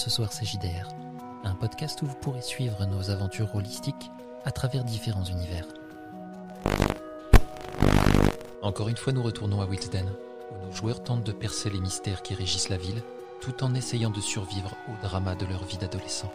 Ce 0.00 0.08
Soir 0.08 0.30
CJDR, 0.30 0.88
un 1.44 1.54
podcast 1.54 2.00
où 2.00 2.06
vous 2.06 2.14
pourrez 2.14 2.40
suivre 2.40 2.86
nos 2.86 3.10
aventures 3.10 3.54
holistiques 3.54 4.10
à 4.46 4.50
travers 4.50 4.82
différents 4.82 5.26
univers. 5.26 5.66
Encore 8.62 8.88
une 8.88 8.96
fois, 8.96 9.12
nous 9.12 9.22
retournons 9.22 9.60
à 9.60 9.66
Wilsden, 9.66 10.06
où 10.50 10.66
nos 10.66 10.72
joueurs 10.72 11.02
tentent 11.02 11.24
de 11.24 11.32
percer 11.32 11.68
les 11.68 11.82
mystères 11.82 12.22
qui 12.22 12.32
régissent 12.32 12.70
la 12.70 12.78
ville, 12.78 13.02
tout 13.42 13.62
en 13.62 13.74
essayant 13.74 14.08
de 14.08 14.22
survivre 14.22 14.74
au 14.88 15.06
drama 15.06 15.34
de 15.34 15.44
leur 15.44 15.64
vie 15.64 15.76
d'adolescent. 15.76 16.32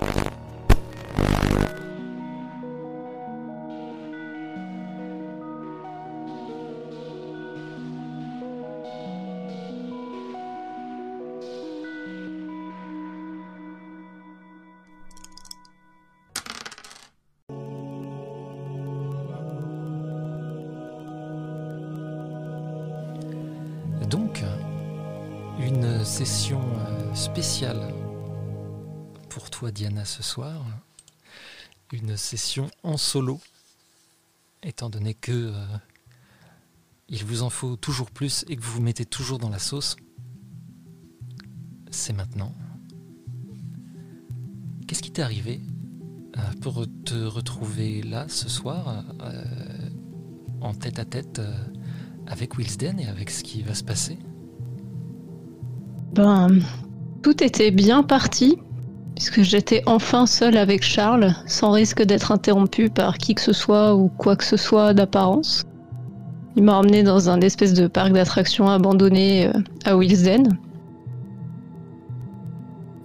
Ce 30.16 30.24
soir. 30.24 30.64
Une 31.92 32.16
session 32.16 32.70
en 32.84 32.96
solo, 32.96 33.42
étant 34.64 34.90
donné 34.90 35.14
que 35.14 35.32
euh, 35.32 35.66
il 37.10 37.26
vous 37.26 37.44
en 37.44 37.50
faut 37.50 37.76
toujours 37.76 38.12
plus 38.12 38.46
et 38.48 38.56
que 38.56 38.62
vous 38.62 38.74
vous 38.74 38.82
mettez 38.82 39.06
toujours 39.06 39.40
dans 39.40 39.50
la 39.50 39.60
sauce. 39.60 39.98
C'est 41.92 42.14
maintenant. 42.14 42.54
Qu'est-ce 44.88 45.02
qui 45.02 45.12
t'est 45.12 45.22
arrivé 45.22 45.60
euh, 46.38 46.42
pour 46.62 46.86
te 47.04 47.16
retrouver 47.26 48.02
là 48.02 48.28
ce 48.30 48.48
soir, 48.48 49.04
euh, 49.22 49.44
en 50.62 50.74
tête 50.74 50.98
à 50.98 51.06
tête 51.06 51.42
avec 52.26 52.58
Wilsden 52.58 53.00
et 53.02 53.08
avec 53.08 53.30
ce 53.30 53.44
qui 53.44 53.64
va 53.64 53.76
se 53.76 53.84
passer? 53.84 54.18
Ben, 56.14 56.62
tout 57.22 57.44
était 57.44 57.72
bien 57.72 58.02
parti, 58.02 58.58
puisque 59.16 59.42
j'étais 59.42 59.82
enfin 59.86 60.26
seule 60.26 60.58
avec 60.58 60.84
Charles, 60.84 61.34
sans 61.48 61.72
risque 61.72 62.04
d'être 62.04 62.32
interrompu 62.32 62.90
par 62.90 63.18
qui 63.18 63.34
que 63.34 63.42
ce 63.42 63.54
soit 63.54 63.96
ou 63.96 64.10
quoi 64.10 64.36
que 64.36 64.44
ce 64.44 64.58
soit 64.58 64.94
d'apparence. 64.94 65.64
Il 66.58 66.64
m'a 66.64 66.78
emmené 66.78 67.04
dans 67.04 67.30
un 67.30 67.40
espèce 67.42 67.74
de 67.74 67.88
parc 67.88 68.12
d'attractions 68.14 68.70
abandonné 68.70 69.48
euh, 69.48 69.52
à 69.86 69.96
Wilsden. 69.96 70.58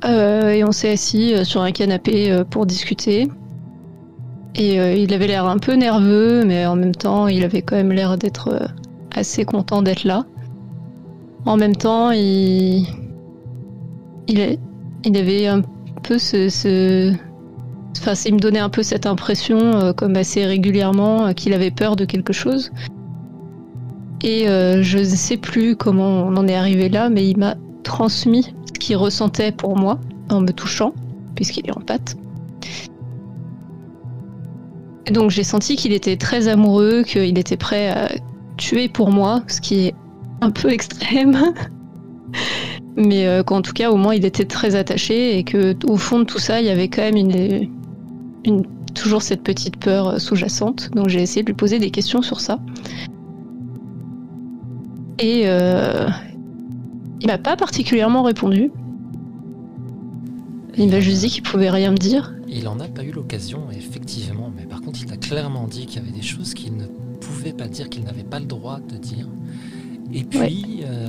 Euh, 0.05 0.51
et 0.51 0.65
on 0.65 0.73
s'est 0.73 0.93
assis 0.93 1.35
euh, 1.35 1.45
sur 1.45 1.61
un 1.61 1.73
canapé 1.73 2.43
pour 2.51 2.67
discuter. 2.67 3.29
Et 4.57 4.75
il 5.01 5.15
avait 5.15 5.29
l'air 5.29 5.47
un 5.47 5.59
peu 5.59 5.75
nerveux, 5.75 6.45
mais 6.45 6.67
en 6.67 6.75
même 6.75 6.95
temps, 6.95 7.29
il 7.29 7.45
avait 7.45 7.63
quand 7.63 7.77
même 7.77 7.93
l'air 7.93 8.19
d'être 8.19 8.69
assez 9.15 9.45
content 9.45 9.81
d'être 9.81 10.03
là. 10.03 10.25
En 11.47 11.57
même 11.57 11.77
temps, 11.77 12.11
il, 12.11 12.85
il, 14.27 14.59
il 15.05 15.17
avait 15.17 15.47
un 15.47 15.63
peu 16.03 16.19
ce. 16.19 17.13
Enfin, 17.99 18.15
il 18.25 18.35
me 18.35 18.39
donnait 18.39 18.61
un 18.61 18.69
peu 18.69 18.83
cette 18.83 19.07
impression, 19.07 19.59
euh, 19.59 19.93
comme 19.93 20.17
assez 20.17 20.47
régulièrement, 20.47 21.27
euh, 21.27 21.33
qu'il 21.33 21.53
avait 21.53 21.71
peur 21.71 21.97
de 21.97 22.05
quelque 22.05 22.33
chose. 22.33 22.71
Et 24.23 24.49
euh, 24.49 24.83
je 24.83 24.99
ne 24.99 25.05
sais 25.05 25.37
plus 25.37 25.77
comment 25.77 26.09
on 26.09 26.37
en 26.37 26.47
est 26.47 26.55
arrivé 26.55 26.89
là, 26.89 27.09
mais 27.09 27.29
il 27.29 27.39
m'a 27.39 27.57
transmis 27.83 28.55
ce 28.67 28.79
qu'il 28.79 28.97
ressentait 28.97 29.53
pour 29.53 29.77
moi 29.77 29.99
en 30.29 30.41
me 30.41 30.51
touchant, 30.51 30.95
puisqu'il 31.35 31.67
est 31.67 31.77
en 31.77 31.81
pâte. 31.81 32.17
Et 35.07 35.13
donc 35.13 35.31
j'ai 35.31 35.45
senti 35.45 35.77
qu'il 35.77 35.93
était 35.93 36.17
très 36.17 36.49
amoureux, 36.49 37.03
qu'il 37.03 37.39
était 37.39 37.57
prêt 37.57 37.89
à 37.89 38.09
tuer 38.57 38.89
pour 38.89 39.11
moi, 39.11 39.43
ce 39.49 39.61
qui 39.61 39.87
est 39.87 39.95
un 40.41 40.51
peu 40.51 40.71
extrême. 40.73 41.37
Mais 42.97 43.27
euh, 43.27 43.43
qu'en 43.43 43.63
tout 43.63 43.73
cas, 43.73 43.91
au 43.91 43.97
moins, 43.97 44.15
il 44.15 44.25
était 44.25 44.45
très 44.45 44.75
attaché 44.75 45.39
et 45.39 45.45
que 45.45 45.75
au 45.87 45.97
fond 45.97 46.19
de 46.21 46.25
tout 46.25 46.39
ça, 46.39 46.61
il 46.61 46.67
y 46.67 46.71
avait 46.71 46.89
quand 46.89 47.03
même 47.03 47.17
une, 47.17 47.69
une- 48.45 48.63
toujours 48.95 49.23
cette 49.23 49.43
petite 49.43 49.77
peur 49.77 50.21
sous-jacente. 50.21 50.91
Donc 50.95 51.09
j'ai 51.09 51.23
essayé 51.23 51.43
de 51.43 51.47
lui 51.47 51.55
poser 51.55 51.79
des 51.79 51.91
questions 51.91 52.23
sur 52.23 52.41
ça. 52.41 52.59
Et 55.19 55.43
euh, 55.45 56.09
il 57.21 57.27
m'a 57.27 57.39
pas 57.39 57.57
particulièrement 57.57 58.23
répondu. 58.23 58.71
Il 60.77 60.89
m'a 60.89 61.01
juste 61.01 61.21
dit 61.21 61.29
qu'il 61.29 61.43
pouvait 61.43 61.71
rien 61.71 61.91
me 61.91 61.97
dire. 61.99 62.35
Il 62.49 62.67
en 62.67 62.81
a 62.81 62.89
pas 62.89 63.05
eu 63.05 63.13
l'occasion, 63.13 63.65
effectivement, 63.71 64.51
mais 64.57 64.65
par 64.65 64.81
contre, 64.81 65.01
il 65.05 65.13
a 65.13 65.17
clairement 65.17 65.67
dit 65.67 65.87
qu'il 65.87 66.01
y 66.01 66.05
avait 66.05 66.17
des 66.17 66.23
choses 66.23 66.55
qu'il 66.55 66.75
ne 66.77 66.87
pouvait 67.21 67.53
pas 67.53 67.69
dire, 67.69 67.89
qu'il 67.91 68.03
n'avait 68.05 68.25
pas 68.25 68.41
le 68.41 68.47
droit 68.47 68.81
de 68.81 68.97
dire. 68.97 69.29
Et 70.13 70.25
puis, 70.25 70.81
euh, 70.85 71.09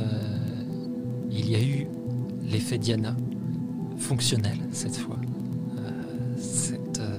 il 1.32 1.50
y 1.50 1.56
a 1.56 1.64
eu 1.64 1.88
l'effet 2.44 2.78
Diana, 2.78 3.16
fonctionnel 3.98 4.58
cette 4.72 4.98
fois. 4.98 5.18
Euh, 5.78 6.38
euh, 7.00 7.18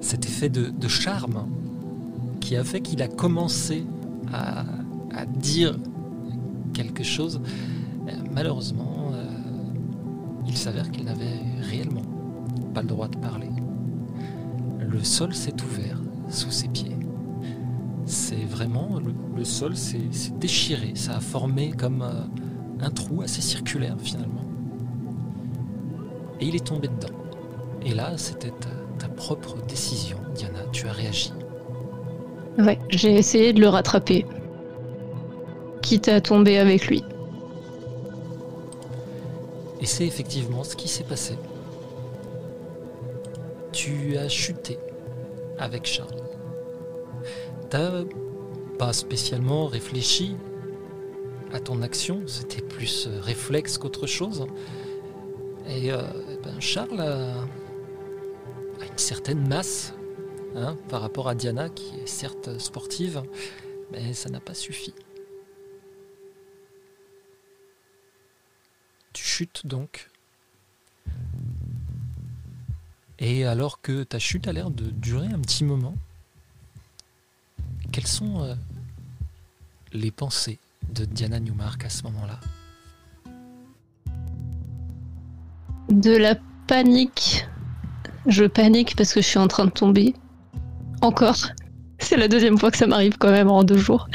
cet 0.00 0.24
effet 0.24 0.48
de, 0.48 0.88
charme 0.88 1.48
qui 2.40 2.56
a 2.56 2.64
fait 2.64 2.80
qu'il 2.80 3.02
a 3.02 3.08
commencé 3.08 3.84
à, 4.32 4.64
dire 5.26 5.76
quelque 6.72 7.02
chose. 7.02 7.40
Euh, 8.06 8.12
malheureusement, 8.32 9.10
il 10.46 10.56
s'avère 10.56 10.90
qu'il 10.92 11.04
n'avait 11.04 11.40
réellement 11.60 12.02
pas 12.72 12.82
le 12.82 12.88
droit 12.88 13.08
de 13.08 13.16
parler. 13.16 13.50
Le 14.78 15.02
sol 15.02 15.34
s'est 15.34 15.60
ouvert 15.62 16.00
sous 16.28 16.52
ses 16.52 16.68
pieds. 16.68 16.96
C'est 18.06 18.44
vraiment 18.44 19.00
le, 19.36 19.44
sol 19.44 19.76
s'est 19.76 20.08
déchiré. 20.38 20.92
Ça 20.94 21.16
a 21.16 21.20
formé 21.20 21.72
comme 21.72 22.04
un 22.80 22.90
trou 22.90 23.22
assez 23.22 23.40
circulaire 23.40 23.96
finalement. 23.98 24.44
Et 26.40 26.46
il 26.46 26.56
est 26.56 26.66
tombé 26.66 26.88
dedans. 26.88 27.14
Et 27.84 27.94
là, 27.94 28.16
c'était 28.16 28.50
ta, 28.50 28.70
ta 28.98 29.08
propre 29.08 29.56
décision, 29.66 30.18
Diana. 30.34 30.60
Tu 30.72 30.86
as 30.86 30.92
réagi. 30.92 31.32
Ouais, 32.58 32.78
j'ai 32.90 33.14
essayé 33.14 33.52
de 33.52 33.60
le 33.60 33.68
rattraper. 33.68 34.26
Quitte 35.82 36.08
à 36.08 36.20
tomber 36.20 36.58
avec 36.58 36.86
lui. 36.86 37.04
Et 39.80 39.86
c'est 39.86 40.06
effectivement 40.06 40.64
ce 40.64 40.76
qui 40.76 40.88
s'est 40.88 41.04
passé. 41.04 41.36
Tu 43.72 44.16
as 44.16 44.28
chuté 44.28 44.78
avec 45.58 45.86
Charles. 45.86 46.10
T'as 47.70 48.02
pas 48.78 48.92
spécialement 48.92 49.66
réfléchi 49.66 50.36
à 51.52 51.60
ton 51.60 51.82
action, 51.82 52.22
c'était 52.26 52.62
plus 52.62 53.06
euh, 53.06 53.20
réflexe 53.20 53.78
qu'autre 53.78 54.06
chose. 54.06 54.46
Et 55.66 55.92
euh, 55.92 56.02
ben 56.42 56.60
Charles 56.60 57.00
a, 57.00 57.42
a 58.80 58.84
une 58.90 58.98
certaine 58.98 59.46
masse 59.46 59.94
hein, 60.54 60.76
par 60.88 61.00
rapport 61.00 61.28
à 61.28 61.34
Diana, 61.34 61.68
qui 61.68 61.94
est 62.00 62.06
certes 62.06 62.58
sportive, 62.58 63.22
mais 63.92 64.12
ça 64.12 64.30
n'a 64.30 64.40
pas 64.40 64.54
suffi. 64.54 64.94
Tu 69.12 69.24
chutes 69.24 69.66
donc. 69.66 70.10
Et 73.18 73.44
alors 73.44 73.80
que 73.80 74.04
ta 74.04 74.18
chute 74.18 74.46
a 74.46 74.52
l'air 74.52 74.70
de 74.70 74.84
durer 74.90 75.26
un 75.26 75.40
petit 75.40 75.64
moment, 75.64 75.96
quelles 77.90 78.06
sont 78.06 78.44
euh, 78.44 78.54
les 79.92 80.10
pensées 80.10 80.58
de 80.94 81.04
Diana 81.04 81.40
Newmark 81.40 81.84
à 81.84 81.88
ce 81.90 82.02
moment-là 82.04 82.38
De 85.90 86.16
la 86.16 86.36
panique. 86.66 87.46
Je 88.26 88.44
panique 88.44 88.94
parce 88.96 89.12
que 89.14 89.20
je 89.22 89.26
suis 89.26 89.38
en 89.38 89.48
train 89.48 89.64
de 89.66 89.70
tomber. 89.70 90.14
Encore. 91.00 91.36
C'est 91.98 92.16
la 92.16 92.28
deuxième 92.28 92.58
fois 92.58 92.70
que 92.70 92.76
ça 92.76 92.86
m'arrive 92.86 93.16
quand 93.18 93.30
même 93.30 93.50
en 93.50 93.64
deux 93.64 93.76
jours. 93.78 94.08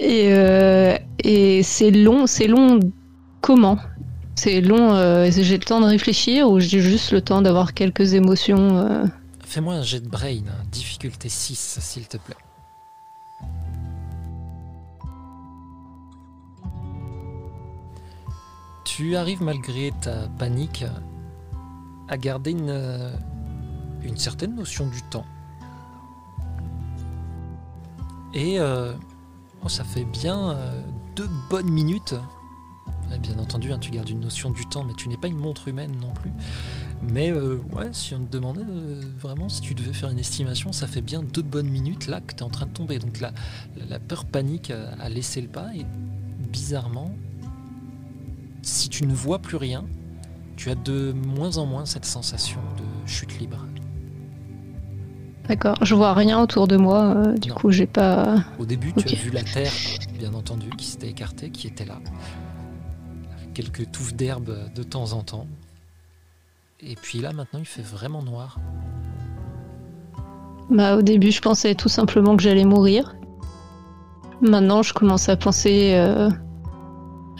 Et, 0.00 0.28
euh, 0.32 0.96
et 1.22 1.62
c'est 1.62 1.90
long, 1.90 2.26
c'est 2.26 2.46
long. 2.46 2.80
Comment? 3.40 3.78
C'est 4.34 4.60
long. 4.60 4.94
euh, 4.94 5.30
j'ai 5.30 5.58
le 5.58 5.64
temps 5.64 5.80
de 5.80 5.86
réfléchir 5.86 6.48
ou 6.48 6.60
j'ai 6.60 6.80
juste 6.80 7.12
le 7.12 7.20
temps 7.20 7.42
d'avoir 7.42 7.74
quelques 7.74 8.14
émotions 8.14 8.78
euh, 8.78 9.04
Fais-moi 9.44 9.74
un 9.74 9.82
jet 9.82 10.00
de 10.00 10.08
brain, 10.08 10.40
hein, 10.48 10.62
difficulté 10.70 11.28
6, 11.28 11.78
s'il 11.80 12.06
te 12.06 12.16
plaît. 12.18 12.36
Tu 18.98 19.14
arrives 19.14 19.44
malgré 19.44 19.92
ta 20.00 20.26
panique 20.40 20.84
à 22.08 22.16
garder 22.16 22.50
une, 22.50 22.68
euh, 22.68 23.12
certaine 24.16 24.56
notion 24.56 24.88
du 24.88 25.00
temps. 25.02 25.24
Et 28.34 28.58
euh, 28.58 28.94
oh, 29.64 29.68
ça 29.68 29.84
fait 29.84 30.04
bien 30.04 30.50
euh, 30.50 30.82
deux 31.14 31.30
bonnes 31.48 31.70
minutes 31.70 32.16
Bien 33.22 33.38
entendu, 33.38 33.72
hein, 33.72 33.78
tu 33.78 33.92
gardes 33.92 34.08
une 34.08 34.18
notion 34.18 34.50
du 34.50 34.66
temps, 34.66 34.82
mais 34.82 34.94
tu 34.94 35.08
n'es 35.08 35.16
pas 35.16 35.28
une 35.28 35.38
montre 35.38 35.68
humaine 35.68 35.96
non 36.00 36.12
plus. 36.12 36.32
Mais 37.00 37.30
ouais, 37.30 37.90
si 37.92 38.16
on 38.16 38.24
te 38.24 38.32
demandait 38.32 38.64
vraiment 39.20 39.48
si 39.48 39.60
tu 39.60 39.74
devais 39.74 39.92
faire 39.92 40.10
une 40.10 40.18
estimation, 40.18 40.72
ça 40.72 40.88
fait 40.88 41.02
bien 41.02 41.22
deux 41.22 41.42
bonnes 41.42 41.70
minutes 41.70 42.08
là 42.08 42.20
que 42.20 42.34
tu 42.34 42.40
es 42.40 42.42
en 42.42 42.50
train 42.50 42.66
de 42.66 42.72
tomber. 42.72 42.98
Donc 42.98 43.20
la, 43.20 43.32
la 43.88 44.00
peur 44.00 44.24
panique 44.24 44.72
a 44.72 45.08
laissé 45.08 45.40
le 45.40 45.46
pas 45.48 45.72
et 45.74 45.86
bizarrement, 46.50 47.14
si 48.62 48.88
tu 48.88 49.06
ne 49.06 49.14
vois 49.14 49.38
plus 49.38 49.56
rien, 49.56 49.84
tu 50.56 50.70
as 50.70 50.74
de 50.74 51.12
moins 51.12 51.58
en 51.58 51.66
moins 51.66 51.86
cette 51.86 52.04
sensation 52.04 52.60
de 52.76 53.08
chute 53.08 53.38
libre. 53.38 53.64
D'accord, 55.48 55.78
je 55.82 55.94
vois 55.94 56.12
rien 56.12 56.42
autour 56.42 56.68
de 56.68 56.76
moi, 56.76 57.14
euh, 57.16 57.34
du 57.38 57.52
coup 57.52 57.70
j'ai 57.70 57.86
pas. 57.86 58.44
Au 58.58 58.66
début, 58.66 58.92
tu 58.92 59.08
as 59.08 59.18
vu 59.18 59.30
la 59.30 59.42
terre, 59.42 59.72
bien 60.18 60.34
entendu, 60.34 60.68
qui 60.76 60.84
s'était 60.84 61.08
écartée, 61.08 61.50
qui 61.50 61.66
était 61.66 61.86
là. 61.86 62.00
Avec 63.36 63.54
quelques 63.54 63.90
touffes 63.90 64.14
d'herbe 64.14 64.54
de 64.74 64.82
temps 64.82 65.12
en 65.12 65.22
temps. 65.22 65.46
Et 66.80 66.96
puis 66.96 67.20
là, 67.20 67.32
maintenant, 67.32 67.60
il 67.60 67.66
fait 67.66 67.82
vraiment 67.82 68.22
noir. 68.22 68.58
Bah, 70.70 70.96
au 70.96 71.02
début, 71.02 71.32
je 71.32 71.40
pensais 71.40 71.74
tout 71.74 71.88
simplement 71.88 72.36
que 72.36 72.42
j'allais 72.42 72.64
mourir. 72.64 73.16
Maintenant, 74.42 74.82
je 74.82 74.92
commence 74.92 75.28
à 75.28 75.36
penser 75.36 75.92
euh, 75.94 76.30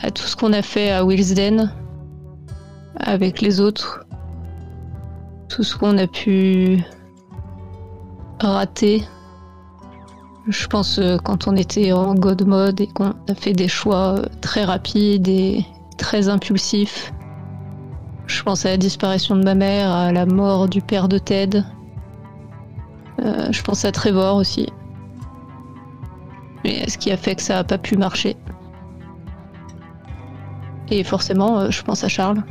à 0.03 0.11
tout 0.11 0.25
ce 0.25 0.37
qu'on 0.37 0.53
a 0.53 0.63
fait 0.63 0.91
à 0.91 1.05
Willsden 1.05 1.73
avec 2.97 3.41
les 3.41 3.61
autres. 3.61 4.05
Tout 5.49 5.63
ce 5.63 5.77
qu'on 5.77 5.97
a 5.99 6.07
pu 6.07 6.83
raté. 8.41 9.03
Je 10.47 10.67
pense 10.67 10.99
euh, 10.99 11.19
quand 11.19 11.47
on 11.47 11.57
était 11.57 11.93
en 11.93 12.15
God 12.15 12.47
mode 12.47 12.81
et 12.81 12.87
qu'on 12.87 13.11
a 13.29 13.35
fait 13.35 13.53
des 13.53 13.69
choix 13.69 14.19
euh, 14.19 14.25
très 14.41 14.65
rapides 14.65 15.29
et 15.29 15.65
très 15.99 16.29
impulsifs. 16.29 17.13
Je 18.27 18.43
pense 18.43 18.65
à 18.65 18.71
la 18.71 18.77
disparition 18.77 19.37
de 19.37 19.43
ma 19.43 19.55
mère, 19.55 19.91
à 19.91 20.13
la 20.13 20.27
mort 20.27 20.69
du 20.69 20.81
père 20.81 21.09
de 21.09 21.19
Ted. 21.19 21.63
Euh, 23.21 23.49
je 23.51 23.63
pense 23.63 23.85
à 23.85 23.93
Trevor 23.93 24.37
aussi. 24.37 24.69
Mais 26.65 26.89
ce 26.89 26.99
qui 26.99 27.11
a 27.11 27.17
fait 27.17 27.35
que 27.35 27.43
ça 27.43 27.55
n'a 27.55 27.65
pas 27.65 27.79
pu 27.79 27.97
marcher? 27.97 28.37
Et 30.91 31.05
forcément, 31.05 31.71
je 31.71 31.83
pense 31.83 32.05
à 32.05 32.09
Charles. 32.09 32.43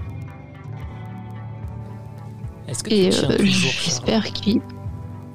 Est-ce 2.68 2.84
que 2.84 2.94
et 2.94 3.12
j'espère 3.12 4.25
qu'il. 4.25 4.62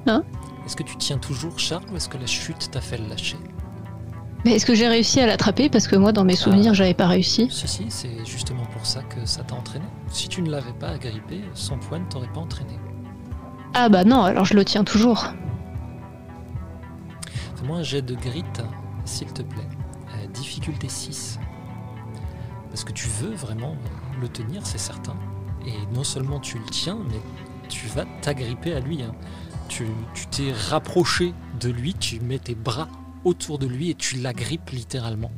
Hein? 0.05 0.23
Est-ce 0.65 0.75
que 0.75 0.83
tu 0.83 0.95
tiens 0.97 1.17
toujours 1.17 1.59
Charles 1.59 1.83
ou 1.91 1.97
est-ce 1.97 2.07
que 2.07 2.17
la 2.17 2.25
chute 2.25 2.69
t'a 2.71 2.81
fait 2.81 2.97
le 2.97 3.07
lâcher? 3.07 3.37
Mais 4.45 4.53
est-ce 4.53 4.65
que 4.65 4.75
j'ai 4.75 4.87
réussi 4.87 5.19
à 5.19 5.25
l'attraper? 5.25 5.69
Parce 5.69 5.87
que 5.87 5.95
moi, 5.95 6.11
dans 6.11 6.25
mes 6.25 6.35
souvenirs, 6.35 6.71
ah. 6.71 6.73
j'avais 6.73 6.93
pas 6.93 7.07
réussi. 7.07 7.47
Ceci, 7.49 7.85
c'est 7.89 8.25
justement 8.25 8.65
pour 8.73 8.85
ça 8.85 9.01
que 9.03 9.25
ça 9.25 9.43
t'a 9.43 9.55
entraîné. 9.55 9.85
Si 10.09 10.27
tu 10.27 10.41
ne 10.41 10.51
l'avais 10.51 10.73
pas 10.73 10.89
agrippé, 10.89 11.41
son 11.53 11.77
poing 11.77 11.99
ne 11.99 12.05
t'aurait 12.05 12.31
pas 12.33 12.41
entraîné. 12.41 12.77
Ah 13.73 13.89
bah 13.89 14.03
non, 14.03 14.23
alors 14.23 14.45
je 14.45 14.53
le 14.53 14.65
tiens 14.65 14.83
toujours. 14.83 15.27
Fais-moi 17.55 17.77
un 17.77 17.83
jet 17.83 18.01
de 18.01 18.15
grit, 18.15 18.43
s'il 19.05 19.27
te 19.27 19.41
plaît. 19.41 19.67
Euh, 20.09 20.27
difficulté 20.27 20.89
6. 20.89 21.39
Parce 22.73 22.83
que 22.83 22.91
tu 22.91 23.07
veux 23.07 23.35
vraiment 23.35 23.77
le 24.19 24.27
tenir, 24.27 24.65
c'est 24.65 24.79
certain. 24.79 25.15
Et 25.65 25.73
non 25.93 26.03
seulement 26.03 26.39
tu 26.39 26.57
le 26.57 26.65
tiens, 26.65 26.97
mais 27.07 27.21
tu 27.69 27.85
vas 27.87 28.03
t'agripper 28.21 28.73
à 28.73 28.79
lui. 28.79 29.03
Hein 29.03 29.13
tu 29.67 29.85
t'es 30.31 30.51
rapproché 30.69 31.33
de 31.59 31.69
lui, 31.69 31.93
tu 31.93 32.19
mets 32.19 32.39
tes 32.39 32.55
bras 32.55 32.87
autour 33.23 33.57
de 33.57 33.67
lui 33.67 33.89
et 33.89 33.95
tu 33.95 34.17
l'agrippes 34.17 34.69
littéralement. 34.71 35.31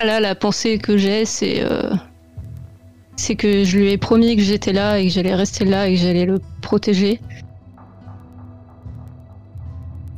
Là, 0.00 0.20
la 0.20 0.34
pensée 0.34 0.78
que 0.78 0.98
j'ai, 0.98 1.24
c'est 1.24 1.62
euh, 1.62 1.94
c'est 3.16 3.34
que 3.34 3.64
je 3.64 3.78
lui 3.78 3.88
ai 3.88 3.96
promis 3.96 4.36
que 4.36 4.42
j'étais 4.42 4.72
là 4.72 4.98
et 4.98 5.06
que 5.06 5.12
j'allais 5.12 5.34
rester 5.34 5.64
là 5.64 5.88
et 5.88 5.94
que 5.94 6.00
j'allais 6.00 6.26
le 6.26 6.38
protéger. 6.60 7.20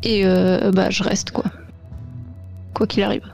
Et 0.02 0.24
euh, 0.24 0.70
bah, 0.70 0.90
je 0.90 1.02
reste 1.02 1.30
quoi. 1.32 1.44
Quoi 2.74 2.86
qu'il 2.86 3.02
arrive. 3.02 3.26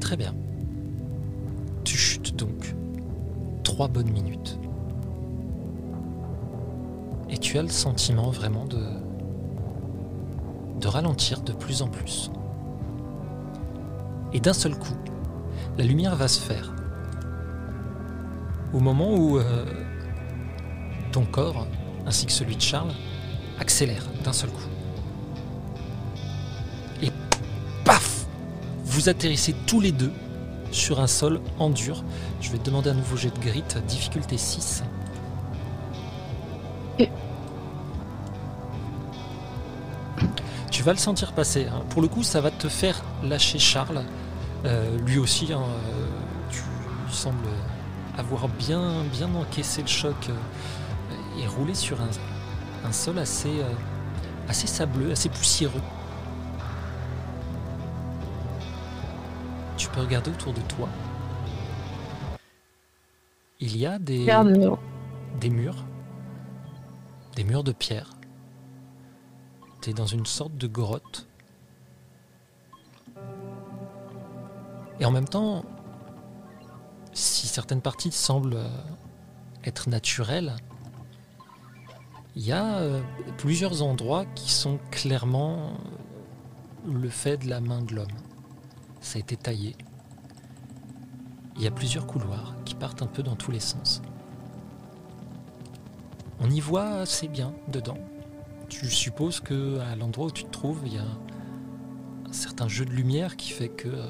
Très 0.00 0.16
bien. 0.16 0.34
Tu 1.84 1.96
chutes 1.96 2.34
donc 2.34 2.74
trois 3.62 3.88
bonnes 3.88 4.10
minutes. 4.10 4.58
Et 7.30 7.38
tu 7.38 7.58
as 7.58 7.62
le 7.62 7.68
sentiment 7.68 8.30
vraiment 8.30 8.64
de, 8.64 8.82
de 10.80 10.88
ralentir 10.88 11.42
de 11.42 11.52
plus 11.52 11.82
en 11.82 11.88
plus. 11.88 12.30
Et 14.32 14.40
d'un 14.40 14.52
seul 14.54 14.76
coup, 14.76 14.96
la 15.76 15.84
lumière 15.84 16.16
va 16.16 16.26
se 16.26 16.40
faire. 16.40 16.74
Au 18.72 18.80
moment 18.80 19.14
où 19.14 19.38
euh, 19.38 19.64
ton 21.12 21.24
corps, 21.24 21.66
ainsi 22.06 22.26
que 22.26 22.32
celui 22.32 22.56
de 22.56 22.62
Charles, 22.62 22.92
accélère 23.58 24.04
d'un 24.24 24.32
seul 24.32 24.50
coup. 24.50 24.68
Vous 28.98 29.08
atterrissez 29.08 29.54
tous 29.64 29.80
les 29.80 29.92
deux 29.92 30.10
sur 30.72 30.98
un 30.98 31.06
sol 31.06 31.40
en 31.60 31.70
dur. 31.70 32.02
Je 32.40 32.50
vais 32.50 32.58
te 32.58 32.64
demander 32.64 32.90
un 32.90 32.94
nouveau 32.94 33.16
jet 33.16 33.32
de 33.32 33.38
grit, 33.38 33.62
difficulté 33.86 34.36
6. 34.36 34.82
Tu 40.72 40.82
vas 40.82 40.92
le 40.92 40.98
sentir 40.98 41.32
passer. 41.32 41.68
Hein. 41.72 41.84
Pour 41.90 42.02
le 42.02 42.08
coup, 42.08 42.24
ça 42.24 42.40
va 42.40 42.50
te 42.50 42.68
faire 42.68 43.04
lâcher 43.22 43.60
Charles. 43.60 44.02
Euh, 44.64 44.98
lui 45.06 45.18
aussi, 45.18 45.52
hein, 45.52 45.62
euh, 45.62 46.06
tu 46.50 46.62
sembles 47.12 47.46
avoir 48.18 48.48
bien, 48.48 49.04
bien 49.12 49.34
encaissé 49.34 49.80
le 49.80 49.88
choc 49.88 50.28
euh, 50.28 51.40
et 51.42 51.46
rouler 51.46 51.74
sur 51.74 51.98
un, 52.00 52.92
sol 52.92 53.18
assez, 53.18 53.62
assez 54.48 54.66
sableux, 54.66 55.12
assez 55.12 55.28
poussiéreux. 55.28 55.80
tu 59.78 59.88
peux 59.88 60.00
regarder 60.00 60.30
autour 60.30 60.52
de 60.52 60.60
toi. 60.62 60.88
Il 63.60 63.76
y 63.76 63.86
a 63.86 63.98
des, 63.98 64.26
des 65.40 65.50
murs, 65.50 65.84
des 67.34 67.44
murs 67.44 67.64
de 67.64 67.72
pierre. 67.72 68.10
Tu 69.80 69.90
es 69.90 69.92
dans 69.92 70.06
une 70.06 70.26
sorte 70.26 70.56
de 70.56 70.66
grotte. 70.66 71.26
Et 75.00 75.04
en 75.04 75.10
même 75.12 75.28
temps, 75.28 75.64
si 77.18 77.46
certaines 77.46 77.82
parties 77.82 78.12
semblent 78.12 78.54
euh, 78.54 78.68
être 79.64 79.88
naturelles, 79.88 80.56
il 82.36 82.44
y 82.44 82.52
a 82.52 82.78
euh, 82.78 83.00
plusieurs 83.36 83.82
endroits 83.82 84.24
qui 84.34 84.50
sont 84.50 84.78
clairement 84.90 85.72
le 86.86 87.08
fait 87.08 87.36
de 87.38 87.48
la 87.48 87.60
main 87.60 87.82
de 87.82 87.94
l'homme 87.94 88.08
ça 89.00 89.16
a 89.16 89.20
été 89.20 89.36
taillé. 89.36 89.74
Il 91.56 91.62
y 91.62 91.66
a 91.66 91.70
plusieurs 91.70 92.06
couloirs 92.06 92.54
qui 92.64 92.74
partent 92.74 93.02
un 93.02 93.06
peu 93.06 93.22
dans 93.22 93.36
tous 93.36 93.50
les 93.50 93.60
sens. 93.60 94.02
On 96.40 96.50
y 96.50 96.60
voit 96.60 97.00
assez 97.00 97.26
bien 97.26 97.52
dedans. 97.68 97.98
Tu 98.68 98.86
supposes 98.88 99.40
que 99.40 99.78
à 99.80 99.96
l'endroit 99.96 100.26
où 100.26 100.30
tu 100.30 100.44
te 100.44 100.50
trouves, 100.50 100.82
il 100.86 100.94
y 100.94 100.98
a 100.98 101.06
un 102.28 102.32
certain 102.32 102.68
jeu 102.68 102.84
de 102.84 102.90
lumière 102.90 103.36
qui 103.36 103.50
fait 103.50 103.70
que 103.70 103.88
euh, 103.88 104.06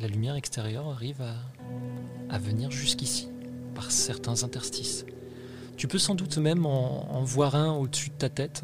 la 0.00 0.08
lumière 0.08 0.34
extérieure 0.34 0.88
arrive 0.88 1.22
à, 1.22 1.34
venir 2.38 2.70
jusqu'ici 2.70 3.28
par 3.74 3.90
certains 3.90 4.42
interstices. 4.42 5.04
Tu 5.76 5.88
peux 5.88 5.98
sans 5.98 6.14
doute 6.14 6.38
même 6.38 6.66
en 6.66 7.22
voir 7.24 7.54
un 7.54 7.72
au-dessus 7.72 8.10
de 8.10 8.14
ta 8.14 8.28
tête, 8.28 8.62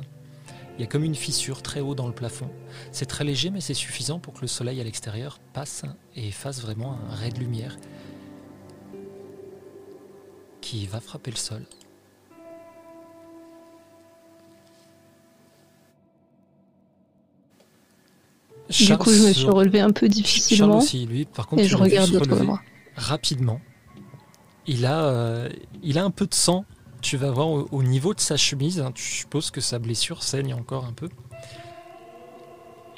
il 0.79 0.83
y 0.83 0.85
a 0.85 0.87
comme 0.87 1.03
une 1.03 1.17
fissure 1.17 1.61
très 1.61 1.81
haut 1.81 1.97
dans 1.97 2.07
le 2.07 2.13
plafond. 2.13 2.49
C'est 2.93 3.07
très 3.07 3.25
léger, 3.25 3.51
mais 3.51 3.61
c'est 3.61 3.75
suffisant 3.75 4.21
pour 4.21 4.33
que 4.35 4.43
le 4.43 4.47
soleil 4.47 4.81
à 4.81 4.85
l'extérieur 4.85 5.41
passe 5.53 5.83
et 6.15 6.31
fasse 6.31 6.63
vraiment 6.63 6.97
un 7.11 7.17
ray 7.17 7.33
de 7.33 7.41
lumière 7.41 7.77
qui 10.61 10.87
va 10.87 11.01
frapper 11.01 11.33
le 11.33 11.37
sol. 11.37 11.67
du 18.69 18.97
coup, 18.99 19.11
je 19.11 19.23
me 19.23 19.33
suis 19.33 19.47
relevé 19.47 19.81
un 19.81 19.91
peu 19.91 20.09
difficilement. 20.09 20.79
aussi, 20.79 21.07
lui, 21.07 21.25
par 21.25 21.49
contre, 21.49 21.63
et 21.63 21.67
je 21.67 21.77
regarde 21.77 22.13
rapidement. 22.99 23.61
Il 24.67 24.85
a, 24.85 25.05
euh, 25.05 25.49
il 25.83 25.99
a 25.99 26.05
un 26.05 26.11
peu 26.11 26.27
de 26.27 26.35
sang 26.35 26.65
tu 27.01 27.17
vas 27.17 27.31
voir 27.31 27.49
au, 27.49 27.83
niveau 27.83 28.15
de 28.15 28.21
sa 28.21 28.37
chemise, 28.37 28.81
hein, 28.81 28.93
tu 28.95 29.03
supposes 29.03 29.51
que 29.51 29.61
sa 29.61 29.79
blessure 29.79 30.23
saigne 30.23 30.55
encore 30.55 30.85
un 30.85 30.93
peu. 30.93 31.09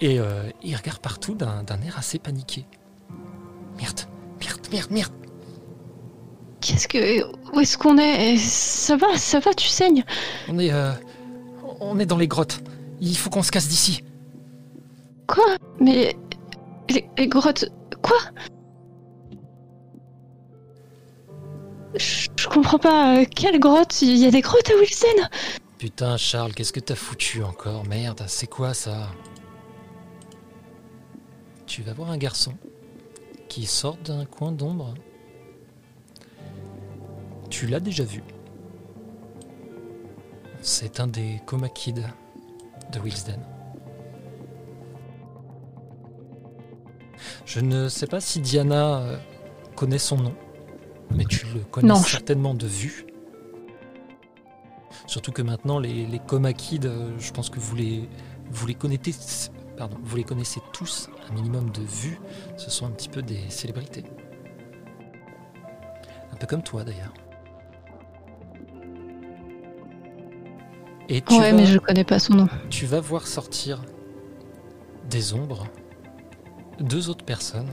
Et 0.00 0.19
euh, 0.19 0.49
il 0.62 0.75
regarde 0.75 1.00
partout 1.00 1.35
d'un 1.35 1.83
air 1.85 1.99
assez 1.99 2.19
paniqué. 2.19 2.64
Merde, 3.76 4.00
merde, 4.40 4.61
merde, 4.73 4.90
merde. 4.90 5.12
Qu'est-ce 6.61 6.88
que. 6.88 7.54
Où 7.54 7.61
est-ce 7.61 7.76
qu'on 7.76 7.99
est? 7.99 8.37
Ça 8.38 8.97
va, 8.97 9.16
ça 9.16 9.40
va, 9.40 9.52
tu 9.54 9.69
saignes 9.69 10.04
On 10.49 10.59
est. 10.59 10.73
euh, 10.73 10.92
on 11.80 11.99
est 11.99 12.07
dans 12.07 12.19
les 12.19 12.28
grottes. 12.28 12.61
Il 13.00 13.16
faut 13.16 13.30
qu'on 13.30 13.42
se 13.42 13.50
casse 13.50 13.69
d'ici. 13.69 14.04
Quoi? 15.26 15.57
Mais. 15.78 16.16
Les, 16.88 17.09
les 17.16 17.28
grottes. 17.28 17.66
Quoi? 18.02 18.19
Je, 21.97 22.49
comprends 22.49 22.78
pas. 22.78 23.18
euh, 23.18 23.25
Quelle 23.35 23.59
grotte 23.59 24.02
Il 24.02 24.16
y 24.16 24.26
a 24.26 24.30
des 24.30 24.40
grottes 24.40 24.70
à 24.70 24.76
Wilson 24.78 25.28
Putain, 25.78 26.16
Charles, 26.16 26.52
qu'est-ce 26.54 26.73
que 26.73 26.80
t'as 26.80 26.94
foutu 26.94 27.42
encore? 27.42 27.87
Merde, 27.87 28.23
c'est 28.26 28.47
quoi 28.47 28.75
ça? 28.75 29.09
Tu 31.66 31.82
vas 31.82 31.92
voir 31.92 32.11
un 32.11 32.18
garçon 32.18 32.54
qui 33.49 33.66
sort 33.66 33.97
d'un 34.04 34.25
coin 34.25 34.52
d'ombre. 34.52 34.94
Tu 37.49 37.66
l'as 37.66 37.80
déjà 37.80 38.04
vu. 38.04 38.23
C'est 40.62 41.00
un 41.00 41.06
des 41.06 41.40
coma 41.47 41.68
de 41.68 43.00
Wilsden. 43.00 43.40
Je 47.47 47.61
ne 47.61 47.88
sais 47.88 48.06
pas 48.06 48.20
si 48.20 48.40
Diana 48.40 48.99
euh, 48.99 49.16
connaît 49.75 49.99
son 49.99 50.16
nom, 50.16 50.35
mais 51.14 51.24
tu 51.24 51.46
le 51.54 51.60
connais 51.60 51.88
Non. 51.88 51.96
certainement 51.96 52.54
de 52.54 52.66
vue. 52.66 53.06
Surtout 55.06 55.32
que 55.32 55.42
maintenant, 55.42 55.78
les, 55.78 56.06
les 56.06 56.18
coma 56.20 56.52
kids, 56.52 56.80
euh, 56.84 57.12
je 57.18 57.32
pense 57.32 57.50
que 57.50 57.58
vous 57.58 57.74
les, 57.76 58.08
vous 58.50 58.66
les 58.66 58.74
connaissez, 58.74 59.50
pardon, 59.76 59.96
vous 60.02 60.16
les 60.16 60.24
connaissez 60.24 60.60
tous, 60.72 61.08
un 61.28 61.34
minimum 61.34 61.70
de 61.70 61.82
vue. 61.82 62.18
Ce 62.56 62.70
sont 62.70 62.86
un 62.86 62.90
petit 62.90 63.08
peu 63.08 63.22
des 63.22 63.40
célébrités. 63.50 64.04
Un 66.32 66.36
peu 66.36 66.46
comme 66.46 66.62
toi 66.62 66.84
d'ailleurs. 66.84 67.12
Et 71.08 71.20
tu, 71.22 71.34
Ouais, 71.34 71.50
vas, 71.50 71.56
mais 71.56 71.66
je 71.66 71.78
connais 71.78 72.04
pas 72.04 72.18
son 72.20 72.34
nom. 72.34 72.48
tu 72.68 72.86
vas 72.86 73.00
voir 73.00 73.26
sortir 73.26 73.82
des 75.08 75.34
ombres 75.34 75.66
deux 76.78 77.10
autres 77.10 77.24
personnes, 77.24 77.68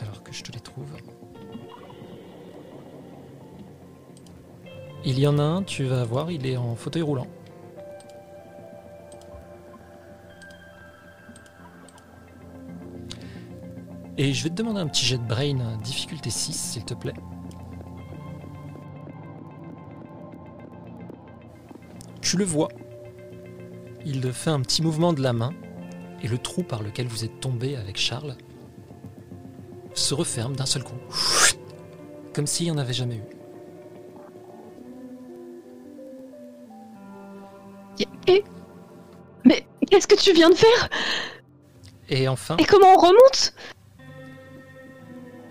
alors 0.00 0.22
que 0.22 0.32
je 0.32 0.44
te 0.44 0.52
les 0.52 0.60
trouve. 0.60 0.92
Il 5.08 5.20
y 5.20 5.26
en 5.28 5.38
a 5.38 5.42
un, 5.42 5.62
tu 5.62 5.84
vas 5.84 6.02
voir, 6.02 6.32
il 6.32 6.44
est 6.46 6.56
en 6.56 6.74
fauteuil 6.74 7.02
roulant. 7.02 7.28
Et 14.18 14.32
je 14.32 14.42
vais 14.42 14.50
te 14.50 14.56
demander 14.56 14.80
un 14.80 14.88
petit 14.88 15.04
jet 15.04 15.18
de 15.18 15.22
brain, 15.22 15.78
difficulté 15.84 16.28
6, 16.28 16.52
s'il 16.52 16.84
te 16.84 16.94
plaît. 16.94 17.14
Tu 22.20 22.36
le 22.36 22.44
vois. 22.44 22.68
Il 24.04 24.32
fait 24.32 24.50
un 24.50 24.60
petit 24.60 24.82
mouvement 24.82 25.12
de 25.12 25.22
la 25.22 25.32
main 25.32 25.52
et 26.20 26.26
le 26.26 26.38
trou 26.38 26.64
par 26.64 26.82
lequel 26.82 27.06
vous 27.06 27.24
êtes 27.24 27.38
tombé 27.38 27.76
avec 27.76 27.96
Charles 27.96 28.36
se 29.94 30.14
referme 30.14 30.56
d'un 30.56 30.66
seul 30.66 30.82
coup. 30.82 30.98
Comme 32.34 32.48
s'il 32.48 32.66
n'y 32.66 32.72
en 32.72 32.78
avait 32.78 32.92
jamais 32.92 33.16
eu. 33.16 33.35
Mais 39.44 39.64
qu'est-ce 39.90 40.06
que 40.08 40.16
tu 40.20 40.32
viens 40.32 40.50
de 40.50 40.54
faire? 40.54 40.88
Et 42.08 42.28
enfin, 42.28 42.56
Et 42.58 42.64
comment 42.64 42.92
on 42.94 42.98
remonte? 42.98 43.52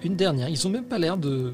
Une 0.03 0.15
dernière. 0.15 0.49
Ils 0.49 0.67
ont 0.67 0.69
même 0.69 0.85
pas 0.85 0.97
l'air 0.97 1.17
de, 1.17 1.53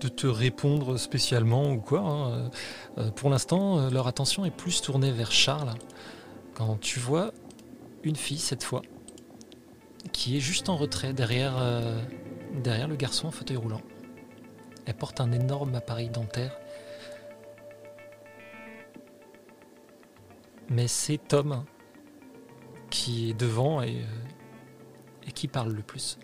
de 0.00 0.08
te 0.08 0.26
répondre 0.26 0.98
spécialement 0.98 1.70
ou 1.70 1.78
quoi. 1.80 2.00
hein. 2.00 2.50
Euh, 2.98 3.10
pour 3.10 3.30
l'instant, 3.30 3.78
euh, 3.78 3.90
leur 3.90 4.06
attention 4.06 4.44
est 4.44 4.50
plus 4.50 4.82
tournée 4.82 5.12
vers 5.12 5.32
Charles. 5.32 5.74
Quand 6.54 6.78
tu 6.80 6.98
vois 7.00 7.32
une 8.02 8.16
fille 8.16 8.38
cette 8.38 8.62
fois 8.64 8.82
qui 10.12 10.36
est 10.36 10.40
juste 10.40 10.68
en 10.68 10.76
retrait 10.76 11.12
derrière, 11.12 11.54
euh, 11.58 12.00
derrière 12.62 12.88
le 12.88 12.96
garçon 12.96 13.28
en 13.28 13.30
fauteuil 13.30 13.56
roulant. 13.56 13.82
Elle 14.86 14.94
porte 14.94 15.20
un 15.20 15.32
énorme 15.32 15.74
appareil 15.74 16.08
dentaire. 16.10 16.56
Mais 20.68 20.88
c'est 20.88 21.18
Tom 21.18 21.64
qui 22.90 23.30
est 23.30 23.34
devant 23.34 23.82
et, 23.82 24.02
euh, 24.02 25.30
qui 25.34 25.48
parle 25.48 25.72
le 25.72 25.82
plus. 25.82 26.18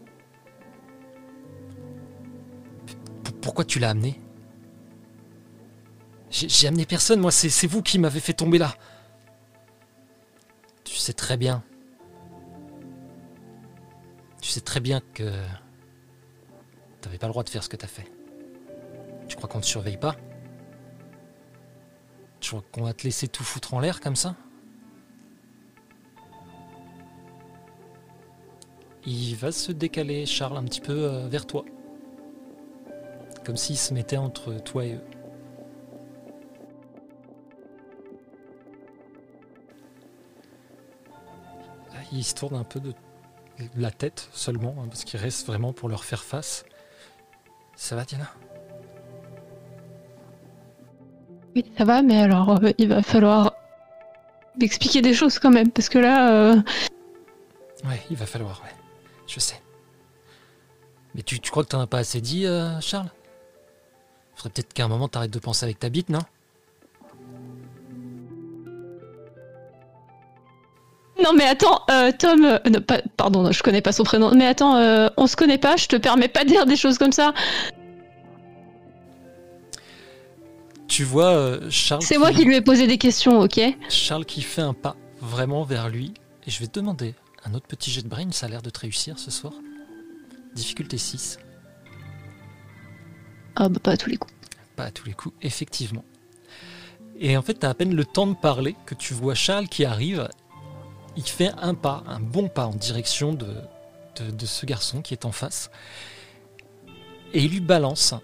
Pourquoi 3.40 3.64
tu 3.64 3.78
l'as 3.78 3.90
amené? 3.90 4.20
J'ai 6.30 6.66
amené 6.66 6.86
personne, 6.86 7.20
moi, 7.20 7.30
c'est 7.30 7.66
vous 7.66 7.82
qui 7.82 7.98
m'avez 7.98 8.20
fait 8.20 8.32
tomber 8.32 8.56
là. 8.56 8.74
Tu 10.84 10.96
sais 10.96 11.12
très 11.12 11.36
bien. 11.36 11.62
Tu 14.40 14.48
sais 14.48 14.60
très 14.60 14.80
bien 14.80 15.00
que. 15.12 15.30
T'avais 17.00 17.18
pas 17.18 17.26
le 17.26 17.32
droit 17.32 17.44
de 17.44 17.50
faire 17.50 17.62
ce 17.62 17.68
que 17.68 17.76
t'as 17.76 17.86
fait. 17.86 18.10
Tu 19.28 19.36
crois 19.36 19.48
qu'on 19.48 19.60
te 19.60 19.66
surveille 19.66 19.98
pas? 19.98 20.16
Tu 22.42 22.50
crois 22.50 22.64
qu'on 22.72 22.82
va 22.82 22.92
te 22.92 23.04
laisser 23.04 23.28
tout 23.28 23.44
foutre 23.44 23.72
en 23.72 23.80
l'air 23.80 24.00
comme 24.00 24.16
ça 24.16 24.34
Il 29.06 29.36
va 29.36 29.52
se 29.52 29.70
décaler, 29.70 30.26
Charles, 30.26 30.56
un 30.56 30.64
petit 30.64 30.80
peu 30.80 30.92
euh, 30.92 31.28
vers 31.28 31.46
toi. 31.46 31.64
Comme 33.44 33.56
s'il 33.56 33.78
se 33.78 33.94
mettait 33.94 34.16
entre 34.16 34.54
toi 34.54 34.84
et 34.84 34.94
eux. 34.94 35.04
Il 42.12 42.24
se 42.24 42.34
tourne 42.34 42.56
un 42.56 42.64
peu 42.64 42.80
de 42.80 42.92
la 43.76 43.90
tête 43.90 44.28
seulement, 44.32 44.74
hein, 44.78 44.88
parce 44.88 45.04
qu'il 45.04 45.18
reste 45.18 45.46
vraiment 45.46 45.72
pour 45.72 45.88
leur 45.88 46.04
faire 46.04 46.22
face. 46.22 46.64
Ça 47.76 47.96
va, 47.96 48.04
Diana? 48.04 48.30
Oui, 51.54 51.64
ça 51.76 51.84
va, 51.84 52.02
mais 52.02 52.20
alors 52.20 52.62
euh, 52.64 52.70
il 52.78 52.88
va 52.88 53.02
falloir 53.02 53.52
m'expliquer 54.58 55.02
des 55.02 55.14
choses 55.14 55.38
quand 55.38 55.50
même, 55.50 55.70
parce 55.70 55.88
que 55.88 55.98
là. 55.98 56.32
euh, 56.32 56.56
Ouais, 57.84 58.00
il 58.10 58.16
va 58.16 58.26
falloir, 58.26 58.60
ouais. 58.64 58.70
Je 59.26 59.40
sais. 59.40 59.60
Mais 61.14 61.22
tu, 61.22 61.40
tu 61.40 61.50
crois 61.50 61.64
que 61.64 61.68
t'en 61.70 61.80
as 61.80 61.86
pas 61.86 61.98
assez 61.98 62.20
dit, 62.20 62.46
euh, 62.46 62.80
Charles? 62.80 63.08
Faudrait 64.34 64.50
peut-être 64.50 64.72
qu'à 64.72 64.84
un 64.84 64.88
moment 64.88 65.08
t'arrêtes 65.08 65.30
de 65.32 65.38
penser 65.38 65.64
avec 65.64 65.78
ta 65.78 65.88
bite, 65.88 66.08
non? 66.08 66.20
Non 71.22 71.34
mais 71.34 71.44
attends, 71.44 71.82
euh, 71.90 72.10
Tom, 72.18 72.44
euh, 72.44 72.58
non, 72.70 72.80
pas- 72.80 73.02
pardon, 73.16 73.52
je 73.52 73.62
connais 73.62 73.82
pas 73.82 73.92
son 73.92 74.02
prénom, 74.02 74.34
mais 74.34 74.46
attends, 74.46 74.76
euh, 74.76 75.08
on 75.16 75.26
se 75.26 75.36
connaît 75.36 75.58
pas, 75.58 75.76
je 75.76 75.86
te 75.86 75.96
permets 75.96 76.28
pas 76.28 76.44
de 76.44 76.48
dire 76.48 76.66
des 76.66 76.76
choses 76.76 76.98
comme 76.98 77.12
ça. 77.12 77.34
Tu 80.92 81.04
vois 81.04 81.30
euh, 81.30 81.70
Charles 81.70 82.02
C'est 82.02 82.18
moi 82.18 82.32
qui 82.32 82.44
lui 82.44 82.54
ai 82.54 82.60
posé 82.60 82.86
des 82.86 82.98
questions, 82.98 83.40
ok 83.40 83.58
Charles 83.88 84.26
qui 84.26 84.42
fait 84.42 84.60
un 84.60 84.74
pas 84.74 84.94
vraiment 85.22 85.62
vers 85.62 85.88
lui. 85.88 86.12
Et 86.46 86.50
je 86.50 86.60
vais 86.60 86.66
te 86.66 86.78
demander 86.78 87.14
un 87.46 87.54
autre 87.54 87.66
petit 87.66 87.90
jet 87.90 88.02
de 88.02 88.08
brain, 88.08 88.30
ça 88.30 88.44
a 88.44 88.50
l'air 88.50 88.60
de 88.60 88.68
te 88.68 88.80
réussir 88.80 89.18
ce 89.18 89.30
soir. 89.30 89.54
Difficulté 90.54 90.98
6. 90.98 91.38
Ah 93.56 93.70
bah 93.70 93.80
pas 93.82 93.92
à 93.92 93.96
tous 93.96 94.10
les 94.10 94.18
coups. 94.18 94.34
Pas 94.76 94.84
à 94.84 94.90
tous 94.90 95.06
les 95.06 95.14
coups, 95.14 95.34
effectivement. 95.40 96.04
Et 97.18 97.38
en 97.38 97.42
fait, 97.42 97.54
t'as 97.54 97.70
à 97.70 97.74
peine 97.74 97.94
le 97.94 98.04
temps 98.04 98.26
de 98.26 98.34
parler 98.34 98.76
que 98.84 98.94
tu 98.94 99.14
vois 99.14 99.34
Charles 99.34 99.68
qui 99.68 99.86
arrive. 99.86 100.28
Il 101.16 101.24
fait 101.26 101.52
un 101.56 101.72
pas, 101.72 102.04
un 102.06 102.20
bon 102.20 102.48
pas 102.48 102.66
en 102.66 102.74
direction 102.74 103.32
de, 103.32 103.46
de, 104.16 104.30
de 104.30 104.44
ce 104.44 104.66
garçon 104.66 105.00
qui 105.00 105.14
est 105.14 105.24
en 105.24 105.32
face. 105.32 105.70
Et 107.32 107.42
il 107.42 107.50
lui 107.50 107.60
balance 107.60 108.14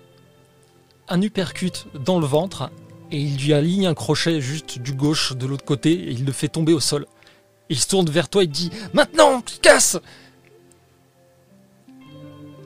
un 1.08 1.22
uppercut 1.22 1.86
dans 1.94 2.20
le 2.20 2.26
ventre. 2.26 2.70
Et 3.10 3.20
il 3.20 3.38
lui 3.42 3.54
aligne 3.54 3.86
un 3.86 3.94
crochet 3.94 4.40
juste 4.40 4.78
du 4.78 4.92
gauche 4.92 5.32
de 5.34 5.46
l'autre 5.46 5.64
côté. 5.64 5.92
Et 5.92 6.10
il 6.10 6.24
le 6.24 6.32
fait 6.32 6.48
tomber 6.48 6.72
au 6.72 6.80
sol. 6.80 7.06
Et 7.70 7.74
il 7.74 7.78
se 7.78 7.88
tourne 7.88 8.08
vers 8.10 8.28
toi 8.28 8.42
et 8.44 8.46
dit 8.46 8.70
Maintenant, 8.92 9.42
casse 9.62 9.98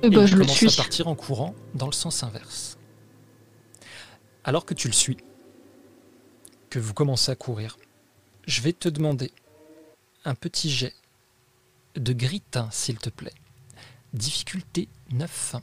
Et 0.02 0.08
et 0.08 0.11
bah 0.11 0.22
il 0.22 0.26
je 0.26 0.34
le 0.37 0.40
commence 0.42 0.56
suis. 0.56 0.68
à 0.68 0.76
partir 0.76 1.06
en 1.08 1.14
courant 1.14 1.54
dans 1.75 1.87
le 1.87 1.92
sens 1.92 2.22
inverse. 2.22 2.76
Alors 4.44 4.64
que 4.64 4.75
tu 4.75 4.88
le 4.88 4.92
suis, 4.92 5.18
que 6.70 6.80
vous 6.80 6.94
commencez 6.94 7.30
à 7.30 7.37
courir, 7.37 7.76
je 8.46 8.61
vais 8.62 8.72
te 8.72 8.88
demander 8.88 9.30
un 10.25 10.34
petit 10.34 10.70
jet 10.70 10.94
de 11.94 12.12
grit, 12.12 12.42
s'il 12.72 12.99
te 12.99 13.11
plaît. 13.11 13.34
Difficulté 14.12 14.88
9. 15.12 15.56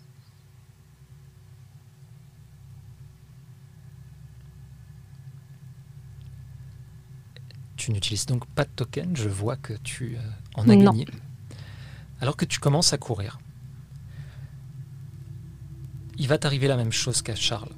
Tu 7.80 7.94
n'utilises 7.94 8.26
donc 8.26 8.46
pas 8.46 8.66
de 8.66 8.70
token, 8.76 9.16
je 9.16 9.30
vois 9.30 9.56
que 9.56 9.72
tu 9.72 10.18
euh, 10.18 10.20
en 10.56 10.64
as 10.68 10.76
Non. 10.76 10.92
gagné. 10.92 11.08
Alors 12.20 12.36
que 12.36 12.44
tu 12.44 12.60
commences 12.60 12.92
à 12.92 12.98
courir, 12.98 13.40
il 16.18 16.28
va 16.28 16.38
t'arriver 16.38 16.68
la 16.68 16.76
même 16.76 16.92
chose 16.92 17.22
qu'à 17.22 17.36
Charles. 17.36 17.72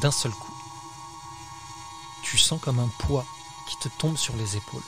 D'un 0.00 0.10
seul 0.10 0.32
coup, 0.32 0.52
tu 2.24 2.36
sens 2.38 2.60
comme 2.60 2.80
un 2.80 2.90
poids 2.98 3.24
qui 3.68 3.76
te 3.88 3.94
tombe 4.00 4.16
sur 4.16 4.34
les 4.36 4.56
épaules. 4.56 4.82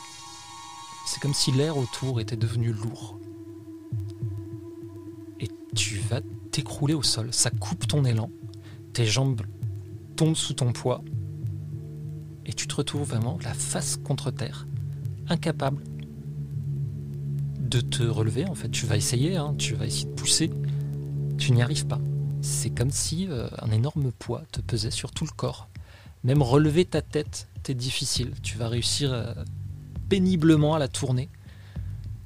C'est 1.07 1.21
comme 1.21 1.35
si 1.35 1.53
l'air 1.53 1.77
autour 1.77 2.21
était 2.21 2.37
devenu 2.37 2.73
lourd. 2.73 3.17
Et 5.39 5.49
tu 5.77 5.99
vas 5.99 6.21
t'écrouler 6.51 6.95
au 6.95 7.05
sol. 7.05 7.33
Ça 7.33 7.51
coupe 7.51 7.87
ton 7.87 8.05
élan. 8.05 8.29
Tes 8.93 9.07
jambes 9.07 9.43
tombent 10.17 10.35
sous 10.35 10.55
ton 10.55 10.73
poids. 10.73 11.05
Et 12.47 12.53
tu 12.53 12.67
te 12.67 12.75
retrouves 12.75 13.09
vraiment 13.09 13.39
la 13.43 13.55
face 13.55 13.97
contre 13.97 14.31
terre, 14.31 14.67
incapable 15.29 15.83
de 17.59 17.81
te 17.81 18.03
relever. 18.03 18.47
En 18.47 18.55
fait, 18.55 18.71
tu 18.71 18.87
vas 18.87 18.97
essayer, 18.97 19.37
hein. 19.37 19.55
tu 19.59 19.75
vas 19.75 19.87
essayer 19.87 20.07
de 20.07 20.15
pousser. 20.15 20.51
Tu 21.39 21.53
n'y 21.53 21.63
arrives 21.63 21.87
pas. 21.87 22.01
C'est 22.43 22.71
comme 22.71 22.91
si 22.91 23.27
euh, 23.29 23.49
un 23.61 23.71
énorme 23.71 24.13
poids 24.13 24.43
te 24.53 24.61
pesait 24.61 24.91
sur 24.91 25.11
tout 25.11 25.25
le 25.25 25.33
corps. 25.33 25.69
Même 26.23 26.43
relever 26.43 26.85
ta 26.85 27.03
tête, 27.03 27.49
c'est 27.67 27.75
difficile. 27.75 28.33
Tu 28.43 28.59
vas 28.59 28.69
réussir 28.69 29.13
euh, 29.13 29.35
péniblement 30.09 30.75
à 30.75 30.79
la 30.79 30.89
tourner 30.89 31.31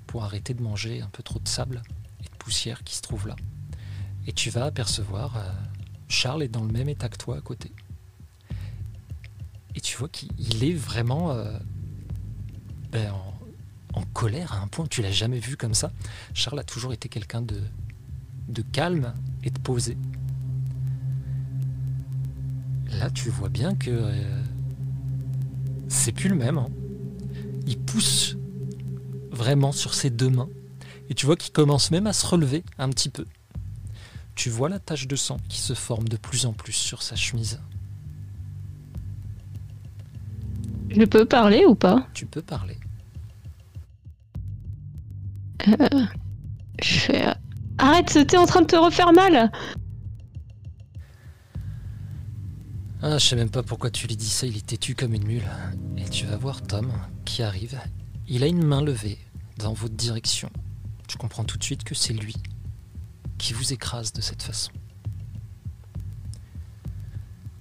pour 0.06 0.25
arrêter 0.25 0.54
de 0.54 0.62
manger 0.62 1.00
un 1.00 1.08
peu 1.08 1.22
trop 1.22 1.38
de 1.38 1.48
sable 1.48 1.82
et 2.20 2.25
de 2.25 2.37
poussière 2.38 2.82
qui 2.84 2.96
se 2.96 3.02
trouve 3.02 3.28
là. 3.28 3.37
Et 4.26 4.32
tu 4.32 4.50
vas 4.50 4.64
apercevoir 4.64 5.37
euh, 5.37 5.50
Charles 6.08 6.42
est 6.42 6.48
dans 6.48 6.64
le 6.64 6.72
même 6.72 6.88
état 6.88 7.08
que 7.08 7.16
toi 7.16 7.37
à 7.37 7.40
côté. 7.40 7.72
Vois 9.99 10.09
qu'il 10.09 10.62
est 10.62 10.75
vraiment 10.75 11.35
ben, 12.93 13.12
en, 13.95 14.02
colère 14.12 14.52
à 14.52 14.61
un 14.61 14.69
point 14.69 14.87
tu 14.87 15.02
l'as 15.02 15.11
jamais 15.11 15.40
vu 15.40 15.57
comme 15.57 15.75
ça. 15.75 15.90
Charles 16.35 16.61
a 16.61 16.62
toujours 16.62 16.93
été 16.93 17.09
quelqu'un 17.09 17.43
de, 17.43 17.61
de 18.49 18.62
calme 18.62 19.12
et 19.43 19.50
de 19.50 19.59
posé. 19.59 19.97
Là, 22.93 23.11
tu 23.11 23.28
vois 23.28 23.49
bien 23.49 23.75
que 23.75 23.90
euh, 23.90 24.43
c'est 25.88 26.12
plus 26.12 26.28
le 26.28 26.37
même. 26.37 26.59
Hein. 26.59 26.71
Il 27.67 27.78
pousse 27.78 28.37
vraiment 29.31 29.73
sur 29.73 29.95
ses 29.95 30.11
deux 30.11 30.31
mains. 30.31 30.49
Et 31.11 31.14
tu 31.14 31.26
vois 31.26 31.37
qu'il 31.37 31.52
commence 31.52 31.90
même 31.90 32.07
à 32.07 32.12
se 32.12 32.26
relever 32.26 32.64
un 32.78 32.88
petit 32.90 33.09
peu. 33.09 33.26
Tu 34.35 34.49
vois 34.49 34.69
la 34.69 34.78
tache 34.78 35.09
de 35.09 35.17
sang 35.17 35.38
qui 35.49 35.61
se 35.61 35.75
forme 35.75 36.09
de 36.09 36.17
plus 36.17 36.47
en 36.47 36.52
plus 36.52 36.73
sur 36.73 37.02
sa 37.02 37.17
chemise. 37.17 37.61
Je 40.90 41.04
peux 41.04 41.25
parler 41.25 41.64
ou 41.64 41.75
pas? 41.75 42.07
Tu 42.14 42.26
peux 42.26 42.42
parler. 42.42 42.78
Euh, 45.66 46.07
je 46.83 46.99
fais. 46.99 47.25
Arrête, 47.78 48.26
t'es 48.26 48.37
en 48.37 48.47
train 48.47 48.62
de 48.62 48.66
te 48.66 48.76
refaire 48.76 49.12
mal 49.12 49.50
Ah, 53.00 53.18
je 53.18 53.26
sais 53.26 53.37
même 53.37 53.50
pas 53.50 53.62
pourquoi 53.62 53.90
tu 53.90 54.09
lui 54.09 54.16
dis 54.16 54.28
ça, 54.28 54.47
il 54.47 54.57
est 54.57 54.66
têtu 54.66 54.95
comme 54.95 55.14
une 55.14 55.25
mule. 55.25 55.49
Et 55.97 56.09
tu 56.09 56.26
vas 56.26 56.37
voir 56.37 56.62
Tom 56.62 56.92
qui 57.25 57.42
arrive. 57.42 57.78
Il 58.26 58.42
a 58.42 58.47
une 58.47 58.64
main 58.64 58.83
levée 58.83 59.18
dans 59.59 59.73
votre 59.73 59.95
direction. 59.95 60.50
Tu 61.07 61.16
comprends 61.16 61.45
tout 61.45 61.59
de 61.59 61.64
suite 61.64 61.85
que 61.85 61.95
c'est 61.95 62.12
lui 62.12 62.35
qui 63.38 63.52
vous 63.52 63.73
écrase 63.73 64.12
de 64.12 64.21
cette 64.21 64.42
façon. 64.42 64.73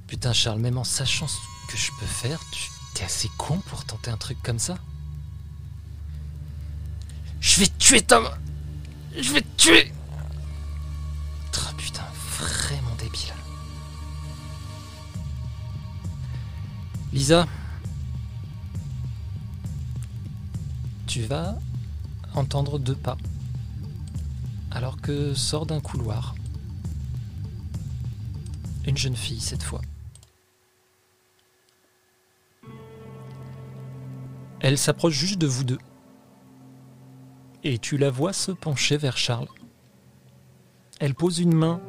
Putain, 0.08 0.34
Charles, 0.34 0.60
même 0.60 0.78
en 0.78 0.84
sachant 0.84 1.28
ce 1.28 1.38
que 1.70 1.78
je 1.78 1.92
peux 2.00 2.06
faire, 2.06 2.40
tu 2.52 2.70
assez 3.04 3.30
con 3.38 3.60
pour 3.60 3.86
tenter 3.86 4.12
un 4.12 4.18
truc 4.18 4.38
comme 4.44 4.60
ça 4.60 4.78
Je 7.40 7.60
vais 7.60 7.68
tuer, 7.80 8.02
Tom 8.02 8.28
Je 9.18 9.32
vais 9.32 9.42
te 9.42 9.58
tuer 9.58 9.94
Oh 11.70 11.74
putain, 11.76 12.04
vraiment 12.40 12.96
débile. 13.00 13.34
Lisa, 17.12 17.48
tu 21.08 21.24
vas 21.24 21.58
entendre 22.36 22.80
deux 22.80 22.96
pas 22.96 23.18
alors 24.72 25.02
que 25.02 25.34
sort 25.34 25.66
d'un 25.66 25.80
couloir 25.80 26.36
une 28.86 28.98
jeune 28.98 29.16
fille 29.16 29.42
cette 29.42 29.64
fois. 29.64 29.82
Elle 34.60 34.78
s'approche 34.78 35.14
juste 35.14 35.40
de 35.40 35.48
vous 35.48 35.64
deux 35.64 35.78
et 37.64 37.78
tu 37.80 37.98
la 37.98 38.10
vois 38.10 38.34
se 38.34 38.52
pencher 38.52 38.98
vers 38.98 39.18
Charles. 39.18 39.48
Elle 41.00 41.16
pose 41.16 41.40
une 41.40 41.54
main 41.54 41.82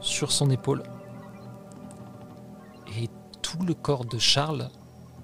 sur 0.00 0.32
son 0.32 0.50
épaule 0.50 0.82
et 2.96 3.08
tout 3.42 3.62
le 3.64 3.74
corps 3.74 4.04
de 4.04 4.18
Charles 4.18 4.70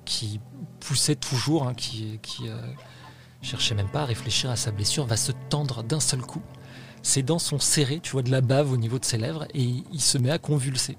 qui 0.05 0.41
poussait 0.81 1.17
toujours, 1.17 1.67
hein, 1.67 1.75
qui, 1.75 2.21
euh, 2.45 2.61
cherchait 3.41 3.75
même 3.75 3.91
pas 3.91 4.03
à 4.03 4.05
réfléchir 4.05 4.51
à 4.51 4.57
sa 4.57 4.71
blessure, 4.71 5.07
va 5.07 5.17
se 5.17 5.33
tendre 5.49 5.83
d'un 5.83 6.01
seul 6.01 6.21
coup. 6.21 6.43
Ses 7.03 7.23
dents 7.23 7.39
sont 7.39 7.59
serrées, 7.59 8.01
tu 8.01 8.13
vois 8.13 8.23
de 8.23 8.31
la 8.31 8.41
bave 8.41 8.71
au 8.71 8.77
niveau 8.77 8.99
de 8.99 9.05
ses 9.05 9.19
lèvres, 9.19 9.47
et 9.55 9.63
il 9.93 10.01
se 10.01 10.19
met 10.19 10.31
à 10.31 10.39
convulser. 10.39 10.97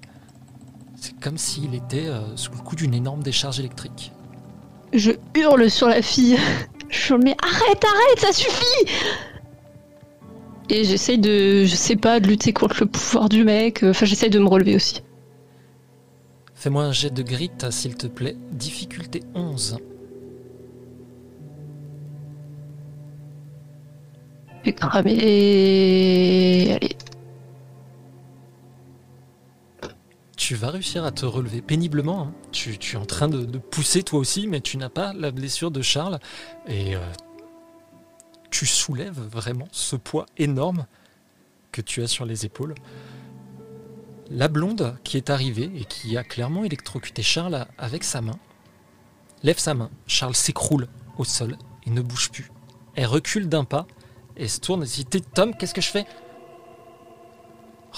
C'est 0.96 1.18
comme 1.20 1.38
s'il 1.38 1.74
était 1.74 2.06
euh, 2.06 2.36
sous 2.36 2.52
le 2.52 2.58
coup 2.58 2.76
d'une 2.76 2.94
énorme 2.94 3.22
décharge 3.22 3.60
électrique. 3.60 4.12
Je 4.94 5.10
hurle 5.34 5.68
sur 5.70 5.88
la 5.88 6.00
fille. 6.00 6.38
Je 6.88 7.14
me 7.14 7.24
mets 7.24 7.36
arrête, 7.42 7.84
arrête, 7.84 8.20
ça 8.20 8.32
suffit 8.32 8.86
Et 10.70 10.84
j'essaye 10.84 11.18
de, 11.18 11.64
je 11.64 11.74
sais 11.74 11.96
pas, 11.96 12.20
de 12.20 12.28
lutter 12.28 12.52
contre 12.52 12.76
le 12.80 12.86
pouvoir 12.86 13.28
du 13.28 13.42
mec. 13.42 13.82
Enfin, 13.82 14.06
j'essaye 14.06 14.30
de 14.30 14.38
me 14.38 14.46
relever 14.46 14.76
aussi. 14.76 15.02
Fais-moi 16.54 16.84
un 16.84 16.92
jet 16.92 17.10
de 17.10 17.22
grit, 17.22 17.50
s'il 17.70 17.96
te 17.96 18.06
plaît. 18.06 18.36
Difficulté 18.52 19.24
11. 19.34 19.78
J'ai 24.64 24.72
cramé. 24.72 25.12
Allez. 26.74 26.96
Tu 30.36 30.54
vas 30.54 30.70
réussir 30.70 31.04
à 31.04 31.12
te 31.12 31.26
relever 31.26 31.62
péniblement. 31.62 32.22
hein. 32.22 32.34
Tu, 32.52 32.78
es 32.92 32.96
en 32.96 33.06
train 33.06 33.28
de, 33.28 33.58
pousser 33.58 34.02
toi 34.02 34.18
aussi, 34.18 34.46
mais 34.46 34.60
tu 34.60 34.76
n'as 34.76 34.88
pas 34.88 35.12
la 35.12 35.30
blessure 35.30 35.70
de 35.70 35.82
Charles. 35.82 36.18
Et 36.66 36.96
euh, 36.96 37.00
tu 38.50 38.66
soulèves 38.66 39.20
vraiment 39.20 39.68
ce 39.72 39.96
poids 39.96 40.26
énorme 40.36 40.86
que 41.72 41.80
tu 41.80 42.02
as 42.02 42.06
sur 42.06 42.24
les 42.24 42.44
épaules. 42.44 42.74
La 44.30 44.48
blonde 44.48 44.96
qui 45.04 45.16
est 45.16 45.30
arrivée 45.30 45.70
et 45.74 45.84
qui 45.84 46.16
a 46.16 46.24
clairement 46.24 46.64
électrocuté 46.64 47.22
Charles 47.22 47.66
avec 47.78 48.04
sa 48.04 48.20
main, 48.20 48.38
lève 49.42 49.58
sa 49.58 49.74
main. 49.74 49.90
Charles 50.06 50.34
s'écroule 50.34 50.88
au 51.18 51.24
sol 51.24 51.56
et 51.86 51.90
ne 51.90 52.00
bouge 52.00 52.30
plus. 52.30 52.50
Elle 52.94 53.06
recule 53.06 53.48
d'un 53.48 53.64
pas 53.64 53.86
et 54.36 54.48
se 54.48 54.60
tourne 54.60 54.82
et 54.82 54.86
dit 54.86 55.22
Tom, 55.34 55.54
qu'est-ce 55.56 55.74
que 55.74 55.80
je 55.80 55.90
fais? 55.90 56.06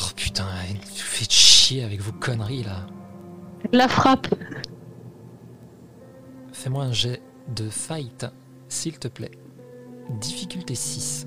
Oh 0.01 0.09
putain, 0.15 0.45
vous 0.83 0.97
faites 0.97 1.33
chier 1.33 1.83
avec 1.83 2.01
vos 2.01 2.13
conneries 2.13 2.65
là. 2.65 2.87
La 3.73 3.89
frappe. 3.89 4.29
Fais-moi 6.53 6.85
un 6.85 6.93
jet 6.93 7.23
de 7.55 7.69
fight, 7.69 8.27
s'il 8.69 8.99
te 8.99 9.09
plaît. 9.09 9.31
Difficulté 10.21 10.75
6. 10.75 11.27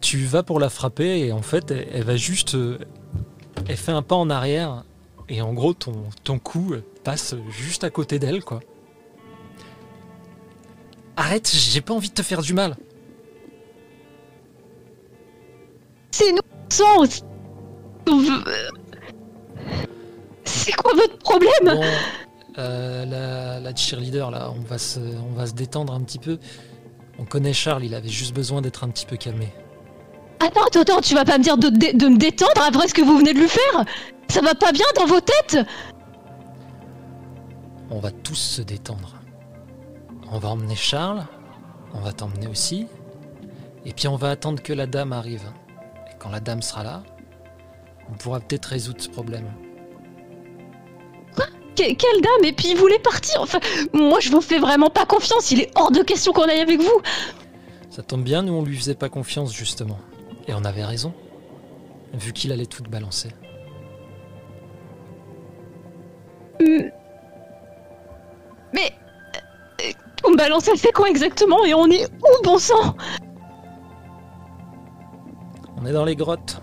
Tu 0.00 0.24
vas 0.24 0.42
pour 0.42 0.60
la 0.60 0.68
frapper 0.70 1.26
et 1.26 1.32
en 1.32 1.42
fait, 1.42 1.70
elle, 1.70 1.86
elle 1.92 2.04
va 2.04 2.16
juste. 2.16 2.54
euh, 2.54 2.78
Elle 3.68 3.76
fait 3.76 3.92
un 3.92 4.02
pas 4.02 4.14
en 4.14 4.30
arrière 4.30 4.84
et 5.28 5.42
en 5.42 5.52
gros, 5.52 5.74
ton, 5.74 6.04
ton 6.24 6.38
coup 6.38 6.72
passe 7.04 7.34
juste 7.50 7.84
à 7.84 7.90
côté 7.90 8.18
d'elle, 8.18 8.42
quoi. 8.44 8.60
Arrête, 11.20 11.50
j'ai 11.52 11.80
pas 11.80 11.94
envie 11.94 12.10
de 12.10 12.14
te 12.14 12.22
faire 12.22 12.42
du 12.42 12.54
mal. 12.54 12.76
C'est 16.12 16.30
nous 16.30 16.38
sens. 16.70 17.24
C'est 20.44 20.72
quoi 20.72 20.92
votre 20.94 21.18
problème 21.18 21.50
Bon, 21.64 21.82
euh, 22.58 23.04
la, 23.04 23.58
la 23.58 23.74
cheerleader, 23.76 24.30
là, 24.30 24.52
on 24.56 24.60
va, 24.60 24.78
se, 24.78 25.00
on 25.00 25.32
va 25.34 25.46
se 25.48 25.54
détendre 25.54 25.92
un 25.92 26.00
petit 26.02 26.20
peu. 26.20 26.38
On 27.18 27.24
connaît 27.24 27.52
Charles, 27.52 27.84
il 27.84 27.96
avait 27.96 28.08
juste 28.08 28.32
besoin 28.32 28.62
d'être 28.62 28.84
un 28.84 28.88
petit 28.88 29.04
peu 29.04 29.16
calmé. 29.16 29.52
Attends, 30.38 30.62
attends, 30.66 30.82
attends, 30.82 31.00
tu 31.00 31.14
vas 31.16 31.24
pas 31.24 31.36
me 31.38 31.42
dire 31.42 31.58
de, 31.58 31.68
de- 31.68 31.98
de 31.98 32.06
me 32.08 32.16
détendre 32.16 32.62
après 32.64 32.86
ce 32.86 32.94
que 32.94 33.02
vous 33.02 33.18
venez 33.18 33.34
de 33.34 33.40
lui 33.40 33.48
faire? 33.48 33.84
Ça 34.30 34.40
va 34.40 34.54
pas 34.54 34.70
bien 34.70 34.86
dans 34.96 35.06
vos 35.06 35.20
têtes? 35.20 35.58
On 37.90 37.98
va 37.98 38.12
tous 38.12 38.36
se 38.36 38.62
détendre. 38.62 39.16
On 40.30 40.38
va 40.38 40.48
emmener 40.50 40.76
Charles, 40.76 41.26
on 41.94 42.00
va 42.00 42.12
t'emmener 42.12 42.48
aussi, 42.48 42.86
et 43.86 43.92
puis 43.92 44.08
on 44.08 44.16
va 44.16 44.30
attendre 44.30 44.62
que 44.62 44.72
la 44.72 44.86
dame 44.86 45.12
arrive. 45.12 45.50
Et 46.10 46.18
quand 46.18 46.28
la 46.28 46.40
dame 46.40 46.60
sera 46.60 46.84
là, 46.84 47.02
on 48.10 48.14
pourra 48.14 48.40
peut-être 48.40 48.66
résoudre 48.66 49.00
ce 49.00 49.08
problème. 49.08 49.50
quelle 51.74 52.20
dame? 52.20 52.44
Et 52.44 52.52
puis 52.52 52.70
il 52.70 52.76
voulait 52.76 52.98
partir. 52.98 53.40
Enfin, 53.40 53.60
moi 53.92 54.20
je 54.20 54.30
vous 54.30 54.40
fais 54.40 54.58
vraiment 54.58 54.90
pas 54.90 55.06
confiance. 55.06 55.50
Il 55.50 55.60
est 55.60 55.70
hors 55.76 55.90
de 55.90 56.02
question 56.02 56.32
qu'on 56.32 56.42
aille 56.42 56.60
avec 56.60 56.80
vous. 56.80 57.02
Ça 57.88 58.02
tombe 58.02 58.22
bien, 58.22 58.42
nous 58.42 58.52
on 58.52 58.62
lui 58.62 58.76
faisait 58.76 58.94
pas 58.94 59.08
confiance 59.08 59.54
justement. 59.54 59.98
Et 60.46 60.54
on 60.54 60.64
avait 60.64 60.84
raison. 60.84 61.14
Vu 62.12 62.32
qu'il 62.32 62.52
allait 62.52 62.66
tout 62.66 62.82
balancer. 62.82 63.30
Hmm. 66.60 66.88
On 70.38 70.40
balance, 70.40 70.68
elle 70.68 70.78
fait 70.78 70.92
quoi 70.92 71.08
exactement 71.08 71.64
Et 71.64 71.74
on 71.74 71.90
est 71.90 72.04
où, 72.04 72.44
bon 72.44 72.58
sang 72.58 72.94
On 75.76 75.84
est 75.84 75.92
dans 75.92 76.04
les 76.04 76.14
grottes. 76.14 76.62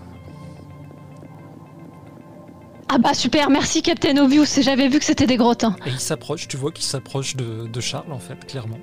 Ah 2.88 2.96
bah 2.96 3.12
super, 3.12 3.50
merci 3.50 3.82
Captain 3.82 4.16
Obvious, 4.16 4.46
j'avais 4.62 4.88
vu 4.88 4.98
que 4.98 5.04
c'était 5.04 5.26
des 5.26 5.36
grottes. 5.36 5.64
Hein. 5.64 5.76
Et 5.84 5.90
il 5.90 6.00
s'approche, 6.00 6.48
tu 6.48 6.56
vois 6.56 6.72
qu'il 6.72 6.86
s'approche 6.86 7.36
de, 7.36 7.80
Charles 7.80 8.12
en 8.12 8.18
fait, 8.18 8.46
clairement. 8.46 8.78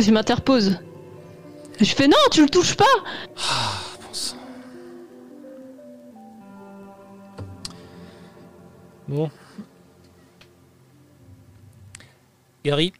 Je 0.00 0.10
m'interpose. 0.10 0.80
Je 1.80 1.94
fais 1.94 2.08
non, 2.08 2.16
tu 2.32 2.42
le 2.42 2.48
touches 2.48 2.74
pas 2.74 2.84
Ah, 3.36 3.80
bon 4.02 4.12
sang. 4.12 4.36
Bon. 9.06 9.30
Gary, 12.66 12.92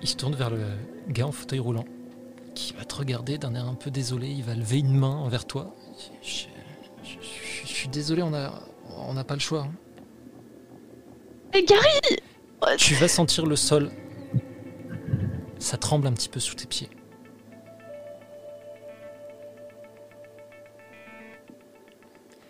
il 0.00 0.06
se 0.06 0.14
tourne 0.14 0.36
vers 0.36 0.48
le 0.48 0.60
gars 1.08 1.26
en 1.26 1.32
fauteuil 1.32 1.58
roulant 1.58 1.84
qui 2.54 2.72
va 2.74 2.84
te 2.84 2.94
regarder 2.94 3.38
d'un 3.38 3.56
air 3.56 3.66
un 3.66 3.74
peu 3.74 3.90
désolé. 3.90 4.28
Il 4.28 4.44
va 4.44 4.54
lever 4.54 4.78
une 4.78 4.96
main 4.96 5.16
envers 5.16 5.44
toi. 5.44 5.74
Je, 6.22 6.46
suis 7.64 7.88
désolé, 7.88 8.22
on 8.22 8.30
n'a 8.30 8.52
on 8.98 9.16
a 9.16 9.24
pas 9.24 9.34
le 9.34 9.40
choix. 9.40 9.66
Mais 11.52 11.58
hein. 11.58 11.64
Gary 11.66 12.76
Tu 12.78 12.94
vas 12.94 13.08
sentir 13.08 13.46
le 13.46 13.56
sol. 13.56 13.90
Ça 15.58 15.76
tremble 15.76 16.06
un 16.06 16.12
petit 16.12 16.28
peu 16.28 16.38
sous 16.38 16.54
tes 16.54 16.66
pieds. 16.66 16.90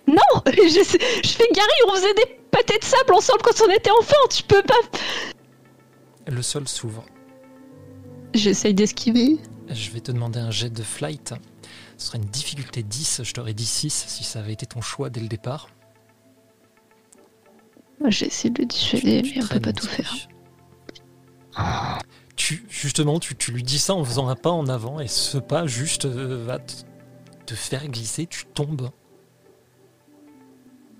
Non 0.06 0.16
je, 0.46 1.22
je 1.24 1.28
fais 1.30 1.48
Gary, 1.54 1.78
on 1.88 1.94
faisait 1.94 2.12
des 2.12 2.38
pâtés 2.50 2.78
de 2.78 2.84
sable 2.84 3.14
ensemble 3.14 3.40
quand 3.40 3.64
on 3.66 3.70
était 3.70 3.90
enfant, 3.92 4.28
tu 4.30 4.42
peux 4.42 4.62
pas... 4.62 4.98
Le 6.26 6.42
sol 6.42 6.68
s'ouvre. 6.68 7.04
J'essaye 8.34 8.74
d'esquiver. 8.74 9.38
Je 9.68 9.90
vais 9.90 10.00
te 10.00 10.12
demander 10.12 10.40
un 10.40 10.50
jet 10.50 10.70
de 10.70 10.82
flight. 10.82 11.34
Ce 11.96 12.06
serait 12.06 12.18
une 12.18 12.24
difficulté 12.24 12.82
10, 12.82 13.22
je 13.22 13.32
t'aurais 13.32 13.54
dit 13.54 13.66
6 13.66 14.04
si 14.08 14.24
ça 14.24 14.40
avait 14.40 14.52
été 14.52 14.66
ton 14.66 14.80
choix 14.80 15.10
dès 15.10 15.20
le 15.20 15.28
départ. 15.28 15.68
J'essaie 18.08 18.50
de 18.50 18.62
le 18.62 18.66
dissuader, 18.66 19.22
mais 19.22 19.44
on 19.44 19.46
peut 19.46 19.60
pas 19.60 19.72
tout 19.72 19.86
faire. 19.86 20.14
Tu, 22.36 22.66
justement, 22.68 23.20
tu, 23.20 23.52
lui 23.52 23.62
dis 23.62 23.78
ça 23.78 23.94
en 23.94 24.04
faisant 24.04 24.28
un 24.28 24.34
pas 24.34 24.50
en 24.50 24.66
avant, 24.66 25.00
et 25.00 25.08
ce 25.08 25.38
pas 25.38 25.66
juste 25.66 26.04
euh, 26.04 26.44
va 26.44 26.58
te 26.58 27.54
faire 27.54 27.86
glisser, 27.88 28.26
tu 28.26 28.44
tombes 28.46 28.90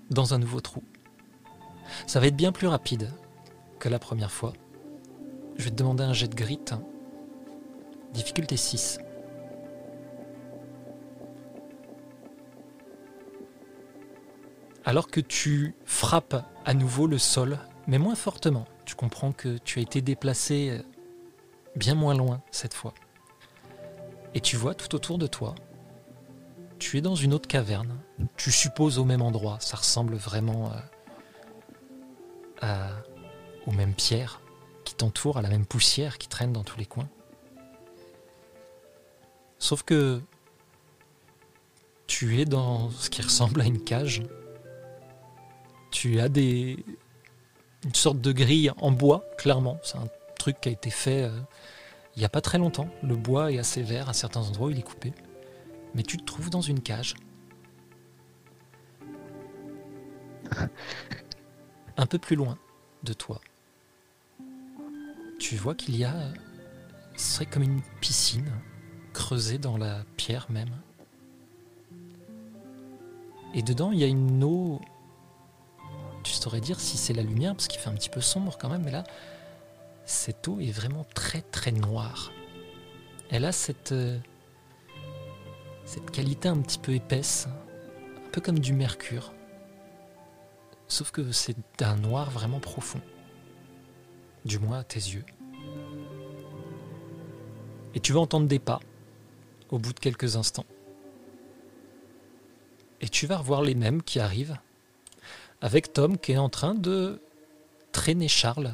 dans 0.09 0.33
un 0.33 0.39
nouveau 0.39 0.61
trou. 0.61 0.81
Ça 2.07 2.19
va 2.19 2.27
être 2.27 2.35
bien 2.35 2.51
plus 2.51 2.67
rapide 2.67 3.11
que 3.79 3.89
la 3.89 3.99
première 3.99 4.31
fois. 4.31 4.53
Je 5.57 5.63
vais 5.63 5.69
te 5.69 5.75
demander 5.75 6.03
un 6.03 6.13
jet 6.13 6.27
de 6.27 6.35
grit. 6.35 6.59
Difficulté 8.13 8.57
6. 8.57 8.99
Alors 14.83 15.07
que 15.07 15.19
tu 15.19 15.75
frappes 15.85 16.45
à 16.63 16.73
nouveau 16.73 17.07
le 17.07 17.17
sol, 17.17 17.57
mais 17.87 17.97
moins 17.97 18.15
fortement, 18.15 18.65
tu 18.85 18.95
comprends 18.95 19.31
que 19.31 19.57
tu 19.57 19.79
as 19.79 19.81
été 19.81 20.01
déplacé 20.01 20.69
euh, 20.69 20.83
bien 21.75 21.95
moins 21.95 22.13
loin 22.13 22.41
cette 22.51 22.73
fois. 22.73 22.93
Et 24.35 24.41
tu 24.41 24.57
vois 24.57 24.75
tout 24.75 24.93
autour 24.93 25.17
de 25.17 25.27
toi, 25.27 25.55
tu 26.77 26.97
es 26.97 27.01
dans 27.01 27.15
une 27.15 27.33
autre 27.33 27.47
caverne, 27.47 27.97
tu 28.37 28.51
supposes 28.51 28.99
au 28.99 29.05
même 29.05 29.21
endroit, 29.21 29.57
ça 29.59 29.77
ressemble 29.77 30.15
vraiment 30.15 30.71
euh, 32.63 32.89
aux 33.65 33.71
mêmes 33.71 33.93
pierres 33.93 34.41
qui 34.97 35.37
à 35.37 35.41
la 35.41 35.49
même 35.49 35.65
poussière 35.65 36.17
qui 36.17 36.27
traîne 36.27 36.53
dans 36.53 36.63
tous 36.63 36.77
les 36.77 36.85
coins. 36.85 37.09
Sauf 39.59 39.83
que 39.83 40.21
tu 42.07 42.39
es 42.39 42.45
dans 42.45 42.89
ce 42.91 43.09
qui 43.09 43.21
ressemble 43.21 43.61
à 43.61 43.65
une 43.65 43.83
cage. 43.83 44.23
Tu 45.91 46.19
as 46.19 46.29
des 46.29 46.83
une 47.83 47.95
sorte 47.95 48.19
de 48.19 48.31
grille 48.31 48.71
en 48.77 48.91
bois, 48.91 49.23
clairement. 49.37 49.79
C'est 49.83 49.97
un 49.97 50.07
truc 50.39 50.59
qui 50.59 50.69
a 50.69 50.71
été 50.71 50.89
fait 50.89 51.23
euh, 51.23 51.39
il 52.15 52.19
n'y 52.19 52.25
a 52.25 52.29
pas 52.29 52.41
très 52.41 52.57
longtemps. 52.57 52.89
Le 53.03 53.15
bois 53.15 53.51
est 53.51 53.59
assez 53.59 53.81
vert 53.83 54.09
à 54.09 54.13
certains 54.13 54.41
endroits, 54.41 54.71
il 54.71 54.79
est 54.79 54.83
coupé. 54.83 55.13
Mais 55.93 56.03
tu 56.03 56.17
te 56.17 56.23
trouves 56.23 56.49
dans 56.49 56.61
une 56.61 56.81
cage. 56.81 57.15
Un 61.97 62.05
peu 62.05 62.17
plus 62.17 62.35
loin 62.35 62.57
de 63.03 63.13
toi. 63.13 63.41
Tu 65.39 65.55
vois 65.55 65.75
qu'il 65.75 65.97
y 65.97 66.03
a. 66.03 66.13
Ce 67.15 67.35
serait 67.35 67.45
comme 67.45 67.63
une 67.63 67.81
piscine 68.01 68.51
creusé 69.13 69.57
dans 69.57 69.77
la 69.77 70.03
pierre 70.17 70.47
même. 70.49 70.75
Et 73.53 73.61
dedans, 73.61 73.91
il 73.91 73.99
y 73.99 74.03
a 74.03 74.07
une 74.07 74.43
eau. 74.43 74.81
Tu 76.23 76.33
saurais 76.33 76.59
dire 76.59 76.79
si 76.79 76.97
c'est 76.97 77.13
la 77.13 77.23
lumière, 77.23 77.53
parce 77.53 77.67
qu'il 77.67 77.79
fait 77.79 77.89
un 77.89 77.93
petit 77.93 78.09
peu 78.09 78.19
sombre 78.19 78.57
quand 78.59 78.69
même, 78.69 78.83
mais 78.83 78.91
là, 78.91 79.03
cette 80.05 80.47
eau 80.47 80.59
est 80.59 80.71
vraiment 80.71 81.05
très 81.13 81.41
très 81.41 81.71
noire. 81.71 82.31
Elle 83.29 83.45
a 83.45 83.51
cette, 83.51 83.91
euh, 83.91 84.19
cette 85.85 86.11
qualité 86.11 86.49
un 86.49 86.57
petit 86.57 86.79
peu 86.79 86.93
épaisse, 86.93 87.47
un 87.47 88.29
peu 88.31 88.41
comme 88.41 88.59
du 88.59 88.73
mercure. 88.73 89.33
Sauf 90.87 91.11
que 91.11 91.31
c'est 91.31 91.55
d'un 91.77 91.95
noir 91.95 92.29
vraiment 92.29 92.59
profond. 92.59 93.01
Du 94.45 94.59
moins 94.59 94.79
à 94.79 94.83
tes 94.83 94.99
yeux. 94.99 95.25
Et 97.95 97.99
tu 97.99 98.13
vas 98.13 98.19
entendre 98.19 98.47
des 98.47 98.59
pas 98.59 98.79
au 99.69 99.79
bout 99.79 99.93
de 99.93 99.99
quelques 99.99 100.35
instants. 100.35 100.65
Et 103.01 103.09
tu 103.09 103.25
vas 103.27 103.37
revoir 103.37 103.61
les 103.61 103.75
mêmes 103.75 104.01
qui 104.03 104.19
arrivent, 104.19 104.57
avec 105.61 105.93
Tom 105.93 106.17
qui 106.17 106.33
est 106.33 106.37
en 106.37 106.49
train 106.49 106.75
de 106.75 107.21
traîner 107.91 108.27
Charles. 108.27 108.73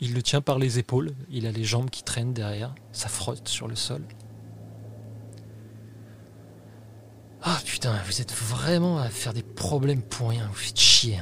Il 0.00 0.14
le 0.14 0.22
tient 0.22 0.40
par 0.40 0.58
les 0.58 0.78
épaules, 0.78 1.14
il 1.30 1.46
a 1.46 1.50
les 1.50 1.64
jambes 1.64 1.90
qui 1.90 2.02
traînent 2.02 2.34
derrière, 2.34 2.74
ça 2.92 3.08
frotte 3.08 3.48
sur 3.48 3.66
le 3.66 3.76
sol. 3.76 4.02
Ah 7.42 7.58
putain, 7.64 8.00
vous 8.04 8.20
êtes 8.20 8.32
vraiment 8.32 8.98
à 8.98 9.08
faire 9.08 9.32
des 9.32 9.42
problèmes 9.42 10.02
pour 10.02 10.30
rien, 10.30 10.46
vous 10.48 10.54
faites 10.54 10.78
chier. 10.78 11.20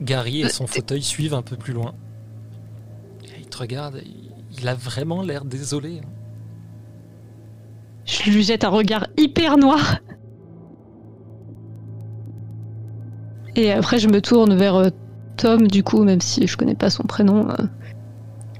Gary 0.00 0.42
et 0.42 0.48
son 0.48 0.66
fauteuil 0.66 1.02
suivent 1.02 1.34
un 1.34 1.42
peu 1.42 1.56
plus 1.56 1.72
loin. 1.72 1.94
il 3.38 3.46
te 3.46 3.58
regarde, 3.58 4.02
il 4.58 4.68
a 4.68 4.74
vraiment 4.74 5.22
l'air 5.22 5.44
désolé. 5.44 6.00
Je 8.04 8.30
lui 8.30 8.42
jette 8.42 8.64
un 8.64 8.68
regard 8.68 9.06
hyper 9.16 9.58
noir. 9.58 9.98
Et 13.56 13.72
après, 13.72 13.98
je 13.98 14.08
me 14.08 14.20
tourne 14.20 14.54
vers 14.54 14.76
euh, 14.76 14.90
Tom, 15.36 15.66
du 15.66 15.82
coup, 15.82 16.04
même 16.04 16.20
si 16.20 16.46
je 16.46 16.56
connais 16.56 16.74
pas 16.74 16.90
son 16.90 17.04
prénom. 17.04 17.50
Euh. 17.50 17.54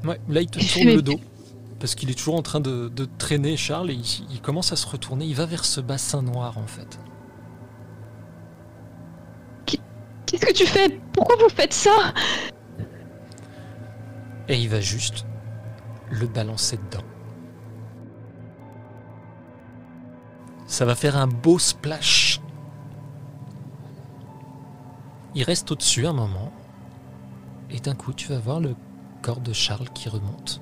Ouais, 0.05 0.19
là, 0.29 0.41
il 0.41 0.49
te 0.49 0.59
tourne 0.59 0.97
le 0.97 1.03
dos. 1.03 1.21
Parce 1.79 1.95
qu'il 1.95 2.11
est 2.11 2.15
toujours 2.15 2.37
en 2.37 2.43
train 2.43 2.61
de, 2.61 2.91
traîner 3.19 3.57
Charles 3.57 3.91
et 3.91 3.99
il 4.31 4.41
commence 4.41 4.73
à 4.73 4.77
se 4.77 4.87
retourner. 4.87 5.27
Il 5.27 5.35
va 5.35 5.45
vers 5.45 5.65
ce 5.65 5.81
bassin 5.81 6.23
noir, 6.23 6.57
en 6.59 6.67
fait. 6.67 6.99
Qu'est-ce 10.27 10.45
que 10.45 10.53
tu 10.53 10.67
fais? 10.67 10.89
Pourquoi 11.13 11.37
vous 11.37 11.49
faites 11.49 11.73
ça? 11.73 12.13
Et 14.49 14.59
il 14.59 14.69
va 14.69 14.81
juste 14.81 15.25
le 16.11 16.27
balancer 16.27 16.77
dedans. 16.77 17.05
Ça 20.67 20.85
va 20.85 20.95
faire 20.95 21.17
un 21.17 21.29
beau 21.29 21.59
splash. 21.59 22.41
Il 25.35 25.45
reste 25.45 25.71
au-dessus 25.71 26.07
un 26.07 26.13
moment. 26.13 26.53
Et 27.71 27.79
d'un 27.79 27.95
coup, 27.95 28.13
tu 28.13 28.29
vas 28.29 28.39
voir 28.39 28.61
le 28.61 28.75
corps 29.23 29.41
de 29.41 29.53
Charles 29.53 29.91
qui 29.91 30.09
remonte. 30.09 30.61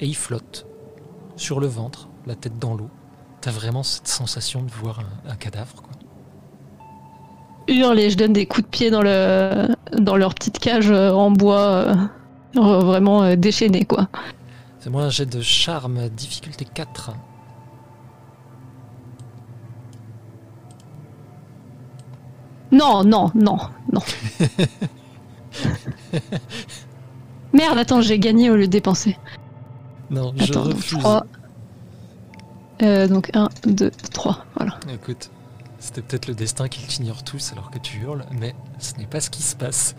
Et 0.00 0.06
il 0.06 0.16
flotte 0.16 0.66
sur 1.36 1.60
le 1.60 1.66
ventre, 1.66 2.08
la 2.26 2.34
tête 2.34 2.58
dans 2.58 2.74
l'eau. 2.74 2.90
T'as 3.42 3.50
vraiment 3.50 3.82
cette 3.82 4.06
sensation 4.06 4.62
de 4.62 4.70
voir 4.70 5.00
un, 5.28 5.34
cadavre, 5.34 5.82
quoi. 5.82 5.90
Hurle 7.66 7.98
et 7.98 8.08
je 8.08 8.16
donne 8.16 8.32
des 8.32 8.46
coups 8.46 8.64
de 8.64 8.70
pied 8.70 8.90
dans, 8.90 9.02
le, 9.02 9.66
dans 9.98 10.16
leur 10.16 10.32
petite 10.34 10.60
cage 10.60 10.90
euh, 10.90 11.10
en 11.10 11.32
bois. 11.32 11.60
Euh. 11.60 11.94
Vraiment 12.54 13.24
euh, 13.24 13.34
déchaîné, 13.34 13.84
quoi. 13.84 14.08
C'est 14.78 14.90
moi 14.90 15.02
un 15.02 15.10
jet 15.10 15.26
de 15.26 15.40
charme, 15.40 16.08
difficulté 16.10 16.64
4. 16.72 17.10
Non, 22.70 23.02
non, 23.02 23.32
non, 23.34 23.58
non. 23.92 24.02
Merde, 27.52 27.78
attends, 27.78 28.02
j'ai 28.02 28.20
gagné 28.20 28.50
au 28.50 28.56
lieu 28.56 28.66
de 28.66 28.72
dépenser. 28.72 29.18
Non, 30.10 30.32
je 30.36 30.44
Attends, 30.44 30.62
refuse. 30.62 30.98
3. 31.00 31.26
Euh, 32.82 33.06
donc 33.06 33.30
1, 33.34 33.48
2, 33.66 33.90
3, 34.12 34.44
voilà. 34.56 34.78
Écoute, 34.92 35.30
c'était 35.78 36.02
peut-être 36.02 36.26
le 36.26 36.34
destin 36.34 36.68
qu'ils 36.68 36.86
t'ignorent 36.86 37.22
tous 37.24 37.52
alors 37.52 37.70
que 37.70 37.78
tu 37.78 37.98
hurles, 37.98 38.24
mais 38.32 38.54
ce 38.78 38.94
n'est 38.96 39.06
pas 39.06 39.20
ce 39.20 39.30
qui 39.30 39.42
se 39.42 39.54
passe. 39.56 39.94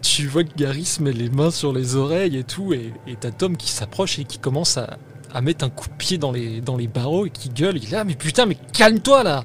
Tu 0.00 0.26
vois 0.28 0.44
que 0.44 0.54
Gary 0.56 0.84
se 0.84 1.02
met 1.02 1.12
les 1.12 1.28
mains 1.28 1.50
sur 1.50 1.72
les 1.72 1.96
oreilles 1.96 2.36
et 2.36 2.44
tout, 2.44 2.72
et 2.72 2.92
t'as 3.20 3.32
Tom 3.32 3.56
qui 3.56 3.70
s'approche 3.70 4.18
et 4.20 4.24
qui 4.24 4.38
commence 4.38 4.76
à, 4.76 4.96
à 5.34 5.40
mettre 5.40 5.64
un 5.64 5.70
coup 5.70 5.88
de 5.88 5.94
pied 5.94 6.18
dans 6.18 6.30
les, 6.30 6.60
dans 6.60 6.76
les 6.76 6.86
barreaux 6.86 7.26
et 7.26 7.30
qui 7.30 7.48
gueule. 7.48 7.78
Il 7.78 7.86
est 7.86 7.90
là, 7.96 8.04
mais 8.04 8.14
putain, 8.14 8.46
mais 8.46 8.56
calme-toi 8.72 9.24
là 9.24 9.42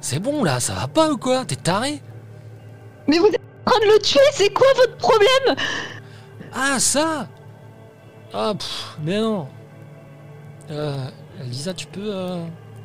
C'est 0.00 0.18
bon 0.18 0.42
là, 0.42 0.58
ça 0.58 0.74
va 0.74 0.88
pas 0.88 1.12
ou 1.12 1.16
quoi? 1.16 1.44
T'es 1.44 1.54
taré? 1.56 2.02
Mais 3.06 3.18
vous 3.18 3.26
êtes 3.26 3.40
en 3.66 3.70
train 3.70 3.80
de 3.80 3.92
le 3.92 3.98
tuer, 4.00 4.20
c'est 4.32 4.52
quoi 4.52 4.66
votre 4.76 4.96
problème? 4.96 5.56
Ah, 6.52 6.80
ça? 6.80 7.28
Ah, 8.34 8.54
pff, 8.58 8.98
mais 9.04 9.20
non 9.20 9.46
Euh, 10.70 11.08
Lisa, 11.44 11.74
tu 11.74 11.86
peux... 11.86 12.14
euh, 12.14 12.44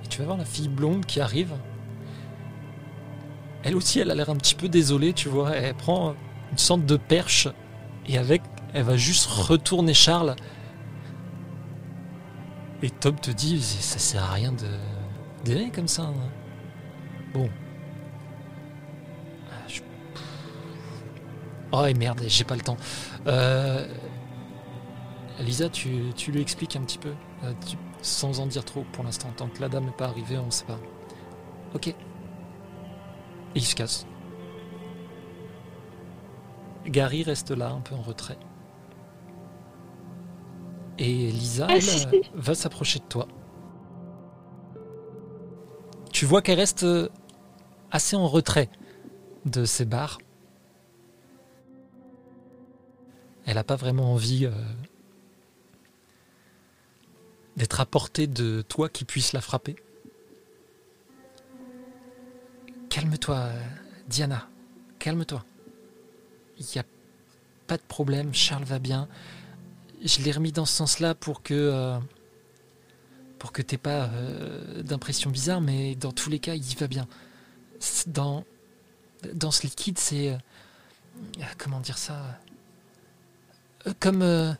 Tu 0.10 0.20
vas 0.20 0.26
voir 0.26 0.38
la 0.38 0.46
fille 0.46 0.68
blonde 0.70 1.06
qui 1.06 1.20
arrive. 1.20 1.54
Elle 3.64 3.76
aussi, 3.76 4.00
elle 4.00 4.12
a 4.12 4.16
l'air 4.16 4.30
un 4.30 4.36
petit 4.36 4.56
peu 4.56 4.68
désolée, 4.70 5.14
tu 5.14 5.30
vois. 5.30 5.56
Elle 5.56 5.74
prend 5.76 6.16
une 6.52 6.58
sorte 6.58 6.86
de 6.86 6.98
perche 6.98 7.48
et 8.08 8.18
avec, 8.18 8.42
elle 8.74 8.84
va 8.84 8.98
juste 8.98 9.26
retourner 9.28 9.94
Charles. 9.94 10.36
Et 12.82 12.90
Tom 12.90 13.16
te 13.16 13.32
dit, 13.32 13.62
ça 13.62 13.98
sert 14.00 14.24
à 14.24 14.34
rien 14.34 14.52
de 14.52 14.68
d'aimer 15.46 15.72
comme 15.72 15.88
ça. 15.88 16.04
hein. 16.04 16.14
Bon. 17.34 17.50
Ah, 19.50 19.68
Oh 21.72 21.86
et 21.86 21.94
merde, 21.94 22.22
j'ai 22.28 22.44
pas 22.44 22.56
le 22.56 22.62
temps. 22.62 22.78
Euh, 23.28 23.88
Lisa, 25.40 25.70
tu, 25.70 26.12
tu 26.16 26.32
lui 26.32 26.42
expliques 26.42 26.76
un 26.76 26.82
petit 26.82 26.98
peu, 27.00 27.14
euh, 27.44 27.54
sans 28.04 28.40
en 28.40 28.46
dire 28.46 28.64
trop 28.64 28.84
pour 28.92 29.04
l'instant. 29.04 29.30
Tant 29.36 29.48
que 29.48 29.60
la 29.62 29.70
dame 29.70 29.86
n'est 29.86 29.92
pas 29.92 30.06
arrivée, 30.06 30.38
on 30.38 30.52
sait 30.52 30.66
pas. 30.66 30.80
Ok. 31.74 31.88
Et 31.88 31.96
il 33.56 33.64
se 33.64 33.74
casse. 33.76 34.06
Gary 36.86 37.24
reste 37.24 37.52
là, 37.52 37.72
un 37.72 37.80
peu 37.80 37.96
en 37.96 38.02
retrait. 38.02 38.38
Et 41.00 41.32
Lisa, 41.32 41.68
Ah, 41.70 41.78
elle, 41.78 42.14
euh, 42.14 42.22
va 42.36 42.54
s'approcher 42.54 43.00
de 43.00 43.06
toi. 43.06 43.28
Tu 46.12 46.26
vois 46.26 46.42
qu'elle 46.42 46.60
reste 46.60 46.84
euh, 46.84 47.10
assez 47.90 48.16
en 48.16 48.28
retrait 48.28 48.70
de 49.46 49.66
ces 49.66 49.86
bars. 49.86 50.20
Elle 53.46 53.56
n'a 53.56 53.64
pas 53.64 53.76
vraiment 53.76 54.14
envie 54.14 54.46
euh, 54.46 54.52
d'être 57.58 57.80
à 57.80 57.86
portée 57.86 58.28
de 58.28 58.64
toi 58.68 58.90
qui 58.90 59.06
puisse 59.06 59.34
la 59.34 59.42
frapper. 59.42 59.76
Calme-toi, 62.90 63.50
Diana. 64.08 64.50
Calme-toi. 65.00 65.44
Il 66.60 66.66
n'y 66.66 66.80
a 66.80 66.86
pas 67.68 67.78
de 67.78 67.84
problème, 67.84 68.34
Charles 68.34 68.64
va 68.66 68.80
bien. 68.80 69.08
Je 70.04 70.22
l'ai 70.22 70.32
remis 70.32 70.52
dans 70.52 70.66
ce 70.66 70.74
sens-là 70.74 71.16
pour 71.16 71.42
que. 71.44 71.54
euh, 71.54 72.00
pour 73.40 73.52
que 73.52 73.62
t'aies 73.62 73.78
pas 73.78 74.06
euh, 74.06 74.84
d'impression 74.84 75.30
bizarre, 75.30 75.60
mais 75.60 75.96
dans 75.96 76.12
tous 76.14 76.30
les 76.30 76.40
cas, 76.40 76.56
il 76.56 76.78
va 76.78 76.88
bien. 76.88 77.08
Dans, 78.08 78.46
dans 79.34 79.52
ce 79.52 79.64
liquide, 79.64 79.98
c'est. 79.98 80.30
euh, 80.30 80.38
comment 81.58 81.80
dire 81.80 81.98
ça? 81.98 82.40
Comme. 84.00 84.56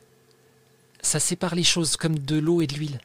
Ça 1.04 1.20
sépare 1.20 1.54
les 1.54 1.62
choses, 1.64 1.96
comme 1.96 2.18
de 2.18 2.36
l'eau 2.38 2.60
et 2.62 2.66
de 2.66 2.74
l'huile. 2.74 2.98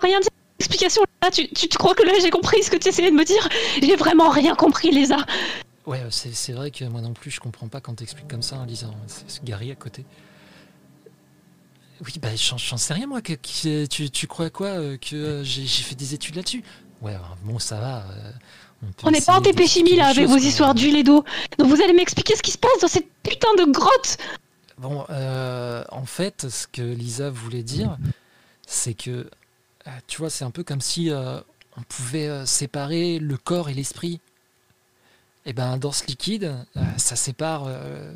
Rien 0.00 0.20
dire. 0.20 0.30
Explication 0.58 1.02
là, 1.22 1.30
tu, 1.30 1.48
tu, 1.48 1.68
tu 1.68 1.76
crois 1.76 1.94
que 1.94 2.02
là 2.02 2.12
j'ai 2.22 2.30
compris 2.30 2.62
ce 2.62 2.70
que 2.70 2.76
tu 2.76 2.88
essayais 2.88 3.10
de 3.10 3.16
me 3.16 3.24
dire? 3.24 3.46
J'ai 3.82 3.94
vraiment 3.96 4.30
rien 4.30 4.54
compris, 4.54 4.90
Lisa. 4.90 5.18
Ouais, 5.84 6.00
euh, 6.00 6.10
c'est 6.10 6.34
c'est 6.34 6.52
vrai 6.52 6.70
que 6.70 6.84
moi 6.86 7.02
non 7.02 7.12
plus, 7.12 7.30
je 7.30 7.40
comprends 7.40 7.68
pas 7.68 7.80
quand 7.82 7.94
t'expliques 7.94 8.28
comme 8.28 8.40
ça, 8.42 8.56
hein, 8.56 8.66
Lisa. 8.66 8.86
C'est 9.06 9.44
Gary 9.44 9.70
à 9.70 9.74
côté. 9.74 10.04
Oui, 12.04 12.14
bah, 12.20 12.28
j'en 12.34 12.76
sais 12.76 12.94
rien, 12.94 13.06
moi. 13.06 13.20
Que, 13.20 13.34
que- 13.34 13.86
tu, 13.86 14.10
tu 14.10 14.26
crois 14.26 14.48
quoi 14.50 14.66
euh, 14.68 14.96
Que 14.96 15.14
euh, 15.16 15.44
j'ai 15.44 15.66
fait 15.66 15.94
des 15.94 16.14
études 16.14 16.36
là-dessus? 16.36 16.62
Ouais, 17.02 17.16
bon, 17.44 17.58
ça 17.58 17.78
va. 17.78 18.04
euh, 18.10 18.32
On 19.04 19.10
n'est 19.10 19.20
pas 19.20 19.36
en 19.38 19.42
TP 19.42 19.66
chimie 19.66 19.96
là 19.96 20.06
avec 20.08 20.26
vos 20.26 20.36
histoires 20.38 20.74
d'huile 20.74 20.96
et 20.96 21.02
d'eau. 21.04 21.22
Donc 21.58 21.68
vous 21.68 21.82
allez 21.82 21.92
m'expliquer 21.92 22.34
ce 22.34 22.42
qui 22.42 22.50
se 22.50 22.58
passe 22.58 22.80
dans 22.80 22.88
cette 22.88 23.08
putain 23.22 23.54
de 23.58 23.70
grotte 23.70 24.16
Bon, 24.78 25.06
euh, 25.10 25.84
en 25.90 26.04
fait, 26.04 26.48
ce 26.48 26.66
que 26.66 26.82
Lisa 26.82 27.30
voulait 27.30 27.62
dire, 27.62 27.98
c'est 28.66 28.94
que, 28.94 29.30
euh, 29.88 29.90
tu 30.06 30.18
vois, 30.18 30.30
c'est 30.30 30.44
un 30.44 30.50
peu 30.52 30.64
comme 30.64 30.80
si 30.82 31.10
euh, 31.10 31.40
on 31.76 31.82
pouvait 31.82 32.46
séparer 32.46 33.18
le 33.18 33.36
corps 33.38 33.70
et 33.70 33.74
l'esprit. 33.74 34.20
Et 35.44 35.52
ben, 35.52 35.76
dans 35.78 35.92
ce 35.92 36.04
liquide, 36.06 36.56
euh, 36.76 36.82
ça 36.96 37.14
sépare, 37.14 37.68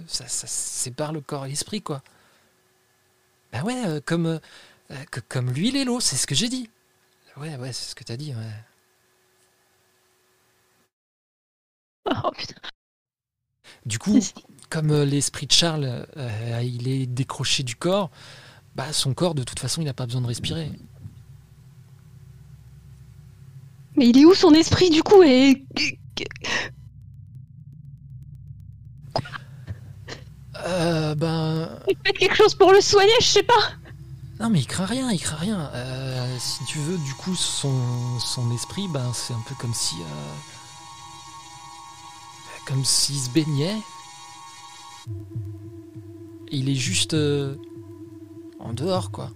ça, 0.06 0.26
ça 0.26 0.46
sépare 0.46 1.12
le 1.12 1.20
corps 1.20 1.46
et 1.46 1.48
l'esprit, 1.50 1.80
quoi. 1.80 2.02
Ben 3.52 3.62
ouais, 3.64 4.00
comme, 4.04 4.40
que- 5.10 5.20
comme 5.28 5.50
l'huile 5.50 5.76
et 5.76 5.84
l'eau, 5.84 6.00
c'est 6.00 6.16
ce 6.16 6.26
que 6.26 6.34
j'ai 6.34 6.48
dit. 6.48 6.70
Ouais, 7.36 7.56
ouais, 7.56 7.72
c'est 7.72 7.90
ce 7.90 7.96
que 7.96 8.04
t'as 8.04 8.16
dit, 8.16 8.34
ouais. 8.34 8.52
Oh 12.06 12.30
putain. 12.32 12.60
Du 13.86 13.98
coup, 13.98 14.18
comme 14.70 14.90
euh, 14.92 15.04
l'esprit 15.04 15.46
de 15.46 15.52
Charles, 15.52 16.06
euh, 16.16 16.62
il 16.62 16.88
est 16.88 17.06
décroché 17.06 17.62
du 17.62 17.76
corps, 17.76 18.10
bah, 18.76 18.92
son 18.92 19.12
corps, 19.12 19.34
de 19.34 19.42
toute 19.42 19.58
façon, 19.58 19.82
il 19.82 19.84
n'a 19.84 19.92
pas 19.92 20.06
besoin 20.06 20.22
de 20.22 20.26
respirer. 20.26 20.72
Mais 23.96 24.08
il 24.08 24.18
est 24.18 24.24
où 24.24 24.34
son 24.34 24.54
esprit 24.54 24.88
du 24.90 25.02
coup 25.02 25.22
et... 25.22 25.64
Euh, 30.66 31.14
ben. 31.14 31.68
Faites 32.06 32.18
quelque 32.18 32.36
chose 32.36 32.54
pour 32.54 32.72
le 32.72 32.80
soigner, 32.80 33.12
je 33.20 33.26
sais 33.26 33.42
pas 33.42 33.72
Non, 34.38 34.50
mais 34.50 34.60
il 34.60 34.66
craint 34.66 34.84
rien, 34.84 35.10
il 35.10 35.20
craint 35.20 35.36
rien. 35.36 35.70
Euh, 35.74 36.36
si 36.38 36.64
tu 36.66 36.78
veux, 36.78 36.98
du 36.98 37.14
coup, 37.14 37.34
son, 37.34 38.18
son 38.18 38.50
esprit, 38.52 38.86
ben, 38.88 39.10
c'est 39.14 39.32
un 39.32 39.42
peu 39.46 39.54
comme 39.54 39.74
si. 39.74 39.96
euh, 40.00 40.34
comme 42.66 42.84
s'il 42.84 43.18
se 43.18 43.30
baignait. 43.30 43.76
Il 46.50 46.68
est 46.68 46.74
juste. 46.74 47.14
euh, 47.14 47.56
en 48.58 48.72
dehors, 48.74 49.10
quoi. 49.10 49.30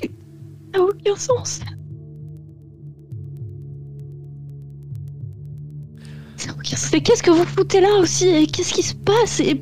Ça 0.00 0.08
n'a 0.80 0.82
aucun 0.82 1.16
sens. 1.16 1.60
Ça 6.36 6.46
n'a 6.48 6.52
aucun 6.54 6.76
sens. 6.76 6.90
Mais 6.92 7.02
qu'est-ce 7.02 7.22
que 7.22 7.30
vous 7.30 7.44
foutez 7.44 7.80
là 7.80 7.94
aussi? 8.00 8.28
Et 8.28 8.46
Qu'est-ce 8.46 8.72
qui 8.72 8.82
se 8.82 8.94
passe? 8.94 9.40
Et... 9.40 9.60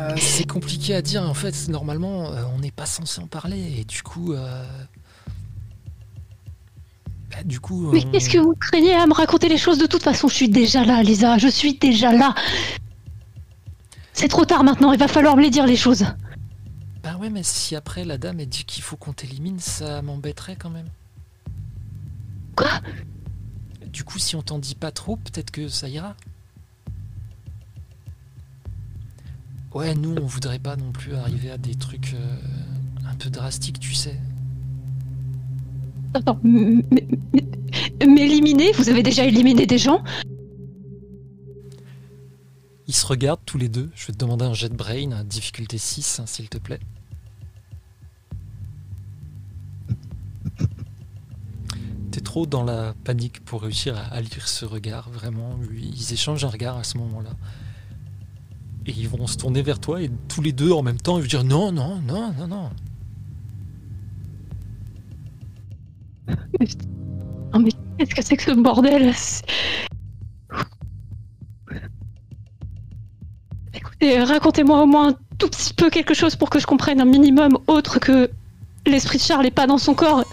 Euh, 0.00 0.14
c'est 0.18 0.46
compliqué 0.46 0.94
à 0.94 1.02
dire, 1.02 1.22
en 1.22 1.34
fait, 1.34 1.68
normalement, 1.68 2.32
euh, 2.32 2.42
on 2.54 2.58
n'est 2.60 2.70
pas 2.70 2.86
censé 2.86 3.20
en 3.20 3.26
parler, 3.26 3.80
et 3.80 3.84
du 3.84 4.02
coup. 4.02 4.32
euh, 4.32 4.64
bah, 7.30 7.42
du 7.44 7.60
coup. 7.60 7.90
Mais 7.92 8.04
on- 8.04 8.10
qu'est-ce 8.10 8.30
que 8.30 8.38
vous 8.38 8.54
craignez 8.54 8.94
à 8.94 9.06
me 9.06 9.12
raconter 9.14 9.48
les 9.48 9.58
choses 9.58 9.78
De 9.78 9.86
toute 9.86 10.02
façon, 10.02 10.28
je 10.28 10.34
suis 10.34 10.48
déjà 10.48 10.84
là, 10.84 11.02
Lisa. 11.02 11.38
Je 11.38 11.48
suis 11.48 11.74
déjà 11.74 12.12
là. 12.12 12.34
C'est 14.12 14.28
trop 14.28 14.44
tard 14.44 14.64
maintenant. 14.64 14.92
Il 14.92 14.98
va 14.98 15.08
falloir 15.08 15.36
me 15.36 15.42
les 15.42 15.50
dire 15.50 15.66
les 15.66 15.76
choses. 15.76 16.04
Bah 17.02 17.16
ouais, 17.20 17.30
mais 17.30 17.42
si 17.42 17.76
après 17.76 18.04
la 18.04 18.18
dame 18.18 18.40
elle 18.40 18.48
dit 18.48 18.64
qu'il 18.64 18.82
faut 18.82 18.96
qu'on 18.96 19.12
t'élimine, 19.12 19.58
ça 19.60 20.02
m'embêterait 20.02 20.56
quand 20.56 20.70
même. 20.70 20.88
Quoi? 22.56 22.70
Du 23.92 24.02
coup, 24.04 24.18
si 24.18 24.34
on 24.36 24.42
t'en 24.42 24.58
dit 24.58 24.74
pas 24.74 24.90
trop, 24.90 25.16
peut-être 25.16 25.50
que 25.50 25.68
ça 25.68 25.88
ira. 25.88 26.16
Ouais, 29.74 29.94
nous, 29.94 30.14
on 30.16 30.26
voudrait 30.26 30.58
pas 30.58 30.76
non 30.76 30.90
plus 30.92 31.14
arriver 31.14 31.50
à 31.50 31.58
des 31.58 31.74
trucs 31.74 32.14
euh, 32.14 32.36
un 33.10 33.14
peu 33.14 33.28
drastiques, 33.28 33.78
tu 33.78 33.94
sais. 33.94 34.18
Attends, 36.16 36.40
m'éliminer? 38.06 38.72
Vous 38.72 38.88
avez 38.88 39.02
déjà 39.02 39.26
éliminé 39.26 39.66
des 39.66 39.76
gens? 39.76 40.02
Ils 42.86 42.94
se 42.94 43.04
regardent 43.04 43.44
tous 43.44 43.58
les 43.58 43.68
deux. 43.68 43.90
Je 43.94 44.06
vais 44.06 44.14
te 44.14 44.18
demander 44.18 44.46
un 44.46 44.54
jet 44.54 44.70
de 44.70 44.74
brain, 44.74 45.24
difficulté 45.24 45.76
6, 45.76 46.20
hein, 46.20 46.26
s'il 46.26 46.48
te 46.48 46.56
plaît. 46.56 46.80
T'es 52.10 52.20
trop 52.22 52.46
trop 52.46 52.46
dans 52.46 52.64
la 52.64 52.94
panique 53.04 53.44
pour 53.44 53.60
réussir 53.60 53.94
à, 54.10 54.18
lire 54.22 54.48
ce 54.48 54.64
regard. 54.64 55.10
Vraiment, 55.10 55.58
ils 55.70 56.14
échangent 56.14 56.46
un 56.46 56.48
regard 56.48 56.78
à 56.78 56.84
ce 56.84 56.96
moment-là. 56.96 57.32
Et 58.86 58.92
ils 58.92 59.08
vont 59.08 59.26
se 59.26 59.36
tourner 59.36 59.60
vers 59.60 59.80
toi 59.80 60.00
et 60.00 60.10
tous 60.28 60.40
les 60.40 60.52
deux 60.52 60.72
en 60.72 60.82
même 60.82 60.98
temps, 60.98 61.18
ils 61.18 61.22
vont 61.22 61.28
dire 61.28 61.44
non, 61.44 61.72
non, 61.72 62.00
non, 62.00 62.32
non, 62.32 62.48
non. 62.48 62.70
Mais 67.58 67.70
qu'est-ce 67.98 68.14
que 68.14 68.22
c'est 68.22 68.36
que 68.36 68.42
ce 68.42 68.50
bordel 68.52 69.14
Écoutez, 73.74 74.22
racontez-moi 74.22 74.82
au 74.82 74.86
moins 74.86 75.10
un 75.10 75.16
tout 75.38 75.48
petit 75.48 75.74
peu 75.74 75.90
quelque 75.90 76.14
chose 76.14 76.36
pour 76.36 76.50
que 76.50 76.58
je 76.58 76.66
comprenne 76.66 77.00
un 77.00 77.04
minimum 77.04 77.58
autre 77.66 77.98
que 77.98 78.30
l'esprit 78.86 79.18
de 79.18 79.22
Charles 79.22 79.44
n'est 79.44 79.50
pas 79.50 79.66
dans 79.66 79.78
son 79.78 79.94
corps. 79.94 80.24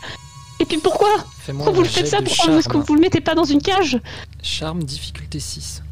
Et 0.60 0.66
puis 0.66 0.78
pourquoi 0.78 1.10
Pourquoi 1.46 1.72
vous 1.72 1.82
le 1.82 1.88
faites 1.88 2.08
ça 2.08 2.22
Pourquoi 2.22 2.58
est-ce 2.58 2.70
que 2.70 2.78
vous 2.78 2.96
le 2.96 3.02
mettez 3.02 3.22
pas 3.22 3.36
dans 3.36 3.44
une 3.44 3.62
cage 3.62 4.00
Charme, 4.42 4.84
difficulté 4.84 5.40
6. 5.40 5.84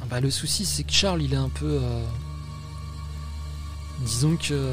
Ah 0.00 0.06
bah, 0.10 0.20
le 0.20 0.30
souci, 0.30 0.64
c'est 0.64 0.82
que 0.82 0.92
Charles, 0.92 1.22
il 1.22 1.34
est 1.34 1.38
un 1.38 1.50
peu. 1.50 1.78
Euh, 1.82 2.02
disons 4.00 4.36
que. 4.36 4.72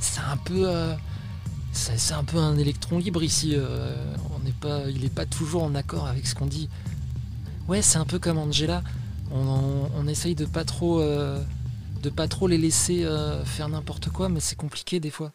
C'est 0.00 0.20
un 0.20 0.36
peu. 0.36 0.68
Euh, 0.68 0.94
c'est 1.72 2.14
un 2.14 2.24
peu 2.24 2.38
un 2.38 2.56
électron 2.56 2.98
libre 2.98 3.22
ici. 3.22 3.54
Euh, 3.54 3.94
on 4.34 4.40
n'est 4.40 4.52
pas, 4.52 4.88
il 4.88 5.02
n'est 5.02 5.08
pas 5.08 5.26
toujours 5.26 5.62
en 5.62 5.74
accord 5.74 6.06
avec 6.06 6.26
ce 6.26 6.34
qu'on 6.34 6.46
dit. 6.46 6.68
Ouais, 7.68 7.82
c'est 7.82 7.98
un 7.98 8.04
peu 8.04 8.18
comme 8.18 8.38
Angela. 8.38 8.82
On, 9.32 10.08
essaye 10.08 10.34
de 10.34 10.44
pas 10.44 10.64
trop, 10.64 11.00
de 11.00 12.10
pas 12.10 12.26
trop 12.26 12.48
les 12.48 12.58
laisser 12.58 13.08
faire 13.44 13.68
n'importe 13.68 14.08
quoi, 14.10 14.28
mais 14.28 14.40
c'est 14.40 14.56
compliqué 14.56 14.98
des 14.98 15.10
fois. 15.10 15.30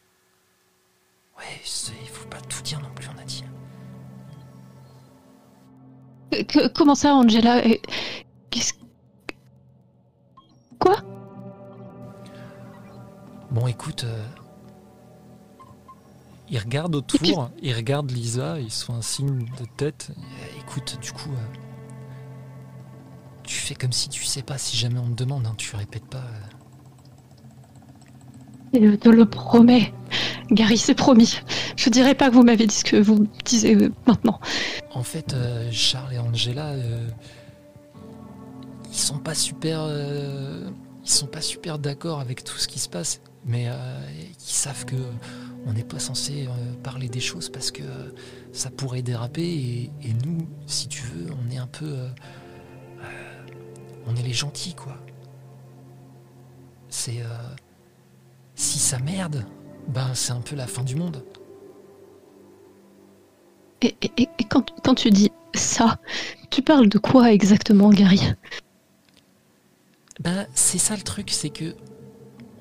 Ouais, 1.38 1.62
il 2.04 2.10
faut 2.10 2.28
pas 2.28 2.42
tout 2.42 2.62
dire 2.62 2.82
non 2.82 2.90
plus, 2.94 3.08
on 3.08 3.18
a 3.18 3.24
dit. 3.24 3.44
comment 6.76 6.96
ça, 6.96 7.16
Angela 7.16 7.62
Qu'est-ce. 8.50 8.74
Quoi? 10.80 10.98
Bon, 13.52 13.68
écoute. 13.68 14.06
Euh, 16.46 16.52
il 16.52 16.60
regarde 16.60 16.96
autour, 16.96 17.50
il 17.62 17.74
regarde 17.74 18.12
Lisa, 18.12 18.60
il 18.60 18.72
se 18.72 18.86
fait 18.86 18.94
un 18.94 19.02
signe 19.02 19.40
de 19.40 19.66
tête. 19.78 20.12
Euh, 20.12 20.62
écoute, 20.62 20.98
du 21.02 21.12
coup. 21.12 21.32
Euh, 21.32 21.60
tu 23.44 23.56
fais 23.56 23.76
comme 23.76 23.92
si 23.92 24.10
tu 24.10 24.24
sais 24.24 24.42
pas, 24.42 24.58
si 24.58 24.76
jamais 24.76 25.00
on 25.00 25.10
te 25.10 25.24
demande, 25.24 25.46
hein, 25.46 25.54
tu 25.58 25.76
répètes 25.76 26.06
pas. 26.06 26.24
Je 28.74 28.96
te 28.96 29.10
le 29.10 29.26
promets. 29.26 29.94
Gary, 30.52 30.78
c'est 30.78 30.96
promis. 30.96 31.42
Je 31.76 31.90
dirais 31.90 32.16
pas 32.16 32.30
que 32.30 32.34
vous 32.36 32.44
m'avez 32.44 32.68
dit 32.68 32.76
ce 32.76 32.84
que 32.84 32.98
vous 32.98 33.28
disiez 33.44 33.76
euh, 33.76 33.92
maintenant. 34.08 34.40
En 34.94 35.04
fait, 35.04 35.34
euh, 35.34 35.70
Charles 35.72 36.14
et 36.14 36.20
Angela, 36.20 36.70
euh, 36.70 37.08
ils 38.90 38.98
sont 38.98 39.18
pas 39.18 39.36
super, 39.36 39.88
ils 41.04 41.10
sont 41.10 41.28
pas 41.28 41.42
super 41.42 41.80
d'accord 41.80 42.20
avec 42.20 42.44
tout 42.44 42.58
ce 42.58 42.68
qui 42.68 42.80
se 42.80 42.90
passe, 42.90 43.22
mais 43.46 43.66
ils 43.66 44.36
savent 44.38 44.86
que 44.86 44.96
on 45.66 45.74
n'est 45.74 45.84
pas 45.84 46.00
censé 46.00 46.48
parler 46.84 47.10
des 47.10 47.20
choses 47.20 47.50
parce 47.50 47.72
que 47.72 47.84
ça 48.52 48.70
pourrait 48.70 49.02
déraper 49.02 49.44
et, 49.44 49.92
et, 50.04 50.14
nous, 50.26 50.48
si 50.68 50.88
tu 50.88 51.02
veux, 51.04 51.28
on 51.32 51.52
est 51.52 51.58
un 51.58 51.68
peu, 51.68 51.96
on 54.08 54.16
est 54.16 54.22
les 54.22 54.34
gentils 54.34 54.76
quoi. 54.76 54.98
C'est 56.90 57.24
si 58.56 58.80
ça 58.80 59.00
merde, 59.00 59.46
ben 59.88 60.14
c'est 60.14 60.32
un 60.32 60.42
peu 60.42 60.56
la 60.56 60.68
fin 60.68 60.84
du 60.84 60.96
monde. 60.96 61.24
Et, 63.82 64.30
quand, 64.50 64.96
tu 64.96 65.12
dis 65.12 65.32
ça, 65.54 66.00
tu 66.50 66.62
parles 66.62 66.90
de 66.90 66.98
quoi 66.98 67.32
exactement, 67.32 67.90
Gary? 67.90 68.22
Ben 70.20 70.48
c'est 70.56 70.78
ça 70.78 70.96
le 70.96 71.02
truc, 71.02 71.30
c'est 71.30 71.50
que 71.50 71.76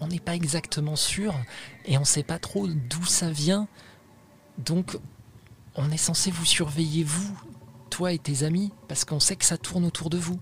on 0.00 0.08
n'est 0.08 0.20
pas 0.20 0.34
exactement 0.34 0.96
sûr 0.96 1.34
et 1.84 1.98
on 1.98 2.04
sait 2.04 2.22
pas 2.22 2.38
trop 2.38 2.66
d'où 2.66 3.04
ça 3.04 3.30
vient. 3.30 3.68
Donc 4.58 4.98
on 5.74 5.90
est 5.90 5.96
censé 5.96 6.30
vous 6.30 6.44
surveiller 6.44 7.04
vous, 7.04 7.38
toi 7.90 8.12
et 8.12 8.18
tes 8.18 8.42
amis, 8.44 8.72
parce 8.88 9.04
qu'on 9.04 9.20
sait 9.20 9.36
que 9.36 9.44
ça 9.44 9.58
tourne 9.58 9.84
autour 9.84 10.10
de 10.10 10.18
vous. 10.18 10.38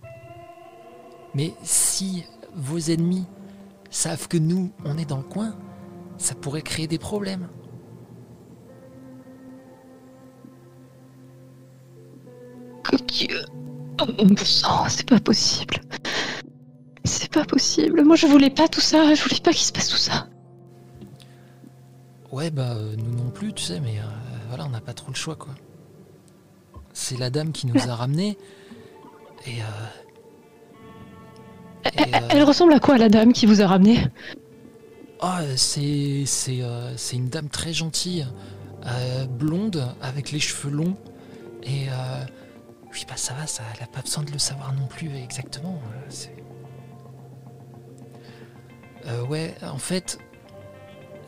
Mais 1.35 1.55
si 1.63 2.25
vos 2.55 2.79
ennemis 2.79 3.27
savent 3.91 4.29
que 4.29 4.37
nous, 4.37 4.73
on 4.85 4.99
est 4.99 5.07
dans 5.07 5.17
le 5.19 5.23
coin, 5.23 5.57
ça 6.19 6.35
pourrait 6.35 6.63
créer 6.63 6.87
des 6.87 6.99
problèmes. 6.99 7.49
Oh, 14.01 14.85
c'est 14.89 15.09
pas 15.09 15.21
possible. 15.21 15.81
C'est 17.05 17.33
pas 17.33 17.45
possible. 17.45 18.03
Moi, 18.05 18.17
je 18.17 18.27
voulais 18.27 18.51
pas 18.51 18.69
tout 18.69 18.81
ça. 18.81 19.15
Je 19.15 19.23
voulais 19.23 19.41
pas 19.41 19.53
qu'il 19.53 19.65
se 19.65 19.73
passe 19.73 19.89
tout 19.89 19.97
ça. 19.97 20.29
Ouais, 22.33 22.51
bah, 22.51 22.73
euh, 22.73 22.97
nous 22.97 23.15
non 23.15 23.31
plus, 23.31 23.53
tu 23.53 23.63
sais, 23.63 23.79
mais 23.79 23.99
euh, 23.99 24.03
voilà, 24.49 24.65
on 24.65 24.71
n'a 24.71 24.81
pas 24.81 24.95
trop 24.95 25.11
le 25.11 25.15
choix, 25.15 25.37
quoi. 25.37 25.55
C'est 26.95 27.19
la 27.19 27.29
dame 27.29 27.53
qui 27.53 27.67
nous 27.67 27.79
a 27.79 27.95
ramenés. 27.95 28.39
Et, 29.47 29.61
euh, 29.61 29.67
elle, 32.31 32.45
ressemble 32.45 32.73
à 32.73 32.81
quoi 32.81 32.97
la 32.97 33.11
dame 33.11 33.35
qui 33.35 33.45
vous 33.45 33.61
a 33.61 33.67
ramené 33.67 34.07
Oh, 35.21 35.29
c'est 35.57 36.25
euh, 36.49 36.97
c'est 36.97 37.17
une 37.17 37.29
dame 37.29 37.49
très 37.49 37.73
gentille, 37.73 38.27
euh, 38.87 39.27
blonde 39.27 39.87
avec 40.01 40.33
les 40.33 40.41
cheveux 40.41 40.71
longs 40.71 40.97
et 41.65 41.87
oui 42.93 43.05
bah 43.09 43.17
ça 43.17 43.35
va, 43.35 43.47
ça, 43.47 43.63
elle 43.77 43.85
a 43.85 43.87
pas 43.87 44.01
besoin 44.01 44.25
de 44.25 44.33
le 44.33 44.39
savoir 44.39 44.73
non 44.73 44.87
plus 44.87 45.15
exactement. 45.15 45.81
ouais, 49.29 49.55
en 49.63 49.79
fait, 49.79 50.19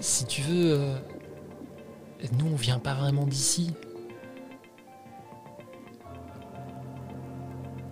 si 0.00 0.24
tu 0.26 0.42
veux, 0.42 0.94
nous 2.38 2.46
on 2.52 2.56
vient 2.56 2.78
pas 2.78 2.94
vraiment 2.94 3.26
d'ici. 3.26 3.72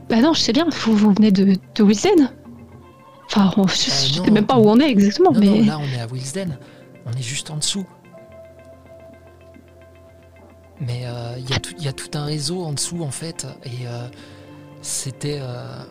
Bah 0.08 0.20
non, 0.20 0.34
je 0.34 0.40
sais 0.40 0.52
bien, 0.52 0.66
vous, 0.68 0.96
vous 0.96 1.12
venez 1.14 1.30
de, 1.32 1.56
de 1.74 1.82
Wilson 1.82 2.28
Enfin, 3.34 3.50
je, 3.56 4.20
ne 4.20 4.24
sais 4.24 4.30
même 4.30 4.46
pas 4.46 4.58
où 4.58 4.68
on 4.68 4.78
est 4.78 4.90
exactement, 4.90 5.32
mais. 5.32 5.46
Non, 5.46 5.64
là, 5.64 5.78
on 5.78 5.96
est 5.96 6.00
à 6.00 6.06
Wilsden. 6.06 6.58
On 7.06 7.12
est 7.12 7.22
juste 7.22 7.50
en 7.50 7.56
dessous. 7.56 7.86
Mais 10.80 11.02
euh, 11.04 11.36
il 11.38 11.48
y, 11.82 11.88
a 11.88 11.92
tout 11.92 12.10
un 12.14 12.24
réseau 12.24 12.62
en 12.62 12.72
dessous, 12.72 13.02
en 13.02 13.10
fait. 13.10 13.46
Et 13.64 13.86
euh, 13.86 14.06
c'était. 14.82 15.38
Euh, 15.40 15.82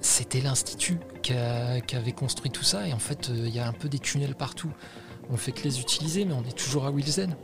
c'était 0.00 0.40
l'Institut 0.40 0.98
qui, 1.24 1.96
avait 1.96 2.12
construit 2.12 2.50
tout 2.50 2.62
ça. 2.62 2.86
Et 2.86 2.92
en 2.92 2.98
fait, 2.98 3.30
il 3.34 3.54
y 3.54 3.58
a 3.58 3.66
un 3.66 3.72
peu 3.72 3.88
des 3.88 3.98
tunnels 3.98 4.34
partout. 4.34 4.70
On 5.30 5.36
fait 5.36 5.52
que 5.52 5.64
les 5.64 5.80
utiliser, 5.80 6.24
mais 6.24 6.34
on 6.34 6.44
est 6.48 6.56
toujours 6.56 6.84
à 6.84 6.90
Wilsden. 6.90 7.34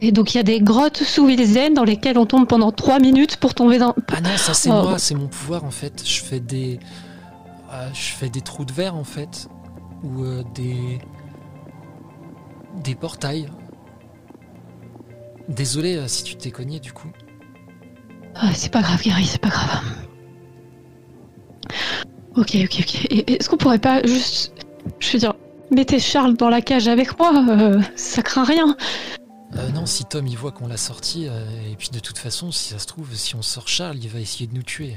Et 0.00 0.12
donc 0.12 0.34
il 0.34 0.36
y 0.36 0.40
a 0.40 0.44
des 0.44 0.60
grottes 0.60 1.02
sous 1.02 1.26
Wilzen 1.26 1.74
dans 1.74 1.84
lesquelles 1.84 2.18
on 2.18 2.26
tombe 2.26 2.46
pendant 2.46 2.70
3 2.70 3.00
minutes 3.00 3.36
pour 3.36 3.54
tomber 3.54 3.78
dans. 3.78 3.94
Ah 4.08 4.20
non, 4.20 4.36
ça 4.36 4.54
c'est 4.54 4.70
oh. 4.70 4.82
moi, 4.82 4.98
c'est 4.98 5.14
mon 5.14 5.26
pouvoir 5.26 5.64
en 5.64 5.70
fait. 5.70 6.06
Je 6.06 6.22
fais 6.22 6.40
des. 6.40 6.78
Euh, 7.72 7.88
je 7.92 8.12
fais 8.12 8.28
des 8.28 8.40
trous 8.40 8.64
de 8.64 8.72
verre 8.72 8.94
en 8.94 9.04
fait. 9.04 9.48
Ou 10.04 10.22
euh, 10.22 10.44
des. 10.54 11.00
Des 12.84 12.94
portails. 12.94 13.48
Désolé 15.48 15.96
euh, 15.96 16.06
si 16.06 16.22
tu 16.22 16.36
t'es 16.36 16.52
cogné 16.52 16.78
du 16.78 16.92
coup. 16.92 17.08
Ah, 18.40 18.54
c'est 18.54 18.72
pas 18.72 18.82
grave, 18.82 19.02
Gary, 19.02 19.24
c'est 19.24 19.40
pas 19.40 19.48
grave. 19.48 19.84
Ok, 22.36 22.56
ok, 22.62 22.76
ok. 22.80 23.06
Est-ce 23.28 23.48
qu'on 23.48 23.56
pourrait 23.56 23.80
pas 23.80 24.00
juste. 24.04 24.52
Je 25.00 25.12
veux 25.12 25.18
dire, 25.18 25.34
mettez 25.70 25.98
Charles 25.98 26.36
dans 26.36 26.48
la 26.48 26.60
cage 26.62 26.86
avec 26.88 27.18
moi, 27.18 27.32
ça 27.96 28.22
craint 28.22 28.44
rien. 28.44 28.76
Euh, 29.56 29.70
non, 29.70 29.86
si 29.86 30.04
Tom 30.04 30.26
il 30.26 30.36
voit 30.36 30.52
qu'on 30.52 30.68
l'a 30.68 30.76
sorti, 30.76 31.26
euh, 31.26 31.44
et 31.70 31.74
puis 31.74 31.88
de 31.90 31.98
toute 31.98 32.18
façon, 32.18 32.52
si 32.52 32.68
ça 32.70 32.78
se 32.78 32.86
trouve, 32.86 33.12
si 33.14 33.34
on 33.34 33.42
sort 33.42 33.66
Charles, 33.66 33.96
il 33.96 34.08
va 34.08 34.20
essayer 34.20 34.46
de 34.46 34.54
nous 34.54 34.62
tuer. 34.62 34.96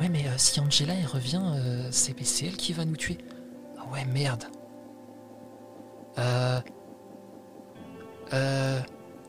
Ouais, 0.00 0.08
mais 0.08 0.26
euh, 0.26 0.34
si 0.36 0.60
Angela 0.60 0.94
elle 0.94 1.06
revient, 1.06 1.42
c'est 1.90 2.14
elle 2.42 2.56
qui 2.56 2.72
va 2.72 2.84
nous 2.84 2.96
tuer. 2.96 3.18
Ah 3.78 3.92
ouais, 3.92 4.04
merde. 4.04 4.44
Euh. 6.18 6.60
Euh. 8.32 8.80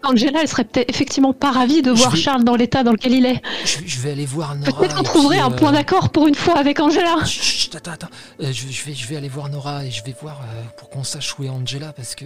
Angela, 0.04 0.42
elle 0.42 0.48
serait 0.48 0.64
peut-être 0.64 0.90
effectivement 0.90 1.34
pas 1.34 1.52
ravie 1.52 1.82
de 1.82 1.92
voir 1.92 2.16
Charles 2.16 2.44
dans 2.44 2.56
l'état 2.56 2.84
dans 2.84 2.92
lequel 2.92 3.14
il 3.14 3.26
est. 3.26 3.42
Je, 3.66 4.00
vais 4.00 4.12
aller 4.12 4.26
voir 4.26 4.56
Nora. 4.56 4.80
Peut-être 4.80 4.96
qu'on 4.96 5.04
trouverait 5.04 5.40
un 5.40 5.52
point 5.52 5.72
d'accord 5.72 6.10
pour 6.10 6.28
une 6.28 6.36
fois 6.36 6.58
avec 6.58 6.80
Angela. 6.80 7.24
Chut, 7.26 7.76
attends, 7.76 7.92
attends. 7.92 8.10
je, 8.40 8.84
vais, 8.86 8.94
je 8.94 9.08
vais 9.08 9.16
aller 9.16 9.30
voir 9.30 9.50
Nora 9.50 9.86
et 9.86 9.92
je 9.92 10.04
vais 10.04 10.16
voir 10.20 10.42
pour 10.78 10.90
qu'on 10.90 11.04
sache 11.04 11.38
où 11.38 11.44
est 11.44 11.50
Angela 11.50 11.94
parce 11.94 12.16
que 12.16 12.26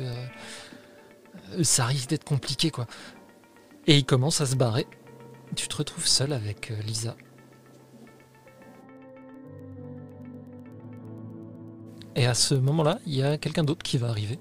ça 1.63 1.86
risque 1.86 2.09
d'être 2.09 2.23
compliqué 2.23 2.69
quoi. 2.71 2.88
Et 3.88 3.97
il 3.97 4.05
commence 4.05 4.41
à 4.41 4.45
se 4.45 4.55
barrer. 4.55 4.88
Tu 5.55 5.67
te 5.67 5.76
retrouves 5.76 6.07
seul 6.07 6.34
avec 6.34 6.71
euh, 6.71 6.82
Lisa. 6.86 7.15
Et 12.15 12.26
à 12.26 12.34
ce 12.34 12.55
moment-là, 12.55 12.99
il 13.05 13.15
y 13.15 13.23
a 13.23 13.38
quelqu'un 13.38 13.63
d'autre 13.63 13.84
qui 13.84 13.97
va 13.97 14.09
arriver. 14.09 14.39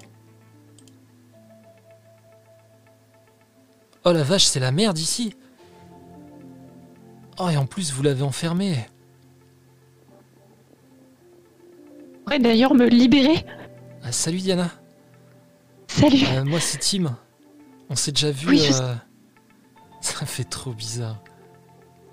Oh 4.05 4.13
la 4.13 4.23
vache, 4.23 4.45
c'est 4.45 4.61
la 4.61 4.73
merde 4.73 4.99
ici. 4.99 5.35
Oh, 7.39 7.49
et 7.49 7.57
en 7.57 7.67
plus, 7.67 7.93
vous 7.93 8.03
l'avez 8.03 8.23
enfermé. 8.23 8.77
pourrait 12.25 12.39
d'ailleurs 12.39 12.75
me 12.75 12.87
libérer. 12.87 13.45
Ah, 14.03 14.13
salut 14.13 14.39
Diana. 14.39 14.71
Salut. 15.89 16.25
Euh, 16.33 16.45
moi, 16.45 16.59
c'est 16.61 16.79
Tim. 16.79 17.17
On 17.91 17.97
s'est 17.97 18.13
déjà 18.13 18.31
vu. 18.31 18.49
Oui, 18.49 18.59
je- 18.59 18.73
euh, 18.83 18.95
Ça 20.01 20.27
fait 20.27 20.45
trop 20.45 20.73
bizarre. 20.73 21.19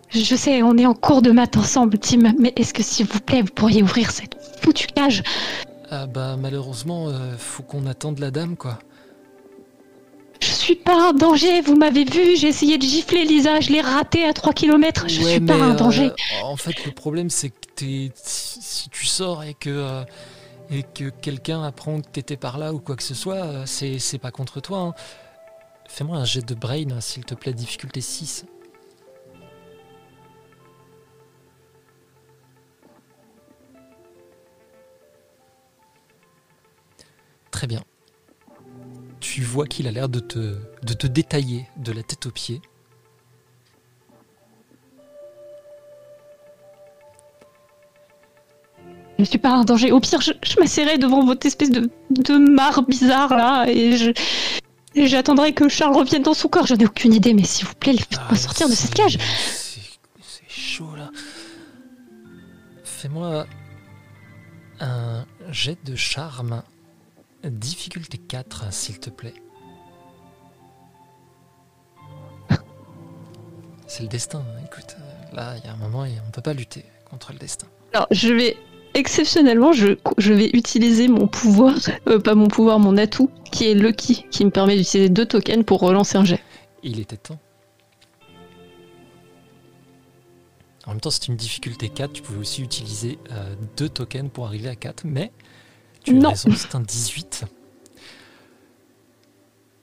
Je 0.10 0.36
sais, 0.36 0.62
on 0.64 0.78
est 0.78 0.86
en 0.86 0.94
cours 0.94 1.22
de 1.22 1.32
maths 1.32 1.56
ensemble, 1.56 1.98
Tim, 1.98 2.34
mais 2.38 2.52
est-ce 2.58 2.74
que 2.74 2.84
s'il 2.84 3.06
vous 3.06 3.20
plaît, 3.22 3.42
vous 3.42 3.54
pourriez 3.54 3.82
ouvrir 3.84 4.12
cette 4.12 4.36
foutue 4.62 4.88
cage? 4.88 5.24
Ah 5.90 6.06
bah 6.08 6.36
malheureusement, 6.38 7.08
euh, 7.08 7.38
faut 7.38 7.64
qu'on 7.64 7.86
attende 7.86 8.20
la 8.20 8.32
dame 8.32 8.56
quoi. 8.58 8.80
Suis 10.72 10.80
pas 10.80 11.10
un 11.10 11.12
danger, 11.12 11.60
vous 11.60 11.76
m'avez 11.76 12.06
vu, 12.06 12.38
j'ai 12.38 12.48
essayé 12.48 12.78
de 12.78 12.84
gifler 12.84 13.26
Lisa, 13.26 13.60
je 13.60 13.72
l'ai 13.72 13.82
raté 13.82 14.24
à 14.24 14.32
3 14.32 14.54
km, 14.54 15.04
je 15.10 15.22
Ouais, 15.22 15.32
suis 15.32 15.42
pas 15.42 15.56
un 15.56 15.72
euh, 15.74 15.76
danger. 15.76 16.12
en 16.46 16.56
fait, 16.56 16.86
le 16.86 16.92
problème 16.94 17.30
c'est 17.30 17.50
que 17.50 17.56
t'es- 17.76 18.12
si, 18.16 18.90
tu 18.90 19.06
sors 19.06 19.44
et 19.44 19.54
que 19.54 19.70
euh, 19.70 20.04
et 20.70 20.84
que 20.84 21.10
quelqu'un 21.10 21.62
apprend 21.62 22.00
que 22.00 22.08
t'étais 22.08 22.38
par 22.38 22.58
là 22.58 22.74
ou 22.74 22.80
quoi 22.80 22.96
que 22.96 23.04
ce 23.04 23.14
soit, 23.14 23.36
euh, 23.44 23.64
c'est 23.66 24.00
c'est 24.00 24.18
pas 24.18 24.32
contre 24.32 24.62
toi. 24.62 24.78
hein. 24.80 24.94
Fais-moi 25.90 26.16
un 26.16 26.24
jet 26.24 26.48
de 26.48 26.56
brain, 26.56 26.90
hein, 26.92 27.02
s'il 27.02 27.26
te 27.26 27.36
plaît, 27.36 27.52
difficulté 27.54 28.00
6. 28.00 28.46
Très 37.52 37.68
bien. 37.68 37.82
Tu 39.34 39.44
vois 39.44 39.66
qu'il 39.66 39.88
a 39.88 39.92
l'air 39.92 40.10
de 40.10 40.20
te, 40.20 40.58
de 40.84 40.94
te 40.94 41.08
détailler 41.08 41.66
de 41.78 41.94
la 41.94 42.04
tête 42.04 42.26
aux 42.26 42.32
pieds. 42.32 42.62
Je 49.18 49.24
suis 49.24 49.38
pas 49.38 49.52
un 49.52 49.64
danger. 49.64 49.94
Au 49.94 50.02
pire, 50.02 50.20
je, 50.20 50.34
je 50.44 50.60
m'asserrai 50.60 50.98
devant 50.98 51.24
votre 51.24 51.46
espèce 51.46 51.72
de, 51.72 51.90
de 52.10 52.34
mare 52.36 52.84
bizarre 52.86 53.34
là 53.38 53.68
et 53.70 53.96
je. 53.96 54.12
J'attendrai 54.96 55.54
que 55.54 55.70
Charles 55.70 55.96
revienne 55.96 56.24
dans 56.24 56.34
son 56.34 56.50
corps. 56.50 56.68
J'en 56.68 56.76
ai 56.76 56.86
aucune 56.86 57.14
idée, 57.14 57.34
mais 57.34 57.46
s'il 57.46 57.66
vous 57.66 57.76
plaît, 57.76 57.96
faites-moi 57.96 58.28
Ah, 58.32 58.36
sortir 58.36 58.68
de 58.68 58.74
cette 58.74 58.94
cage. 58.94 59.18
C'est 60.20 60.50
chaud 60.50 60.94
là. 60.98 61.10
Fais-moi 62.84 63.48
un 64.82 65.26
jet 65.52 65.78
de 65.86 65.96
charme. 65.96 66.64
Difficulté 67.44 68.18
4, 68.18 68.72
s'il 68.72 69.00
te 69.00 69.10
plaît. 69.10 69.34
C'est 73.88 74.04
le 74.04 74.10
destin, 74.10 74.40
hein, 74.40 74.62
écoute. 74.66 74.96
Là, 75.34 75.56
il 75.58 75.66
y 75.66 75.68
a 75.68 75.74
un 75.74 75.78
moment 75.78 76.06
et 76.06 76.14
on 76.28 76.32
peut 76.32 76.42
pas 76.42 76.54
lutter 76.54 76.86
contre 77.10 77.32
le 77.32 77.40
destin. 77.40 77.68
Alors, 77.94 78.08
je 78.12 78.34
vais 78.34 78.58
exceptionnellement, 78.94 79.74
je, 79.74 79.98
je 80.18 80.34
vais 80.34 80.50
utiliser 80.54 81.08
mon 81.08 81.28
pouvoir, 81.28 81.76
euh, 82.08 82.20
pas 82.20 82.36
mon 82.36 82.48
pouvoir, 82.48 82.80
mon 82.80 82.98
atout, 82.98 83.30
qui 83.52 83.70
est 83.70 83.74
Lucky, 83.74 84.26
qui 84.30 84.46
me 84.46 84.52
permet 84.52 84.78
d'utiliser 84.78 85.10
deux 85.10 85.26
tokens 85.26 85.64
pour 85.66 85.80
relancer 85.80 86.18
un 86.18 86.26
jet. 86.26 86.42
Il 86.84 87.00
était 87.00 87.18
temps. 87.18 87.40
En 90.86 90.92
même 90.92 91.02
temps, 91.02 91.12
c'est 91.12 91.28
une 91.28 91.36
difficulté 91.36 91.90
4. 91.90 92.12
Tu 92.12 92.22
pouvais 92.22 92.40
aussi 92.40 92.62
utiliser 92.62 93.20
euh, 93.32 93.56
deux 93.78 93.88
tokens 93.88 94.30
pour 94.32 94.46
arriver 94.46 94.68
à 94.68 94.76
4, 94.76 95.04
mais 95.06 95.32
tu 96.04 96.14
Non. 96.14 96.34
c'est 96.36 96.76
un 96.76 96.82
18. 96.82 97.46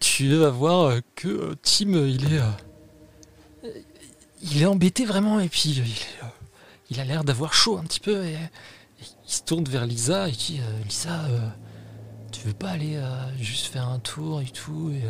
Tu 0.00 0.36
vas 0.36 0.50
voir 0.50 0.84
euh, 0.86 1.00
que 1.14 1.28
euh, 1.28 1.54
Tim, 1.62 1.94
euh, 1.94 2.08
il 2.08 2.34
est. 2.34 3.70
il 4.42 4.62
est 4.62 4.66
embêté 4.66 5.04
vraiment, 5.04 5.40
et 5.40 5.48
puis 5.48 5.70
il, 5.70 5.80
est, 5.80 6.06
il 6.90 7.00
a 7.00 7.04
l'air 7.04 7.24
d'avoir 7.24 7.52
chaud 7.52 7.78
un 7.78 7.84
petit 7.84 8.00
peu. 8.00 8.24
Et, 8.24 8.32
et 8.34 9.04
il 9.26 9.32
se 9.32 9.42
tourne 9.42 9.64
vers 9.64 9.86
Lisa 9.86 10.28
et 10.28 10.32
dit 10.32 10.60
Lisa, 10.84 11.26
tu 12.32 12.46
veux 12.46 12.54
pas 12.54 12.70
aller 12.70 13.00
juste 13.38 13.66
faire 13.66 13.88
un 13.88 13.98
tour 13.98 14.40
et 14.40 14.46
tout 14.46 14.90
et, 14.90 15.02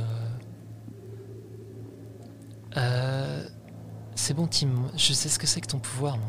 euh, 2.76 3.48
c'est 4.14 4.34
bon, 4.34 4.46
Tim. 4.46 4.68
Je 4.96 5.12
sais 5.12 5.28
ce 5.28 5.38
que 5.38 5.46
c'est 5.46 5.60
que 5.60 5.66
ton 5.68 5.78
pouvoir, 5.78 6.18
moi. 6.18 6.26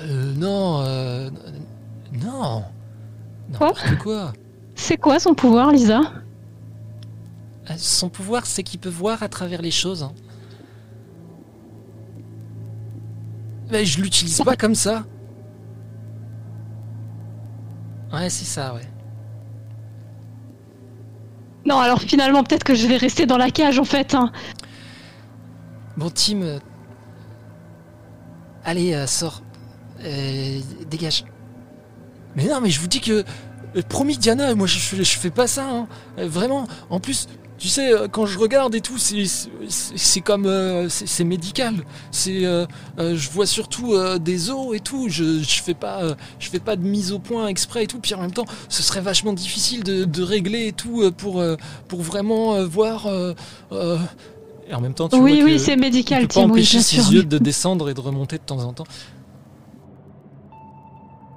Euh, 0.00 0.34
non, 0.34 0.82
euh, 0.82 1.30
non. 2.12 2.64
N'importe 3.48 3.98
quoi. 3.98 4.32
C'est 4.74 4.96
quoi 4.96 5.18
son 5.18 5.34
pouvoir, 5.34 5.70
Lisa? 5.70 6.00
Euh, 7.70 7.74
Son 7.76 8.08
pouvoir, 8.08 8.46
c'est 8.46 8.62
qu'il 8.62 8.80
peut 8.80 8.88
voir 8.88 9.22
à 9.22 9.28
travers 9.28 9.62
les 9.62 9.70
choses. 9.70 10.02
hein. 10.02 10.12
Mais 13.70 13.84
je 13.84 14.00
l'utilise 14.02 14.42
pas 14.42 14.56
comme 14.56 14.74
ça. 14.74 15.04
Ouais, 18.12 18.28
c'est 18.28 18.44
ça, 18.44 18.74
ouais. 18.74 18.86
Non, 21.64 21.78
alors 21.78 22.00
finalement, 22.00 22.42
peut-être 22.44 22.64
que 22.64 22.74
je 22.74 22.86
vais 22.86 22.96
rester 22.96 23.24
dans 23.24 23.38
la 23.38 23.50
cage 23.50 23.78
en 23.78 23.84
fait. 23.84 24.14
hein. 24.14 24.30
Bon, 25.96 26.10
Tim. 26.10 26.42
euh, 26.42 26.58
Allez, 28.64 28.92
euh, 28.94 29.06
sors. 29.06 29.42
Euh, 30.04 30.60
dégage. 30.90 31.24
Mais 32.36 32.46
non, 32.46 32.60
mais 32.60 32.70
je 32.70 32.80
vous 32.80 32.88
dis 32.88 33.00
que. 33.00 33.24
euh, 33.76 33.82
promis, 33.88 34.16
Diana, 34.18 34.54
moi 34.54 34.66
je, 34.66 34.78
je, 34.78 35.02
je 35.02 35.18
fais 35.18 35.30
pas 35.30 35.46
ça, 35.46 35.68
hein. 35.68 35.86
Euh, 36.18 36.26
vraiment. 36.28 36.66
En 36.90 37.00
plus, 37.00 37.26
tu 37.58 37.68
sais, 37.68 37.92
euh, 37.92 38.08
quand 38.08 38.26
je 38.26 38.38
regarde 38.38 38.74
et 38.74 38.80
tout, 38.80 38.98
c'est 38.98 40.20
comme. 40.20 40.46
euh, 40.46 40.88
c'est 40.88 41.24
médical. 41.24 41.74
C'est. 42.10 42.44
euh, 42.44 42.66
euh, 42.98 43.16
je 43.16 43.30
vois 43.30 43.46
surtout 43.46 43.92
euh, 43.94 44.18
des 44.18 44.50
os 44.50 44.74
et 44.74 44.80
tout. 44.80 45.08
Je, 45.08 45.42
je 45.42 45.62
fais 45.62 45.74
pas. 45.74 46.02
euh, 46.02 46.14
je 46.38 46.48
fais 46.48 46.58
pas 46.60 46.76
de 46.76 46.82
mise 46.82 47.12
au 47.12 47.18
point 47.18 47.46
exprès 47.48 47.84
et 47.84 47.86
tout. 47.86 47.98
Puis 48.00 48.14
en 48.14 48.20
même 48.20 48.32
temps, 48.32 48.46
ce 48.68 48.82
serait 48.82 49.00
vachement 49.00 49.32
difficile 49.32 49.84
de, 49.84 50.04
de 50.04 50.22
régler 50.22 50.66
et 50.68 50.72
tout 50.72 51.10
pour, 51.12 51.42
pour 51.88 52.02
vraiment 52.02 52.54
euh, 52.54 52.66
voir. 52.66 53.06
euh, 53.06 53.32
euh, 53.72 53.98
et 54.68 54.74
en 54.74 54.80
même 54.80 54.94
temps, 54.94 55.08
tu 55.08 55.16
oui, 55.16 55.36
vois 55.36 55.44
oui, 55.44 55.58
c'est 55.58 55.76
médical, 55.76 56.28
pas 56.28 56.34
Tim, 56.34 56.44
oui, 56.50 56.50
empêcher 56.50 56.78
ses 56.80 57.00
sûr. 57.00 57.12
yeux 57.12 57.22
de 57.24 57.38
descendre 57.38 57.90
et 57.90 57.94
de 57.94 58.00
remonter 58.00 58.38
de 58.38 58.42
temps 58.42 58.62
en 58.64 58.72
temps. 58.72 58.86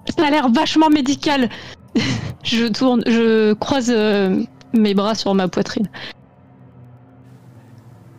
Ça 0.10 0.28
a 0.28 0.30
l'air 0.30 0.49
vachement 0.49 0.89
médical. 0.89 1.49
je 2.43 2.66
tourne, 2.68 3.03
je 3.08 3.53
croise 3.53 3.89
euh, 3.89 4.43
mes 4.74 4.93
bras 4.93 5.16
sur 5.16 5.34
ma 5.34 5.47
poitrine. 5.47 5.89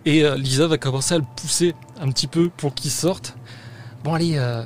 Et 0.05 0.25
euh, 0.25 0.37
Lisa 0.37 0.67
va 0.67 0.79
commencer 0.79 1.15
à 1.15 1.19
le 1.19 1.25
pousser 1.37 1.75
un 2.01 2.11
petit 2.11 2.27
peu 2.27 2.49
pour 2.49 2.75
qu'il 2.75 2.91
sorte. 2.91 3.37
Bon, 4.05 4.15
allez, 4.15 4.37
euh, 4.37 4.63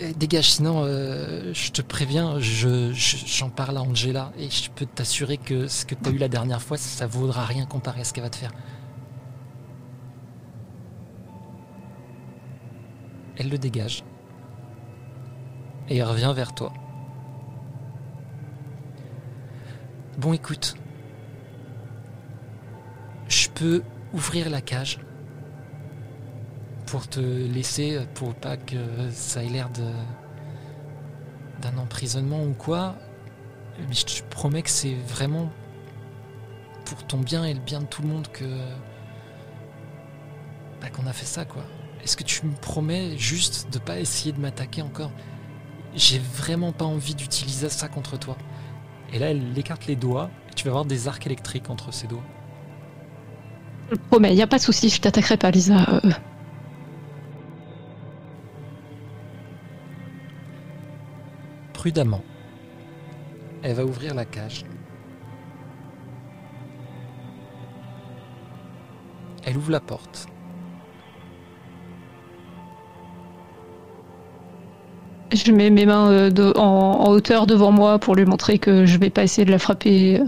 euh, 0.00 0.12
dégage, 0.16 0.50
sinon 0.52 0.82
euh, 0.84 1.52
je 1.52 1.70
te 1.72 1.82
préviens, 1.82 2.38
je- 2.40 2.92
je- 2.94 3.16
j'en 3.26 3.50
parle 3.50 3.76
à 3.76 3.82
Angela 3.82 4.32
et 4.38 4.48
je 4.48 4.70
peux 4.70 4.86
t'assurer 4.86 5.36
que 5.36 5.68
ce 5.68 5.84
que 5.84 5.94
tu 5.94 6.08
as 6.08 6.12
eu 6.12 6.18
la 6.18 6.28
dernière 6.28 6.62
fois, 6.62 6.76
ça 6.78 7.06
vaudra 7.06 7.44
rien 7.44 7.66
comparé 7.66 8.00
à 8.00 8.04
ce 8.04 8.12
qu'elle 8.14 8.24
va 8.24 8.30
te 8.30 8.36
faire. 8.36 8.52
Elle 13.36 13.50
le 13.50 13.58
dégage. 13.58 14.02
Et 15.88 15.98
elle 15.98 16.04
revient 16.04 16.32
vers 16.34 16.54
toi. 16.54 16.72
Bon, 20.18 20.32
écoute. 20.32 20.74
Je 23.28 23.48
peux 23.48 23.82
ouvrir 24.12 24.50
la 24.50 24.60
cage 24.60 25.00
pour 26.86 27.08
te 27.08 27.20
laisser, 27.20 28.00
pour 28.14 28.34
pas 28.34 28.56
que 28.56 28.76
ça 29.10 29.44
ait 29.44 29.48
l'air 29.48 29.68
d'un 31.60 31.76
emprisonnement 31.78 32.42
ou 32.42 32.54
quoi. 32.54 32.96
Mais 33.78 33.94
je 33.94 34.04
te 34.04 34.22
promets 34.30 34.62
que 34.62 34.70
c'est 34.70 34.94
vraiment 34.94 35.50
pour 36.84 37.06
ton 37.06 37.18
bien 37.18 37.44
et 37.44 37.52
le 37.52 37.60
bien 37.60 37.80
de 37.80 37.86
tout 37.86 38.02
le 38.02 38.08
monde 38.08 38.28
que 38.28 38.44
bah, 40.80 40.88
qu'on 40.90 41.06
a 41.06 41.12
fait 41.12 41.26
ça 41.26 41.44
quoi. 41.44 41.62
Est-ce 42.02 42.16
que 42.16 42.24
tu 42.24 42.46
me 42.46 42.54
promets 42.54 43.16
juste 43.18 43.72
de 43.72 43.78
pas 43.78 43.98
essayer 43.98 44.32
de 44.32 44.40
m'attaquer 44.40 44.82
encore? 44.82 45.12
J'ai 45.98 46.20
vraiment 46.20 46.70
pas 46.70 46.84
envie 46.84 47.16
d'utiliser 47.16 47.68
ça 47.68 47.88
contre 47.88 48.16
toi. 48.16 48.38
Et 49.12 49.18
là, 49.18 49.32
elle 49.32 49.58
écarte 49.58 49.86
les 49.86 49.96
doigts. 49.96 50.30
Et 50.48 50.54
tu 50.54 50.64
vas 50.64 50.70
avoir 50.70 50.84
des 50.84 51.08
arcs 51.08 51.26
électriques 51.26 51.68
entre 51.70 51.92
ses 51.92 52.06
doigts. 52.06 52.22
Je 53.90 53.96
te 53.96 54.00
promets, 54.08 54.32
y 54.32 54.42
a 54.42 54.46
pas 54.46 54.58
de 54.58 54.62
souci, 54.62 54.90
je 54.90 55.00
t'attaquerai 55.00 55.36
pas, 55.36 55.50
Lisa. 55.50 56.00
Euh, 56.04 56.10
Prudemment, 61.72 62.22
elle 63.62 63.74
va 63.74 63.84
ouvrir 63.84 64.14
la 64.14 64.24
cage. 64.24 64.64
Elle 69.44 69.56
ouvre 69.56 69.72
la 69.72 69.80
porte. 69.80 70.28
Je 75.32 75.52
mets 75.52 75.70
mes 75.70 75.84
mains 75.86 76.10
euh, 76.10 76.30
de- 76.30 76.52
en, 76.56 76.62
en 77.00 77.10
hauteur 77.10 77.46
devant 77.46 77.70
moi 77.70 77.98
pour 77.98 78.14
lui 78.14 78.24
montrer 78.24 78.58
que 78.58 78.86
je 78.86 78.98
vais 78.98 79.10
pas 79.10 79.22
essayer 79.24 79.44
de 79.44 79.50
la 79.50 79.58
frapper. 79.58 80.22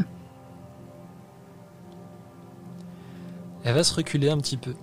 Elle 3.64 3.74
va 3.74 3.82
se 3.84 3.94
reculer 3.94 4.28
un 4.30 4.38
petit 4.38 4.56
peu. 4.56 4.74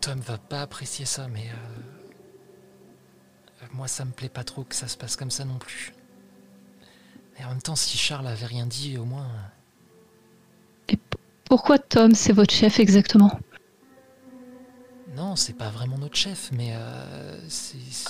Tom 0.00 0.18
va 0.20 0.38
pas 0.38 0.62
apprécier 0.62 1.04
ça, 1.06 1.28
mais 1.32 1.46
euh, 3.62 3.66
moi 3.72 3.88
ça 3.88 4.04
me 4.04 4.10
plaît 4.10 4.28
pas 4.28 4.44
trop 4.44 4.62
que 4.64 4.74
ça 4.74 4.86
se 4.88 4.96
passe 4.96 5.16
comme 5.16 5.30
ça 5.30 5.44
non 5.44 5.56
plus. 5.58 5.92
Mais 7.38 7.44
en 7.44 7.48
même 7.48 7.62
temps, 7.62 7.74
si 7.76 7.96
Charles 7.98 8.26
avait 8.28 8.46
rien 8.46 8.66
dit, 8.66 8.96
au 8.98 9.04
moins. 9.04 9.26
Pourquoi 11.48 11.78
Tom, 11.78 12.14
c'est 12.14 12.32
votre 12.32 12.54
chef 12.54 12.78
exactement? 12.78 13.40
Non, 15.16 15.36
c'est 15.36 15.52
pas 15.52 15.68
vraiment 15.70 15.96
notre 15.98 16.16
chef, 16.16 16.50
mais 16.52 16.70
euh, 16.72 17.38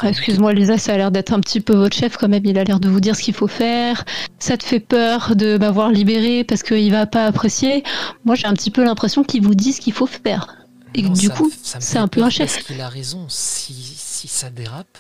Ah, 0.00 0.08
Excuse-moi 0.08 0.54
Lisa, 0.54 0.78
ça 0.78 0.94
a 0.94 0.96
l'air 0.96 1.10
d'être 1.10 1.32
un 1.34 1.40
petit 1.40 1.60
peu 1.60 1.74
votre 1.74 1.94
chef 1.94 2.16
quand 2.16 2.28
même. 2.28 2.44
Il 2.46 2.56
a 2.58 2.64
l'air 2.64 2.80
de 2.80 2.88
vous 2.88 3.00
dire 3.00 3.14
ce 3.14 3.22
qu'il 3.22 3.34
faut 3.34 3.46
faire. 3.48 4.04
Ça 4.38 4.56
te 4.56 4.64
fait 4.64 4.80
peur 4.80 5.36
de 5.36 5.58
m'avoir 5.58 5.90
libéré 5.90 6.44
parce 6.44 6.62
qu'il 6.62 6.90
va 6.90 7.06
pas 7.06 7.26
apprécier. 7.26 7.82
Moi 8.24 8.36
j'ai 8.36 8.46
un 8.46 8.54
petit 8.54 8.70
peu 8.70 8.82
l'impression 8.84 9.22
qu'il 9.22 9.42
vous 9.42 9.54
dit 9.54 9.72
ce 9.74 9.80
qu'il 9.82 9.92
faut 9.92 10.06
faire. 10.06 10.56
Et 10.94 11.02
Non, 11.02 11.12
du 11.12 11.26
ça- 11.26 11.34
coup, 11.34 11.50
c'est 11.62 11.98
un 11.98 12.08
peu 12.08 12.22
un 12.22 12.30
chef. 12.30 12.54
Parce 12.54 12.66
qu'il 12.66 12.80
a 12.80 12.88
raison. 12.88 13.26
Si, 13.28 13.74
si 13.74 14.28
ça 14.28 14.48
dérape, 14.48 14.96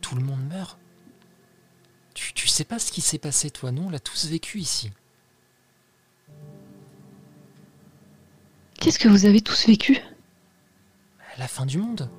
tout 0.00 0.14
le 0.14 0.22
monde 0.22 0.40
meurt. 0.48 0.78
Tu, 2.14 2.32
tu 2.32 2.46
sais 2.48 2.64
pas 2.64 2.78
ce 2.78 2.90
qui 2.90 3.00
s'est 3.02 3.18
passé, 3.18 3.50
toi, 3.50 3.70
non 3.72 3.86
On 3.88 3.90
l'a 3.90 3.98
tous 3.98 4.26
vécu 4.26 4.60
ici. 4.60 4.90
Qu'est-ce 8.80 8.98
que 8.98 9.08
vous 9.08 9.26
avez 9.26 9.40
tous 9.40 9.66
vécu? 9.66 9.98
La 11.38 11.48
fin 11.48 11.66
du 11.66 11.78
monde. 11.78 12.10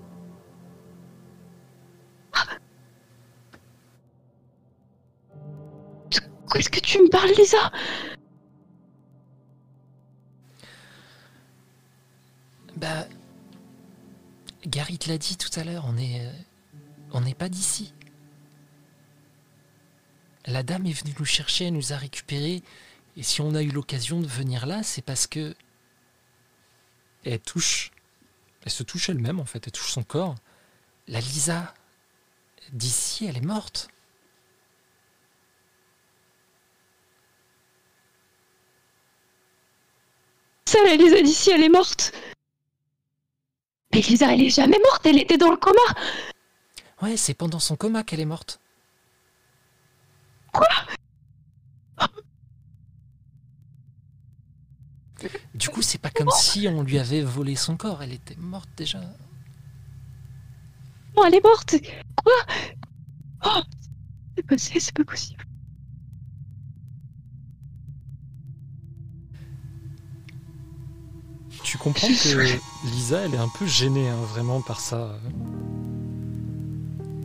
Qu'est-ce 6.53 6.69
que 6.69 6.79
tu 6.79 6.99
me 7.01 7.09
parles 7.09 7.31
Lisa? 7.37 7.71
Bah. 12.75 13.07
Gary 14.65 14.97
te 14.97 15.09
l'a 15.09 15.17
dit 15.17 15.37
tout 15.37 15.49
à 15.59 15.63
l'heure, 15.63 15.85
on 15.87 15.97
est. 15.97 16.25
euh, 16.25 16.31
On 17.11 17.21
n'est 17.21 17.35
pas 17.35 17.49
d'ici. 17.49 17.93
La 20.45 20.63
dame 20.63 20.85
est 20.85 20.93
venue 20.93 21.13
nous 21.19 21.25
chercher, 21.25 21.65
elle 21.65 21.73
nous 21.73 21.93
a 21.93 21.97
récupérés. 21.97 22.63
Et 23.17 23.23
si 23.23 23.41
on 23.41 23.53
a 23.55 23.61
eu 23.63 23.69
l'occasion 23.71 24.19
de 24.21 24.27
venir 24.27 24.65
là, 24.65 24.83
c'est 24.83 25.01
parce 25.01 25.27
que. 25.27 25.55
Elle 27.25 27.39
touche. 27.39 27.91
Elle 28.67 28.71
se 28.71 28.83
touche 28.83 29.07
elle-même, 29.07 29.39
en 29.39 29.45
fait, 29.45 29.65
elle 29.65 29.71
touche 29.71 29.93
son 29.93 30.03
corps. 30.03 30.35
La 31.07 31.21
Lisa 31.21 31.73
d'ici, 32.73 33.25
elle 33.25 33.37
est 33.37 33.39
morte. 33.39 33.87
Ça, 40.65 40.79
la 40.83 40.97
Lisa 40.97 41.21
d'ici, 41.21 41.49
elle 41.51 41.63
est 41.63 41.69
morte. 41.69 42.11
Mais 43.93 44.01
Lisa, 44.01 44.33
elle 44.33 44.41
est 44.41 44.49
jamais 44.49 44.79
morte. 44.79 45.05
Elle 45.05 45.21
était 45.21 45.37
dans 45.37 45.51
le 45.51 45.55
coma. 45.55 45.79
Ouais, 47.01 47.15
c'est 47.15 47.35
pendant 47.35 47.59
son 47.59 47.77
coma 47.77 48.03
qu'elle 48.03 48.19
est 48.19 48.25
morte. 48.25 48.59
Du 55.55 55.69
coup, 55.69 55.81
c'est 55.81 55.97
pas 55.97 56.09
comme 56.09 56.29
si 56.31 56.67
on 56.67 56.83
lui 56.83 56.99
avait 56.99 57.21
volé 57.21 57.55
son 57.55 57.75
corps, 57.77 58.03
elle 58.03 58.13
était 58.13 58.35
morte 58.37 58.69
déjà. 58.77 58.99
Non, 61.15 61.25
elle 61.25 61.35
est 61.35 61.43
morte. 61.43 61.75
Quoi? 62.23 62.33
Oh, 63.45 63.61
C'est 64.35 64.43
pas, 64.45 64.57
c'est 64.57 64.93
pas 64.93 65.03
possible. 65.03 65.43
Tu 71.63 71.77
comprends 71.77 72.07
que 72.07 72.59
Lisa, 72.87 73.19
elle 73.21 73.33
est 73.33 73.39
un 73.39 73.49
peu 73.49 73.65
gênée, 73.65 74.07
hein, 74.07 74.21
vraiment, 74.29 74.61
par 74.61 74.79
ça. 74.79 75.17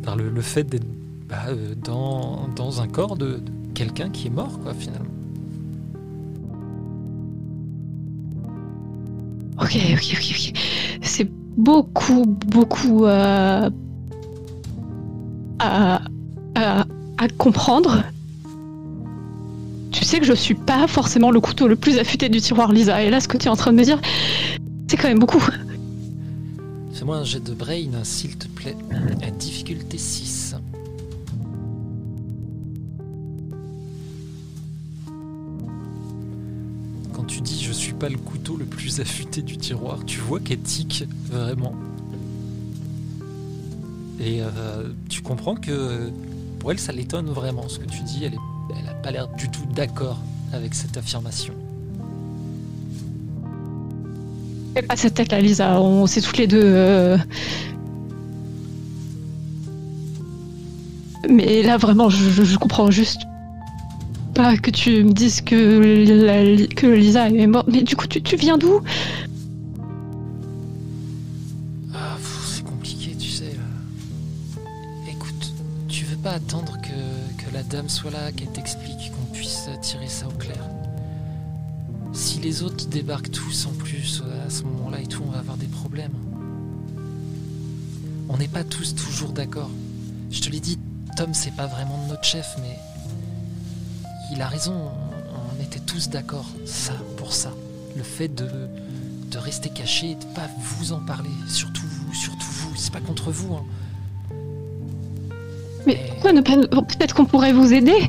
Par 0.02 0.16
le, 0.16 0.30
le 0.30 0.42
fait 0.42 0.64
d'être 0.64 0.86
bah, 1.28 1.44
euh, 1.48 1.74
dans, 1.74 2.48
dans 2.48 2.80
un 2.80 2.88
corps 2.88 3.16
de, 3.16 3.36
de 3.36 3.72
quelqu'un 3.74 4.10
qui 4.10 4.26
est 4.26 4.30
mort, 4.30 4.58
quoi, 4.60 4.74
finalement. 4.74 5.10
Ok, 9.60 9.76
ok, 9.92 10.16
ok, 10.16 10.26
ok. 10.30 10.52
C'est 11.02 11.28
beaucoup, 11.56 12.24
beaucoup 12.26 13.04
euh, 13.04 13.70
à, 15.58 16.00
à, 16.54 16.86
à 17.18 17.28
comprendre. 17.38 18.02
Tu 19.90 20.04
sais 20.04 20.18
que 20.18 20.26
je 20.26 20.32
suis 20.32 20.54
pas 20.54 20.86
forcément 20.86 21.30
le 21.30 21.40
couteau 21.40 21.68
le 21.68 21.76
plus 21.76 21.98
affûté 21.98 22.28
du 22.28 22.40
tiroir, 22.40 22.72
Lisa. 22.72 23.02
Et 23.02 23.10
là, 23.10 23.20
ce 23.20 23.28
que 23.28 23.36
tu 23.36 23.46
es 23.46 23.50
en 23.50 23.56
train 23.56 23.72
de 23.72 23.76
me 23.76 23.84
dire, 23.84 24.00
c'est 24.88 24.96
quand 24.96 25.08
même 25.08 25.18
beaucoup. 25.18 25.42
Fais-moi 26.92 27.16
un 27.16 27.24
jet 27.24 27.42
de 27.42 27.54
brain, 27.54 27.90
s'il 28.04 28.36
te 28.36 28.48
plaît, 28.48 28.76
à 29.22 29.30
difficulté 29.30 29.98
6. 29.98 30.56
Tu 37.34 37.40
dis 37.40 37.62
je 37.64 37.72
suis 37.72 37.92
pas 37.94 38.08
le 38.08 38.18
couteau 38.18 38.56
le 38.56 38.64
plus 38.64 39.00
affûté 39.00 39.42
du 39.42 39.56
tiroir, 39.56 39.98
tu 40.06 40.20
vois 40.20 40.38
qu'elle 40.40 40.60
tique 40.60 41.04
vraiment. 41.30 41.74
Et 44.20 44.42
euh, 44.42 44.90
tu 45.08 45.22
comprends 45.22 45.54
que 45.54 46.10
pour 46.58 46.70
elle 46.72 46.78
ça 46.78 46.92
l'étonne 46.92 47.26
vraiment 47.30 47.68
ce 47.68 47.78
que 47.78 47.86
tu 47.86 48.02
dis, 48.02 48.24
elle, 48.24 48.34
est, 48.34 48.38
elle 48.82 48.88
a 48.88 48.94
pas 48.94 49.10
l'air 49.10 49.28
du 49.28 49.48
tout 49.48 49.64
d'accord 49.74 50.18
avec 50.52 50.74
cette 50.74 50.96
affirmation. 50.96 51.54
Fais 54.74 54.86
cette 54.96 55.14
tête 55.14 55.32
là, 55.32 55.40
Lisa. 55.40 55.80
On 55.80 56.06
sait 56.06 56.20
toutes 56.20 56.38
les 56.38 56.46
deux. 56.46 56.60
euh, 56.62 57.16
Mais 61.28 61.62
là, 61.62 61.76
vraiment, 61.76 62.08
je- 62.10 62.42
je 62.44 62.56
comprends 62.58 62.90
juste 62.90 63.22
pas 64.32 64.56
que 64.56 64.70
tu 64.70 65.04
me 65.04 65.12
dises 65.12 65.40
que, 65.40 66.94
Lisa 66.94 67.28
est 67.28 67.46
morte. 67.46 67.68
Mais 67.70 67.82
du 67.82 67.96
coup, 67.96 68.06
tu, 68.06 68.36
viens 68.36 68.58
d'où? 68.58 68.80
Ah, 71.94 72.16
c'est 72.46 72.64
compliqué, 72.64 73.14
tu 73.18 73.28
sais. 73.28 73.56
Écoute, 75.08 75.52
tu 75.88 76.04
veux 76.04 76.16
pas 76.16 76.32
attendre 76.32 76.78
que, 76.80 77.42
que 77.42 77.54
la 77.54 77.62
dame 77.62 77.88
soit 77.88 78.10
là, 78.10 78.32
qu'elle 78.32 78.52
t'explique, 78.52 79.12
qu'on 79.12 79.32
puisse 79.32 79.68
tirer 79.80 80.08
ça 80.08 80.26
au 80.28 80.38
clair? 80.38 80.68
Si 82.12 82.40
les 82.40 82.62
autres 82.62 82.86
débarquent 82.88 83.30
tous 83.30 83.66
en 83.66 83.72
plus 83.72 84.22
à 84.46 84.50
ce 84.50 84.64
moment-là 84.64 85.00
et 85.00 85.06
tout, 85.06 85.22
on 85.26 85.30
va 85.30 85.38
avoir 85.38 85.56
des 85.56 85.66
problèmes. 85.66 86.12
On 88.28 88.36
n'est 88.36 88.48
pas 88.48 88.64
tous 88.64 88.94
toujours 88.94 89.30
d'accord. 89.30 89.70
Je 90.30 90.40
te 90.40 90.50
l'ai 90.50 90.60
dit, 90.60 90.78
Tom, 91.16 91.34
c'est 91.34 91.54
pas 91.54 91.66
vraiment 91.66 92.06
notre 92.08 92.24
chef, 92.24 92.56
mais 92.60 92.78
il 94.32 94.42
a 94.42 94.48
raison. 94.48 94.72
On, 94.72 95.58
on 95.58 95.62
était 95.62 95.80
tous 95.80 96.08
d'accord, 96.08 96.46
ça, 96.64 96.94
pour 97.16 97.32
ça. 97.32 97.52
Le 97.96 98.02
fait 98.02 98.28
de, 98.28 98.48
de 99.30 99.38
rester 99.38 99.68
caché 99.68 100.12
et 100.12 100.14
de 100.14 100.24
pas 100.34 100.48
vous 100.58 100.92
en 100.92 101.00
parler. 101.00 101.30
Surtout 101.46 101.86
vous, 101.86 102.14
surtout 102.14 102.50
vous. 102.50 102.72
C'est 102.74 102.92
pas 102.92 103.00
contre 103.00 103.30
vous. 103.30 103.54
Hein. 103.54 103.64
Mais 105.86 106.00
pourquoi 106.08 106.32
ne 106.32 106.40
pas. 106.40 106.56
Peut-être 106.56 107.14
qu'on 107.14 107.26
pourrait 107.26 107.52
vous 107.52 107.72
aider? 107.72 108.08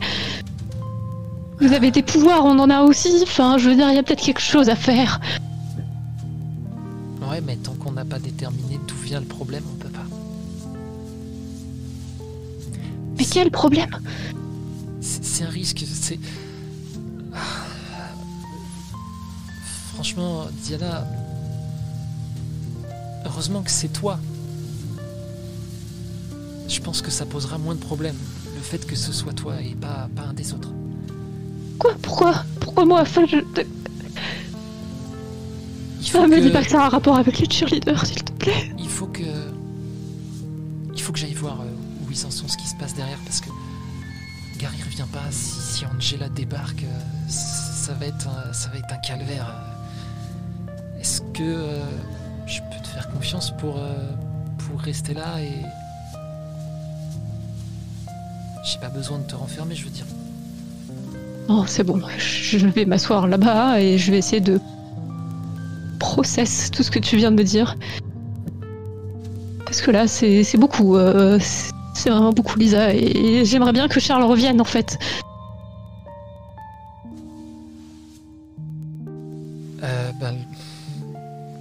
Vous 1.59 1.74
avez 1.74 1.91
des 1.91 2.01
pouvoirs, 2.01 2.45
on 2.45 2.57
en 2.59 2.69
a 2.69 2.82
aussi. 2.82 3.19
Enfin, 3.24 3.57
je 3.57 3.69
veux 3.69 3.76
dire, 3.76 3.89
il 3.89 3.95
y 3.95 3.99
a 3.99 4.03
peut-être 4.03 4.24
quelque 4.24 4.41
chose 4.41 4.69
à 4.69 4.76
faire. 4.76 5.19
Ouais, 7.30 7.41
mais 7.41 7.55
tant 7.55 7.74
qu'on 7.74 7.91
n'a 7.91 8.05
pas 8.05 8.19
déterminé 8.19 8.80
d'où 8.88 8.95
vient 8.95 9.19
le 9.19 9.26
problème, 9.26 9.63
on 9.74 9.78
peut 9.78 9.89
pas. 9.89 10.05
Mais 13.17 13.26
quel 13.26 13.49
problème? 13.49 13.89
C'est 15.03 15.43
un 15.43 15.49
risque. 15.49 15.83
C'est. 15.93 16.19
Franchement, 19.93 20.45
Diana. 20.63 21.05
Heureusement 23.25 23.61
que 23.61 23.71
c'est 23.71 23.89
toi. 23.89 24.19
Je 26.67 26.79
pense 26.79 27.01
que 27.01 27.11
ça 27.11 27.25
posera 27.25 27.57
moins 27.57 27.75
de 27.75 27.79
problèmes. 27.79 28.15
Le 28.55 28.61
fait 28.61 28.85
que 28.85 28.95
ce 28.95 29.11
soit 29.11 29.33
toi 29.33 29.61
et 29.61 29.75
pas, 29.75 30.07
pas 30.15 30.23
un 30.23 30.33
des 30.33 30.53
autres. 30.53 30.71
Quoi? 31.79 31.93
Pourquoi? 32.01 32.43
Pourquoi 32.59 32.85
moi 32.85 33.01
Enfin, 33.01 33.25
je. 33.27 33.37
Il 36.01 36.09
faut 36.09 36.19
Ah, 36.23 36.27
me 36.27 36.35
que- 36.35 36.41
dis 36.41 36.49
pas 36.49 36.63
que 36.63 36.69
ça 36.69 36.81
a 36.83 36.85
un 36.87 36.89
rapport 36.89 37.17
avec 37.17 37.39
les 37.39 37.49
cheerleaders, 37.49 38.05
s'il 38.05 38.23
te 38.23 38.31
plaît. 38.33 38.71
Il 38.79 38.89
faut 38.89 39.07
que. 39.07 39.21
Il 40.95 41.01
faut 41.01 41.11
que 41.13 41.19
j'aille 41.19 41.33
voir 41.33 41.61
euh, 41.61 41.65
où 42.05 42.11
ils 42.11 42.25
en 42.25 42.31
sont, 42.31 42.47
ce 42.47 42.57
qui 42.57 42.67
se 42.67 42.75
passe 42.75 42.93
derrière, 42.95 43.17
parce 43.25 43.41
que 43.41 43.49
Gary 44.57 44.81
revient 44.83 45.05
pas. 45.11 45.23
Si, 45.31 45.85
Angela 45.85 46.29
débarque, 46.29 46.83
euh, 46.83 47.27
ça 47.27 47.93
va 47.93 48.05
être 48.07 48.27
un, 48.27 48.53
ça 48.53 48.69
va 48.69 48.77
être 48.77 48.93
un 48.93 48.97
calvaire. 48.97 49.53
Est-ce 50.99 51.21
que 51.33 51.41
euh, 51.41 51.83
je 52.45 52.59
peux 52.59 52.81
te 52.81 52.87
faire 52.87 53.09
confiance 53.11 53.51
pour, 53.57 53.77
euh, 53.77 53.95
pour 54.57 54.79
rester 54.79 55.13
là 55.13 55.41
et. 55.41 55.51
J'ai 58.63 58.79
pas 58.79 58.89
besoin 58.89 59.19
de 59.19 59.23
te 59.23 59.35
renfermer, 59.35 59.75
je 59.75 59.83
veux 59.83 59.89
dire. 59.89 60.05
Oh, 61.49 61.65
c'est 61.67 61.83
bon, 61.83 62.01
je 62.17 62.65
vais 62.67 62.85
m'asseoir 62.85 63.27
là-bas 63.27 63.81
et 63.81 63.97
je 63.97 64.11
vais 64.11 64.19
essayer 64.19 64.39
de 64.39 64.61
process 65.99 66.71
tout 66.71 66.83
ce 66.83 66.89
que 66.89 66.99
tu 66.99 67.17
viens 67.17 67.31
de 67.31 67.35
me 67.35 67.43
dire. 67.43 67.75
Parce 69.65 69.81
que 69.81 69.91
là, 69.91 70.07
c'est 70.07 70.57
beaucoup. 70.57 70.97
C'est 71.93 72.09
vraiment 72.09 72.31
beaucoup, 72.31 72.57
Lisa. 72.57 72.93
Et 72.93 73.45
j'aimerais 73.45 73.73
bien 73.73 73.87
que 73.87 73.99
Charles 73.99 74.23
revienne, 74.23 74.59
en 74.61 74.65
fait. 74.65 74.97
Euh, 79.83 80.11
ben, 80.19 80.35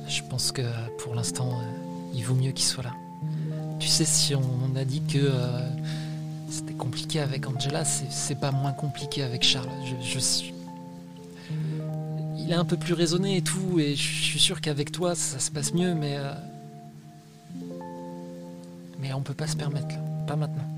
je 0.09 0.22
pense 0.28 0.53
que 0.53 0.62
pour 1.03 1.14
l'instant, 1.14 1.49
euh, 1.49 2.14
il 2.14 2.24
vaut 2.24 2.35
mieux 2.35 2.53
qu'il 2.53 2.64
soit 2.64 2.85
là. 2.85 2.93
Tu 3.78 3.89
sais, 3.89 4.05
si 4.05 4.35
on 4.35 4.76
a 4.76 4.85
dit 4.85 5.03
que 5.03 5.18
euh, 5.18 5.68
c'était 6.49 6.74
compliqué 6.74 7.20
avec 7.20 7.49
Angela, 7.49 7.85
c'est 7.85 8.39
pas 8.39 8.53
moins 8.53 8.72
compliqué 8.72 9.22
avec 9.22 9.43
Charles. 9.43 9.68
Je, 10.03 10.18
Il 12.39 12.51
est 12.51 12.55
un 12.55 12.64
peu 12.64 12.76
plus 12.76 12.95
raisonné 12.95 13.39
et 13.39 13.43
tout, 13.43 13.80
et 13.80 13.97
je 13.97 14.03
suis 14.03 14.39
sûr 14.39 14.61
qu'avec 14.61 14.93
toi, 14.93 15.14
ça 15.14 15.39
se 15.39 15.51
passe 15.51 15.74
mieux, 15.74 15.95
mais. 15.95 16.16
Euh, 16.16 16.33
mais 19.01 19.12
on 19.12 19.20
peut 19.20 19.35
pas 19.35 19.49
se 19.49 19.57
permettre 19.57 19.97
là, 19.97 20.12
pas 20.27 20.37
maintenant. 20.37 20.68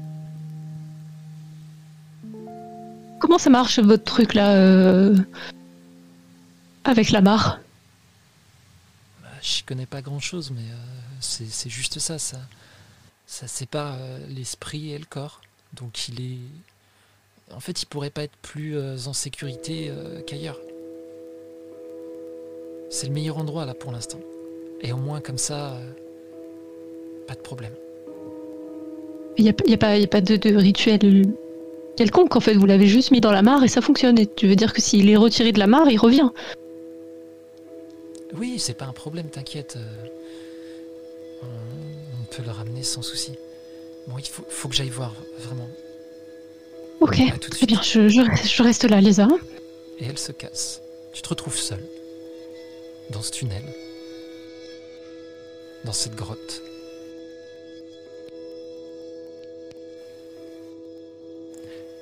Comment 3.20 3.38
ça 3.38 3.51
marche 3.51 3.78
votre 3.78 4.05
truc 4.05 4.34
là 4.34 4.55
euh, 4.55 5.16
avec 6.84 7.11
la 7.11 7.20
mare 7.20 7.61
bah, 9.22 9.28
Je 9.42 9.62
connais 9.64 9.86
pas 9.86 10.03
grand 10.03 10.20
chose, 10.20 10.51
mais 10.51 10.62
c'est 11.20 11.70
juste 11.70 11.99
ça, 11.99 12.18
ça 12.18 12.38
ça 13.26 13.49
sépare 13.49 13.97
euh, 14.01 14.18
l'esprit 14.28 14.92
et 14.92 14.99
le 14.99 15.05
corps. 15.05 15.40
Donc 15.72 16.09
il 16.09 16.20
est. 16.20 17.55
En 17.55 17.61
fait, 17.61 17.82
il 17.82 17.86
pourrait 17.86 18.11
pas 18.11 18.22
être 18.22 18.36
plus 18.36 18.76
euh, 18.76 18.97
en 19.07 19.12
sécurité 19.12 19.88
euh, 19.90 20.22
qu'ailleurs. 20.22 20.59
C'est 22.90 23.09
le 23.09 23.12
meilleur 23.12 23.38
endroit 23.38 23.64
là 23.64 23.74
pour 23.74 23.92
l'instant. 23.92 24.20
Et 24.80 24.92
au 24.92 24.99
moins 24.99 25.20
comme 25.20 25.38
ça, 25.38 25.76
pas 27.26 27.34
de 27.34 27.40
problème. 27.40 27.74
Il 29.37 29.45
n'y 29.45 29.51
a, 29.51 29.76
pas, 29.76 29.91
a 29.91 30.07
pas 30.07 30.20
de, 30.20 30.57
rituel 30.57 31.26
quelconque 31.97 32.37
en 32.37 32.41
fait. 32.41 32.55
Vous 32.55 32.66
l'avez 32.66 32.87
juste 32.87 33.11
mis 33.11 33.20
dans 33.20 33.32
la 33.32 33.43
mare 33.43 33.64
et 33.64 33.68
ça 33.68 33.80
fonctionne. 33.80 34.18
Et 34.18 34.26
tu 34.26 34.47
veux 34.47 34.57
dire 34.57 34.72
que 34.72 34.80
s'il 34.80 35.11
est 35.11 35.16
retiré 35.16 35.53
de 35.53 35.59
la 35.59 35.66
mare, 35.66 35.91
il 35.91 35.99
revient 35.99 36.30
Oui, 38.39 38.59
c'est 38.59 38.74
pas 38.74 38.87
un 38.87 38.93
problème, 38.93 39.26
t'inquiète 39.28 39.76
le 42.43 42.51
ramener 42.51 42.82
sans 42.82 43.03
souci. 43.03 43.32
Bon, 44.07 44.18
il 44.18 44.26
faut, 44.26 44.45
faut 44.49 44.68
que 44.68 44.74
j'aille 44.74 44.91
voir, 44.91 45.14
vraiment. 45.39 45.68
Ok, 47.01 47.20
très 47.51 47.66
bien, 47.66 47.80
je, 47.82 48.09
je, 48.09 48.62
reste 48.62 48.85
là, 48.85 49.01
Lisa. 49.01 49.28
Et 50.01 50.07
elle 50.07 50.18
se 50.18 50.32
casse. 50.32 50.80
Tu 51.12 51.22
te 51.22 51.28
retrouves 51.28 51.57
seul, 51.57 51.85
dans 53.11 53.22
ce 53.22 53.30
tunnel, 53.30 53.62
dans 55.85 55.93
cette 55.93 56.14
grotte. 56.14 56.62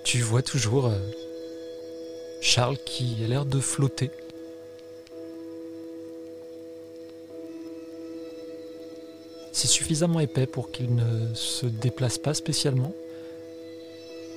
Tu 0.04 0.20
vois 0.20 0.42
toujours 0.42 0.86
euh, 0.86 0.98
Charles 2.40 2.78
qui 2.84 3.16
a 3.24 3.28
l'air 3.28 3.46
de 3.46 3.60
flotter 3.60 4.10
C'est 9.52 9.68
suffisamment 9.68 10.18
épais 10.18 10.46
pour 10.46 10.72
qu'il 10.72 10.94
ne 10.94 11.32
se 11.34 11.66
déplace 11.66 12.18
pas 12.18 12.34
spécialement. 12.34 12.92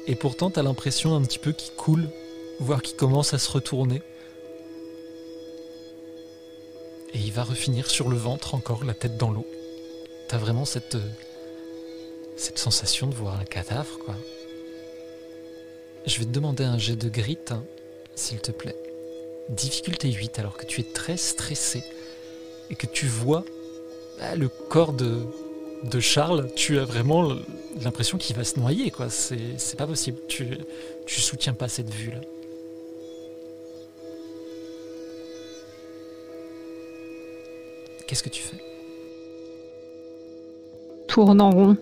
Et 0.07 0.13
pourtant, 0.13 0.51
tu 0.51 0.59
as 0.59 0.63
l'impression 0.63 1.15
un 1.15 1.21
petit 1.23 1.39
peu 1.39 1.51
qu'il 1.51 1.73
coule, 1.73 2.09
voire 2.59 2.81
qu'il 2.81 2.95
commence 2.95 3.33
à 3.33 3.39
se 3.39 3.49
retourner. 3.49 4.03
Et 7.13 7.17
il 7.17 7.31
va 7.31 7.43
refinir 7.43 7.89
sur 7.89 8.09
le 8.09 8.17
ventre 8.17 8.53
encore, 8.53 8.83
la 8.83 8.93
tête 8.93 9.17
dans 9.17 9.31
l'eau. 9.31 9.47
T'as 10.27 10.37
vraiment 10.37 10.65
cette, 10.65 10.97
cette 12.35 12.59
sensation 12.59 13.07
de 13.07 13.15
voir 13.15 13.39
un 13.39 13.45
cadavre, 13.45 13.97
quoi. 13.97 14.15
Je 16.05 16.19
vais 16.19 16.25
te 16.25 16.31
demander 16.31 16.63
un 16.63 16.77
jet 16.77 16.95
de 16.95 17.09
grit, 17.09 17.37
hein, 17.49 17.63
s'il 18.15 18.39
te 18.39 18.51
plaît. 18.51 18.75
Difficulté 19.49 20.11
8, 20.11 20.39
alors 20.39 20.55
que 20.55 20.65
tu 20.65 20.81
es 20.81 20.83
très 20.83 21.17
stressé 21.17 21.83
et 22.69 22.75
que 22.75 22.85
tu 22.85 23.07
vois 23.07 23.43
ah, 24.21 24.35
le 24.35 24.47
corps 24.47 24.93
de, 24.93 25.23
de 25.83 25.99
Charles, 25.99 26.49
tu 26.55 26.79
as 26.79 26.85
vraiment 26.85 27.35
l'impression 27.81 28.17
qu'il 28.17 28.35
va 28.35 28.43
se 28.43 28.59
noyer, 28.59 28.91
quoi. 28.91 29.09
C'est 29.09 29.77
pas 29.77 29.87
possible. 29.87 30.19
Tu, 30.27 30.57
tu 31.05 31.21
soutiens 31.21 31.53
pas 31.53 31.67
cette 31.67 31.89
vue-là. 31.89 32.21
Qu'est-ce 38.07 38.23
que 38.23 38.29
tu 38.29 38.43
fais? 38.43 38.63
Tourne 41.07 41.41
en 41.41 41.49
rond. 41.49 41.77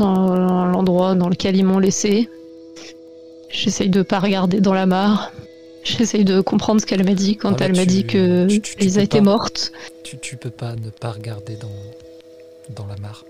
Dans 0.00 0.66
l'endroit 0.66 1.14
dans 1.14 1.28
lequel 1.28 1.56
ils 1.56 1.64
m'ont 1.64 1.78
laissé. 1.78 2.30
J'essaye 3.50 3.90
de 3.90 4.00
pas 4.00 4.18
regarder 4.18 4.60
dans 4.60 4.72
la 4.72 4.86
mare. 4.86 5.30
J'essaye 5.84 6.24
de 6.24 6.40
comprendre 6.40 6.80
ce 6.80 6.86
qu'elle 6.86 7.04
m'a 7.04 7.14
dit 7.14 7.36
quand 7.36 7.60
elle 7.60 7.76
m'a 7.76 7.84
dit 7.84 8.04
que 8.04 8.46
Lisa 8.78 9.02
était 9.02 9.20
morte. 9.20 9.72
Tu, 10.02 10.18
tu 10.18 10.36
peux 10.38 10.50
pas 10.50 10.74
ne 10.74 10.88
pas 10.88 11.10
regarder 11.10 11.56
dans, 11.56 11.68
dans 12.74 12.86
la 12.86 12.96
mare. 12.96 13.24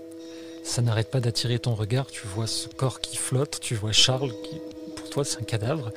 Ça 0.63 0.81
n'arrête 0.81 1.11
pas 1.11 1.19
d'attirer 1.19 1.59
ton 1.59 1.75
regard. 1.75 2.07
Tu 2.07 2.25
vois 2.25 2.47
ce 2.47 2.69
corps 2.69 3.01
qui 3.01 3.17
flotte, 3.17 3.59
tu 3.59 3.75
vois 3.75 3.91
Charles 3.91 4.31
qui, 4.43 4.55
pour 4.95 5.09
toi, 5.09 5.25
c'est 5.25 5.39
un 5.41 5.45
cadavre. 5.45 5.91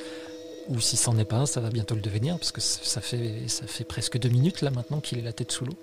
Ou 0.71 0.81
si 0.81 0.97
c'en 0.97 1.17
est 1.19 1.25
pas 1.25 1.37
un, 1.37 1.47
ça 1.47 1.61
va 1.61 1.71
bientôt 1.71 1.95
le 1.95 2.01
devenir, 2.01 2.37
parce 2.37 2.51
que 2.51 2.61
ça 2.61 3.01
fait, 3.01 3.31
ça 3.47 3.67
fait 3.67 3.85
presque 3.85 4.19
deux 4.19 4.31
minutes 4.31 4.61
là 4.63 4.71
maintenant 4.71 4.99
qu'il 4.99 5.19
est 5.19 5.23
la 5.23 5.33
tête 5.33 5.53
sous 5.53 5.67
l'eau. 5.67 5.77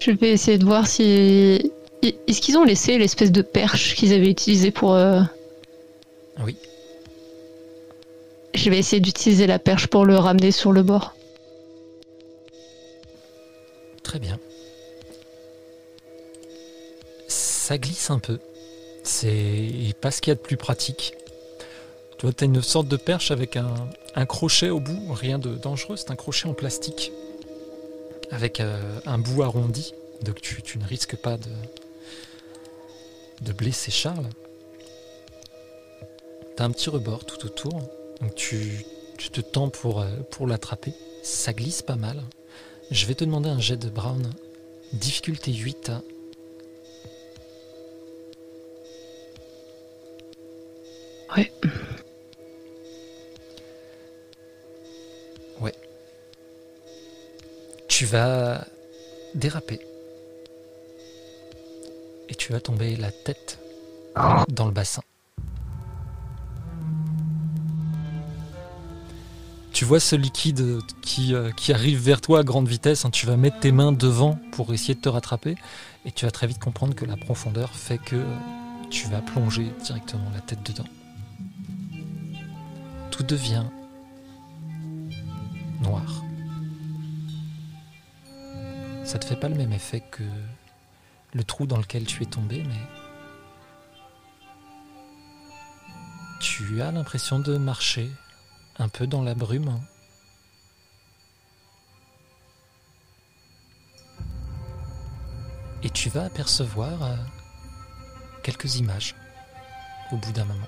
Je 0.00 0.10
vais 0.10 0.30
essayer 0.30 0.58
de 0.58 0.64
voir 0.64 0.86
si. 0.86 1.70
Est-ce 2.02 2.40
qu'ils 2.40 2.56
ont 2.56 2.64
laissé 2.64 2.98
l'espèce 2.98 3.32
de 3.32 3.42
perche 3.42 3.94
qu'ils 3.94 4.12
avaient 4.12 4.30
utilisée 4.30 4.70
pour. 4.70 4.94
Euh, 4.94 5.20
oui, 6.42 6.56
je 8.54 8.70
vais 8.70 8.78
essayer 8.78 9.00
d'utiliser 9.00 9.46
la 9.46 9.58
perche 9.58 9.86
pour 9.86 10.04
le 10.04 10.16
ramener 10.16 10.50
sur 10.50 10.72
le 10.72 10.82
bord. 10.82 11.14
Très 14.02 14.18
bien. 14.18 14.38
Ça 17.28 17.78
glisse 17.78 18.10
un 18.10 18.18
peu. 18.18 18.38
C'est 19.02 19.94
pas 20.00 20.10
ce 20.10 20.20
qu'il 20.20 20.30
y 20.30 20.32
a 20.32 20.34
de 20.34 20.40
plus 20.40 20.56
pratique. 20.56 21.14
Tu 22.18 22.26
vois, 22.26 22.32
tu 22.32 22.44
as 22.44 22.46
une 22.46 22.60
sorte 22.60 22.88
de 22.88 22.96
perche 22.96 23.30
avec 23.30 23.56
un, 23.56 24.26
crochet 24.26 24.68
au 24.68 24.80
bout, 24.80 25.12
rien 25.12 25.38
de 25.38 25.54
dangereux, 25.54 25.96
c'est 25.96 26.10
un 26.10 26.16
crochet 26.16 26.46
en 26.46 26.54
plastique. 26.54 27.12
Avec 28.30 28.60
euh, 28.60 28.78
un 29.06 29.18
bout 29.18 29.42
arrondi, 29.42 29.94
donc 30.22 30.40
tu, 30.40 30.62
tu 30.62 30.78
ne 30.78 30.84
risques 30.84 31.16
pas 31.16 31.36
de, 31.36 31.48
de 33.40 33.52
blesser 33.52 33.90
Charles. 33.90 34.28
Tu 36.56 36.62
as 36.62 36.66
un 36.66 36.70
petit 36.70 36.90
rebord 36.90 37.24
tout 37.24 37.44
autour. 37.46 37.72
Donc 38.20 38.34
tu, 38.34 38.84
te 39.32 39.40
tends 39.40 39.70
pour, 39.70 40.00
euh, 40.00 40.08
pour 40.30 40.46
l'attraper. 40.46 40.92
Ça 41.22 41.52
glisse 41.52 41.82
pas 41.82 41.96
mal. 41.96 42.22
Je 42.90 43.06
vais 43.06 43.14
te 43.14 43.24
demander 43.24 43.48
un 43.48 43.60
jet 43.60 43.76
de 43.76 43.88
Brown. 43.88 44.30
Difficulté 44.92 45.52
8. 45.52 45.92
Ouais. 51.36 51.52
Ouais. 55.60 55.74
Tu 57.86 58.04
vas 58.04 58.66
déraper. 59.34 59.80
Et 62.30 62.34
tu 62.34 62.52
vas 62.52 62.60
tomber 62.60 62.96
la 62.96 63.12
tête 63.12 63.58
dans 64.48 64.64
le 64.64 64.72
bassin. 64.72 65.02
tu 69.80 69.86
vois 69.86 69.98
ce 69.98 70.14
liquide 70.14 70.80
qui, 71.00 71.32
euh, 71.34 71.52
arrive 71.70 71.98
vers 71.98 72.20
toi 72.20 72.40
à 72.40 72.42
grande 72.42 72.68
vitesse, 72.68 73.06
hein. 73.06 73.10
tu 73.10 73.24
vas 73.24 73.38
mettre 73.38 73.60
tes 73.60 73.72
mains 73.72 73.92
devant 73.92 74.38
pour 74.52 74.74
essayer 74.74 74.94
de 74.94 75.00
te 75.00 75.08
rattraper, 75.08 75.54
et 76.04 76.12
tu 76.12 76.26
vas 76.26 76.30
très 76.30 76.46
vite 76.46 76.58
comprendre 76.58 76.94
que 76.94 77.06
la 77.06 77.16
profondeur 77.16 77.70
fait 77.70 77.96
que 77.96 78.22
tu 78.90 79.08
vas 79.08 79.22
plonger 79.22 79.72
directement 79.82 80.28
la 80.34 80.40
tête 80.40 80.62
dedans. 80.66 80.84
Tout 83.10 83.22
devient 83.22 83.64
noir. 85.82 86.24
Ça 89.04 89.18
te 89.18 89.24
fait 89.24 89.36
pas 89.36 89.48
le 89.48 89.54
même 89.54 89.72
effet 89.72 90.02
que 90.10 90.24
le 91.32 91.44
trou 91.44 91.66
dans 91.66 91.78
lequel 91.78 92.04
tu 92.06 92.22
es 92.22 92.26
tombé, 92.26 92.62
mais 92.64 92.80
tu 96.40 96.80
as 96.82 96.90
l'impression 96.90 97.38
de 97.38 97.56
marcher 97.56 98.10
un 98.78 98.88
peu 98.88 99.06
dans 99.06 99.22
la 99.22 99.34
brume. 99.34 99.80
Et 105.82 105.90
tu 105.90 106.10
vas 106.10 106.24
apercevoir 106.24 107.02
euh, 107.02 107.16
quelques 108.42 108.76
images 108.76 109.14
au 110.12 110.16
bout 110.16 110.32
d'un 110.32 110.44
moment. 110.44 110.66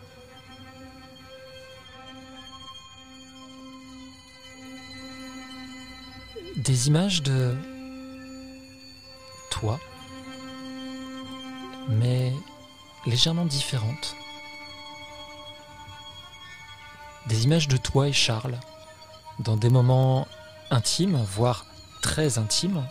Des 6.57 6.89
images 6.89 7.23
de 7.23 7.57
toi, 9.51 9.81
mais 11.89 12.33
légèrement 13.07 13.47
différentes. 13.47 14.17
Des 17.27 17.45
images 17.45 17.69
de 17.69 17.77
toi 17.77 18.09
et 18.09 18.13
Charles, 18.13 18.59
dans 19.39 19.57
des 19.57 19.71
moments 19.71 20.27
intimes, 20.71 21.25
voire 21.35 21.67
très 22.03 22.39
intimes. 22.39 22.85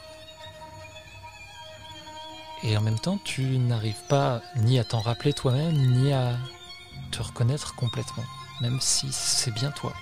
Et 2.63 2.77
en 2.77 2.81
même 2.81 2.99
temps, 2.99 3.19
tu 3.23 3.57
n'arrives 3.57 4.03
pas 4.07 4.41
ni 4.55 4.79
à 4.79 4.83
t'en 4.83 4.99
rappeler 4.99 5.33
toi-même, 5.33 5.75
ni 5.75 6.13
à 6.13 6.37
te 7.11 7.21
reconnaître 7.21 7.75
complètement, 7.75 8.23
même 8.61 8.79
si 8.79 9.07
c'est 9.11 9.51
bien 9.51 9.71
toi. 9.71 9.93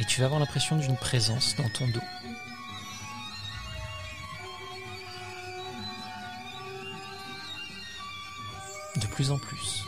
Et 0.00 0.04
tu 0.06 0.20
vas 0.20 0.26
avoir 0.26 0.40
l'impression 0.40 0.76
d'une 0.76 0.96
présence 0.96 1.54
dans 1.56 1.68
ton 1.68 1.86
dos. 1.88 2.00
De 8.96 9.06
plus 9.08 9.30
en 9.30 9.36
plus. 9.36 9.84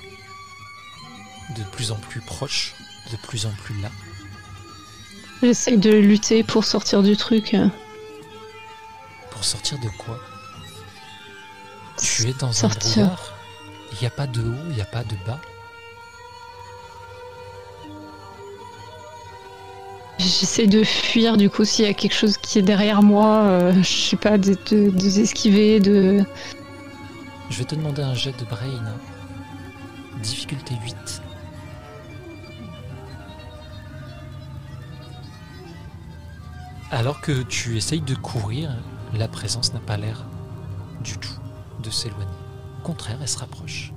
De 1.56 1.62
plus 1.64 1.92
en 1.92 1.96
plus 1.96 2.20
proche. 2.20 2.74
De 3.10 3.16
plus 3.16 3.46
en 3.46 3.52
plus 3.52 3.80
là. 3.80 3.90
J'essaye 5.42 5.78
de 5.78 5.90
lutter 5.90 6.44
pour 6.44 6.64
sortir 6.64 7.02
du 7.02 7.16
truc. 7.16 7.56
Pour 9.30 9.44
sortir 9.44 9.78
de 9.78 9.88
quoi? 9.88 10.20
Tu 11.98 12.28
es 12.28 12.34
dans 12.34 12.50
un 12.50 12.52
Sortir. 12.52 13.06
brouillard? 13.06 13.32
Il 13.92 13.98
n'y 14.00 14.06
a 14.06 14.10
pas 14.10 14.26
de 14.26 14.42
haut, 14.42 14.64
il 14.68 14.74
n'y 14.74 14.82
a 14.82 14.86
pas 14.86 15.04
de 15.04 15.16
bas? 15.26 15.40
J'essaie 20.41 20.66
de 20.66 20.83
fuir 20.83 21.37
du 21.37 21.51
coup 21.51 21.64
s'il 21.64 21.85
y 21.85 21.89
a 21.89 21.93
quelque 21.93 22.14
chose 22.14 22.39
qui 22.39 22.59
est 22.59 22.62
derrière 22.62 23.03
moi, 23.03 23.43
euh, 23.43 23.72
je 23.83 23.83
sais 23.83 24.16
pas, 24.16 24.39
de, 24.39 24.57
de, 24.70 24.89
de 24.89 25.20
esquiver, 25.20 25.78
de. 25.78 26.24
Je 27.51 27.59
vais 27.59 27.64
te 27.64 27.74
demander 27.74 28.03
un 28.03 28.14
jet 28.14 28.33
de 28.39 28.45
brain. 28.47 28.83
Difficulté 30.22 30.74
8. 30.83 31.22
Alors 36.91 37.20
que 37.20 37.43
tu 37.43 37.76
essayes 37.76 38.01
de 38.01 38.14
courir, 38.14 38.70
la 39.14 39.28
présence 39.28 39.74
n'a 39.74 39.80
pas 39.80 39.97
l'air 39.97 40.26
du 41.03 41.18
tout 41.18 41.39
de 41.83 41.91
s'éloigner. 41.91 42.26
Au 42.78 42.83
contraire, 42.83 43.18
elle 43.20 43.28
se 43.28 43.39
rapproche. 43.39 43.93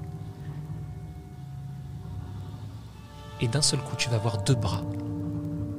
Et 3.42 3.48
d'un 3.48 3.62
seul 3.62 3.80
coup, 3.80 3.96
tu 3.98 4.10
vas 4.10 4.18
voir 4.18 4.42
deux 4.44 4.56
bras 4.56 4.82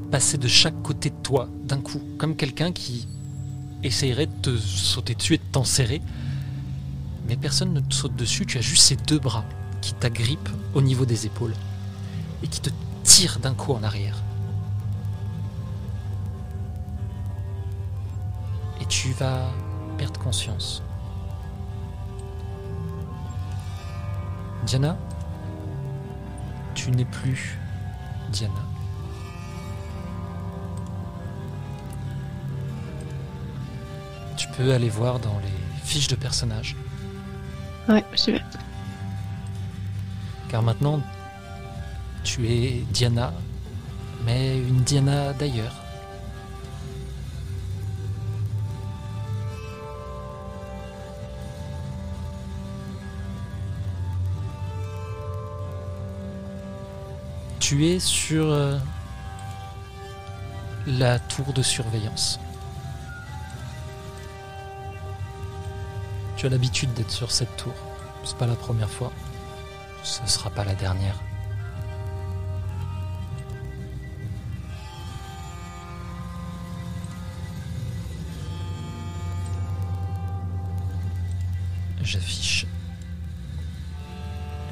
passer 0.06 0.38
de 0.38 0.48
chaque 0.48 0.80
côté 0.82 1.10
de 1.10 1.16
toi 1.22 1.48
d'un 1.64 1.80
coup, 1.80 2.00
comme 2.18 2.36
quelqu'un 2.36 2.72
qui 2.72 3.06
essayerait 3.82 4.26
de 4.26 4.32
te 4.42 4.56
sauter 4.56 5.14
dessus 5.14 5.34
et 5.34 5.38
de 5.38 5.42
t'enserrer. 5.52 6.00
Mais 7.28 7.36
personne 7.36 7.72
ne 7.72 7.80
te 7.80 7.94
saute 7.94 8.16
dessus, 8.16 8.46
tu 8.46 8.58
as 8.58 8.60
juste 8.60 8.84
ces 8.84 8.96
deux 8.96 9.18
bras 9.18 9.44
qui 9.80 9.94
t'agrippent 9.94 10.48
au 10.74 10.80
niveau 10.80 11.04
des 11.04 11.26
épaules 11.26 11.54
et 12.42 12.48
qui 12.48 12.60
te 12.60 12.70
tirent 13.02 13.38
d'un 13.40 13.54
coup 13.54 13.72
en 13.72 13.82
arrière. 13.82 14.22
Et 18.80 18.86
tu 18.86 19.12
vas 19.12 19.50
perdre 19.98 20.20
conscience. 20.20 20.82
Diana, 24.64 24.96
tu 26.74 26.90
n'es 26.90 27.04
plus 27.04 27.58
Diana. 28.30 28.75
Peux 34.56 34.72
aller 34.72 34.88
voir 34.88 35.18
dans 35.18 35.38
les 35.40 35.84
fiches 35.84 36.08
de 36.08 36.16
personnages. 36.16 36.76
Ouais, 37.88 38.04
je 38.16 38.32
vais. 38.32 38.42
Car 40.48 40.62
maintenant, 40.62 41.00
tu 42.24 42.48
es 42.48 42.84
Diana, 42.90 43.32
mais 44.24 44.58
une 44.58 44.82
Diana 44.82 45.32
d'ailleurs. 45.34 45.74
Tu 57.60 57.86
es 57.86 57.98
sur 57.98 58.44
euh, 58.44 58.78
la 60.86 61.18
tour 61.18 61.52
de 61.52 61.62
surveillance. 61.62 62.38
Tu 66.36 66.44
as 66.44 66.50
l'habitude 66.50 66.92
d'être 66.92 67.10
sur 67.10 67.30
cette 67.30 67.56
tour. 67.56 67.72
C'est 68.24 68.36
pas 68.36 68.46
la 68.46 68.56
première 68.56 68.90
fois. 68.90 69.10
Ce 70.02 70.20
sera 70.26 70.50
pas 70.50 70.64
la 70.64 70.74
dernière. 70.74 71.18
J'affiche 82.02 82.66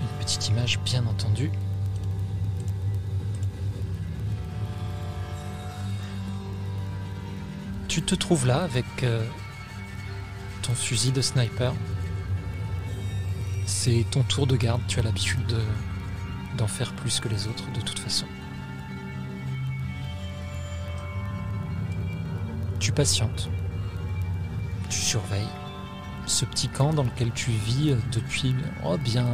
une 0.01 0.25
petite 0.25 0.49
image, 0.49 0.79
bien 0.81 1.05
entendu. 1.07 1.51
Tu 7.89 8.03
te 8.03 8.15
trouves 8.15 8.47
là 8.47 8.63
avec 8.63 8.85
euh, 9.03 9.25
ton 10.67 10.75
fusil 10.75 11.13
de 11.13 11.21
sniper. 11.21 11.73
C'est 13.67 14.05
ton 14.11 14.23
tour 14.23 14.47
de 14.47 14.57
garde, 14.57 14.81
tu 14.89 14.99
as 14.99 15.03
l'habitude 15.03 15.45
de- 15.47 16.57
d'en 16.57 16.67
faire 16.67 16.93
plus 16.95 17.21
que 17.21 17.29
les 17.29 17.47
autres 17.47 17.71
de 17.73 17.81
toute 17.81 17.99
façon. 17.99 18.27
Tu 22.81 22.93
patientes. 22.93 23.49
Tu 24.91 24.99
surveilles 24.99 25.49
ce 26.27 26.45
petit 26.45 26.69
camp 26.69 26.93
dans 26.95 27.03
lequel 27.03 27.31
tu 27.33 27.51
vis 27.51 27.91
euh, 27.91 27.97
depuis 28.13 28.55
oh 28.85 28.97
bien 28.97 29.27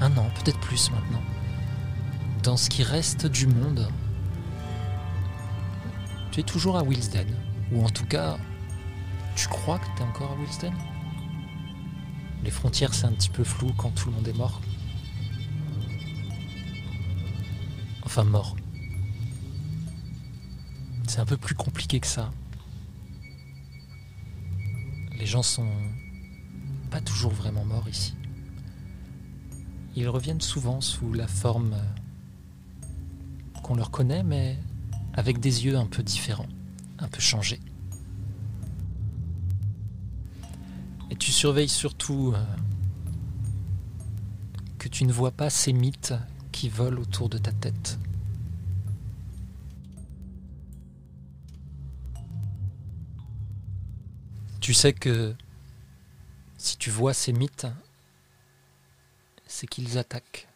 un 0.00 0.16
an, 0.16 0.28
peut-être 0.42 0.58
plus 0.60 0.90
maintenant. 0.90 1.22
Dans 2.42 2.56
ce 2.56 2.68
qui 2.68 2.82
reste 2.82 3.26
du 3.26 3.46
monde, 3.46 3.88
tu 6.32 6.40
es 6.40 6.42
toujours 6.42 6.76
à 6.76 6.82
Wilsden, 6.82 7.28
ou 7.72 7.84
en 7.84 7.88
tout 7.88 8.06
cas, 8.06 8.38
tu 9.34 9.48
crois 9.48 9.78
que 9.78 9.86
tu 9.96 10.02
es 10.02 10.06
encore 10.06 10.32
à 10.32 10.36
Wilsden? 10.36 10.74
Les 12.42 12.50
frontières, 12.50 12.92
c'est 12.94 13.06
un 13.06 13.12
petit 13.12 13.30
peu 13.30 13.44
flou 13.44 13.72
quand 13.76 13.90
tout 13.90 14.10
le 14.10 14.16
monde 14.16 14.28
est 14.28 14.36
mort. 14.36 14.60
Enfin, 18.04 18.24
mort. 18.24 18.54
C'est 21.08 21.20
un 21.20 21.26
peu 21.26 21.36
plus 21.36 21.54
compliqué 21.54 22.00
que 22.00 22.06
ça. 22.06 22.30
Les 25.18 25.26
gens 25.26 25.42
sont 25.42 25.70
pas 26.90 27.00
toujours 27.00 27.32
vraiment 27.32 27.64
morts 27.64 27.88
ici. 27.88 28.14
Ils 29.96 30.08
reviennent 30.08 30.40
souvent 30.40 30.80
sous 30.80 31.12
la 31.12 31.26
forme 31.26 31.74
euh, 31.74 33.60
qu'on 33.62 33.76
leur 33.76 33.90
connaît, 33.90 34.22
mais 34.22 34.58
avec 35.14 35.38
des 35.38 35.64
yeux 35.64 35.76
un 35.76 35.86
peu 35.86 36.02
différents, 36.02 36.48
un 36.98 37.08
peu 37.08 37.20
changés. 37.20 37.60
Surveilles 41.34 41.68
surtout 41.68 42.32
euh, 42.34 42.44
que 44.78 44.88
tu 44.88 45.04
ne 45.04 45.12
vois 45.12 45.32
pas 45.32 45.50
ces 45.50 45.72
mythes 45.72 46.14
qui 46.52 46.68
volent 46.68 47.02
autour 47.02 47.28
de 47.28 47.38
ta 47.38 47.50
tête. 47.50 47.98
Tu 54.60 54.72
sais 54.72 54.92
que 54.92 55.34
si 56.56 56.78
tu 56.78 56.90
vois 56.90 57.12
ces 57.12 57.32
mythes, 57.32 57.66
c'est 59.46 59.66
qu'ils 59.66 59.98
attaquent. 59.98 60.46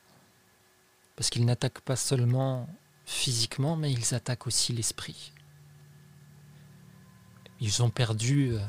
Parce 1.17 1.29
qu'ils 1.29 1.45
n'attaquent 1.45 1.81
pas 1.81 1.97
seulement 1.97 2.69
physiquement, 3.05 3.75
mais 3.75 3.93
ils 3.93 4.15
attaquent 4.15 4.47
aussi 4.47 4.73
l'esprit. 4.73 5.33
Ils 7.61 7.83
ont 7.83 7.91
perdu 7.91 8.53
euh, 8.53 8.61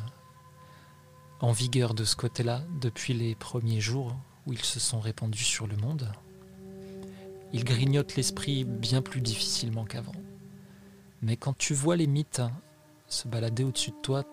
en 1.39 1.51
vigueur 1.51 1.93
de 1.93 2.03
ce 2.03 2.15
côté-là 2.15 2.63
depuis 2.81 3.13
les 3.13 3.35
premiers 3.35 3.81
jours 3.81 4.15
où 4.45 4.53
ils 4.53 4.63
se 4.63 4.79
sont 4.79 4.99
répandus 4.99 5.43
sur 5.43 5.67
le 5.67 5.77
monde. 5.77 6.11
Ils 7.53 7.63
grignotent 7.63 8.15
l'esprit 8.15 8.63
bien 8.63 9.01
plus 9.01 9.21
difficilement 9.21 9.85
qu'avant. 9.85 10.15
Mais 11.21 11.37
quand 11.37 11.57
tu 11.57 11.73
vois 11.73 11.95
les 11.95 12.07
mythes 12.07 12.39
hein, 12.39 12.51
se 13.07 13.27
balader 13.27 13.63
au-dessus 13.63 13.91
de 13.91 14.01
toi, 14.01 14.23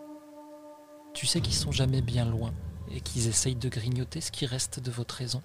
tu 1.15 1.27
sais 1.27 1.41
qu'ils 1.41 1.55
sont 1.55 1.73
jamais 1.73 2.03
bien 2.03 2.25
loin 2.25 2.53
et 2.91 3.01
qu'ils 3.01 3.27
essayent 3.29 3.57
de 3.57 3.69
grignoter 3.69 4.21
ce 4.21 4.31
qui 4.31 4.47
reste 4.47 4.81
de 4.81 4.91
votre 4.91 5.15
raison. 5.15 5.43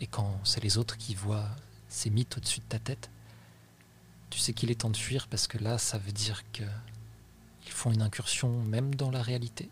Et 0.00 0.06
quand 0.06 0.40
c'est 0.44 0.62
les 0.62 0.78
autres 0.78 0.96
qui 0.96 1.14
voient 1.14 1.50
ces 1.88 2.10
mythes 2.10 2.36
au-dessus 2.36 2.60
de 2.60 2.66
ta 2.66 2.78
tête, 2.78 3.10
tu 4.30 4.38
sais 4.38 4.52
qu'il 4.52 4.70
est 4.70 4.80
temps 4.80 4.90
de 4.90 4.96
fuir 4.96 5.28
parce 5.28 5.46
que 5.46 5.58
là, 5.58 5.78
ça 5.78 5.98
veut 5.98 6.12
dire 6.12 6.42
qu'ils 6.52 6.66
font 7.82 7.90
une 7.90 8.02
incursion 8.02 8.62
même 8.62 8.94
dans 8.94 9.10
la 9.10 9.22
réalité 9.22 9.68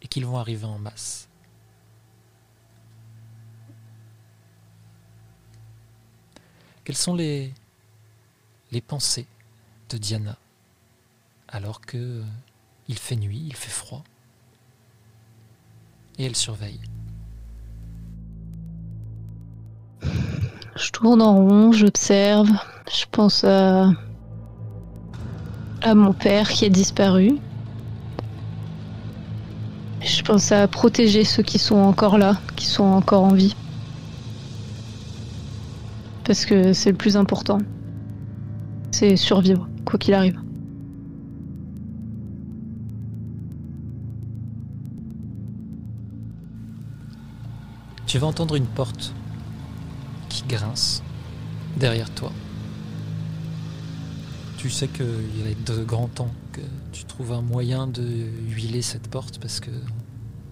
et 0.00 0.06
qu'ils 0.06 0.24
vont 0.26 0.38
arriver 0.38 0.64
en 0.64 0.78
masse. 0.78 1.28
Quelles 6.84 6.96
sont 6.96 7.16
les, 7.16 7.52
les 8.70 8.80
pensées 8.80 9.26
de 9.88 9.98
Diana 9.98 10.38
alors 11.48 11.80
que 11.80 12.22
il 12.86 12.98
fait 12.98 13.16
nuit, 13.16 13.42
il 13.44 13.56
fait 13.56 13.72
froid 13.72 14.04
et 16.16 16.26
elle 16.26 16.36
surveille? 16.36 16.80
Je 20.76 20.90
tourne 20.92 21.22
en 21.22 21.34
rond, 21.34 21.72
j'observe, 21.72 22.50
je 22.88 23.06
pense 23.10 23.42
à, 23.42 23.90
à 25.84 25.94
mon 25.94 26.14
père 26.14 26.48
qui 26.48 26.64
a 26.64 26.70
disparu. 26.70 27.36
Je 30.00 30.22
pense 30.22 30.50
à 30.50 30.66
protéger 30.66 31.24
ceux 31.24 31.42
qui 31.42 31.58
sont 31.58 31.76
encore 31.76 32.16
là, 32.16 32.38
qui 32.56 32.66
sont 32.66 32.84
encore 32.84 33.24
en 33.24 33.34
vie. 33.34 33.54
Parce 36.24 36.46
que 36.46 36.72
c'est 36.72 36.90
le 36.90 36.96
plus 36.96 37.18
important. 37.18 37.58
C'est 38.92 39.16
survivre, 39.16 39.68
quoi 39.84 39.98
qu'il 39.98 40.14
arrive. 40.14 40.40
Tu 48.06 48.18
vas 48.18 48.26
entendre 48.26 48.54
une 48.54 48.66
porte 48.66 49.12
qui 50.30 50.44
grince 50.48 51.02
derrière 51.76 52.08
toi. 52.10 52.30
Tu 54.64 54.70
sais 54.70 54.88
qu'il 54.88 55.46
être 55.46 55.76
de 55.76 55.84
grand 55.84 56.08
temps 56.08 56.34
que 56.52 56.62
tu 56.90 57.04
trouves 57.04 57.32
un 57.32 57.42
moyen 57.42 57.86
de 57.86 58.02
huiler 58.48 58.80
cette 58.80 59.08
porte 59.08 59.38
parce 59.38 59.60
que 59.60 59.70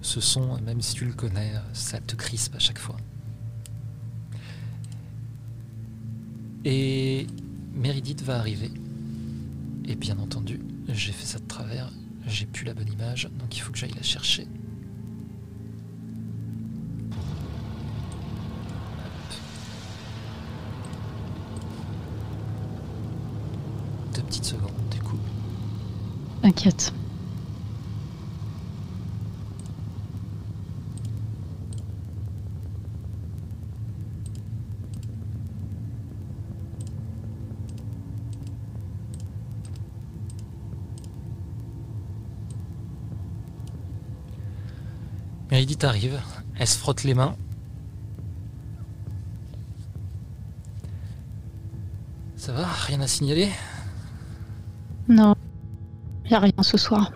ce 0.03 0.21
son, 0.21 0.61
même 0.61 0.83
si 0.83 0.93
tu 0.93 1.07
le 1.07 1.15
connais, 1.15 1.55
ça 1.73 1.99
te 1.99 2.15
crispe 2.15 2.55
à 2.55 2.59
chaque 2.59 2.79
fois. 2.79 2.99
Et 6.67 7.27
Méridith 7.75 8.21
va 8.21 8.37
arriver. 8.37 8.71
Et 9.87 9.95
bien 9.95 10.19
entendu, 10.19 10.61
j'ai 10.89 11.13
fait 11.13 11.25
ça 11.25 11.39
de 11.39 11.47
travers, 11.47 11.91
j'ai 12.27 12.45
plus 12.45 12.67
la 12.67 12.75
bonne 12.75 12.93
image, 12.93 13.31
donc 13.39 13.57
il 13.57 13.61
faut 13.61 13.73
que 13.73 13.79
j'aille 13.79 13.95
la 13.97 14.03
chercher. 14.03 14.47
T'inquiète. 26.55 26.93
Méridith 45.51 45.85
arrive, 45.85 46.21
elle 46.59 46.67
se 46.67 46.77
frotte 46.77 47.05
les 47.05 47.15
mains. 47.15 47.35
Ça 52.37 52.53
va? 52.53 52.67
Rien 52.67 53.01
à 53.01 53.07
signaler? 53.07 53.49
Non, 55.09 55.35
y 56.33 56.35
a 56.37 56.41
rien 56.41 56.63
ce 56.63 56.77
soir. 56.79 57.13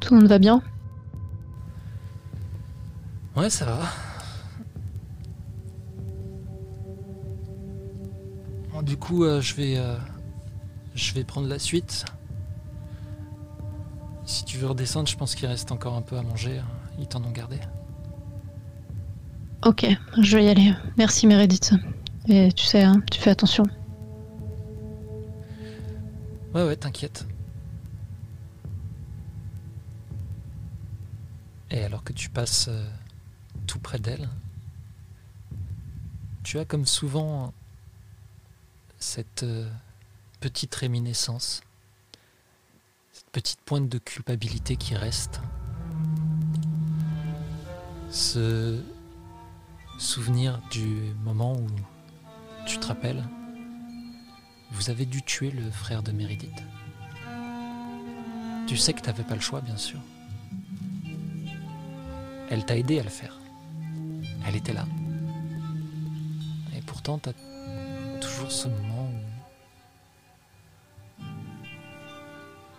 Tout 0.00 0.14
le 0.14 0.20
monde 0.20 0.28
va 0.28 0.38
bien? 0.38 0.62
Ouais, 3.36 3.50
ça 3.50 3.64
va. 3.64 3.78
Bon, 8.72 8.82
du 8.82 8.96
coup, 8.96 9.24
euh, 9.24 9.40
je 9.40 9.54
vais, 9.54 9.76
euh, 9.76 9.96
je 10.94 11.12
vais 11.14 11.24
prendre 11.24 11.48
la 11.48 11.58
suite. 11.58 12.04
Si 14.24 14.44
tu 14.44 14.58
veux 14.58 14.68
redescendre, 14.68 15.08
je 15.08 15.16
pense 15.16 15.34
qu'il 15.34 15.48
reste 15.48 15.72
encore 15.72 15.94
un 15.96 16.02
peu 16.02 16.16
à 16.16 16.22
manger. 16.22 16.58
hein. 16.58 16.64
Ils 16.98 17.06
t'en 17.06 17.22
ont 17.24 17.30
gardé. 17.30 17.56
Ok, 19.64 19.86
je 20.20 20.36
vais 20.36 20.44
y 20.44 20.48
aller. 20.48 20.72
Merci 20.96 21.26
Meredith. 21.26 21.72
Et 22.28 22.52
tu 22.52 22.64
sais, 22.64 22.82
hein, 22.82 23.02
tu 23.10 23.20
fais 23.20 23.30
attention. 23.30 23.64
Ouais, 26.52 26.64
ouais, 26.64 26.74
t'inquiète. 26.74 27.26
Et 31.70 31.84
alors 31.84 32.02
que 32.02 32.12
tu 32.12 32.28
passes 32.28 32.66
euh, 32.68 32.90
tout 33.68 33.78
près 33.78 34.00
d'elle, 34.00 34.28
tu 36.42 36.58
as 36.58 36.64
comme 36.64 36.86
souvent 36.86 37.54
cette 38.98 39.44
euh, 39.44 39.70
petite 40.40 40.74
réminiscence, 40.74 41.62
cette 43.12 43.30
petite 43.30 43.60
pointe 43.60 43.88
de 43.88 43.98
culpabilité 43.98 44.74
qui 44.74 44.96
reste. 44.96 45.40
Ce 48.10 48.82
souvenir 49.98 50.60
du 50.72 51.14
moment 51.22 51.52
où 51.52 51.68
tu 52.66 52.78
te 52.78 52.86
rappelles 52.86 53.24
vous 54.70 54.90
avez 54.90 55.06
dû 55.06 55.22
tuer 55.22 55.50
le 55.50 55.70
frère 55.70 56.02
de 56.02 56.12
Méridith. 56.12 56.62
Tu 58.66 58.76
sais 58.76 58.92
que 58.92 59.00
t'avais 59.00 59.24
pas 59.24 59.34
le 59.34 59.40
choix, 59.40 59.60
bien 59.60 59.76
sûr. 59.76 59.98
Elle 62.50 62.64
t'a 62.64 62.76
aidé 62.76 63.00
à 63.00 63.02
le 63.02 63.10
faire. 63.10 63.38
Elle 64.46 64.56
était 64.56 64.72
là. 64.72 64.86
Et 66.76 66.80
pourtant, 66.82 67.18
t'as 67.18 67.32
toujours 68.20 68.50
ce 68.50 68.68
moment 68.68 69.10
où 69.10 69.30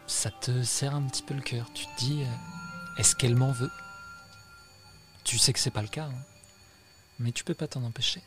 ça 0.07 0.31
te 0.31 0.63
serre 0.63 0.95
un 0.95 1.03
petit 1.03 1.23
peu 1.23 1.33
le 1.33 1.41
cœur. 1.41 1.69
Tu 1.73 1.85
te 1.85 1.97
dis, 1.97 2.23
euh, 2.23 2.97
est-ce 2.97 3.15
qu'elle 3.15 3.35
m'en 3.35 3.51
veut? 3.51 3.71
Tu 5.23 5.37
sais 5.37 5.53
que 5.53 5.59
c'est 5.59 5.71
pas 5.71 5.81
le 5.81 5.87
cas, 5.87 6.05
hein. 6.05 6.23
mais 7.19 7.31
tu 7.31 7.43
peux 7.43 7.53
pas 7.53 7.67
t'en 7.67 7.83
empêcher. 7.83 8.21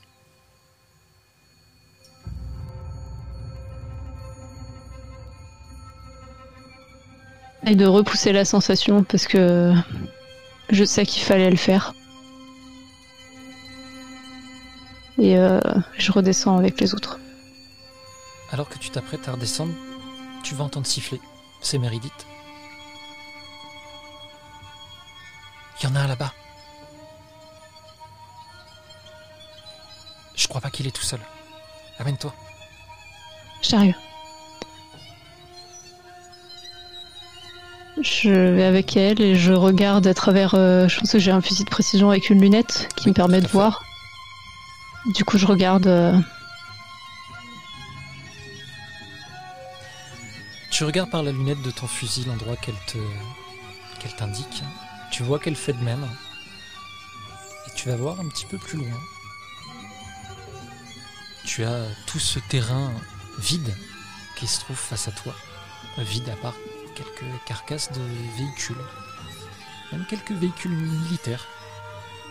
Et 7.66 7.76
de 7.76 7.86
repousser 7.86 8.32
la 8.32 8.44
sensation 8.44 9.04
parce 9.04 9.26
que 9.26 9.72
je 10.70 10.84
sais 10.84 11.06
qu'il 11.06 11.22
fallait 11.22 11.50
le 11.50 11.56
faire. 11.56 11.94
Et 15.18 15.38
euh, 15.38 15.60
je 15.96 16.12
redescends 16.12 16.58
avec 16.58 16.80
les 16.80 16.94
autres. 16.94 17.18
Alors 18.52 18.68
que 18.68 18.78
tu 18.78 18.90
t'apprêtes 18.90 19.28
à 19.28 19.32
redescendre, 19.32 19.72
tu 20.42 20.54
vas 20.54 20.64
entendre 20.64 20.86
siffler. 20.86 21.20
C'est 21.60 21.78
Méridith. 21.78 22.26
Il 25.80 25.88
y 25.88 25.92
en 25.92 25.96
a 25.96 26.00
un 26.00 26.08
là-bas. 26.08 26.32
Je 30.34 30.48
crois 30.48 30.60
pas 30.60 30.70
qu'il 30.70 30.86
est 30.86 30.94
tout 30.94 31.02
seul. 31.02 31.20
Amène-toi. 31.98 32.34
J'arrive. 33.62 33.96
Je 38.02 38.30
vais 38.30 38.64
avec 38.64 38.96
elle 38.96 39.20
et 39.20 39.36
je 39.36 39.52
regarde 39.52 40.06
à 40.06 40.14
travers. 40.14 40.54
euh, 40.54 40.88
je 40.88 40.98
pense 40.98 41.12
que 41.12 41.18
j'ai 41.18 41.30
un 41.30 41.40
fusil 41.40 41.64
de 41.64 41.70
précision 41.70 42.10
avec 42.10 42.28
une 42.28 42.40
lunette 42.40 42.88
qui 42.96 43.04
Oui, 43.06 43.10
me 43.10 43.14
permet 43.14 43.40
de 43.40 43.46
fait. 43.46 43.52
voir. 43.52 43.84
Du 45.14 45.24
coup, 45.24 45.38
je 45.38 45.46
regarde. 45.46 45.86
euh, 45.86 46.18
Tu 50.70 50.82
regardes 50.84 51.10
par 51.10 51.22
la 51.22 51.30
lunette 51.30 51.62
de 51.62 51.70
ton 51.70 51.86
fusil 51.86 52.24
l'endroit 52.24 52.56
qu'elle 52.56 52.74
te 52.88 52.98
qu'elle 54.00 54.14
t'indique. 54.16 54.64
Tu 55.12 55.22
vois 55.22 55.38
qu'elle 55.38 55.54
fait 55.56 55.72
de 55.72 55.82
même. 55.84 56.04
Et 57.68 57.70
tu 57.76 57.88
vas 57.88 57.96
voir 57.96 58.18
un 58.18 58.28
petit 58.28 58.46
peu 58.46 58.58
plus 58.58 58.78
loin. 58.78 58.98
Tu 61.44 61.64
as 61.64 61.84
tout 62.06 62.18
ce 62.18 62.40
terrain 62.40 62.90
vide 63.38 63.72
qui 64.36 64.48
se 64.48 64.58
trouve 64.60 64.76
face 64.76 65.06
à 65.06 65.12
toi. 65.12 65.32
Vide 65.98 66.28
à 66.28 66.36
part 66.36 66.54
quelques 66.94 67.44
carcasses 67.44 67.92
de 67.92 68.00
véhicules. 68.36 68.76
Même 69.92 70.04
quelques 70.06 70.32
véhicules 70.32 70.74
militaires 70.74 71.46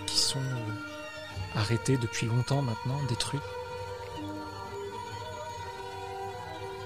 qui 0.06 0.18
sont 0.18 0.40
euh, 0.40 1.56
arrêté 1.56 1.98
depuis 1.98 2.28
longtemps 2.28 2.62
maintenant, 2.62 3.02
détruit. 3.08 3.40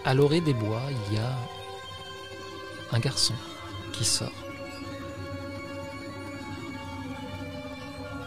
À 0.05 0.13
l'orée 0.13 0.41
des 0.41 0.53
bois, 0.53 0.83
il 1.09 1.15
y 1.15 1.19
a 1.19 1.37
un 2.91 2.99
garçon 2.99 3.33
qui 3.91 4.05
sort. 4.05 4.31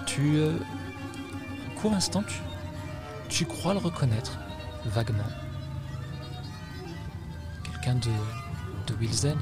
Tu, 0.06 0.36
euh, 0.36 0.58
court 1.80 1.92
instant, 1.92 2.24
tu 3.28 3.46
crois 3.46 3.72
le 3.72 3.78
reconnaître 3.78 4.38
vaguement. 4.84 5.30
Quelqu'un 7.64 7.94
de, 7.94 8.10
de 8.90 8.96
Wilson. 9.00 9.36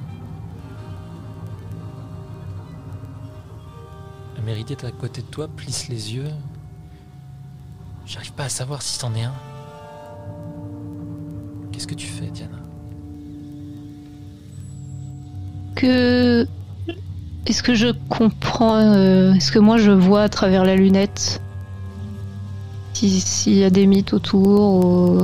Mérité 4.44 4.72
est 4.72 4.84
à 4.84 4.90
côté 4.92 5.20
de 5.20 5.26
toi, 5.26 5.46
plisse 5.46 5.88
les 5.88 6.14
yeux. 6.14 6.30
J'arrive 8.06 8.32
pas 8.32 8.44
à 8.44 8.48
savoir 8.48 8.80
si 8.80 8.98
c'en 8.98 9.14
est 9.14 9.24
un. 9.24 9.34
Qu'est-ce 11.70 11.86
que 11.86 11.94
tu 11.94 12.06
fais, 12.06 12.28
Diana? 12.28 12.56
Que. 15.74 16.46
Est-ce 17.46 17.62
que 17.62 17.74
je 17.74 17.88
comprends. 18.08 18.76
euh, 18.76 19.34
Est-ce 19.34 19.52
que 19.52 19.58
moi 19.58 19.76
je 19.76 19.90
vois 19.90 20.22
à 20.22 20.28
travers 20.30 20.64
la 20.64 20.76
lunette? 20.76 21.42
Si- 22.94 23.20
S'il 23.20 23.54
y 23.54 23.64
a 23.64 23.70
des 23.70 23.86
mythes 23.86 24.14
autour 24.14 24.84
ou... 24.86 25.18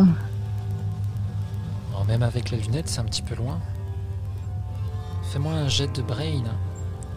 Alors, 1.93 2.05
Même 2.07 2.23
avec 2.23 2.51
la 2.51 2.59
lunette, 2.59 2.89
c'est 2.89 3.01
un 3.01 3.05
petit 3.05 3.23
peu 3.23 3.35
loin. 3.35 3.59
Fais-moi 5.35 5.53
un 5.53 5.69
jet 5.69 5.89
de 5.89 6.01
brain. 6.01 6.45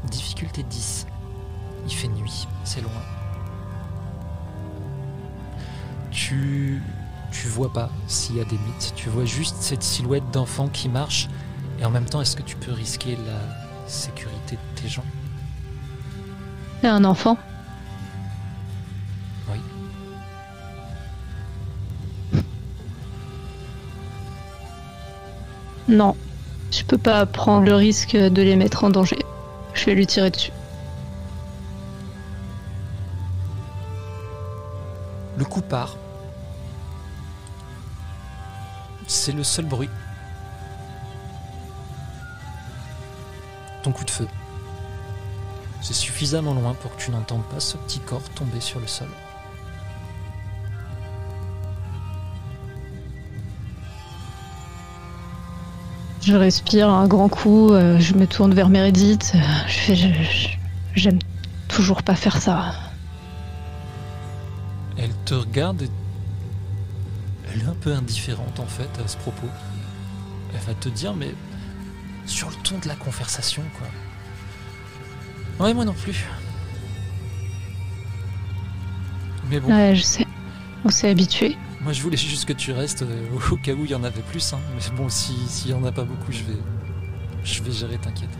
Difficulté 0.09 0.63
10. 0.63 1.05
Il 1.85 1.93
fait 1.93 2.07
nuit, 2.07 2.47
c'est 2.63 2.81
loin. 2.81 3.03
Tu. 6.09 6.81
Tu 7.31 7.47
vois 7.47 7.71
pas 7.71 7.91
s'il 8.07 8.37
y 8.37 8.41
a 8.41 8.43
des 8.43 8.57
mythes. 8.57 8.93
Tu 8.95 9.09
vois 9.09 9.25
juste 9.25 9.57
cette 9.59 9.83
silhouette 9.83 10.23
d'enfant 10.31 10.67
qui 10.67 10.89
marche. 10.89 11.27
Et 11.79 11.85
en 11.85 11.91
même 11.91 12.05
temps, 12.05 12.19
est-ce 12.19 12.35
que 12.35 12.41
tu 12.41 12.55
peux 12.55 12.71
risquer 12.71 13.15
la 13.17 13.87
sécurité 13.87 14.55
de 14.55 14.81
tes 14.81 14.87
gens? 14.87 15.05
C'est 16.81 16.87
un 16.87 17.03
enfant 17.03 17.37
Oui. 19.47 19.59
Non. 25.87 26.15
Je 26.71 26.83
peux 26.83 26.97
pas 26.97 27.25
prendre 27.25 27.65
le 27.65 27.75
risque 27.75 28.15
de 28.15 28.41
les 28.41 28.55
mettre 28.55 28.83
en 28.83 28.89
danger. 28.89 29.19
Je 29.73 29.85
vais 29.85 29.95
lui 29.95 30.07
tirer 30.07 30.31
dessus. 30.31 30.51
Le 35.37 35.45
coup 35.45 35.61
part. 35.61 35.97
C'est 39.07 39.31
le 39.31 39.43
seul 39.43 39.65
bruit. 39.65 39.89
Ton 43.83 43.91
coup 43.91 44.03
de 44.03 44.09
feu. 44.09 44.27
C'est 45.81 45.93
suffisamment 45.93 46.53
loin 46.53 46.73
pour 46.73 46.95
que 46.95 47.01
tu 47.01 47.11
n'entendes 47.11 47.45
pas 47.45 47.59
ce 47.59 47.77
petit 47.77 47.99
corps 47.99 48.27
tomber 48.35 48.59
sur 48.59 48.79
le 48.79 48.87
sol. 48.87 49.07
Je 56.27 56.35
respire 56.35 56.89
un 56.89 57.07
grand 57.07 57.29
coup, 57.29 57.71
euh, 57.71 57.97
je 58.01 58.13
me 58.13 58.27
tourne 58.27 58.53
vers 58.53 58.67
Meredith. 58.67 59.31
euh, 59.33 59.39
Je 59.69 59.93
J'aime 60.93 61.19
toujours 61.69 62.03
pas 62.03 62.15
faire 62.15 62.35
ça. 62.41 62.73
Elle 64.97 65.13
te 65.23 65.35
regarde 65.35 65.83
et 65.83 65.89
elle 67.53 67.61
est 67.61 67.65
un 67.65 67.75
peu 67.79 67.93
indifférente 67.93 68.59
en 68.59 68.65
fait 68.65 68.89
à 69.01 69.07
ce 69.07 69.15
propos. 69.15 69.47
Elle 70.53 70.59
va 70.67 70.73
te 70.73 70.89
dire 70.89 71.13
mais 71.13 71.33
sur 72.25 72.49
le 72.49 72.55
ton 72.55 72.77
de 72.79 72.89
la 72.89 72.95
conversation 72.95 73.63
quoi. 73.77 75.65
Ouais 75.65 75.73
moi 75.73 75.85
non 75.85 75.93
plus. 75.93 76.25
Mais 79.49 79.61
bon, 79.61 79.69
Ouais, 79.73 79.95
je 79.95 80.01
sais. 80.01 80.27
On 80.83 80.89
s'est 80.89 81.09
habitué. 81.09 81.55
Moi 81.87 81.93
je 81.93 82.01
voulais 82.01 82.17
juste 82.17 82.43
que 82.43 82.51
tu 82.51 82.73
restes 82.73 83.03
euh, 83.03 83.29
au 83.49 83.55
cas 83.55 83.71
où 83.71 83.85
il 83.85 83.91
y 83.91 83.95
en 83.95 84.03
avait 84.03 84.21
plus. 84.21 84.51
hein. 84.51 84.59
Mais 84.75 84.97
bon 84.97 85.07
si 85.07 85.31
s'il 85.47 85.71
y 85.71 85.73
en 85.73 85.85
a 85.85 85.91
pas 85.93 86.03
beaucoup 86.03 86.33
je 86.33 86.43
vais 86.43 86.59
je 87.45 87.63
vais 87.63 87.71
gérer 87.71 87.97
t'inquiète. 87.97 88.37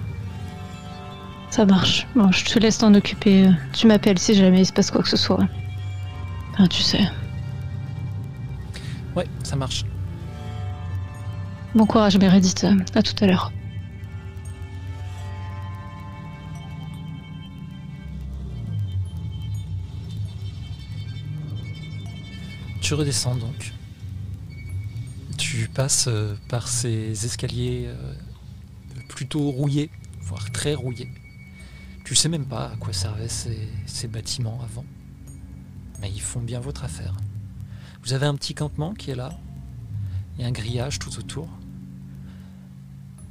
Ça 1.49 1.65
marche. 1.65 2.05
Bon, 2.13 2.29
je 2.29 2.43
te 2.43 2.59
laisse 2.59 2.77
t'en 2.79 2.93
occuper. 2.93 3.49
Tu 3.71 3.87
m'appelles 3.87 4.19
si 4.19 4.35
jamais 4.35 4.59
il 4.59 4.65
se 4.65 4.73
passe 4.73 4.91
quoi 4.91 5.01
que 5.01 5.07
ce 5.07 5.15
soit. 5.15 5.47
Enfin, 6.51 6.67
tu 6.67 6.83
sais. 6.83 6.99
Ouais 9.15 9.25
ça 9.43 9.55
marche. 9.55 9.85
Bon 11.73 11.85
courage, 11.85 12.17
Meredith. 12.17 12.67
À 12.95 13.01
tout 13.01 13.15
à 13.23 13.27
l'heure. 13.27 13.53
Tu 22.87 22.93
redescends 22.93 23.35
donc. 23.35 23.73
Tu 25.37 25.67
passes 25.67 26.07
euh, 26.07 26.37
par 26.47 26.69
ces 26.69 27.25
escaliers 27.25 27.83
euh, 27.87 28.13
plutôt 29.09 29.51
rouillés, 29.51 29.91
voire 30.21 30.49
très 30.53 30.73
rouillés. 30.73 31.11
Tu 32.05 32.15
sais 32.15 32.29
même 32.29 32.45
pas 32.45 32.69
à 32.69 32.77
quoi 32.77 32.93
servaient 32.93 33.27
ces, 33.27 33.67
ces 33.87 34.07
bâtiments 34.07 34.61
avant. 34.63 34.85
Mais 35.99 36.09
ils 36.09 36.21
font 36.21 36.39
bien 36.39 36.61
votre 36.61 36.85
affaire. 36.85 37.17
Vous 38.03 38.13
avez 38.13 38.25
un 38.25 38.35
petit 38.35 38.53
campement 38.53 38.93
qui 38.93 39.11
est 39.11 39.15
là. 39.15 39.37
Il 40.37 40.43
y 40.43 40.45
a 40.45 40.47
un 40.47 40.53
grillage 40.53 40.97
tout 40.97 41.19
autour. 41.19 41.49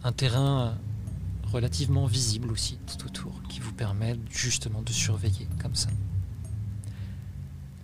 Un 0.04 0.12
terrain 0.12 0.66
euh, 0.66 1.50
relativement 1.50 2.04
visible 2.04 2.52
aussi 2.52 2.78
tout 2.86 3.06
autour 3.06 3.42
qui 3.48 3.60
vous 3.60 3.72
permet 3.72 4.18
justement 4.28 4.82
de 4.82 4.92
surveiller 4.92 5.48
comme 5.62 5.74
ça. 5.74 5.88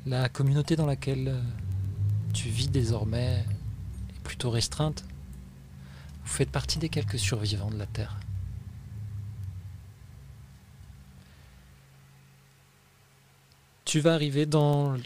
La 0.05 0.29
communauté 0.29 0.77
dans 0.77 0.85
laquelle 0.85 1.35
tu 2.33 2.49
vis 2.49 2.69
désormais 2.69 3.45
est 4.11 4.21
plutôt 4.25 4.51
restreinte. 4.51 5.05
Vous 6.25 6.33
faites 6.33 6.51
partie 6.51 6.79
des 6.79 6.89
quelques 6.89 7.19
survivants 7.19 7.71
de 7.71 7.79
la 7.79 7.87
Terre. 7.87 8.17
Tu 13.85 14.01
vas 14.01 14.15
arriver 14.15 14.47
dans 14.47 14.97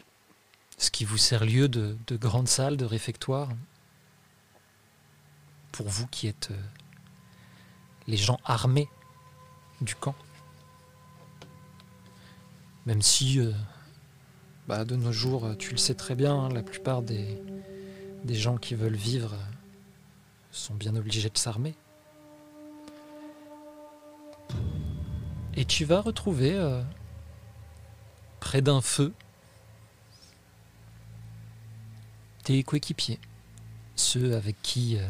ce 0.79 0.91
qui 0.91 1.05
vous 1.05 1.19
sert 1.19 1.45
lieu 1.45 1.69
de, 1.69 1.97
de 2.07 2.17
grande 2.17 2.49
salle, 2.49 2.77
de 2.77 2.85
réfectoire. 2.85 3.49
Pour 5.73 5.89
vous 5.89 6.07
qui 6.07 6.29
êtes 6.29 6.51
euh, 6.53 6.63
les 8.07 8.17
gens 8.17 8.39
armés 8.45 8.89
du 9.81 9.95
camp. 9.95 10.15
Même 12.87 13.03
si 13.03 13.41
euh, 13.41 13.53
bah, 14.69 14.85
de 14.85 14.97
nos 14.97 15.13
jours, 15.13 15.57
tu 15.59 15.71
le 15.71 15.77
sais 15.77 15.95
très 15.95 16.15
bien, 16.15 16.35
hein, 16.35 16.49
la 16.49 16.63
plupart 16.63 17.03
des, 17.03 17.41
gens 18.29 18.57
qui 18.57 18.75
veulent 18.75 18.97
vivre 18.97 19.35
sont 20.51 20.75
bien 20.75 20.97
obligés 20.97 21.31
de 21.31 21.39
s'armer. 21.39 21.75
Et 25.55 25.65
tu 25.65 25.85
vas 25.85 26.01
retrouver 26.01 26.55
euh, 26.55 26.83
près 28.41 28.61
d'un 28.61 28.81
feu 28.81 29.13
tes 32.43 32.63
coéquipiers, 32.63 33.19
ceux 33.97 34.37
avec 34.37 34.61
qui 34.63 34.99
euh, 34.99 35.09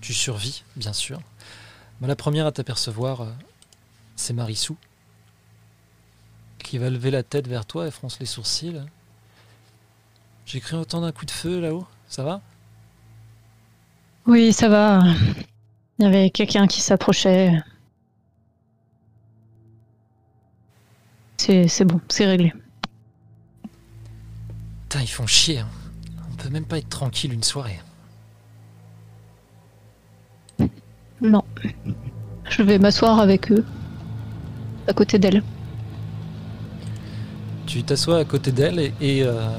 tu 0.00 0.14
survis, 0.14 0.64
bien 0.74 0.92
sûr. 0.92 1.20
Bah, 2.00 2.08
la 2.08 2.16
première 2.16 2.46
à 2.46 2.52
t'apercevoir, 2.52 3.20
euh, 3.20 3.32
c'est 4.16 4.32
Marissou 4.32 4.76
qui 6.66 6.78
va 6.78 6.90
lever 6.90 7.12
la 7.12 7.22
tête 7.22 7.46
vers 7.46 7.64
toi 7.64 7.86
et 7.86 7.90
fronce 7.92 8.18
les 8.18 8.26
sourcils. 8.26 8.82
J'ai 10.46 10.60
cru 10.60 10.76
entendre 10.76 11.06
un 11.06 11.12
coup 11.12 11.24
de 11.24 11.30
feu 11.30 11.60
là-haut, 11.60 11.86
ça 12.08 12.24
va? 12.24 12.40
Oui, 14.26 14.52
ça 14.52 14.68
va. 14.68 15.00
Il 15.98 16.04
y 16.04 16.06
avait 16.06 16.30
quelqu'un 16.30 16.66
qui 16.66 16.80
s'approchait. 16.80 17.52
C'est 21.36 21.68
c'est 21.68 21.84
bon, 21.84 22.00
c'est 22.08 22.26
réglé. 22.26 22.52
Putain, 24.82 25.02
ils 25.02 25.06
font 25.08 25.26
chier. 25.26 25.60
hein. 25.60 25.68
On 26.32 26.34
peut 26.34 26.48
même 26.48 26.64
pas 26.66 26.78
être 26.78 26.88
tranquille 26.88 27.32
une 27.32 27.44
soirée. 27.44 27.78
Non. 31.20 31.44
Je 32.50 32.62
vais 32.62 32.78
m'asseoir 32.78 33.20
avec 33.20 33.52
eux. 33.52 33.64
À 34.88 34.92
côté 34.92 35.18
d'elle. 35.18 35.42
Tu 37.66 37.82
t'assois 37.82 38.18
à 38.18 38.24
côté 38.24 38.52
d'elle 38.52 38.78
et 38.78 39.22
euh, 39.24 39.50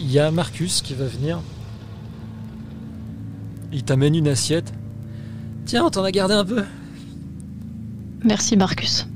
il 0.00 0.10
y 0.10 0.18
a 0.18 0.30
Marcus 0.32 0.82
qui 0.82 0.94
va 0.94 1.06
venir. 1.06 1.40
Il 3.72 3.84
t'amène 3.84 4.14
une 4.16 4.28
assiette. 4.28 4.72
Tiens, 5.64 5.84
on 5.84 5.90
t'en 5.90 6.02
a 6.02 6.10
gardé 6.10 6.34
un 6.34 6.44
peu. 6.44 6.64
Merci 8.24 8.56
Marcus. 8.56 9.06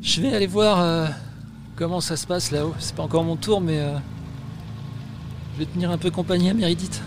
Je 0.00 0.20
vais 0.20 0.32
aller 0.32 0.46
voir 0.46 0.80
euh, 0.80 1.06
comment 1.74 2.00
ça 2.00 2.16
se 2.16 2.26
passe 2.26 2.52
là-haut. 2.52 2.74
C'est 2.78 2.94
pas 2.94 3.02
encore 3.02 3.24
mon 3.24 3.36
tour, 3.36 3.60
mais 3.60 3.80
euh, 3.80 3.96
je 5.54 5.58
vais 5.60 5.66
tenir 5.66 5.90
un 5.90 5.98
peu 5.98 6.12
compagnie 6.12 6.50
à 6.50 6.54
Méridite. 6.54 7.02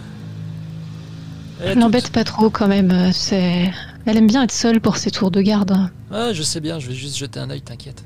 Je 1.66 1.80
l'embête 1.80 2.12
pas 2.12 2.26
trop 2.26 2.50
quand 2.50 2.68
même. 2.68 3.12
C'est, 3.14 3.72
elle 4.06 4.18
aime 4.18 4.28
bien 4.28 4.44
être 4.44 4.52
seule 4.52 4.82
pour 4.82 4.98
ses 4.98 5.12
tours 5.12 5.32
de 5.32 5.42
garde. 5.42 5.90
Ah, 6.12 6.34
je 6.34 6.42
sais 6.42 6.60
bien, 6.60 6.80
je 6.80 6.88
vais 6.88 6.96
juste 6.96 7.18
jeter 7.18 7.40
un 7.40 7.50
œil, 7.52 7.62
t'inquiète. 7.62 8.04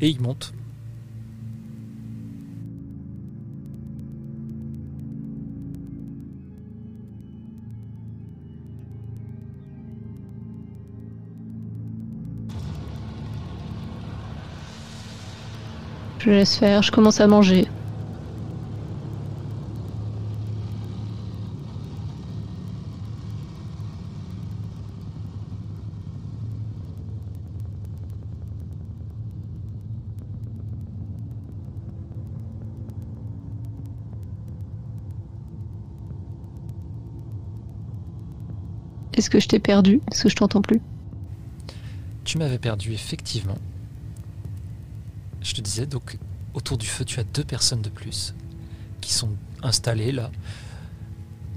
Et 0.00 0.08
il 0.08 0.20
monte. 0.20 0.52
Je 16.18 16.30
laisse 16.30 16.56
faire. 16.56 16.82
Je 16.82 16.90
commence 16.90 17.20
à 17.20 17.26
manger. 17.26 17.68
Est-ce 39.26 39.30
que 39.32 39.40
je 39.40 39.48
t'ai 39.48 39.58
perdu 39.58 40.00
Est-ce 40.12 40.22
que 40.22 40.28
je 40.28 40.36
t'entends 40.36 40.62
plus 40.62 40.80
Tu 42.22 42.38
m'avais 42.38 42.60
perdu, 42.60 42.92
effectivement. 42.92 43.58
Je 45.42 45.52
te 45.52 45.60
disais, 45.60 45.84
donc, 45.84 46.16
autour 46.54 46.78
du 46.78 46.86
feu, 46.86 47.04
tu 47.04 47.18
as 47.18 47.24
deux 47.24 47.42
personnes 47.42 47.82
de 47.82 47.88
plus 47.88 48.36
qui 49.00 49.12
sont 49.12 49.30
installées 49.64 50.12
là. 50.12 50.30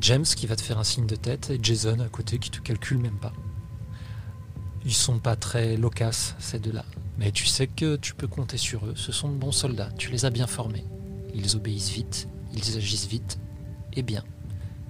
James 0.01 0.23
qui 0.23 0.47
va 0.47 0.55
te 0.55 0.63
faire 0.63 0.79
un 0.79 0.83
signe 0.83 1.05
de 1.05 1.15
tête 1.15 1.51
et 1.51 1.59
Jason 1.61 1.99
à 1.99 2.09
côté 2.09 2.39
qui 2.39 2.49
te 2.49 2.59
calcule 2.59 2.97
même 2.97 3.19
pas. 3.19 3.33
Ils 4.83 4.95
sont 4.95 5.19
pas 5.19 5.35
très 5.35 5.77
loquaces, 5.77 6.33
ces 6.39 6.57
deux-là. 6.57 6.85
Mais 7.19 7.31
tu 7.31 7.45
sais 7.45 7.67
que 7.67 7.97
tu 7.97 8.15
peux 8.15 8.25
compter 8.25 8.57
sur 8.57 8.83
eux. 8.87 8.95
Ce 8.95 9.11
sont 9.11 9.29
de 9.29 9.35
bons 9.35 9.51
soldats. 9.51 9.91
Tu 9.95 10.09
les 10.09 10.25
as 10.25 10.31
bien 10.31 10.47
formés. 10.47 10.85
Ils 11.35 11.55
obéissent 11.55 11.91
vite, 11.91 12.27
ils 12.51 12.77
agissent 12.77 13.07
vite 13.07 13.37
et 13.93 14.01
bien. 14.01 14.23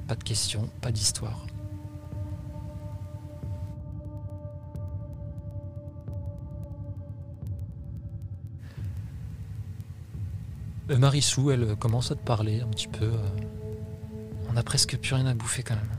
Pas 0.08 0.16
de 0.16 0.24
questions, 0.24 0.70
pas 0.80 0.94
d'histoire. 0.94 1.46
Marissou, 10.98 11.52
elle 11.52 11.64
euh, 11.64 11.76
commence 11.76 12.12
à 12.12 12.16
te 12.16 12.24
parler 12.24 12.62
un 12.62 12.68
petit 12.68 12.88
peu. 12.88 13.06
euh, 13.06 13.18
On 14.52 14.58
a 14.58 14.64
presque 14.64 14.98
plus 14.98 15.14
rien 15.14 15.26
à 15.28 15.34
bouffer 15.34 15.64
quand 15.64 15.76
même. 15.76 15.90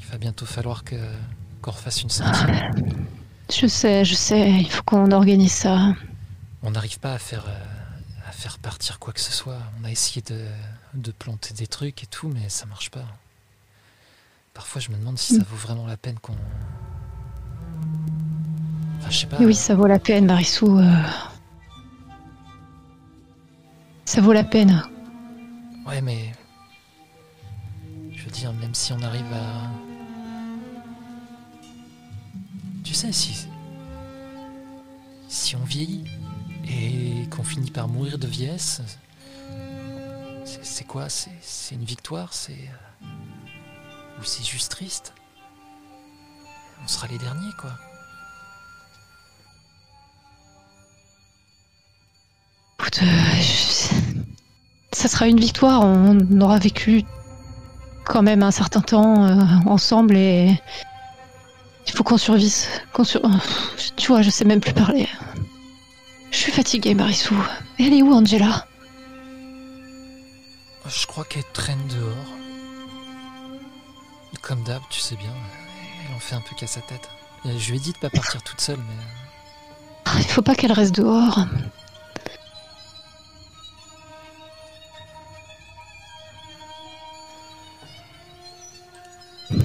Il 0.00 0.06
va 0.06 0.18
bientôt 0.18 0.46
falloir 0.46 0.84
que 0.84 0.96
qu'on 1.60 1.70
refasse 1.70 2.02
une 2.02 2.10
sortie. 2.10 2.44
Je 3.52 3.66
sais, 3.66 4.04
je 4.04 4.14
sais. 4.14 4.50
Il 4.50 4.70
faut 4.70 4.82
qu'on 4.82 5.10
organise 5.12 5.52
ça. 5.52 5.94
On 6.62 6.70
n'arrive 6.72 6.98
pas 6.98 7.14
à 7.14 7.18
faire 7.18 7.44
euh, 7.48 8.28
à 8.28 8.32
faire 8.32 8.58
partir 8.58 8.98
quoi 8.98 9.12
que 9.12 9.20
ce 9.20 9.32
soit. 9.32 9.58
On 9.80 9.84
a 9.84 9.90
essayé 9.90 10.22
de, 10.22 10.44
de 10.94 11.10
planter 11.12 11.54
des 11.54 11.66
trucs 11.66 12.02
et 12.02 12.06
tout, 12.06 12.28
mais 12.28 12.48
ça 12.48 12.66
marche 12.66 12.90
pas. 12.90 13.04
Parfois, 14.54 14.80
je 14.80 14.90
me 14.90 14.96
demande 14.96 15.18
si 15.18 15.36
ça 15.36 15.44
vaut 15.48 15.56
vraiment 15.56 15.86
la 15.86 15.96
peine 15.96 16.18
qu'on. 16.20 16.34
Enfin, 18.98 19.10
je 19.10 19.18
sais 19.18 19.26
pas. 19.26 19.38
Mais 19.38 19.46
oui, 19.46 19.54
ça 19.54 19.74
vaut 19.74 19.86
la 19.86 19.98
peine, 19.98 20.26
Marissou. 20.26 20.78
euh. 20.78 21.02
Ça 24.12 24.20
vaut 24.20 24.34
la 24.34 24.44
peine. 24.44 24.84
Ouais, 25.86 26.02
mais. 26.02 26.32
Je 28.14 28.22
veux 28.22 28.30
dire, 28.30 28.52
même 28.52 28.74
si 28.74 28.92
on 28.92 29.00
arrive 29.00 29.32
à. 29.32 29.70
Tu 32.84 32.92
sais, 32.92 33.10
si. 33.10 33.48
Si 35.28 35.56
on 35.56 35.64
vieillit 35.64 36.04
et 36.68 37.26
qu'on 37.30 37.42
finit 37.42 37.70
par 37.70 37.88
mourir 37.88 38.18
de 38.18 38.26
vieillesse, 38.26 38.82
c'est 40.44 40.86
quoi? 40.86 41.08
C'est 41.08 41.30
c'est 41.40 41.74
une 41.74 41.84
victoire? 41.84 42.34
C'est. 42.34 42.52
euh, 42.52 43.06
Ou 44.20 44.24
c'est 44.24 44.44
juste 44.44 44.72
triste? 44.72 45.14
On 46.84 46.86
sera 46.86 47.06
les 47.06 47.16
derniers, 47.16 47.52
quoi. 47.58 47.78
Écoute, 52.82 53.00
euh, 53.02 53.06
je- 53.40 53.94
ça 54.96 55.06
sera 55.08 55.28
une 55.28 55.38
victoire. 55.38 55.82
On 55.84 56.40
aura 56.40 56.58
vécu 56.58 57.04
quand 58.04 58.22
même 58.22 58.42
un 58.42 58.50
certain 58.50 58.80
temps 58.80 59.24
euh, 59.24 59.40
ensemble 59.66 60.16
et 60.16 60.60
il 61.86 61.92
faut 61.92 62.02
qu'on 62.02 62.18
survive. 62.18 62.52
Sur... 63.04 63.20
Tu 63.96 64.08
vois, 64.08 64.22
je 64.22 64.30
sais 64.30 64.44
même 64.44 64.60
plus 64.60 64.72
parler. 64.72 65.08
Je 66.32 66.36
suis 66.36 66.50
fatiguée, 66.50 66.94
Marissou. 66.94 67.36
Elle 67.78 67.92
est 67.92 68.02
où, 68.02 68.12
Angela? 68.12 68.66
Je 70.88 71.06
crois 71.06 71.24
qu'elle 71.24 71.44
traîne 71.52 71.86
dehors. 71.88 72.26
Comme 74.40 74.64
d'hab, 74.64 74.82
tu 74.90 74.98
sais 74.98 75.14
bien, 75.14 75.30
elle 76.08 76.16
en 76.16 76.18
fait 76.18 76.34
un 76.34 76.40
peu 76.40 76.56
qu'à 76.56 76.66
sa 76.66 76.80
tête. 76.80 77.08
Je 77.44 77.70
lui 77.70 77.76
ai 77.76 77.80
dit 77.80 77.92
de 77.92 77.98
pas 77.98 78.10
partir 78.10 78.42
toute 78.42 78.60
seule, 78.60 78.78
mais. 78.78 79.04
Ah, 80.06 80.14
Il 80.18 80.24
faut 80.24 80.42
pas 80.42 80.56
qu'elle 80.56 80.72
reste 80.72 80.96
dehors. 80.96 81.46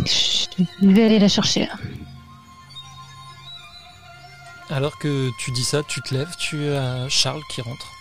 Je 0.06 0.88
vais 0.88 1.04
aller 1.06 1.20
la 1.20 1.28
chercher. 1.28 1.68
Alors 4.70 4.98
que 4.98 5.30
tu 5.40 5.52
dis 5.52 5.64
ça, 5.64 5.82
tu 5.84 6.02
te 6.02 6.14
lèves, 6.14 6.36
tu 6.38 6.70
as 6.70 7.08
Charles 7.10 7.42
qui 7.50 7.62
rentre. 7.62 7.92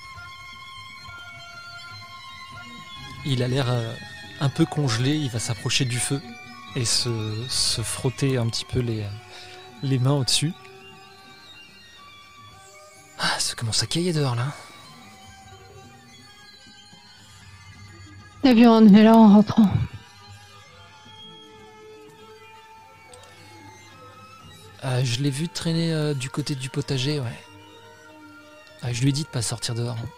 Il 3.25 3.43
a 3.43 3.49
l'air 3.49 3.71
euh, 3.71 3.95
un 4.41 4.49
peu 4.49 4.65
congelé, 4.65 5.17
il 5.17 5.31
va 5.31 5.39
s'approcher 5.39 5.85
du 5.85 5.99
feu 5.99 6.21
et 6.75 6.85
se, 6.85 7.45
se 7.49 7.83
frotter 7.83 8.37
un 8.37 8.47
petit 8.49 8.65
peu 8.65 8.81
les, 8.81 9.03
euh, 9.03 9.09
les 9.83 9.99
mains 9.99 10.13
au-dessus. 10.13 10.53
Ah, 13.19 13.39
ça 13.39 13.55
commence 13.55 13.83
à 13.83 13.87
cailler 13.87 14.13
dehors 14.13 14.35
là. 14.35 14.53
L'avion 18.45 18.87
est 18.87 19.03
là 19.03 19.17
en 19.17 19.29
rentrant. 19.35 19.71
Euh, 24.85 25.01
je 25.05 25.23
l'ai 25.23 25.31
vu 25.31 25.49
traîner 25.49 25.93
euh, 25.93 26.15
du 26.15 26.31
côté 26.31 26.55
du 26.55 26.69
potager, 26.71 27.19
ouais. 27.21 27.39
Ah, 28.83 28.93
je 28.93 29.03
lui 29.03 29.09
ai 29.09 29.13
dit 29.13 29.23
de 29.23 29.29
pas 29.29 29.43
sortir 29.43 29.75
dehors. 29.75 29.97
hein. 29.99 30.09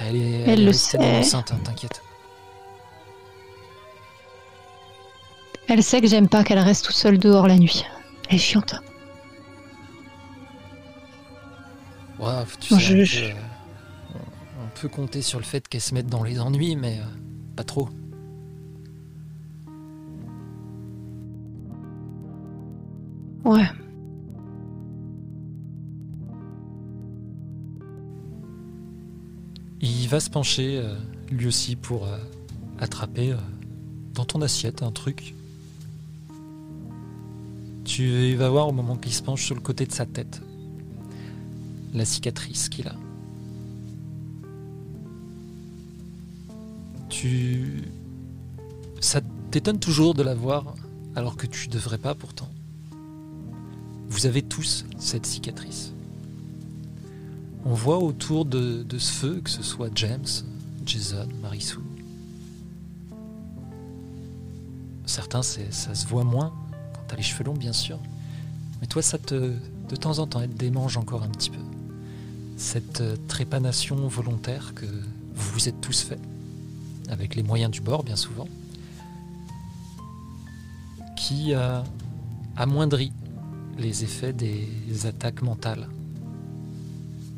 Elle 0.00 0.16
est, 0.16 0.40
Elle 0.42 0.60
est 0.60 0.64
le 0.64 0.72
dans 0.72 0.78
sait. 0.78 0.98
l'enceinte, 0.98 1.52
hein, 1.52 1.58
t'inquiète. 1.62 2.02
Elle 5.68 5.82
sait 5.82 6.00
que 6.00 6.06
j'aime 6.06 6.28
pas 6.28 6.44
qu'elle 6.44 6.58
reste 6.60 6.86
toute 6.86 6.94
seule 6.94 7.18
dehors 7.18 7.46
la 7.46 7.56
nuit. 7.58 7.84
Elle 8.28 8.36
est 8.36 8.38
chiante. 8.38 8.74
Ouais, 12.18 12.32
tu 12.60 12.74
sais, 12.74 12.80
je- 12.80 12.96
on, 12.96 13.04
je- 13.04 13.20
peut, 13.20 13.26
euh, 13.36 14.18
on 14.64 14.80
peut 14.80 14.88
compter 14.88 15.22
sur 15.22 15.38
le 15.38 15.44
fait 15.44 15.68
qu'elle 15.68 15.80
se 15.80 15.94
mette 15.94 16.06
dans 16.06 16.22
les 16.24 16.40
ennuis, 16.40 16.74
mais 16.74 16.98
euh, 17.00 17.04
pas 17.54 17.64
trop. 17.64 17.88
Ouais. 23.44 23.66
Il 29.80 30.08
va 30.08 30.20
se 30.20 30.28
pencher, 30.28 30.78
euh, 30.78 30.96
lui 31.30 31.46
aussi, 31.46 31.76
pour 31.76 32.06
euh, 32.06 32.18
attraper 32.78 33.32
euh, 33.32 33.36
dans 34.14 34.24
ton 34.24 34.42
assiette 34.42 34.82
un 34.82 34.90
truc. 34.90 35.34
Tu 37.84 38.34
vas 38.34 38.50
voir 38.50 38.68
au 38.68 38.72
moment 38.72 38.96
qu'il 38.96 39.12
se 39.12 39.22
penche 39.22 39.44
sur 39.44 39.54
le 39.54 39.60
côté 39.60 39.86
de 39.86 39.92
sa 39.92 40.04
tête 40.04 40.42
la 41.94 42.04
cicatrice 42.04 42.68
qu'il 42.68 42.88
a. 42.88 42.94
Tu. 47.08 47.82
Ça 49.00 49.20
t'étonne 49.50 49.78
toujours 49.78 50.14
de 50.14 50.22
la 50.22 50.34
voir, 50.34 50.74
alors 51.14 51.36
que 51.36 51.46
tu 51.46 51.68
devrais 51.68 51.98
pas 51.98 52.14
pourtant. 52.14 52.48
Vous 54.08 54.26
avez 54.26 54.42
tous 54.42 54.84
cette 54.98 55.26
cicatrice. 55.26 55.92
On 57.64 57.74
voit 57.74 57.98
autour 57.98 58.44
de, 58.44 58.84
ce 58.98 59.12
feu, 59.12 59.40
que 59.42 59.50
ce 59.50 59.62
soit 59.62 59.90
James, 59.94 60.26
Jason, 60.86 61.28
Marissou. 61.42 61.82
Certains, 65.04 65.42
ça 65.42 65.94
se 65.94 66.06
voit 66.06 66.24
moins 66.24 66.52
quand 66.94 67.02
t'as 67.08 67.16
les 67.16 67.22
cheveux 67.22 67.44
longs, 67.44 67.54
bien 67.54 67.72
sûr. 67.72 67.98
Mais 68.80 68.86
toi, 68.86 69.02
ça 69.02 69.18
te, 69.18 69.52
de 69.88 69.96
temps 69.96 70.18
en 70.18 70.26
temps, 70.26 70.40
elle 70.40 70.50
te 70.50 70.58
démange 70.58 70.96
encore 70.96 71.22
un 71.22 71.28
petit 71.28 71.50
peu. 71.50 71.58
Cette 72.56 73.00
euh, 73.00 73.16
trépanation 73.28 73.96
volontaire 74.08 74.72
que 74.74 74.86
vous 74.86 75.52
vous 75.52 75.68
êtes 75.68 75.80
tous 75.80 76.02
fait, 76.02 76.20
avec 77.08 77.34
les 77.34 77.42
moyens 77.42 77.70
du 77.70 77.80
bord, 77.80 78.02
bien 78.02 78.16
souvent, 78.16 78.48
qui 81.16 81.54
a 81.54 81.84
amoindri 82.56 83.12
les 83.78 84.02
effets 84.02 84.32
des 84.32 85.06
attaques 85.06 85.42
mentales 85.42 85.88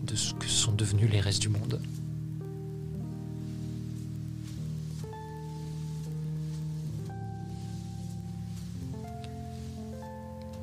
de 0.03 0.17
ce 0.17 0.35
que 0.35 0.47
sont 0.47 0.73
devenus 0.73 1.11
les 1.11 1.21
restes 1.21 1.43
du 1.43 1.49
monde. 1.49 1.81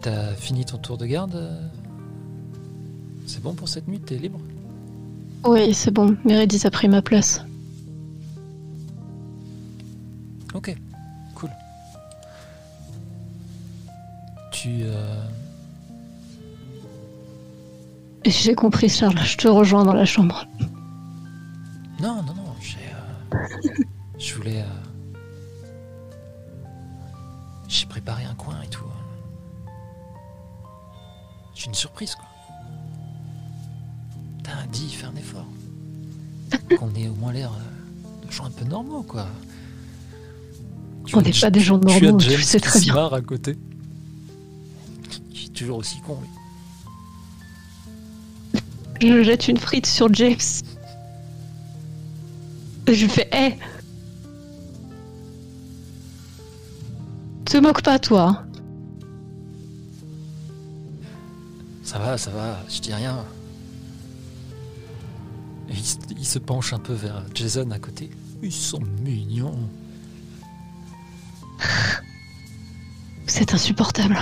T'as 0.02 0.34
fini 0.36 0.66
ton 0.66 0.78
tour 0.78 0.98
de 0.98 1.06
garde 1.06 1.70
C'est 3.26 3.42
bon 3.42 3.54
pour 3.54 3.68
cette 3.68 3.88
nuit 3.88 4.00
T'es 4.00 4.18
libre? 4.18 4.40
Oui, 5.46 5.74
c'est 5.74 5.92
bon. 5.92 6.18
Meredith 6.26 6.66
a 6.66 6.72
pris 6.72 6.88
ma 6.88 7.02
place. 7.02 7.42
Ok, 10.54 10.76
cool. 11.36 11.50
Tu... 14.52 14.82
Euh... 14.84 15.24
J'ai 18.30 18.56
compris, 18.56 18.90
Charles. 18.90 19.18
Je 19.24 19.38
te 19.38 19.48
rejoins 19.48 19.86
dans 19.86 19.94
la 19.94 20.06
chambre. 20.06 20.46
Non, 22.02 22.22
non, 22.24 22.34
non. 22.34 22.56
J'ai... 22.62 22.78
euh, 23.34 23.84
Je 24.20 24.36
voulais... 24.36 24.62
euh, 24.62 25.18
J'ai 27.68 27.86
préparé 27.86 28.24
un 28.26 28.36
coin 28.36 28.56
et 28.64 28.68
tout. 28.68 28.84
J'ai 31.56 31.68
une 31.68 31.74
surprise, 31.74 32.16
quoi. 32.16 32.26
T'as 34.44 34.66
dit, 34.72 34.90
fais 34.90 35.06
un 35.08 35.16
effort. 35.16 35.46
Qu'on 36.78 36.94
ait 36.96 37.08
au 37.08 37.14
moins 37.16 37.32
l'air 37.34 37.52
euh, 37.52 38.26
de 38.28 38.32
gens 38.32 38.46
un 38.46 38.52
peu 38.52 38.66
normaux, 38.66 39.04
quoi. 39.04 39.28
Tu 41.06 41.16
On 41.16 41.22
n'est 41.22 41.32
pas 41.32 41.50
des 41.50 41.62
gens 41.62 41.80
tu 41.80 41.88
normaux, 41.88 42.18
tu 42.20 42.30
le 42.30 42.42
sais 42.44 42.60
très 42.60 42.80
bien. 42.82 43.08
à 43.08 43.22
côté. 43.22 43.58
Qui 45.34 45.46
est 45.46 45.50
toujours 45.54 45.78
aussi 45.78 46.00
con, 46.02 46.18
lui. 46.22 46.30
Je 49.02 49.24
jette 49.24 49.48
une 49.48 49.58
frite 49.58 49.86
sur 49.86 50.14
James. 50.14 50.36
Je 52.88 52.94
lui 52.94 53.10
fais 53.10 53.30
Hé 53.34 53.56
Te 57.46 57.58
moque 57.58 57.82
pas, 57.82 58.00
toi. 58.00 58.44
Ça 61.84 62.00
va, 62.00 62.18
ça 62.18 62.32
va, 62.32 62.60
je 62.70 62.80
dis 62.82 62.94
rien. 62.94 63.24
Et 65.70 65.74
il, 65.74 65.86
se- 65.86 65.98
il 66.18 66.26
se 66.26 66.40
penche 66.40 66.74
un 66.74 66.80
peu 66.80 66.94
vers 66.94 67.24
Jason 67.34 67.72
à 67.72 67.80
côté. 67.80 68.10
Ils 68.44 68.52
sont 68.52 68.82
mignons. 69.04 69.58
C'est 73.26 73.54
insupportable. 73.54 74.18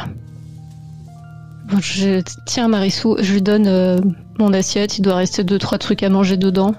Je 1.80 2.22
tiens 2.46 2.68
Marissou, 2.68 3.18
je 3.20 3.34
lui 3.34 3.42
donne 3.42 3.68
euh, 3.68 4.00
mon 4.40 4.54
assiette, 4.54 4.98
il 4.98 5.02
doit 5.02 5.16
rester 5.16 5.44
deux 5.44 5.58
trois 5.58 5.78
trucs 5.78 6.04
à 6.04 6.10
manger 6.10 6.38
dedans. 6.38 6.74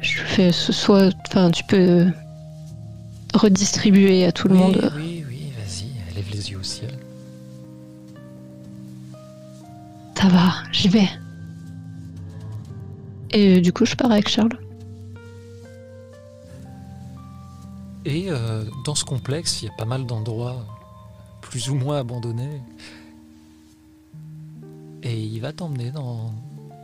Je 0.00 0.20
lui 0.20 0.28
fais 0.28 0.52
ce 0.52 0.72
soit, 0.72 1.10
enfin 1.28 1.50
tu 1.50 1.64
peux 1.64 1.76
euh, 1.76 2.06
redistribuer 3.34 4.24
à 4.24 4.32
tout 4.32 4.48
le 4.48 4.54
monde. 4.54 4.92
oui, 4.96 5.24
oui, 5.28 5.52
vas-y, 5.58 6.14
lève 6.14 6.30
les 6.32 6.50
yeux 6.50 6.58
au 6.58 6.62
ciel. 6.62 6.90
Ça 10.20 10.28
va, 10.28 10.52
j'y 10.70 10.88
vais. 10.88 11.08
Et 13.30 13.56
euh, 13.56 13.60
du 13.62 13.72
coup, 13.72 13.86
je 13.86 13.94
pars 13.94 14.12
avec 14.12 14.28
Charles. 14.28 14.58
Et 18.04 18.26
euh, 18.28 18.64
dans 18.84 18.94
ce 18.94 19.04
complexe, 19.04 19.62
il 19.62 19.66
y 19.66 19.68
a 19.68 19.72
pas 19.78 19.86
mal 19.86 20.04
d'endroits 20.04 20.66
plus 21.40 21.70
ou 21.70 21.74
moins 21.74 21.98
abandonnés. 21.98 22.60
Et 25.02 25.18
il 25.18 25.40
va 25.40 25.52
t'emmener 25.52 25.90
dans 25.90 26.32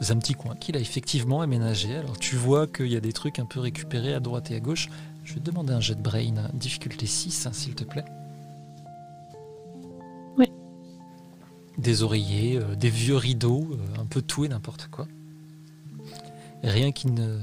un 0.09 0.18
petit 0.18 0.34
coin 0.34 0.55
qu'il 0.55 0.76
a 0.76 0.80
effectivement 0.80 1.40
aménagé. 1.40 1.97
Alors 1.97 2.18
tu 2.18 2.36
vois 2.36 2.66
qu'il 2.66 2.88
y 2.88 2.97
a 2.97 3.01
des 3.01 3.12
trucs 3.12 3.38
un 3.38 3.47
peu 3.47 3.60
récupérés 3.60 4.14
à 4.14 4.20
droite 4.20 4.51
et 4.51 4.56
à 4.56 4.60
gauche. 4.60 4.88
Je 5.24 5.34
vais 5.34 5.40
te 5.40 5.47
demander 5.47 5.72
un 5.72 5.80
jet 5.80 5.97
de 5.97 6.02
brain, 6.02 6.48
difficulté 6.55 7.06
6, 7.06 7.47
hein, 7.47 7.52
s'il 7.52 7.74
te 7.74 7.84
plaît. 7.84 8.05
Oui. 10.38 10.47
Des 11.78 12.02
oreillers, 12.02 12.59
euh, 12.59 12.76
des 12.76 12.90
vieux 12.90 13.16
rideaux, 13.16 13.68
euh, 13.72 14.01
un 14.01 14.06
peu 14.06 14.22
tout 14.22 14.44
et 14.44 14.48
n'importe 14.48 14.88
quoi. 14.88 15.09
Rien 16.62 16.93
qui 16.93 17.09
ne 17.09 17.40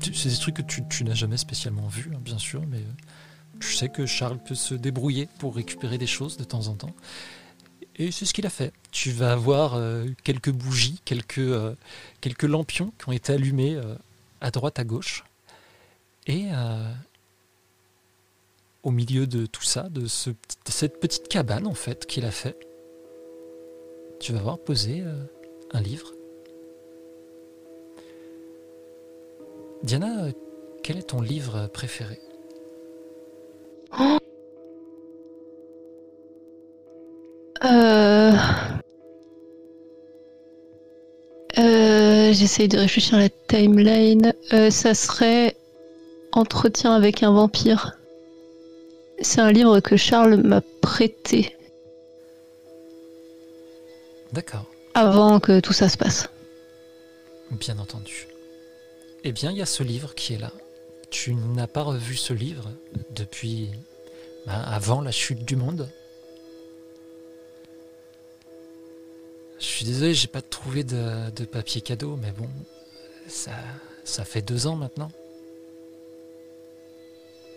C'est 0.00 0.28
des 0.28 0.36
trucs 0.36 0.56
que 0.56 0.62
tu, 0.62 0.82
tu 0.88 1.04
n'as 1.04 1.14
jamais 1.14 1.36
spécialement 1.36 1.86
vus, 1.86 2.10
hein, 2.12 2.18
bien 2.24 2.38
sûr, 2.38 2.62
mais 2.68 2.78
euh, 2.78 3.60
tu 3.60 3.72
sais 3.72 3.88
que 3.88 4.04
Charles 4.04 4.38
peut 4.38 4.56
se 4.56 4.74
débrouiller 4.74 5.28
pour 5.38 5.54
récupérer 5.54 5.96
des 5.96 6.06
choses 6.06 6.36
de 6.36 6.44
temps 6.44 6.66
en 6.66 6.74
temps. 6.74 6.94
Et 7.98 8.10
c'est 8.10 8.26
ce 8.26 8.34
qu'il 8.34 8.46
a 8.46 8.50
fait. 8.50 8.72
Tu 8.90 9.10
vas 9.10 9.32
avoir 9.32 9.74
euh, 9.74 10.06
quelques 10.22 10.50
bougies, 10.50 11.00
quelques, 11.04 11.38
euh, 11.38 11.74
quelques 12.20 12.42
lampions 12.42 12.92
qui 12.98 13.08
ont 13.08 13.12
été 13.12 13.32
allumés 13.32 13.74
euh, 13.74 13.94
à 14.40 14.50
droite, 14.50 14.78
à 14.78 14.84
gauche. 14.84 15.24
Et 16.26 16.46
au 18.82 18.90
milieu 18.90 19.28
de 19.28 19.46
tout 19.46 19.62
ça, 19.62 19.88
de, 19.90 20.08
ce 20.08 20.30
de 20.30 20.36
cette 20.70 20.98
petite 20.98 21.28
cabane 21.28 21.68
en 21.68 21.74
fait 21.74 22.04
qu'il 22.04 22.24
a 22.24 22.32
fait, 22.32 22.56
tu 24.18 24.32
vas 24.32 24.40
voir 24.40 24.58
poser 24.58 25.04
un 25.72 25.80
livre. 25.80 26.12
Diana, 29.84 30.32
quel 30.82 30.98
est 30.98 31.10
ton 31.10 31.20
livre 31.20 31.68
préféré? 31.68 32.18
Euh... 37.64 38.32
Euh, 41.58 42.32
J'essaye 42.32 42.68
de 42.68 42.78
réfléchir 42.78 43.14
à 43.14 43.20
la 43.20 43.28
timeline. 43.28 44.34
Euh, 44.52 44.70
ça 44.70 44.94
serait 44.94 45.56
Entretien 46.32 46.92
avec 46.92 47.22
un 47.22 47.30
vampire. 47.32 47.96
C'est 49.22 49.40
un 49.40 49.50
livre 49.50 49.80
que 49.80 49.96
Charles 49.96 50.36
m'a 50.36 50.60
prêté 50.82 51.56
D'accord. 54.32 54.66
avant 54.92 55.40
que 55.40 55.60
tout 55.60 55.72
ça 55.72 55.88
se 55.88 55.96
passe. 55.96 56.28
Bien 57.52 57.78
entendu. 57.78 58.28
Eh 59.24 59.32
bien, 59.32 59.50
il 59.50 59.56
y 59.56 59.62
a 59.62 59.66
ce 59.66 59.82
livre 59.82 60.14
qui 60.14 60.34
est 60.34 60.38
là. 60.38 60.52
Tu 61.08 61.34
n'as 61.34 61.66
pas 61.66 61.82
revu 61.82 62.16
ce 62.16 62.34
livre 62.34 62.70
depuis 63.10 63.70
ben, 64.46 64.60
avant 64.66 65.00
la 65.00 65.12
chute 65.12 65.44
du 65.44 65.56
monde. 65.56 65.88
Je 69.58 69.64
suis 69.64 69.84
désolé, 69.84 70.14
j'ai 70.14 70.26
pas 70.28 70.42
trouvé 70.42 70.84
de, 70.84 71.30
de 71.30 71.44
papier 71.44 71.80
cadeau, 71.80 72.16
mais 72.20 72.30
bon, 72.32 72.48
ça, 73.26 73.52
ça 74.04 74.24
fait 74.24 74.42
deux 74.42 74.66
ans 74.66 74.76
maintenant. 74.76 75.10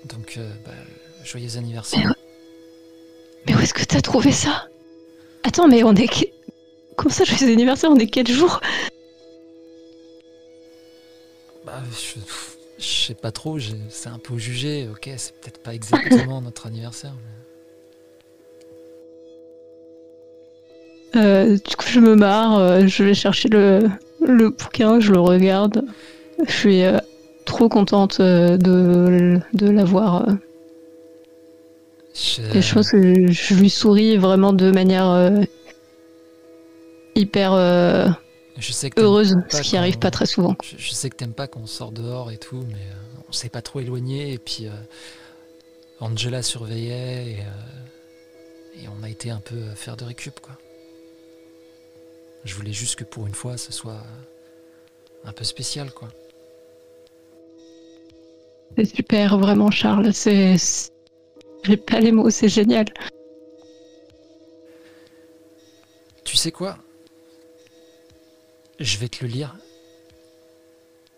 Donc, 0.05 0.35
euh, 0.37 0.49
bah, 0.65 0.71
joyeux 1.25 1.57
anniversaire. 1.57 2.13
Mais 3.45 3.53
où 3.55 3.59
est-ce 3.59 3.73
que 3.73 3.83
t'as 3.83 4.01
trouvé 4.01 4.31
ça? 4.31 4.69
Attends, 5.43 5.67
mais 5.67 5.83
on 5.83 5.93
est... 5.95 6.07
Comment 6.95 7.13
ça, 7.13 7.25
joyeux 7.25 7.51
anniversaire 7.53 7.91
On 7.91 7.97
est 7.97 8.07
quel 8.07 8.27
jour? 8.27 8.61
Bah, 11.65 11.81
je, 11.91 12.19
je 12.81 13.05
sais 13.07 13.13
pas 13.13 13.31
trop, 13.33 13.57
c'est 13.89 14.07
un 14.09 14.19
peu 14.19 14.37
jugé. 14.37 14.87
Ok, 14.87 15.09
c'est 15.17 15.33
peut-être 15.41 15.59
pas 15.61 15.73
exactement 15.75 16.39
notre 16.41 16.67
anniversaire. 16.67 17.13
mais- 17.13 17.48
Euh, 21.15 21.57
Du 21.67 21.75
coup, 21.75 21.85
je 21.87 21.99
me 21.99 22.15
marre, 22.15 22.57
euh, 22.59 22.87
je 22.87 23.03
vais 23.03 23.13
chercher 23.13 23.49
le, 23.49 23.89
le 24.21 24.49
bouquin, 24.49 24.99
je 24.99 25.11
le 25.11 25.19
regarde. 25.19 25.83
Je 26.47 26.51
suis 26.51 26.83
euh, 26.83 26.97
trop 27.45 27.67
contente 27.69 28.21
de, 28.21 29.39
de 29.53 29.69
l'avoir. 29.69 30.25
Je- 32.13 32.57
Et 32.57 32.61
je 32.61 32.73
pense 32.73 32.91
que 32.91 33.31
je 33.31 33.53
lui 33.55 33.69
souris 33.69 34.17
vraiment 34.17 34.53
de 34.53 34.71
manière 34.71 35.09
euh, 35.09 35.41
hyper 37.15 37.53
je 38.57 38.71
sais 38.73 38.89
que 38.89 38.95
t'aimes 38.95 39.05
heureuse, 39.05 39.37
ce 39.49 39.61
qui 39.61 39.77
arrive 39.77 39.99
pas 39.99 40.11
très 40.11 40.25
souvent. 40.25 40.55
Je, 40.63 40.75
je 40.77 40.91
sais 40.91 41.09
que 41.09 41.15
t'aimes 41.15 41.33
pas 41.33 41.47
qu'on 41.47 41.65
sort 41.65 41.91
dehors 41.91 42.29
et 42.31 42.37
tout, 42.37 42.63
mais 42.67 42.75
on 43.29 43.31
s'est 43.31 43.49
pas 43.49 43.61
trop 43.61 43.79
éloigné. 43.79 44.33
Et 44.33 44.37
puis 44.37 44.67
Angela 46.01 46.41
surveillait 46.43 47.31
et, 47.31 47.37
et 48.83 48.87
on 48.99 49.03
a 49.03 49.09
été 49.09 49.31
un 49.31 49.39
peu 49.43 49.55
faire 49.75 49.95
de 49.97 50.03
récup, 50.05 50.39
quoi. 50.41 50.53
Je 52.45 52.55
voulais 52.55 52.73
juste 52.73 52.95
que 52.95 53.03
pour 53.03 53.27
une 53.27 53.33
fois, 53.33 53.57
ce 53.57 53.71
soit 53.71 54.03
un 55.25 55.31
peu 55.31 55.43
spécial, 55.43 55.91
quoi. 55.91 56.09
C'est 58.77 58.85
super, 58.85 59.37
vraiment, 59.37 59.71
Charles. 59.71 60.13
C'est. 60.13 60.55
J'ai 61.63 61.77
pas 61.77 61.99
les 61.99 62.11
mots, 62.11 62.29
c'est 62.29 62.47
génial. 62.49 62.85
sais 66.39 66.51
quoi? 66.53 66.77
Je 68.79 68.97
vais 68.97 69.09
te 69.09 69.25
le 69.25 69.29
lire. 69.29 69.57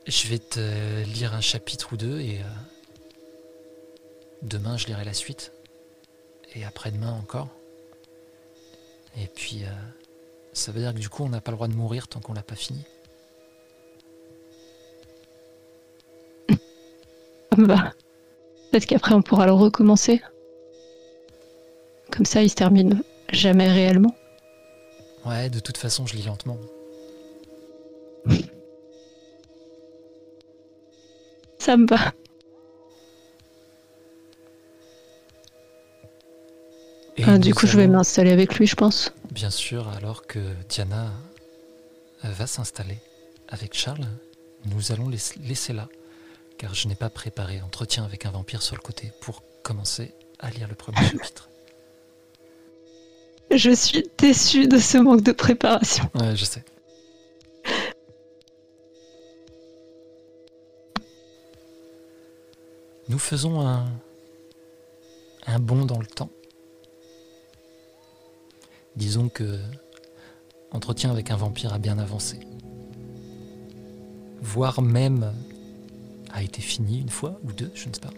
Je 0.07 0.27
vais 0.27 0.39
te 0.39 1.03
lire 1.03 1.35
un 1.35 1.41
chapitre 1.41 1.93
ou 1.93 1.97
deux 1.97 2.19
et 2.19 2.39
euh, 2.39 2.45
demain 4.41 4.77
je 4.77 4.87
lirai 4.87 5.05
la 5.05 5.13
suite. 5.13 5.51
Et 6.55 6.65
après-demain 6.65 7.11
encore. 7.11 7.49
Et 9.15 9.27
puis, 9.27 9.63
euh, 9.63 9.67
ça 10.53 10.71
veut 10.71 10.79
dire 10.81 10.93
que 10.93 10.99
du 10.99 11.09
coup 11.09 11.23
on 11.23 11.29
n'a 11.29 11.41
pas 11.41 11.51
le 11.51 11.57
droit 11.57 11.67
de 11.67 11.73
mourir 11.73 12.07
tant 12.07 12.19
qu'on 12.19 12.33
l'a 12.33 12.43
pas 12.43 12.55
fini. 12.55 12.83
Bah, 17.57 17.93
peut-être 18.71 18.85
qu'après 18.85 19.13
on 19.13 19.21
pourra 19.21 19.45
le 19.45 19.51
recommencer. 19.51 20.21
Comme 22.11 22.25
ça, 22.25 22.41
il 22.43 22.49
se 22.49 22.55
termine 22.55 23.03
jamais 23.31 23.71
réellement. 23.71 24.15
Ouais, 25.25 25.49
de 25.49 25.59
toute 25.59 25.77
façon, 25.77 26.05
je 26.05 26.15
lis 26.15 26.23
lentement. 26.23 26.57
Ça 31.59 31.77
me 31.77 31.85
va. 31.87 32.13
Et 37.17 37.23
Ah, 37.25 37.37
du 37.37 37.53
coup, 37.53 37.67
je 37.67 37.77
vais 37.77 37.87
m'installer 37.87 38.31
avec 38.31 38.55
lui, 38.55 38.65
je 38.67 38.75
pense. 38.75 39.13
Bien 39.31 39.49
sûr, 39.49 39.87
alors 39.87 40.27
que 40.27 40.39
Diana 40.67 41.09
va 42.21 42.47
s'installer 42.47 42.97
avec 43.47 43.73
Charles, 43.73 44.05
nous 44.65 44.91
allons 44.91 45.09
laisser 45.09 45.71
là, 45.71 45.87
car 46.57 46.73
je 46.75 46.89
n'ai 46.89 46.95
pas 46.95 47.09
préparé 47.09 47.61
entretien 47.61 48.03
avec 48.03 48.25
un 48.25 48.31
vampire 48.31 48.61
sur 48.61 48.75
le 48.75 48.81
côté 48.81 49.13
pour 49.21 49.41
commencer 49.63 50.13
à 50.39 50.49
lire 50.49 50.67
le 50.67 50.75
premier 50.75 51.01
chapitre. 51.11 51.49
Je 53.51 53.71
suis 53.71 54.03
déçue 54.17 54.67
de 54.67 54.77
ce 54.77 54.97
manque 54.97 55.21
de 55.21 55.31
préparation. 55.31 56.09
Ouais, 56.15 56.35
je 56.35 56.43
sais. 56.43 56.63
Nous 63.07 63.19
faisons 63.19 63.65
un, 63.65 63.85
un 65.47 65.59
bond 65.59 65.85
dans 65.85 65.99
le 65.99 66.05
temps. 66.05 66.29
Disons 69.01 69.29
que 69.29 69.57
entretien 70.69 71.09
avec 71.09 71.31
un 71.31 71.35
vampire 71.35 71.73
a 71.73 71.79
bien 71.79 71.97
avancé. 71.97 72.39
Voire 74.43 74.83
même 74.83 75.33
a 76.31 76.43
été 76.43 76.61
fini 76.61 77.01
une 77.01 77.09
fois 77.09 77.39
ou 77.43 77.51
deux, 77.51 77.71
je 77.73 77.89
ne 77.89 77.95
sais 77.95 77.99
pas. 77.99 78.11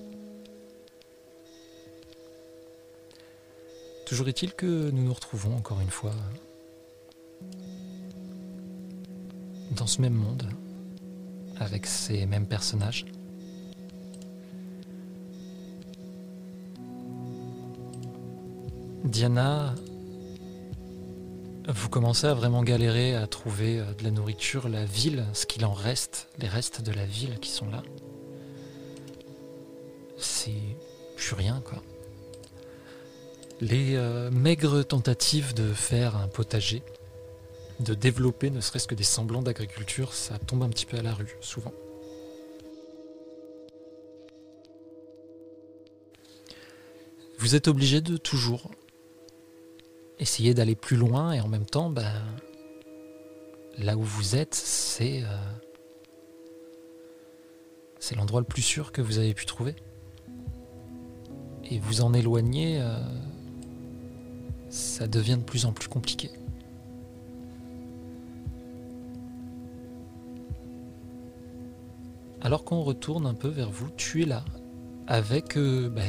Toujours 4.06 4.28
est-il 4.28 4.54
que 4.56 4.92
nous 4.92 5.04
nous 5.04 5.14
retrouvons 5.14 5.56
encore 5.56 5.80
une 5.80 5.90
fois 5.90 6.12
dans 9.72 9.88
ce 9.88 10.02
même 10.02 10.16
monde, 10.16 10.50
avec 11.62 11.86
ces 11.86 12.26
mêmes 12.26 12.46
personnages. 12.46 13.06
Diana, 19.06 19.76
vous 21.68 21.88
commencez 21.90 22.28
à 22.28 22.34
vraiment 22.34 22.62
galérer 22.62 23.16
à 23.16 23.26
trouver 23.28 23.80
euh, 23.80 23.94
de 23.94 24.04
la 24.04 24.12
nourriture, 24.12 24.68
la 24.68 24.86
ville, 24.86 25.26
ce 25.34 25.46
qu'il 25.46 25.66
en 25.66 25.74
reste, 25.74 26.28
les 26.40 26.48
restes 26.48 26.82
de 26.82 26.92
la 26.92 27.06
ville 27.06 27.40
qui 27.40 27.50
sont 27.50 27.70
là. 27.70 27.84
C'est 30.18 30.52
plus 31.16 31.36
rien, 31.36 31.62
quoi. 31.66 31.82
Les 33.62 33.96
euh, 33.96 34.30
maigres 34.30 34.86
tentatives 34.86 35.54
de 35.54 35.74
faire 35.74 36.18
un 36.18 36.28
potager, 36.28 36.84
de 37.80 37.94
développer 37.94 38.50
ne 38.50 38.60
serait-ce 38.60 38.88
que 38.88 38.96
des 38.96 39.04
semblants 39.04 39.42
d'agriculture, 39.42 40.14
ça 40.14 40.38
tombe 40.40 40.64
un 40.64 40.70
petit 40.70 40.86
peu 40.86 40.98
à 40.98 41.02
la 41.02 41.14
rue, 41.14 41.38
souvent. 41.40 41.74
Vous 47.38 47.56
êtes 47.56 47.68
obligé 47.68 48.02
de 48.02 48.18
toujours 48.18 48.70
essayer 50.20 50.54
d'aller 50.54 50.76
plus 50.76 50.96
loin 50.96 51.34
et 51.34 51.42
en 51.42 51.48
même 51.48 51.66
temps, 51.66 51.90
ben, 51.90 52.12
là 53.78 53.98
où 53.98 54.04
vous 54.04 54.36
êtes, 54.36 54.56
c'est 54.56 55.24
euh, 55.24 55.38
c'est 58.00 58.16
l'endroit 58.16 58.42
le 58.42 58.46
plus 58.46 58.62
sûr 58.62 58.92
que 58.92 59.02
vous 59.02 59.18
avez 59.18 59.34
pu 59.34 59.46
trouver. 59.46 59.76
Et 61.70 61.80
vous 61.80 62.02
en 62.02 62.14
éloigner, 62.14 62.80
euh, 62.82 62.98
ça 64.70 65.08
devient 65.08 65.38
de 65.38 65.44
plus 65.44 65.66
en 65.66 65.72
plus 65.72 65.88
compliqué. 65.88 66.30
Alors 72.42 72.66
qu'on 72.66 72.82
retourne 72.82 73.26
un 73.26 73.34
peu 73.34 73.48
vers 73.48 73.72
vous, 73.72 73.90
tu 73.96 74.24
es 74.24 74.26
là, 74.26 74.44
avec 75.08 75.56
euh, 75.56 75.90
bah, 75.90 76.02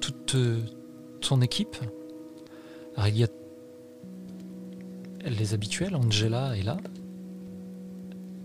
toute 0.00 0.36
ton 1.20 1.40
équipe. 1.40 1.76
Alors 2.96 3.08
il 3.08 3.18
y 3.18 3.24
a 3.24 3.28
les 5.24 5.54
habituels, 5.54 5.94
Angela 5.94 6.56
est 6.56 6.62
là, 6.62 6.78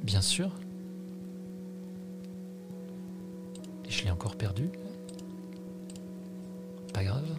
bien 0.03 0.21
sûr. 0.21 0.51
Et 3.85 3.89
je 3.89 4.03
l'ai 4.03 4.11
encore 4.11 4.35
perdu. 4.35 4.69
Pas 6.93 7.03
grave. 7.03 7.37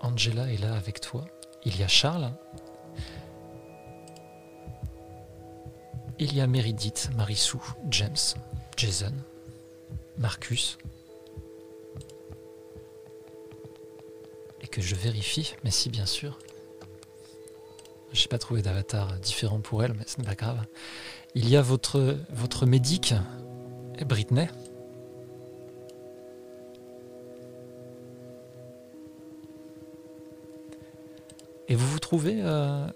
Angela 0.00 0.52
est 0.52 0.60
là 0.60 0.74
avec 0.74 1.00
toi. 1.00 1.26
Il 1.64 1.78
y 1.78 1.82
a 1.82 1.88
Charles. 1.88 2.30
Il 6.18 6.34
y 6.34 6.40
a 6.40 6.46
Meredith, 6.46 7.10
Marissou, 7.16 7.62
James, 7.90 8.16
Jason, 8.76 9.12
Marcus. 10.16 10.78
Que 14.76 14.82
je 14.82 14.94
vérifie, 14.94 15.54
mais 15.64 15.70
si 15.70 15.88
bien 15.88 16.04
sûr. 16.04 16.38
J'ai 18.12 18.28
pas 18.28 18.36
trouvé 18.36 18.60
d'avatar 18.60 19.18
différent 19.20 19.58
pour 19.58 19.82
elle, 19.82 19.94
mais 19.94 20.04
ce 20.06 20.18
n'est 20.18 20.26
pas 20.26 20.34
grave. 20.34 20.66
Il 21.34 21.48
y 21.48 21.56
a 21.56 21.62
votre, 21.62 22.18
votre 22.28 22.66
médic, 22.66 23.14
Britney. 24.06 24.48
Et 31.68 31.74
vous 31.74 31.88
vous 31.88 31.98
trouvez 31.98 32.42
euh, 32.42 32.86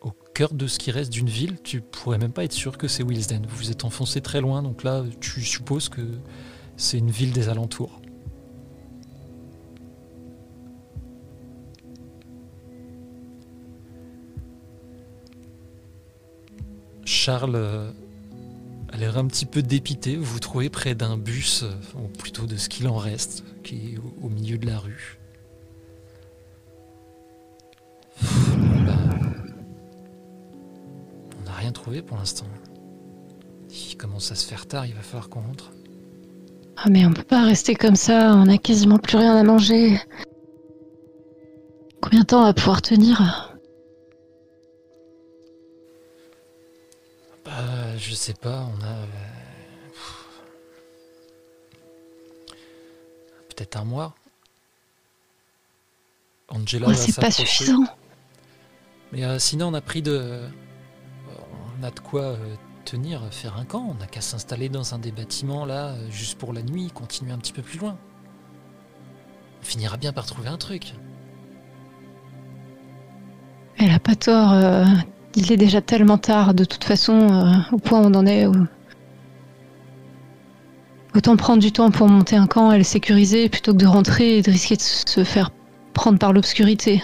au 0.00 0.12
cœur 0.32 0.54
de 0.54 0.66
ce 0.66 0.78
qui 0.78 0.90
reste 0.90 1.12
d'une 1.12 1.28
ville. 1.28 1.58
Tu 1.62 1.82
pourrais 1.82 2.16
même 2.16 2.32
pas 2.32 2.44
être 2.44 2.52
sûr 2.52 2.78
que 2.78 2.88
c'est 2.88 3.02
Wilsden. 3.02 3.44
Vous 3.46 3.56
vous 3.56 3.70
êtes 3.70 3.84
enfoncé 3.84 4.22
très 4.22 4.40
loin, 4.40 4.62
donc 4.62 4.82
là, 4.82 5.04
tu 5.20 5.42
supposes 5.42 5.90
que 5.90 6.00
c'est 6.78 6.96
une 6.96 7.10
ville 7.10 7.32
des 7.32 7.50
alentours. 7.50 8.00
Charles 17.24 17.54
euh, 17.56 17.90
a 18.92 18.98
l'air 18.98 19.16
un 19.16 19.26
petit 19.26 19.46
peu 19.46 19.62
dépité. 19.62 20.14
Vous 20.16 20.24
vous 20.24 20.40
trouvez 20.40 20.68
près 20.68 20.94
d'un 20.94 21.16
bus, 21.16 21.62
euh, 21.62 21.70
ou 21.98 22.08
plutôt 22.08 22.44
de 22.44 22.58
ce 22.58 22.68
qu'il 22.68 22.86
en 22.86 22.98
reste, 22.98 23.44
qui 23.62 23.94
est 23.94 23.98
au- 24.22 24.28
milieu 24.28 24.58
de 24.58 24.66
la 24.66 24.78
rue. 24.78 25.18
Bah, 28.20 28.92
on 31.40 31.44
n'a 31.46 31.52
rien 31.52 31.72
trouvé 31.72 32.02
pour 32.02 32.18
l'instant. 32.18 32.44
Il 33.70 33.96
commence 33.96 34.30
à 34.30 34.34
se 34.34 34.46
faire 34.46 34.66
tard, 34.66 34.84
il 34.84 34.92
va 34.92 35.00
falloir 35.00 35.30
qu'on 35.30 35.40
rentre. 35.40 35.72
Ah 36.76 36.90
mais 36.90 37.06
on 37.06 37.12
peut 37.14 37.22
pas 37.22 37.46
rester 37.46 37.74
comme 37.74 37.96
ça, 37.96 38.34
on 38.34 38.50
a 38.50 38.58
quasiment 38.58 38.98
plus 38.98 39.16
rien 39.16 39.34
à 39.34 39.44
manger. 39.44 39.98
Combien 42.02 42.20
de 42.20 42.26
temps 42.26 42.42
on 42.42 42.44
va 42.44 42.52
pouvoir 42.52 42.82
tenir? 42.82 43.53
Je 48.14 48.18
sais 48.20 48.34
pas, 48.34 48.68
on 48.78 48.80
a. 48.84 48.86
euh, 48.86 49.06
Peut-être 53.48 53.76
un 53.76 53.84
mois. 53.84 54.14
Angela 56.48 56.86
Oh, 56.90 56.94
C'est 56.94 57.20
pas 57.20 57.30
suffisant. 57.32 57.84
Mais 59.12 59.24
euh, 59.24 59.38
sinon, 59.40 59.68
on 59.68 59.74
a 59.74 59.80
pris 59.80 60.00
de. 60.02 60.48
On 61.80 61.82
a 61.82 61.90
de 61.90 61.98
quoi 62.00 62.22
euh, 62.22 62.54
tenir, 62.84 63.20
faire 63.32 63.56
un 63.56 63.64
camp. 63.64 63.84
On 63.90 63.94
n'a 63.94 64.06
qu'à 64.06 64.20
s'installer 64.20 64.68
dans 64.68 64.94
un 64.94 64.98
des 65.00 65.10
bâtiments 65.10 65.64
là, 65.64 65.94
juste 66.10 66.38
pour 66.38 66.52
la 66.52 66.62
nuit, 66.62 66.90
continuer 66.92 67.32
un 67.32 67.38
petit 67.38 67.52
peu 67.52 67.62
plus 67.62 67.78
loin. 67.80 67.98
On 69.60 69.64
finira 69.64 69.96
bien 69.96 70.12
par 70.12 70.24
trouver 70.26 70.48
un 70.48 70.58
truc. 70.58 70.94
Elle 73.76 73.90
a 73.90 73.98
pas 73.98 74.14
tort. 74.14 74.52
euh, 74.52 74.84
il 75.36 75.52
est 75.52 75.56
déjà 75.56 75.80
tellement 75.80 76.18
tard, 76.18 76.54
de 76.54 76.64
toute 76.64 76.84
façon, 76.84 77.28
euh, 77.30 77.54
au 77.72 77.78
point 77.78 78.00
où 78.00 78.04
on 78.04 78.14
en 78.14 78.26
est. 78.26 78.46
Autant 81.14 81.36
prendre 81.36 81.62
du 81.62 81.70
temps 81.70 81.90
pour 81.90 82.08
monter 82.08 82.36
un 82.36 82.46
camp 82.46 82.72
et 82.72 82.78
le 82.78 82.84
sécuriser 82.84 83.48
plutôt 83.48 83.72
que 83.72 83.78
de 83.78 83.86
rentrer 83.86 84.38
et 84.38 84.42
de 84.42 84.50
risquer 84.50 84.76
de 84.76 84.82
se 84.82 85.22
faire 85.22 85.50
prendre 85.92 86.18
par 86.18 86.32
l'obscurité. 86.32 87.02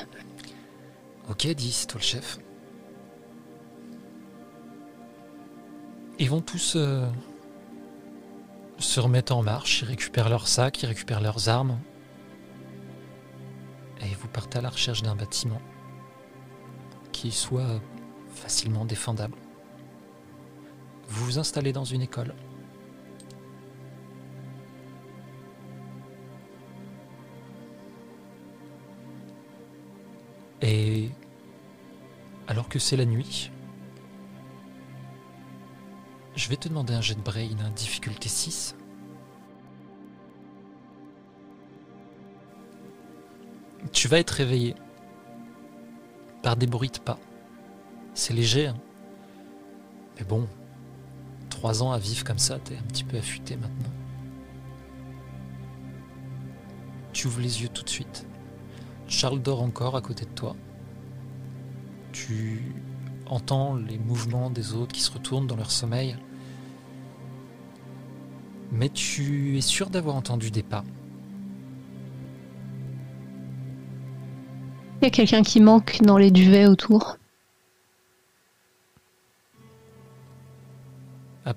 Ok, 1.30 1.46
dis, 1.46 1.70
c'est 1.70 1.86
toi 1.86 2.00
le 2.00 2.04
chef. 2.04 2.38
Ils 6.18 6.28
vont 6.28 6.40
tous 6.40 6.74
euh, 6.76 7.06
se 8.78 9.00
remettre 9.00 9.34
en 9.34 9.42
marche, 9.42 9.82
ils 9.82 9.88
récupèrent 9.88 10.28
leurs 10.28 10.48
sacs, 10.48 10.82
ils 10.82 10.86
récupèrent 10.86 11.20
leurs 11.20 11.48
armes. 11.48 11.78
Et 14.02 14.14
vous 14.20 14.28
partez 14.28 14.58
à 14.58 14.62
la 14.62 14.70
recherche 14.70 15.02
d'un 15.02 15.14
bâtiment 15.14 15.60
qui 17.12 17.30
soit 17.30 17.80
facilement 18.40 18.84
défendable. 18.84 19.36
Vous 21.08 21.24
vous 21.26 21.38
installez 21.38 21.72
dans 21.72 21.84
une 21.84 22.02
école. 22.02 22.34
Et 30.62 31.10
alors 32.48 32.68
que 32.68 32.78
c'est 32.78 32.96
la 32.96 33.04
nuit, 33.04 33.50
je 36.34 36.48
vais 36.48 36.56
te 36.56 36.68
demander 36.68 36.94
un 36.94 37.00
jet 37.00 37.14
de 37.14 37.20
brain, 37.20 37.48
difficulté 37.76 38.28
6. 38.28 38.74
Tu 43.92 44.08
vas 44.08 44.18
être 44.18 44.30
réveillé 44.30 44.74
par 46.42 46.56
des 46.56 46.66
bruits 46.66 46.90
de 46.90 46.98
pas. 46.98 47.18
C'est 48.20 48.34
léger, 48.34 48.66
hein. 48.66 48.76
mais 50.18 50.26
bon, 50.26 50.46
trois 51.48 51.82
ans 51.82 51.92
à 51.92 51.98
vivre 51.98 52.22
comme 52.22 52.38
ça, 52.38 52.58
t'es 52.58 52.76
un 52.76 52.82
petit 52.82 53.02
peu 53.02 53.16
affûté 53.16 53.56
maintenant. 53.56 53.94
Tu 57.14 57.28
ouvres 57.28 57.40
les 57.40 57.62
yeux 57.62 57.70
tout 57.70 57.82
de 57.82 57.88
suite. 57.88 58.26
Charles 59.08 59.40
dort 59.40 59.62
encore 59.62 59.96
à 59.96 60.02
côté 60.02 60.26
de 60.26 60.30
toi. 60.32 60.54
Tu 62.12 62.74
entends 63.24 63.74
les 63.74 63.96
mouvements 63.96 64.50
des 64.50 64.74
autres 64.74 64.92
qui 64.92 65.00
se 65.00 65.12
retournent 65.12 65.46
dans 65.46 65.56
leur 65.56 65.70
sommeil. 65.70 66.14
Mais 68.70 68.90
tu 68.90 69.56
es 69.56 69.62
sûr 69.62 69.88
d'avoir 69.88 70.14
entendu 70.14 70.50
des 70.50 70.62
pas. 70.62 70.84
Il 75.00 75.04
y 75.04 75.06
a 75.06 75.10
quelqu'un 75.10 75.42
qui 75.42 75.60
manque 75.60 76.02
dans 76.02 76.18
les 76.18 76.30
duvets 76.30 76.66
autour? 76.66 77.16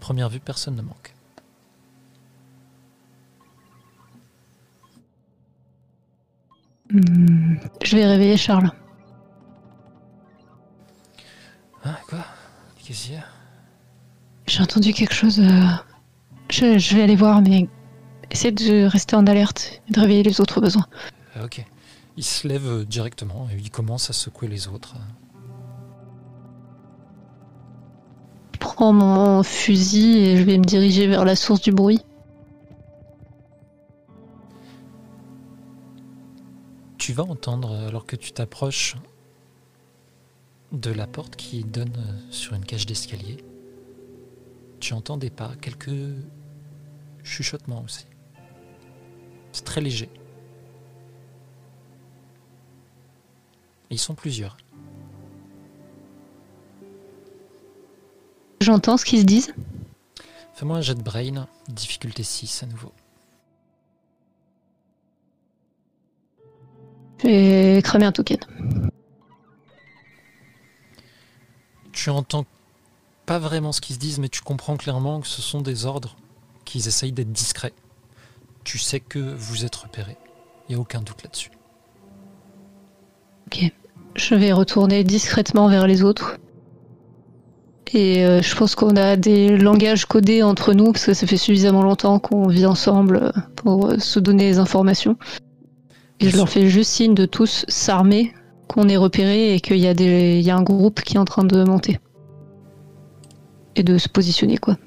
Première 0.04 0.28
vue, 0.28 0.42
personne 0.42 0.76
ne 0.76 0.82
manque. 0.82 1.14
Hmm, 6.92 7.56
je 7.84 7.96
vais 7.96 8.06
réveiller 8.06 8.38
Charles. 8.38 8.70
Hein, 11.86 11.96
quoi? 12.08 12.20
Qu'est-ce 12.84 13.06
qu'il 13.06 13.14
y 13.16 13.18
a? 13.18 13.24
J'ai 14.48 14.62
entendu 14.62 14.94
quelque 14.94 15.14
chose. 15.14 15.40
euh, 15.40 15.62
Je, 16.50 16.78
je 16.78 16.96
vais 16.96 17.04
aller 17.04 17.16
voir, 17.16 17.42
mais 17.42 17.68
essaie 18.30 18.52
de 18.52 18.86
rester 18.86 19.16
en 19.16 19.26
alerte 19.26 19.82
et 19.88 19.94
de 19.94 20.00
réveiller 20.00 20.24
les 20.24 20.42
autres 20.42 20.58
au 20.58 20.62
besoin. 20.62 20.86
Ah, 21.36 21.46
Ok. 21.46 21.66
Il 22.16 22.24
se 22.24 22.48
lève 22.48 22.68
euh, 22.68 22.86
directement 22.86 23.48
et 23.52 23.58
il 23.58 23.72
commence 23.72 24.12
à 24.12 24.14
secouer 24.14 24.48
les 24.48 24.68
autres. 24.68 24.96
Prends 28.74 28.94
mon 28.94 29.44
fusil 29.44 30.18
et 30.18 30.38
je 30.38 30.44
vais 30.44 30.58
me 30.58 30.64
diriger 30.64 31.08
vers 31.08 31.26
la 31.26 31.36
source 31.36 31.62
du 31.62 31.72
bruit. 31.72 32.02
Tu 36.98 37.14
vas 37.14 37.24
entendre, 37.24 37.72
alors 37.88 38.06
que 38.06 38.16
tu 38.16 38.32
t'approches 38.32 38.96
de 40.72 40.92
la 40.92 41.06
porte 41.06 41.36
qui 41.36 41.64
donne 41.64 41.94
sur 42.32 42.56
une 42.56 42.66
cage 42.66 42.86
d'escalier, 42.86 43.38
tu 44.80 44.94
entends 44.94 45.18
des 45.18 45.30
pas, 45.30 45.52
quelques 45.62 45.92
chuchotements 47.24 47.84
aussi. 47.84 48.06
C'est 49.52 49.66
très 49.66 49.82
léger. 49.82 50.10
Ils 53.92 54.00
sont 54.00 54.16
plusieurs. 54.16 54.58
J'entends 58.64 58.96
ce 58.96 59.04
qu'ils 59.04 59.20
se 59.20 59.26
disent. 59.26 59.54
Fais-moi 60.54 60.78
un 60.78 60.82
jet 60.82 60.96
de 60.96 61.02
brain, 61.02 61.48
difficulté 61.68 62.24
6 62.24 62.64
à 62.64 62.66
nouveau. 62.66 62.94
Je 67.22 67.28
vais 67.28 67.82
cramer 67.84 68.06
un 68.06 68.14
token. 68.14 68.38
Tu 71.92 72.10
entends 72.10 72.46
pas 73.26 73.38
vraiment 73.38 73.74
ce 73.74 73.82
qu'ils 73.82 73.96
se 73.96 74.00
disent, 74.00 74.20
mais 74.20 74.30
tu 74.30 74.42
comprends 74.42 74.78
clairement 74.78 75.20
que 75.20 75.28
ce 75.28 75.42
sont 75.42 75.62
des 75.62 75.86
ordres, 75.86 76.16
qu'ils 76.64 76.88
essayent 76.88 77.12
d'être 77.12 77.34
discrets. 77.34 77.74
Tu 78.64 78.78
sais 78.78 79.02
que 79.02 79.20
vous 79.20 79.66
êtes 79.66 79.76
repérés. 79.76 80.18
Il 80.70 80.72
n'y 80.72 80.76
a 80.78 80.80
aucun 80.80 81.02
doute 81.02 81.22
là-dessus. 81.24 81.52
Ok. 83.48 83.74
Je 84.16 84.36
vais 84.36 84.54
retourner 84.54 85.04
discrètement 85.04 85.68
vers 85.68 85.86
les 85.86 86.02
autres. 86.02 86.38
Et 87.94 88.26
euh, 88.26 88.42
je 88.42 88.56
pense 88.56 88.74
qu'on 88.74 88.96
a 88.96 89.16
des 89.16 89.56
langages 89.56 90.06
codés 90.06 90.42
entre 90.42 90.74
nous, 90.74 90.92
parce 90.92 91.06
que 91.06 91.14
ça 91.14 91.28
fait 91.28 91.38
suffisamment 91.38 91.84
longtemps 91.84 92.18
qu'on 92.18 92.48
vit 92.48 92.66
ensemble 92.66 93.18
euh, 93.18 93.32
pour 93.56 93.88
euh, 93.88 94.00
se 94.00 94.20
donner 94.20 94.46
les 94.46 94.58
informations. 94.58 95.16
Et 96.20 96.30
je 96.30 96.38
leur 96.38 96.50
fais 96.50 96.68
juste 96.68 96.90
signe 96.90 97.14
de 97.14 97.26
tous 97.26 97.66
s'armer, 97.68 98.34
qu'on 98.68 98.90
est 98.90 98.98
repéré 98.98 99.54
et 99.54 99.60
qu'il 99.60 99.78
y, 99.78 99.88
a 99.88 100.56
un 100.56 100.64
groupe 100.64 101.02
qui 101.02 101.16
est 101.16 101.20
en 101.20 101.26
train 101.26 101.44
de 101.44 101.64
monter. 101.64 102.00
Et 103.76 103.84
de 103.84 103.98
se 103.98 104.10
positionner, 104.10 104.58
quoi. 104.58 104.78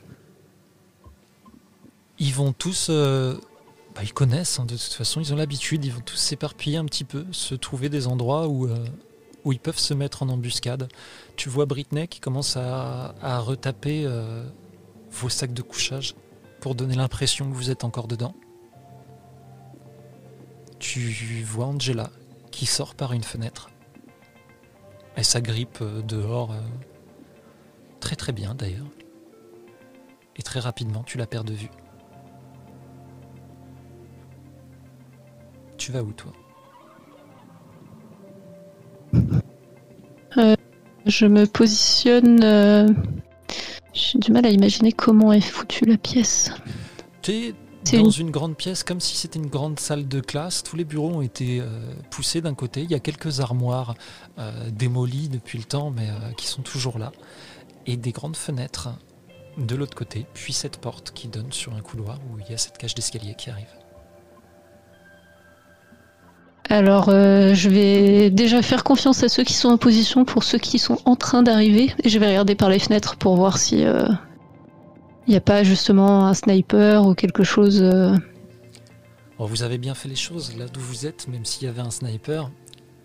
Ils 2.19 2.33
vont 2.33 2.53
tous. 2.53 2.89
bah, 2.89 4.01
ils 4.03 4.15
connaissent, 4.15 4.59
hein, 4.59 4.65
de 4.65 4.75
toute 4.75 4.95
façon, 4.95 5.21
ils 5.21 5.33
ont 5.33 5.37
l'habitude, 5.37 5.85
ils 5.85 5.93
vont 5.93 6.01
tous 6.01 6.17
s'éparpiller 6.17 6.79
un 6.79 6.87
petit 6.87 7.05
peu, 7.05 7.27
se 7.31 7.55
trouver 7.55 7.89
des 7.89 8.07
endroits 8.07 8.49
où, 8.49 8.69
où 9.47 9.53
ils 9.53 9.61
peuvent 9.61 9.79
se 9.79 9.95
mettre 9.95 10.25
en 10.25 10.29
embuscade. 10.29 10.89
Tu 11.37 11.49
vois 11.49 11.67
Britney 11.67 12.09
qui 12.09 12.19
commence 12.19 12.57
à, 12.57 13.15
à 13.23 13.39
retaper 13.39 14.03
euh, 14.05 14.45
vos 15.13 15.29
sacs 15.29 15.55
de 15.55 15.63
couchage 15.63 16.17
pour 16.61 16.75
donner 16.75 16.97
l'impression 16.97 17.49
que 17.49 17.55
vous 17.55 17.71
êtes 17.71 17.85
encore 17.85 18.09
dedans. 18.09 18.35
Tu 20.81 21.45
vois 21.45 21.67
Angela 21.67 22.11
qui 22.51 22.67
sort 22.67 22.97
par 22.97 23.13
une 23.13 23.23
fenêtre. 23.23 23.71
Elle 25.15 25.25
s'agrippe 25.25 25.79
euh, 25.81 26.03
dehors 26.03 26.51
euh, 26.51 26.61
très 28.01 28.17
très 28.17 28.33
bien 28.33 28.57
d'ailleurs. 28.57 28.91
Et 30.35 30.43
très 30.43 30.59
rapidement, 30.59 31.05
tu 31.05 31.19
la 31.19 31.27
perds 31.29 31.45
de 31.45 31.55
vue. 31.55 31.71
Tu 35.79 35.93
vas 35.93 36.03
où 36.03 36.13
toi? 36.13 36.33
Je 41.07 41.27
me 41.27 41.47
positionne. 41.47 42.43
euh, 42.43 42.89
J'ai 43.95 44.19
du 44.19 44.33
mal 44.33 44.45
à 44.45 44.51
imaginer 44.51 44.93
comment 44.93 45.33
est 45.33 45.41
foutue 45.41 45.85
la 45.87 45.97
pièce. 45.97 46.51
T'es 47.23 47.55
dans 47.93 48.11
une- 48.11 48.27
une 48.27 48.31
grande 48.33 48.57
pièce 48.57 48.83
comme 48.83 49.01
si 49.01 49.17
c'était 49.17 49.39
une 49.39 49.47
grande 49.47 49.79
salle 49.79 50.09
de 50.09 50.21
classe. 50.21 50.63
Tous 50.65 50.75
les 50.77 50.85
bureaux 50.85 51.11
ont 51.13 51.23
été 51.23 51.61
euh, 51.61 51.95
poussés 52.11 52.41
d'un 52.41 52.55
côté. 52.55 52.83
Il 52.83 52.91
y 52.91 52.95
a 52.95 52.99
quelques 53.01 53.39
armoires 53.41 53.95
euh, 54.39 54.69
démolies 54.71 55.29
depuis 55.29 55.59
le 55.59 55.65
temps, 55.65 55.91
mais 55.91 56.11
euh, 56.11 56.33
qui 56.37 56.47
sont 56.49 56.63
toujours 56.63 56.99
là. 56.99 57.13
Et 57.87 57.97
des 57.97 58.11
grandes 58.11 58.37
fenêtres 58.37 58.89
de 59.57 59.77
l'autre 59.77 59.97
côté. 59.97 60.27
Puis 60.35 60.53
cette 60.53 60.79
porte 60.79 61.13
qui 61.13 61.29
donne 61.29 61.53
sur 61.53 61.73
un 61.75 61.81
couloir 61.81 62.19
où 62.31 62.39
il 62.41 62.51
y 62.51 62.55
a 62.55 62.59
cette 62.59 62.77
cage 62.79 62.95
d'escalier 62.97 63.35
qui 63.39 63.49
arrive. 63.51 63.69
Alors, 66.69 67.09
euh, 67.09 67.55
je 67.55 67.69
vais 67.69 68.31
déjà 68.31 68.61
faire 68.63 68.83
confiance 68.85 69.23
à 69.23 69.29
ceux 69.29 69.45
qui 69.45 69.55
sont 69.55 69.69
en 69.69 69.79
position 69.79 70.25
pour 70.25 70.43
ceux 70.43 70.59
qui 70.59 70.79
sont 70.79 70.99
en 71.05 71.17
train 71.17 71.43
d'arriver. 71.43 71.93
Et 72.03 72.09
je 72.09 72.19
vais 72.19 72.27
regarder 72.27 72.55
par 72.55 72.69
les 72.69 72.79
fenêtres 72.79 73.17
pour 73.17 73.37
voir 73.37 73.59
si 73.59 73.85
il 75.27 75.31
n'y 75.31 75.37
a 75.37 75.41
pas 75.41 75.65
justement 75.65 76.27
un 76.27 76.35
sniper 76.35 77.05
ou 77.07 77.15
quelque 77.15 77.43
chose. 77.43 77.83
euh. 77.83 78.15
Bon, 79.39 79.45
vous 79.45 79.63
avez 79.65 79.77
bien 79.77 79.95
fait 79.95 80.09
les 80.09 80.17
choses 80.17 80.57
là 80.57 80.67
d'où 80.67 80.81
vous 80.81 81.05
êtes, 81.07 81.27
même 81.29 81.45
s'il 81.45 81.65
y 81.65 81.69
avait 81.69 81.83
un 81.83 81.91
sniper. 81.91 82.51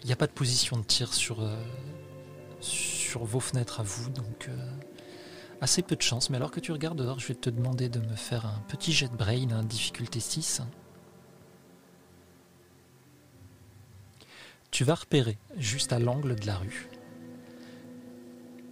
Il 0.03 0.07
n'y 0.07 0.13
a 0.13 0.15
pas 0.15 0.27
de 0.27 0.31
position 0.31 0.77
de 0.77 0.83
tir 0.83 1.13
sur, 1.13 1.41
euh, 1.41 1.55
sur 2.59 3.23
vos 3.23 3.39
fenêtres 3.39 3.79
à 3.79 3.83
vous, 3.83 4.09
donc 4.09 4.49
euh, 4.49 4.55
assez 5.61 5.81
peu 5.81 5.95
de 5.95 6.01
chance. 6.01 6.29
Mais 6.29 6.37
alors 6.37 6.51
que 6.51 6.59
tu 6.59 6.71
regardes 6.71 6.97
dehors, 6.99 7.19
je 7.19 7.27
vais 7.27 7.35
te 7.35 7.49
demander 7.49 7.89
de 7.89 7.99
me 7.99 8.15
faire 8.15 8.45
un 8.45 8.61
petit 8.67 8.91
jet 8.91 9.07
de 9.11 9.15
brain, 9.17 9.51
un 9.51 9.63
difficulté 9.63 10.19
6. 10.19 10.61
tu 14.71 14.85
vas 14.85 14.95
repérer, 14.95 15.37
juste 15.57 15.93
à 15.93 15.99
l'angle 15.99 16.35
de 16.35 16.47
la 16.47 16.55
rue, 16.55 16.89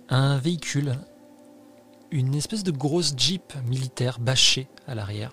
un 0.07 0.37
véhicule, 0.37 0.95
une 2.09 2.33
espèce 2.33 2.63
de 2.63 2.71
grosse 2.71 3.13
jeep 3.15 3.53
militaire 3.65 4.19
bâchée 4.19 4.67
à 4.87 4.95
l'arrière. 4.95 5.31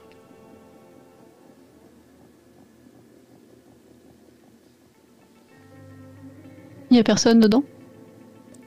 Il 6.90 6.94
n'y 6.94 7.00
a 7.00 7.04
personne 7.04 7.40
dedans? 7.40 7.64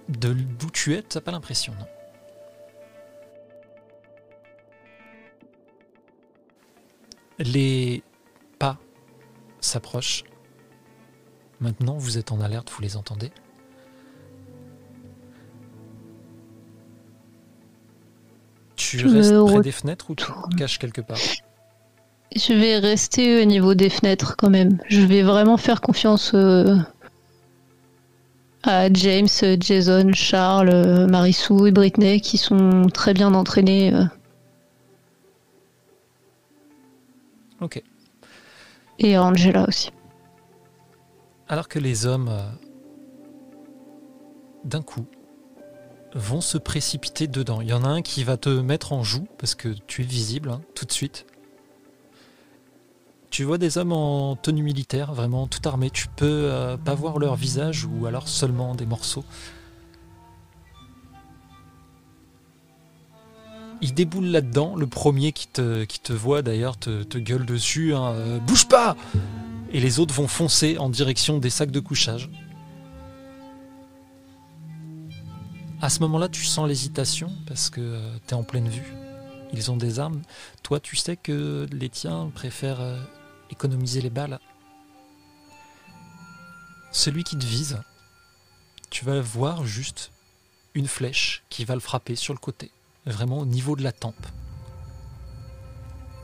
De 0.08 0.34
d'où 0.34 0.70
tu 0.72 0.94
es, 0.96 1.02
t'as 1.04 1.22
pas 1.22 1.32
l'impression, 1.32 1.74
non? 1.80 1.88
Les 7.40 8.04
pas 8.58 8.78
s'approchent. 9.62 10.24
Maintenant, 11.61 11.98
vous 11.98 12.18
êtes 12.18 12.31
en 12.31 12.40
alerte, 12.40 12.69
vous 12.72 12.81
les 12.81 12.95
entendez. 12.95 13.31
Tu 18.76 18.99
Je 18.99 19.07
restes 19.07 19.45
près 19.45 19.61
des 19.61 19.72
fenêtres 19.72 20.10
ou 20.10 20.15
tu 20.15 20.26
te 20.26 20.56
caches 20.57 20.80
quelque 20.80 21.02
part 21.02 21.18
Je 22.36 22.53
vais 22.53 22.77
rester 22.77 23.41
au 23.41 23.45
niveau 23.45 23.73
des 23.73 23.90
fenêtres 23.90 24.36
quand 24.38 24.49
même. 24.49 24.80
Je 24.88 25.02
vais 25.02 25.22
vraiment 25.22 25.57
faire 25.57 25.81
confiance 25.81 26.31
euh, 26.34 26.77
à 28.64 28.91
James, 28.94 29.27
Jason, 29.60 30.14
Charles, 30.14 31.07
Marissou 31.10 31.68
et 31.68 31.72
Britney 31.72 32.22
qui 32.22 32.38
sont 32.38 32.88
très 32.94 33.14
bien 33.14 33.34
entraînés. 33.34 33.94
euh, 33.94 34.06
Ok. 37.61 37.84
et 38.99 39.15
à 39.15 39.23
Angela 39.23 39.65
aussi. 39.68 39.91
Alors 41.52 41.68
que 41.68 41.80
les 41.80 42.06
hommes, 42.06 42.30
euh, 42.30 42.48
d'un 44.64 44.84
coup, 44.84 45.08
vont 46.14 46.42
se 46.42 46.60
précipiter 46.60 47.28
dedans. 47.28 47.62
Il 47.62 47.68
y 47.68 47.74
en 47.74 47.84
a 47.84 47.88
un 47.88 48.04
qui 48.04 48.24
va 48.24 48.38
te 48.38 48.50
mettre 48.50 48.94
en 48.94 49.04
joue, 49.04 49.28
parce 49.40 49.56
que 49.56 49.70
tu 49.88 50.04
es 50.04 50.06
visible, 50.06 50.52
hein, 50.52 50.62
tout 50.76 50.86
de 50.86 50.92
suite. 50.92 51.26
Tu 53.32 53.44
vois 53.44 53.58
des 53.58 53.80
hommes 53.80 53.94
en 53.94 54.36
tenue 54.36 54.62
militaire, 54.62 55.14
vraiment 55.14 55.48
tout 55.48 55.68
armés. 55.68 55.90
Tu 55.90 56.08
peux 56.08 56.26
euh, 56.26 56.78
pas 56.78 56.94
voir 56.94 57.18
leur 57.18 57.36
visage 57.36 57.86
ou 57.86 58.06
alors 58.06 58.28
seulement 58.28 58.76
des 58.76 58.86
morceaux. 58.86 59.26
Il 63.82 63.94
déboule 63.96 64.26
là-dedans. 64.26 64.76
Le 64.76 64.86
premier 64.88 65.32
qui 65.32 65.48
te, 65.48 66.14
voit 66.14 66.42
d'ailleurs 66.44 66.78
te, 66.78 67.02
te 67.04 67.18
gueule 67.18 67.46
dessus. 67.46 67.96
hein, 67.96 68.12
euh, 68.14 68.40
Bouge 68.40 68.68
pas 68.68 68.96
Et 69.72 69.80
les 69.80 70.00
autres 70.00 70.14
vont 70.14 70.28
foncer 70.28 70.78
en 70.78 70.90
direction 70.90 71.38
des 71.38 71.50
sacs 71.50 71.72
de 71.72 71.80
couchage. 71.80 72.30
À 75.82 75.90
ce 75.90 76.00
moment-là, 76.02 76.28
tu 76.28 76.44
sens 76.44 76.68
l'hésitation 76.68 77.32
parce 77.48 77.70
que 77.70 78.00
tu 78.28 78.34
es 78.34 78.34
en 78.34 78.44
pleine 78.44 78.68
vue. 78.68 78.94
Ils 79.54 79.72
ont 79.72 79.78
des 79.78 80.00
armes. 80.00 80.22
Toi, 80.64 80.80
tu 80.80 80.96
sais 80.96 81.16
que 81.16 81.68
les 81.72 81.90
tiens 81.90 82.32
préfèrent 82.34 82.82
euh, 82.82 83.00
économiser 83.50 84.02
les 84.02 84.10
balles. 84.10 84.40
Celui 86.91 87.24
qui 87.24 87.38
te 87.38 87.46
vise, 87.46 87.80
tu 88.90 89.06
vas 89.06 89.22
voir 89.22 89.66
juste 89.66 90.12
une 90.74 90.88
flèche 90.88 91.44
qui 91.50 91.66
va 91.66 91.76
le 91.76 91.80
frapper 91.80 92.16
sur 92.16 92.34
le 92.34 92.40
côté, 92.40 92.72
vraiment 93.06 93.40
au 93.40 93.46
niveau 93.46 93.76
de 93.76 93.84
la 93.84 93.91
tempe. 93.91 94.26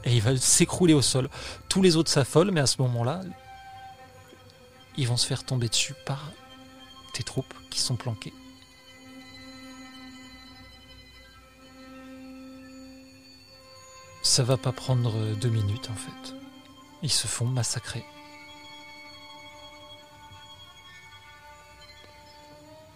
Et 0.05 0.15
il 0.15 0.21
va 0.21 0.37
s'écrouler 0.37 0.93
au 0.93 1.01
sol. 1.01 1.29
Tous 1.67 1.81
les 1.81 1.95
autres 1.95 2.11
s'affolent, 2.11 2.51
mais 2.51 2.61
à 2.61 2.67
ce 2.67 2.81
moment-là, 2.81 3.21
ils 4.97 5.07
vont 5.07 5.17
se 5.17 5.25
faire 5.25 5.43
tomber 5.43 5.67
dessus 5.67 5.95
par 6.05 6.31
tes 7.13 7.23
troupes 7.23 7.53
qui 7.69 7.79
sont 7.79 7.95
planquées. 7.95 8.33
Ça 14.21 14.43
va 14.43 14.57
pas 14.57 14.71
prendre 14.71 15.13
deux 15.35 15.49
minutes 15.49 15.89
en 15.89 15.95
fait. 15.95 16.35
Ils 17.03 17.11
se 17.11 17.27
font 17.27 17.45
massacrer. 17.45 18.03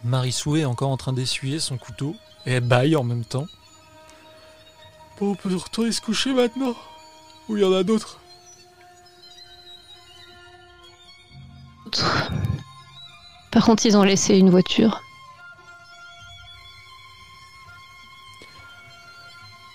Marissou 0.03 0.55
est 0.55 0.65
encore 0.65 0.89
en 0.89 0.97
train 0.97 1.13
d'essuyer 1.13 1.59
son 1.59 1.77
couteau 1.77 2.15
et 2.45 2.53
elle 2.53 2.63
baille 2.63 2.95
en 2.95 3.03
même 3.03 3.25
temps. 3.25 3.47
Bon, 5.19 5.31
on 5.31 5.35
peut 5.35 5.53
retourner 5.55 5.91
se 5.91 6.01
coucher 6.01 6.33
maintenant 6.33 6.75
Ou 7.49 7.57
il 7.57 7.63
y 7.63 7.65
en 7.65 7.73
a 7.73 7.83
d'autres 7.83 8.19
Par 13.51 13.65
contre, 13.65 13.85
ils 13.85 13.97
ont 13.97 14.03
laissé 14.03 14.37
une 14.37 14.51
voiture. 14.51 15.01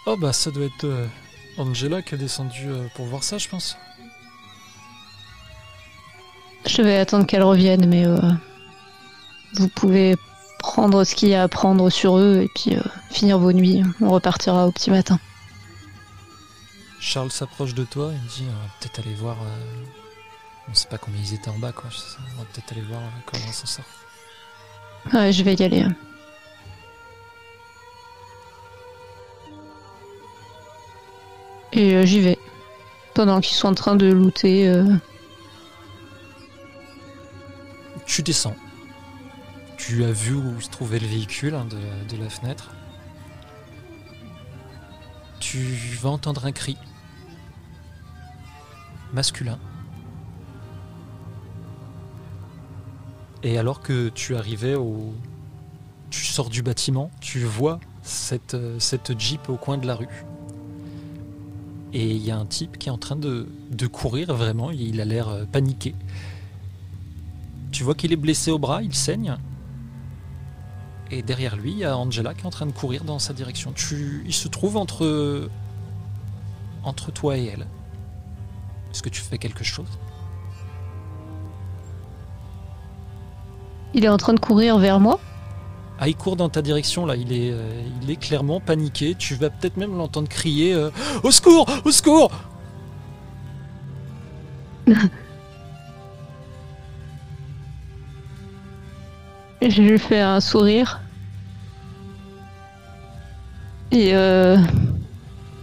Oh 0.07 0.17
bah 0.17 0.33
ça 0.33 0.51
doit 0.51 0.67
être 0.67 0.85
euh, 0.85 1.07
Angela 1.57 2.03
qui 2.03 2.15
est 2.15 2.19
descendue 2.19 2.69
euh, 2.69 2.87
pour 2.95 3.07
voir 3.07 3.25
ça 3.25 3.39
je 3.39 3.49
pense. 3.49 3.79
Je 6.67 6.83
vais 6.83 6.97
attendre 6.99 7.27
qu'elles 7.27 7.43
reviennent, 7.43 7.87
mais 7.87 8.07
euh, 8.07 8.19
vous 9.55 9.69
pouvez 9.69 10.15
prendre 10.59 11.05
ce 11.05 11.15
qu'il 11.15 11.29
y 11.29 11.35
a 11.35 11.43
à 11.43 11.49
prendre 11.49 11.91
sur 11.91 12.19
eux 12.19 12.43
et 12.43 12.49
puis 12.55 12.77
euh, 12.77 12.83
finir 13.11 13.39
vos 13.39 13.53
nuits. 13.53 13.83
On 14.01 14.11
repartira 14.11 14.67
au 14.67 14.73
petit 14.73 14.91
matin. 14.91 15.19
Charles 17.07 17.31
s'approche 17.31 17.75
de 17.75 17.85
toi 17.85 18.11
et 18.13 18.17
me 18.17 18.29
dit 18.29 18.47
on 18.49 18.53
va 18.53 18.69
peut-être 18.81 18.99
aller 19.01 19.15
voir... 19.15 19.37
euh, 19.43 19.85
On 20.71 20.75
sait 20.75 20.89
pas 20.89 20.97
combien 20.99 21.21
ils 21.21 21.35
étaient 21.35 21.51
en 21.51 21.59
bas 21.59 21.71
quoi. 21.73 21.91
On 22.35 22.39
va 22.41 22.45
peut-être 22.47 22.73
aller 22.73 22.81
voir 22.81 23.01
euh, 23.03 23.21
comment 23.27 23.45
on 23.47 23.53
s'en 23.53 23.67
sort. 23.67 23.85
Ouais, 25.13 25.31
je 25.33 25.43
vais 25.43 25.55
y 25.55 25.63
aller. 25.63 25.87
Et 31.73 31.95
euh, 31.95 32.07
j'y 32.07 32.21
vais. 32.21 32.39
Pendant 33.15 33.41
qu'ils 33.41 33.57
sont 33.57 33.69
en 33.69 33.75
train 33.75 33.97
de 33.97 34.07
looter. 34.07 34.69
euh, 34.69 34.85
Tu 38.07 38.23
descends. 38.23 38.57
Tu 39.77 40.05
as 40.05 40.13
vu 40.13 40.35
où 40.35 40.61
se 40.61 40.71
trouvait 40.71 40.99
le 40.99 41.07
véhicule 41.07 41.55
hein, 41.55 41.67
de, 41.67 42.17
de 42.17 42.23
la 42.23 42.31
fenêtre. 42.31 42.71
Tu 45.41 45.59
vas 46.01 46.11
entendre 46.11 46.47
un 46.47 46.53
cri 46.53 46.77
masculin. 49.15 49.59
Et 53.43 53.59
alors 53.59 53.81
que 53.81 54.09
tu 54.09 54.37
arrivais 54.37 54.75
au... 54.75 55.15
Tu 56.11 56.25
sors 56.25 56.49
du 56.49 56.63
bâtiment, 56.63 57.11
tu 57.21 57.41
vois 57.41 57.81
cette, 58.03 58.55
euh, 58.55 58.79
cette 58.79 59.19
Jeep 59.19 59.49
au 59.49 59.57
coin 59.57 59.79
de 59.79 59.87
la 59.87 59.95
rue. 59.97 60.25
Et 61.93 62.11
il 62.11 62.25
y 62.25 62.31
a 62.31 62.37
un 62.37 62.47
type 62.47 62.79
qui 62.79 62.89
est 62.89 62.93
en 62.93 62.99
train 62.99 63.17
de, 63.17 63.49
de 63.71 63.87
courir 63.87 64.35
vraiment, 64.35 64.71
il 64.71 65.01
a 65.01 65.05
l'air 65.05 65.29
euh, 65.29 65.45
paniqué. 65.45 65.95
Tu 67.73 67.83
vois 67.83 67.95
qu'il 67.95 68.13
est 68.13 68.17
blessé 68.17 68.51
au 68.51 68.59
bras, 68.59 68.83
il 68.83 68.95
saigne. 68.95 69.37
Et 71.11 71.23
derrière 71.23 71.57
lui, 71.57 71.73
il 71.73 71.79
y 71.79 71.85
a 71.85 71.97
Angela 71.97 72.33
qui 72.35 72.43
est 72.43 72.47
en 72.47 72.51
train 72.51 72.67
de 72.67 72.73
courir 72.73 73.05
dans 73.05 73.19
sa 73.19 73.33
direction. 73.33 73.73
Tu, 73.73 74.23
il 74.27 74.33
se 74.33 74.49
trouve 74.49 74.77
entre, 74.77 75.51
entre 76.83 77.13
toi 77.13 77.37
et 77.37 77.45
elle. 77.47 77.67
Est-ce 78.95 79.03
que 79.03 79.09
tu 79.09 79.23
fais 79.23 79.39
quelque 79.39 79.65
chose? 79.65 79.99
Il 83.93 84.05
est 84.05 84.09
en 84.09 84.19
train 84.19 84.35
de 84.35 84.39
courir 84.39 84.79
vers 84.79 85.01
moi. 85.01 85.19
Ah, 85.99 86.07
il 86.07 86.15
court 86.15 86.37
dans 86.37 86.49
ta 86.49 86.63
direction 86.63 87.05
là. 87.05 87.17
Il 87.17 87.33
est, 87.33 87.51
euh, 87.51 87.83
il 88.03 88.09
est 88.09 88.15
clairement 88.15 88.61
paniqué. 88.61 89.17
Tu 89.19 89.35
vas 89.35 89.51
peut-être 89.51 89.77
même 89.77 89.97
l'entendre 89.97 90.29
crier 90.29 90.75
euh, 90.75 90.91
Au 91.25 91.33
secours 91.33 91.67
Au 91.85 91.91
secours 91.91 92.31
Je 99.61 99.83
lui 99.83 99.99
fais 99.99 100.21
un 100.21 100.39
sourire. 100.39 101.01
Et 103.91 104.15
euh, 104.15 104.57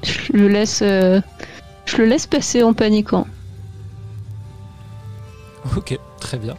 je 0.03 0.33
le 0.33 0.49
laisse, 0.49 0.81
euh, 0.81 1.21
je 1.91 1.97
le 1.97 2.05
laisse 2.05 2.25
passer 2.27 2.63
en 2.63 2.73
paniquant. 2.73 3.27
Ok, 5.77 5.97
très 6.19 6.37
bien. 6.37 6.55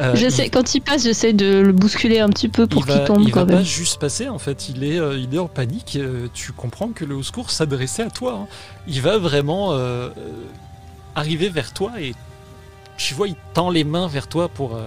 Euh, 0.00 0.14
J'essaie, 0.14 0.46
il- 0.46 0.50
quand 0.50 0.74
il 0.74 0.80
passe, 0.80 1.02
j'essaie 1.02 1.32
de 1.32 1.58
le 1.60 1.72
bousculer 1.72 2.20
un 2.20 2.28
petit 2.28 2.48
peu 2.48 2.66
pour 2.66 2.82
il 2.82 2.86
va, 2.86 2.98
qu'il 2.98 3.04
tombe 3.06 3.22
il 3.22 3.32
va 3.34 3.40
quand 3.40 3.46
pas 3.46 3.54
même. 3.54 3.64
juste 3.64 3.98
passer 3.98 4.28
en 4.28 4.38
fait, 4.38 4.68
il 4.68 4.84
est, 4.84 4.98
euh, 4.98 5.18
il 5.18 5.34
est 5.34 5.38
en 5.38 5.48
panique. 5.48 5.96
euh, 6.00 6.28
tu 6.34 6.52
comprends 6.52 6.88
que 6.88 7.04
le 7.04 7.16
au 7.16 7.22
secours 7.22 7.50
s'adressait 7.50 8.04
à 8.04 8.10
toi. 8.10 8.34
hein. 8.42 8.46
Il 8.86 9.00
va 9.00 9.18
vraiment 9.18 9.72
arriver 11.16 11.48
vers 11.48 11.72
toi 11.72 11.92
et 12.00 12.14
tu 12.96 13.14
vois, 13.14 13.26
il 13.28 13.34
tend 13.54 13.70
les 13.70 13.84
mains 13.84 14.06
vers 14.08 14.28
toi 14.28 14.48
pour, 14.48 14.78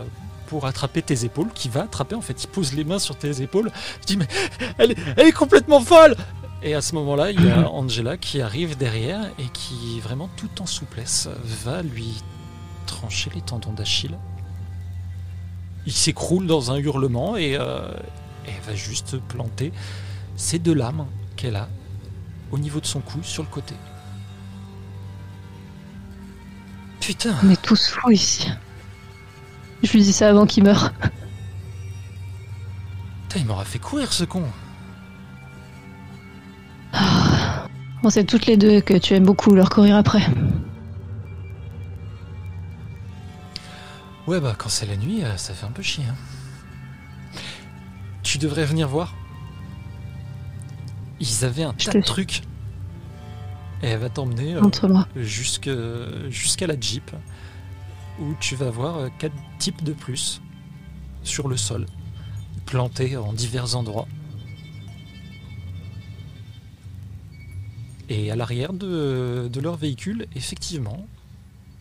pour 0.47 0.65
attraper 0.65 1.01
tes 1.01 1.25
épaules. 1.25 1.49
Qui 1.53 1.67
va 1.67 1.81
attraper 1.83 2.15
en 2.15 2.21
fait, 2.21 2.43
il 2.43 2.47
pose 2.47 2.73
les 2.73 2.83
mains 2.85 2.99
sur 2.99 3.17
tes 3.17 3.41
épaules. 3.41 3.69
Il 4.03 4.05
dit 4.05 4.17
mais 4.17 4.27
elle, 4.77 4.91
est- 4.91 4.97
elle 5.17 5.27
est 5.27 5.31
complètement 5.33 5.81
folle. 5.81 6.15
Et 6.63 6.75
à 6.75 6.81
ce 6.81 6.93
moment-là, 6.95 7.31
il 7.31 7.43
y 7.43 7.49
a 7.49 7.67
Angela 7.69 8.17
qui 8.17 8.39
arrive 8.39 8.77
derrière 8.77 9.31
et 9.39 9.47
qui 9.51 9.99
vraiment 9.99 10.29
tout 10.37 10.61
en 10.61 10.67
souplesse 10.67 11.27
va 11.63 11.81
lui 11.81 12.21
trancher 12.85 13.31
les 13.33 13.41
tendons 13.41 13.73
d'Achille. 13.73 14.17
Il 15.87 15.91
s'écroule 15.93 16.45
dans 16.45 16.71
un 16.71 16.77
hurlement 16.77 17.35
et, 17.35 17.55
euh, 17.55 17.91
elle 18.45 18.61
va 18.67 18.75
juste 18.75 19.17
planter 19.17 19.73
ces 20.35 20.59
deux 20.59 20.73
lames 20.73 21.07
qu'elle 21.35 21.55
a 21.55 21.67
au 22.51 22.59
niveau 22.59 22.79
de 22.79 22.85
son 22.85 22.99
cou 22.99 23.23
sur 23.23 23.41
le 23.41 23.49
côté. 23.49 23.73
Putain, 26.99 27.35
On 27.43 27.49
est 27.49 27.61
tous 27.61 27.87
fous 27.89 28.11
ici. 28.11 28.51
Je 29.81 29.91
lui 29.93 30.03
dis 30.03 30.13
ça 30.13 30.29
avant 30.29 30.45
qu'il 30.45 30.63
meure. 30.63 30.93
Putain, 33.23 33.39
il 33.39 33.45
m'aura 33.47 33.65
fait 33.65 33.79
courir 33.79 34.13
ce 34.13 34.25
con. 34.25 34.43
Ah. 36.93 37.67
On 38.03 38.09
sait 38.09 38.23
toutes 38.23 38.45
les 38.47 38.57
deux 38.57 38.81
que 38.81 38.95
tu 38.97 39.13
aimes 39.13 39.25
beaucoup 39.25 39.53
leur 39.53 39.69
courir 39.69 39.95
après. 39.95 40.21
Ouais, 44.27 44.39
bah 44.39 44.55
quand 44.57 44.69
c'est 44.69 44.85
la 44.85 44.95
nuit, 44.97 45.23
euh, 45.23 45.35
ça 45.37 45.53
fait 45.53 45.65
un 45.65 45.71
peu 45.71 45.81
chier. 45.81 46.03
hein. 46.09 46.15
Tu 48.23 48.37
devrais 48.37 48.65
venir 48.65 48.87
voir. 48.87 49.13
Ils 51.19 51.43
avaient 51.45 51.63
un 51.63 51.73
tas 51.73 51.91
de 51.91 52.01
trucs. 52.05 52.41
Et 53.83 53.87
elle 53.87 53.99
va 53.99 54.09
t'emmener 54.09 54.53
euh, 54.55 54.61
jusqu'à 56.29 56.67
la 56.67 56.79
Jeep, 56.79 57.11
où 58.19 58.35
tu 58.39 58.55
vas 58.55 58.69
voir 58.69 58.97
euh, 58.97 59.09
quatre 59.17 59.35
types 59.57 59.83
de 59.83 59.93
plus 59.93 60.39
sur 61.23 61.47
le 61.47 61.57
sol, 61.57 61.87
plantés 62.67 63.17
en 63.17 63.33
divers 63.33 63.75
endroits. 63.75 64.07
Et 68.11 68.29
à 68.29 68.35
l'arrière 68.35 68.73
de, 68.73 69.49
leur 69.61 69.77
véhicule, 69.77 70.27
effectivement, 70.35 71.07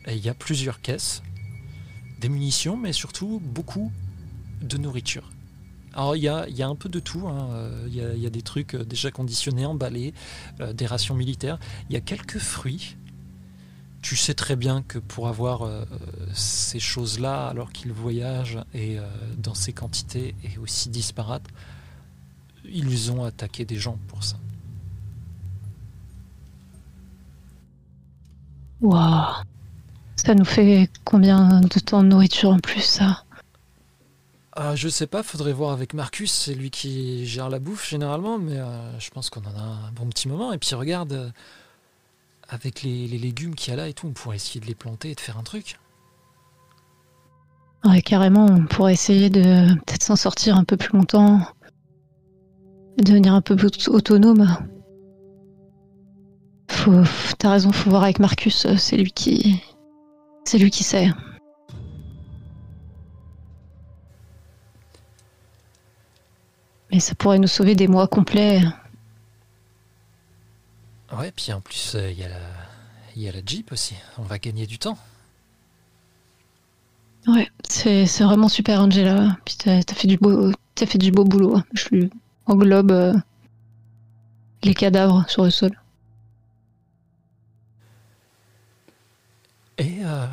il 0.07 0.19
y 0.19 0.29
a 0.29 0.35
plusieurs 0.35 0.81
caisses, 0.81 1.25
des 2.21 2.29
munitions, 2.29 2.77
mais 2.77 2.93
surtout 2.93 3.43
beaucoup 3.43 3.91
de 4.63 4.77
nourriture. 4.77 5.29
Alors 5.93 6.15
il 6.15 6.23
y 6.23 6.29
a, 6.29 6.47
un 6.69 6.77
peu 6.77 6.89
de 6.89 7.01
tout, 7.01 7.27
hein. 7.27 7.49
Il 7.89 7.97
y, 7.97 8.27
a, 8.27 8.31
des 8.31 8.43
trucs 8.43 8.77
déjà 8.77 9.11
conditionnés, 9.11 9.67
emballés, 9.67 10.15
euh, 10.61 10.73
des 10.73 10.87
rations 10.87 11.17
militaires, 11.17 11.59
il 11.89 11.95
y 11.95 11.97
a 11.97 12.01
quelques 12.01 12.39
fruits. 12.39 12.97
Tu 14.01 14.15
sais 14.15 14.35
très 14.35 14.55
bien 14.55 14.83
que 14.83 15.01
pour 15.01 15.27
avoir 15.27 15.63
euh, 15.63 15.85
ces 16.33 16.79
choses-là 16.79 17.49
alors 17.49 17.73
qu'ils 17.73 17.93
voyagent 17.93 18.61
et 18.73 19.01
euh, 19.01 19.05
dans 19.37 19.55
ces 19.55 19.73
quantités 19.73 20.37
et 20.45 20.59
aussi 20.59 20.91
disparates, 20.91 21.49
ils 22.65 23.11
ont 23.11 23.25
attaqué 23.25 23.65
des 23.65 23.79
gens 23.79 23.99
pour 24.07 24.23
ça. 24.23 24.37
Waouh. 28.81 29.35
Ça 30.17 30.35
nous 30.35 30.45
fait 30.45 30.91
combien 31.05 31.61
de 31.61 31.79
temps 31.81 32.03
de 32.03 32.09
nourriture 32.09 32.51
en 32.51 32.59
plus, 32.59 32.83
ça? 32.83 33.25
Ah, 34.53 34.75
je 34.77 34.89
sais 34.89 35.07
pas, 35.07 35.23
faudrait 35.23 35.53
voir 35.53 35.73
avec 35.73 35.95
Marcus, 35.95 36.31
c'est 36.31 36.55
lui 36.55 36.71
qui 36.71 37.25
gère 37.25 37.49
la 37.49 37.59
bouffe 37.59 37.89
généralement, 37.89 38.39
mais 38.39 38.59
euh, 38.59 38.99
je 38.99 39.11
pense 39.11 39.31
qu'on 39.31 39.41
en 39.43 39.57
a 39.57 39.63
un 39.63 39.93
bon 39.93 40.07
petit 40.07 40.29
moment. 40.29 40.53
Et 40.53 40.59
puis 40.59 40.75
regarde, 40.75 41.13
euh, 41.13 41.31
avec 42.49 42.83
les, 42.83 43.07
les 43.07 43.19
légumes 43.19 43.55
qu'il 43.55 43.71
y 43.71 43.75
a 43.75 43.77
là 43.77 43.89
et 43.89 43.95
tout, 43.95 44.09
on 44.09 44.13
pourrait 44.13 44.37
essayer 44.37 44.61
de 44.61 44.67
les 44.67 44.75
planter 44.75 45.13
et 45.13 45.15
de 45.15 45.21
faire 45.21 45.39
un 45.39 45.43
truc. 45.43 45.79
Ouais, 47.85 48.03
carrément, 48.03 48.45
on 48.45 48.67
pourrait 48.67 48.93
essayer 48.93 49.31
de 49.31 49.73
peut-être 49.87 50.03
s'en 50.03 50.17
sortir 50.17 50.57
un 50.57 50.65
peu 50.65 50.77
plus 50.77 50.93
longtemps. 50.93 51.41
Devenir 52.99 53.33
un 53.33 53.41
peu 53.41 53.57
plus 53.57 53.89
autonome. 53.89 54.47
Faut, 56.71 57.03
t'as 57.39 57.51
raison, 57.51 57.73
faut 57.73 57.91
voir 57.91 58.05
avec 58.05 58.21
Marcus, 58.21 58.65
euh, 58.65 58.77
c'est 58.77 58.97
lui 58.97 59.11
qui. 59.13 59.63
C'est 60.45 60.57
lui 60.59 60.71
qui 60.71 60.83
sait. 60.85 61.11
Mais 66.91 67.01
ça 67.01 67.15
pourrait 67.15 67.39
nous 67.39 67.47
sauver 67.49 67.75
des 67.75 67.89
mois 67.89 68.09
complets. 68.09 68.63
Ouais, 71.17 71.33
puis 71.33 71.53
en 71.53 71.61
plus, 71.61 71.95
euh, 71.95 72.11
il 72.11 72.19
y, 72.19 72.25
a 72.25 72.29
la- 72.29 72.37
il 73.17 73.23
y 73.23 73.29
a 73.29 73.33
la 73.33 73.41
Jeep 73.45 73.73
aussi, 73.73 73.95
on 74.19 74.23
va 74.23 74.39
gagner 74.39 74.67
du 74.67 74.79
temps. 74.79 74.97
Ouais, 77.27 77.49
c'est 77.69 78.07
c'est 78.07 78.25
vraiment 78.25 78.49
super, 78.49 78.81
Angela. 78.81 79.37
Puis 79.45 79.57
t'as 79.59 79.83
t'as 79.83 79.95
fait 79.95 80.09
du 80.09 80.17
beau, 80.17 80.51
t'as 80.75 80.87
fait 80.87 80.99
du 80.99 81.11
beau 81.11 81.25
boulot. 81.25 81.61
Je 81.75 81.89
lui 81.91 82.11
englobe 82.47 82.93
euh, 82.93 83.13
les 84.63 84.73
cadavres 84.75 85.29
sur 85.29 85.45
le 85.45 85.51
sol. 85.51 85.73
Et 89.81 90.05
euh, 90.05 90.27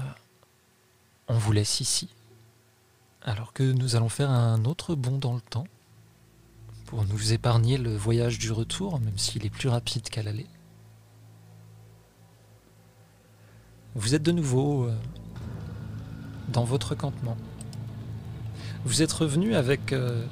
on 1.30 1.36
vous 1.36 1.54
laisse 1.54 1.80
ici, 1.80 2.10
alors 3.22 3.54
que 3.54 3.64
nous 3.64 3.96
allons 3.96 4.10
faire 4.10 4.30
un 4.30 4.66
autre 4.66 4.94
bond 4.94 5.18
dans 5.20 5.36
le 5.36 5.40
temps, 5.40 5.64
pour 6.86 7.06
nous 7.06 7.32
épargner 7.32 7.78
le 7.78 7.96
voyage 7.96 8.40
du 8.40 8.52
retour, 8.52 9.00
même 9.00 9.18
s'il 9.18 9.46
est 9.46 9.50
plus 9.50 9.70
rapide 9.70 10.10
qu'à 10.10 10.22
l'aller. 10.22 10.48
Vous 13.96 14.16
êtes 14.16 14.22
de 14.22 14.34
nouveau 14.34 14.84
euh, 14.84 14.98
dans 16.50 16.66
votre 16.66 16.94
campement. 16.94 17.38
Vous 18.84 19.02
êtes 19.02 19.14
revenu 19.14 19.56
avec 19.56 19.94
euh, 19.94 20.26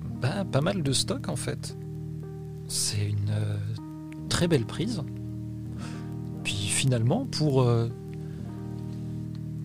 bah, 0.00 0.44
pas 0.44 0.60
mal 0.60 0.82
de 0.82 0.92
stock 0.92 1.28
en 1.28 1.36
fait. 1.36 1.76
C'est 2.66 3.10
une 3.10 3.60
très 4.28 4.48
belle 4.48 4.66
prise. 4.66 5.04
Finalement, 6.84 7.24
pour 7.24 7.62
euh, 7.62 7.88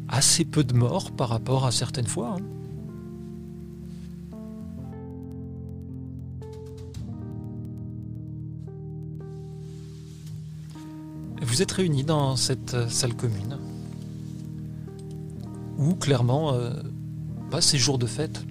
assez 0.07 0.45
peu 0.45 0.63
de 0.63 0.73
morts 0.73 1.11
par 1.11 1.27
rapport 1.27 1.65
à 1.65 1.71
certaines 1.73 2.07
fois. 2.07 2.37
hein. 2.39 2.43
Vous 11.41 11.61
êtes 11.61 11.73
réunis 11.73 12.05
dans 12.05 12.37
cette 12.37 12.73
euh, 12.73 12.87
salle 12.87 13.13
commune 13.13 13.57
où 15.77 15.95
clairement, 15.95 16.53
euh, 16.53 16.71
bah, 17.51 17.59
c'est 17.59 17.77
jour 17.77 17.97
de 17.97 18.05
fête. 18.05 18.45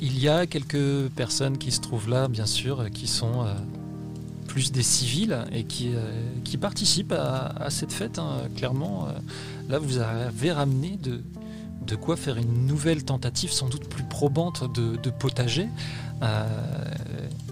Il 0.00 0.18
y 0.20 0.28
a 0.28 0.46
quelques 0.46 1.08
personnes 1.16 1.58
qui 1.58 1.72
se 1.72 1.80
trouvent 1.80 2.08
là, 2.08 2.28
bien 2.28 2.46
sûr, 2.46 2.88
qui 2.92 3.08
sont 3.08 3.44
euh, 3.44 3.52
plus 4.46 4.70
des 4.70 4.84
civils 4.84 5.36
et 5.52 5.64
qui, 5.64 5.90
euh, 5.92 6.58
participent 6.60 7.12
à, 7.12 7.68
cette 7.70 7.92
fête. 7.92 8.18
hein. 8.18 8.42
Clairement, 8.56 9.08
euh, 9.08 9.12
là, 9.68 9.78
vous 9.78 9.98
avez 9.98 10.52
ramené 10.52 10.98
de, 11.02 11.20
quoi 11.96 12.16
faire 12.16 12.36
une 12.36 12.66
nouvelle 12.66 13.02
tentative, 13.02 13.50
sans 13.50 13.68
doute 13.68 13.88
plus 13.88 14.04
probante, 14.04 14.62
de, 14.74 15.10
potager. 15.10 15.68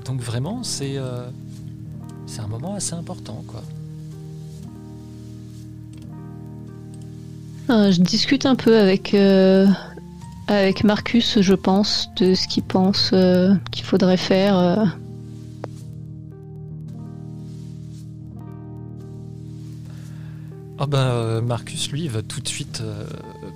Donc 0.05 0.21
vraiment, 0.21 0.63
c'est 0.63 0.99
un 0.99 2.47
moment 2.49 2.75
assez 2.75 2.95
important, 2.95 3.43
je 7.69 8.01
discute 8.03 8.47
un 8.47 8.55
peu 8.57 8.79
avec, 8.79 9.17
avec 10.49 10.85
Marcus, 10.85 11.41
je 11.41 11.55
pense, 11.55 12.09
de 12.17 12.35
ce 12.35 12.47
qu'il 12.47 12.63
pense 12.63 13.11
euh, 13.13 13.55
qu'il 13.73 13.85
faudrait 13.85 14.17
faire. 14.17 14.59
euh. 14.59 14.85
Ah 20.79 20.87
ben 20.87 20.99
euh, 20.99 21.41
Marcus 21.41 21.91
lui 21.91 22.07
va 22.07 22.23
tout 22.23 22.41
de 22.41 22.49
suite 22.49 22.83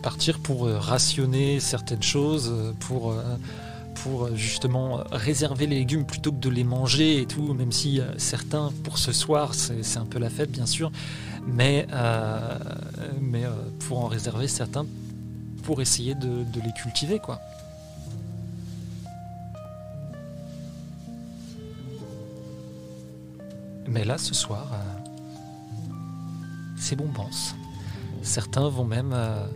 partir 0.02 0.38
pour 0.38 0.66
rationner 0.66 1.60
certaines 1.60 2.02
choses, 2.02 2.50
pour, 2.80 3.14
pour 4.02 4.34
justement 4.34 5.00
réserver 5.12 5.66
les 5.66 5.80
légumes 5.80 6.06
plutôt 6.06 6.32
que 6.32 6.40
de 6.40 6.48
les 6.48 6.64
manger 6.64 7.20
et 7.20 7.26
tout, 7.26 7.52
même 7.52 7.72
si 7.72 8.00
certains 8.16 8.72
pour 8.84 8.96
ce 8.96 9.12
soir 9.12 9.52
c'est 9.54 9.98
un 9.98 10.06
peu 10.06 10.18
la 10.18 10.30
fête 10.30 10.50
bien 10.50 10.64
sûr, 10.64 10.90
mais, 11.46 11.86
mais 13.20 13.42
pour 13.80 14.02
en 14.02 14.06
réserver 14.06 14.48
certains 14.48 14.86
pour 15.70 15.80
essayer 15.80 16.16
de, 16.16 16.44
les 16.64 16.72
cultiver 16.72 17.20
quoi. 17.20 17.40
Mais 23.86 24.04
là 24.04 24.18
ce 24.18 24.34
soir... 24.34 24.66
euh, 24.72 24.76
c'est 26.76 26.96
bon 26.96 27.06
pense. 27.06 27.54
Certains 28.22 28.68
vont 28.68 28.84
même 28.84 29.12
euh, 29.14 29.46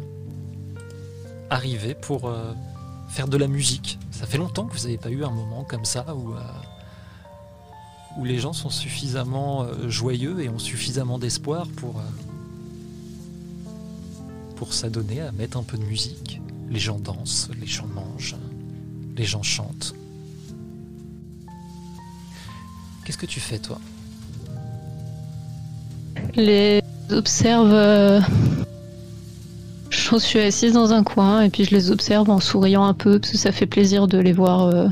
arriver 1.51 1.97
pour 1.97 2.29
euh, 2.29 2.53
faire 3.09 3.27
de 3.27 3.37
la 3.37 3.49
musique. 3.49 3.99
Ça 4.13 4.25
fait 4.25 4.39
longtemps 4.39 4.67
que 4.67 4.75
vous 4.75 4.85
n'avez 4.85 4.99
pas 4.99 5.11
eu 5.11 5.25
un 5.25 5.33
moment 5.33 5.65
comme 5.65 5.85
ça 5.85 6.15
où, 6.15 6.33
où 8.19 8.25
les 8.25 8.39
gens 8.39 8.53
sont 8.53 8.71
suffisamment 8.71 9.67
joyeux 9.89 10.41
et 10.43 10.49
ont 10.49 10.61
suffisamment 10.61 11.19
d'espoir 11.19 11.67
pour, 11.77 12.01
pour 14.57 14.73
s'adonner 14.73 15.21
à 15.21 15.33
mettre 15.33 15.57
un 15.57 15.63
peu 15.63 15.77
de 15.79 15.85
musique. 15.85 16.41
Les 16.71 16.79
gens 16.79 16.99
dansent, 16.99 17.49
les 17.61 17.67
gens 17.67 17.87
mangent, 17.87 18.37
les 19.17 19.25
gens 19.25 19.43
chantent. 19.43 19.95
Qu'est-ce 23.05 23.19
que 23.19 23.27
tu 23.27 23.41
fais 23.41 23.59
toi? 23.59 23.79
Les 26.35 26.83
observe. 27.11 27.71
euh, 27.73 28.21
Je 29.91 30.17
suis 30.19 30.39
assise 30.41 30.73
dans 30.73 30.93
un 30.93 31.03
coin 31.05 31.43
et 31.43 31.51
puis 31.51 31.65
je 31.65 31.71
les 31.71 31.91
observe 31.91 32.31
en 32.31 32.41
souriant 32.41 32.85
un 32.85 32.95
peu 32.95 33.19
parce 33.19 33.33
que 33.33 33.39
ça 33.39 33.53
fait 33.53 33.67
plaisir 33.67 34.07
de 34.09 34.19
les 34.19 34.33
voir 34.33 34.63
euh, 34.63 34.89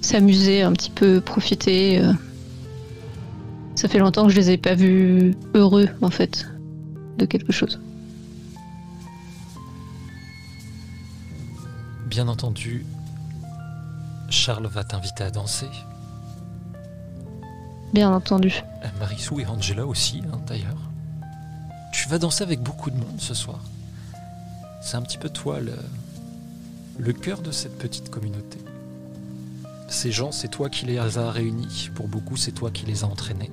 s'amuser 0.00 0.62
un 0.62 0.72
petit 0.72 0.90
peu, 0.90 1.20
profiter. 1.20 1.98
euh. 2.00 2.12
ça 3.74 3.88
fait 3.88 3.98
longtemps 3.98 4.26
que 4.26 4.32
je 4.32 4.36
les 4.36 4.50
ai 4.50 4.56
pas 4.58 4.74
vus 4.74 5.34
heureux 5.54 5.88
en 6.02 6.10
fait 6.10 6.46
de 7.16 7.26
quelque 7.26 7.52
chose. 7.52 7.80
Bien 12.06 12.28
entendu, 12.28 12.86
Charles 14.30 14.66
va 14.66 14.84
t'inviter 14.84 15.24
à 15.24 15.30
danser. 15.30 15.68
Bien 17.92 18.12
entendu. 18.12 18.62
Marissou 18.98 19.40
et 19.40 19.46
Angela 19.46 19.86
aussi, 19.86 20.22
hein, 20.32 20.38
d'ailleurs. 20.46 20.78
Tu 21.92 22.08
vas 22.08 22.18
danser 22.18 22.42
avec 22.42 22.60
beaucoup 22.60 22.90
de 22.90 22.96
monde 22.96 23.18
ce 23.18 23.34
soir. 23.34 23.60
C'est 24.82 24.96
un 24.96 25.02
petit 25.02 25.18
peu 25.18 25.28
toi 25.28 25.60
le, 25.60 25.74
le 26.98 27.12
cœur 27.12 27.40
de 27.42 27.50
cette 27.50 27.78
petite 27.78 28.10
communauté. 28.10 28.58
Ces 29.88 30.12
gens, 30.12 30.32
c'est 30.32 30.48
toi 30.48 30.68
qui 30.68 30.86
les 30.86 30.98
as 30.98 31.30
réunis. 31.30 31.90
Pour 31.94 32.08
beaucoup, 32.08 32.36
c'est 32.36 32.52
toi 32.52 32.70
qui 32.70 32.86
les 32.86 33.04
as 33.04 33.06
entraînés. 33.06 33.50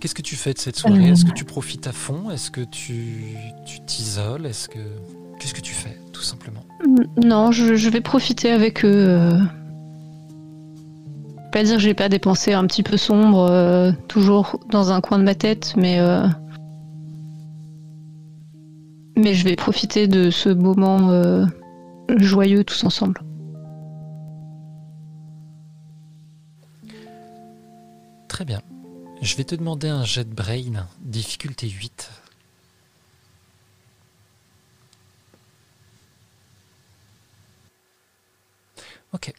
Qu'est-ce 0.00 0.14
que 0.14 0.22
tu 0.22 0.34
fais 0.36 0.54
de 0.54 0.58
cette 0.58 0.76
soirée? 0.76 1.10
Est-ce 1.10 1.26
que 1.26 1.32
tu 1.32 1.44
profites 1.44 1.86
à 1.86 1.92
fond? 1.92 2.30
Est-ce 2.30 2.50
que 2.50 2.62
tu 2.62 3.36
tu 3.66 3.80
t'isoles? 3.80 4.46
Est-ce 4.46 4.66
que 4.68 4.78
qu'est-ce 5.38 5.52
que 5.52 5.60
tu 5.60 5.74
fais 5.74 5.98
tout 6.12 6.22
simplement? 6.22 6.64
Non, 7.22 7.52
je, 7.52 7.74
je 7.74 7.90
vais 7.90 8.00
profiter 8.00 8.50
avec 8.50 8.84
eux. 8.84 8.88
euh. 9.08 9.38
Pas 11.52 11.64
dire 11.64 11.74
que 11.74 11.82
j'ai 11.82 11.94
pas 11.94 12.08
des 12.08 12.18
pensées 12.18 12.54
un 12.54 12.64
petit 12.66 12.82
peu 12.82 12.96
sombres, 12.96 13.50
euh, 13.50 13.92
toujours 14.08 14.58
dans 14.70 14.90
un 14.92 15.00
coin 15.00 15.18
de 15.18 15.24
ma 15.24 15.34
tête, 15.34 15.74
mais 15.76 15.98
euh, 15.98 16.26
mais 19.16 19.34
je 19.34 19.44
vais 19.44 19.56
profiter 19.56 20.08
de 20.08 20.30
ce 20.30 20.48
moment 20.48 21.10
euh, 21.10 21.44
joyeux 22.16 22.64
tous 22.64 22.84
ensemble. 22.84 23.20
Très 28.28 28.44
bien. 28.46 28.60
Je 29.22 29.36
vais 29.36 29.44
te 29.44 29.54
demander 29.54 29.88
un 29.88 30.02
jet 30.02 30.24
de 30.24 30.34
brain, 30.34 30.88
difficulté 31.00 31.68
8. 31.68 32.10
Ok. 39.12 39.34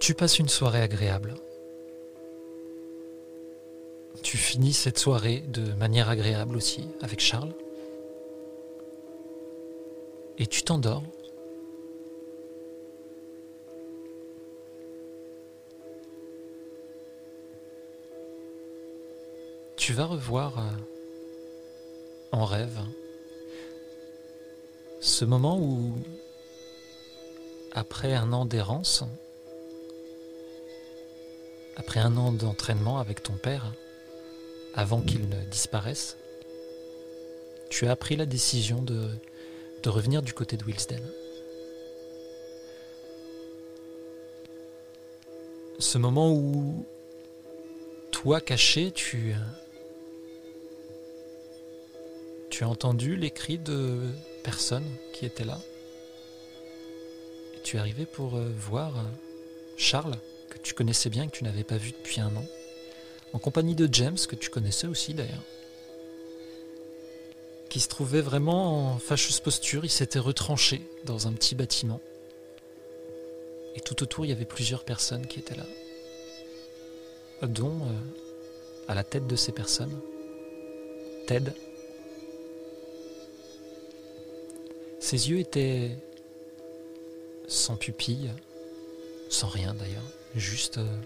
Tu 0.00 0.14
passes 0.14 0.38
une 0.38 0.48
soirée 0.48 0.80
agréable. 0.80 1.34
Tu 4.22 4.38
finis 4.38 4.72
cette 4.72 4.98
soirée 4.98 5.40
de 5.40 5.74
manière 5.74 6.08
agréable 6.08 6.56
aussi 6.56 6.88
avec 7.02 7.20
Charles. 7.20 7.54
Et 10.38 10.46
tu 10.46 10.62
t'endors 10.62 11.02
tu 19.82 19.94
vas 19.94 20.04
revoir 20.04 20.60
euh, 20.60 20.70
en 22.30 22.44
rêve 22.44 22.78
ce 25.00 25.24
moment 25.24 25.58
où, 25.58 25.92
après 27.72 28.14
un 28.14 28.32
an 28.32 28.46
d'errance, 28.46 29.02
après 31.74 31.98
un 31.98 32.16
an 32.16 32.30
d'entraînement 32.30 33.00
avec 33.00 33.24
ton 33.24 33.32
père, 33.32 33.72
avant 34.72 35.00
qu'il 35.00 35.28
ne 35.28 35.44
disparaisse, 35.46 36.16
tu 37.68 37.88
as 37.88 37.96
pris 37.96 38.14
la 38.14 38.24
décision 38.24 38.82
de, 38.82 39.08
de 39.82 39.88
revenir 39.90 40.22
du 40.22 40.32
côté 40.32 40.56
de 40.56 40.62
Wilsden. 40.62 41.02
Ce 45.80 45.98
moment 45.98 46.32
où, 46.32 46.86
toi 48.12 48.40
caché, 48.40 48.92
tu, 48.92 49.34
entendu 52.64 53.16
les 53.16 53.30
cris 53.30 53.58
de 53.58 54.00
personnes 54.42 54.88
qui 55.12 55.26
étaient 55.26 55.44
là? 55.44 55.60
Tu 57.62 57.76
es 57.76 57.80
arrivé 57.80 58.06
pour 58.06 58.36
euh, 58.36 58.52
voir 58.56 58.98
euh, 58.98 59.02
Charles, 59.76 60.16
que 60.50 60.58
tu 60.58 60.74
connaissais 60.74 61.10
bien 61.10 61.28
que 61.28 61.36
tu 61.36 61.44
n'avais 61.44 61.64
pas 61.64 61.76
vu 61.76 61.92
depuis 61.92 62.20
un 62.20 62.34
an, 62.36 62.44
en 63.32 63.38
compagnie 63.38 63.74
de 63.74 63.88
James, 63.92 64.18
que 64.28 64.36
tu 64.36 64.50
connaissais 64.50 64.86
aussi 64.86 65.14
d'ailleurs, 65.14 65.42
qui 67.68 67.80
se 67.80 67.88
trouvait 67.88 68.20
vraiment 68.20 68.92
en 68.92 68.98
fâcheuse 68.98 69.40
posture. 69.40 69.84
Il 69.84 69.90
s'était 69.90 70.18
retranché 70.18 70.82
dans 71.04 71.28
un 71.28 71.32
petit 71.32 71.54
bâtiment. 71.54 72.00
Et 73.74 73.80
tout 73.80 74.02
autour, 74.02 74.26
il 74.26 74.28
y 74.28 74.32
avait 74.32 74.44
plusieurs 74.44 74.84
personnes 74.84 75.26
qui 75.26 75.38
étaient 75.38 75.54
là, 75.54 75.66
dont, 77.46 77.80
euh, 77.80 78.88
à 78.88 78.94
la 78.94 79.04
tête 79.04 79.26
de 79.26 79.36
ces 79.36 79.52
personnes, 79.52 79.98
Ted. 81.26 81.52
Ses 85.02 85.30
yeux 85.30 85.40
étaient 85.40 85.90
sans 87.48 87.76
pupille, 87.76 88.30
sans 89.28 89.48
rien 89.48 89.74
d'ailleurs, 89.74 90.06
juste 90.36 90.78
euh, 90.78 90.96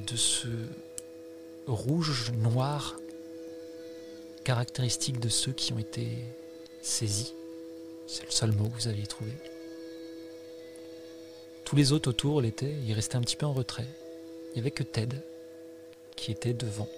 de 0.00 0.16
ce 0.16 0.48
rouge 1.68 2.32
noir 2.32 2.96
caractéristique 4.42 5.20
de 5.20 5.28
ceux 5.28 5.52
qui 5.52 5.72
ont 5.72 5.78
été 5.78 6.08
saisis. 6.82 7.34
C'est 8.08 8.24
le 8.24 8.32
seul 8.32 8.50
mot 8.50 8.68
que 8.68 8.74
vous 8.74 8.88
aviez 8.88 9.06
trouvé. 9.06 9.30
Tous 11.64 11.76
les 11.76 11.92
autres 11.92 12.10
autour 12.10 12.40
l'étaient, 12.40 12.74
ils 12.84 12.94
restaient 12.94 13.16
un 13.16 13.22
petit 13.22 13.36
peu 13.36 13.46
en 13.46 13.52
retrait. 13.52 13.86
Il 14.48 14.54
n'y 14.54 14.60
avait 14.60 14.72
que 14.72 14.82
Ted 14.82 15.16
qui 16.16 16.32
était 16.32 16.52
devant. 16.52 16.88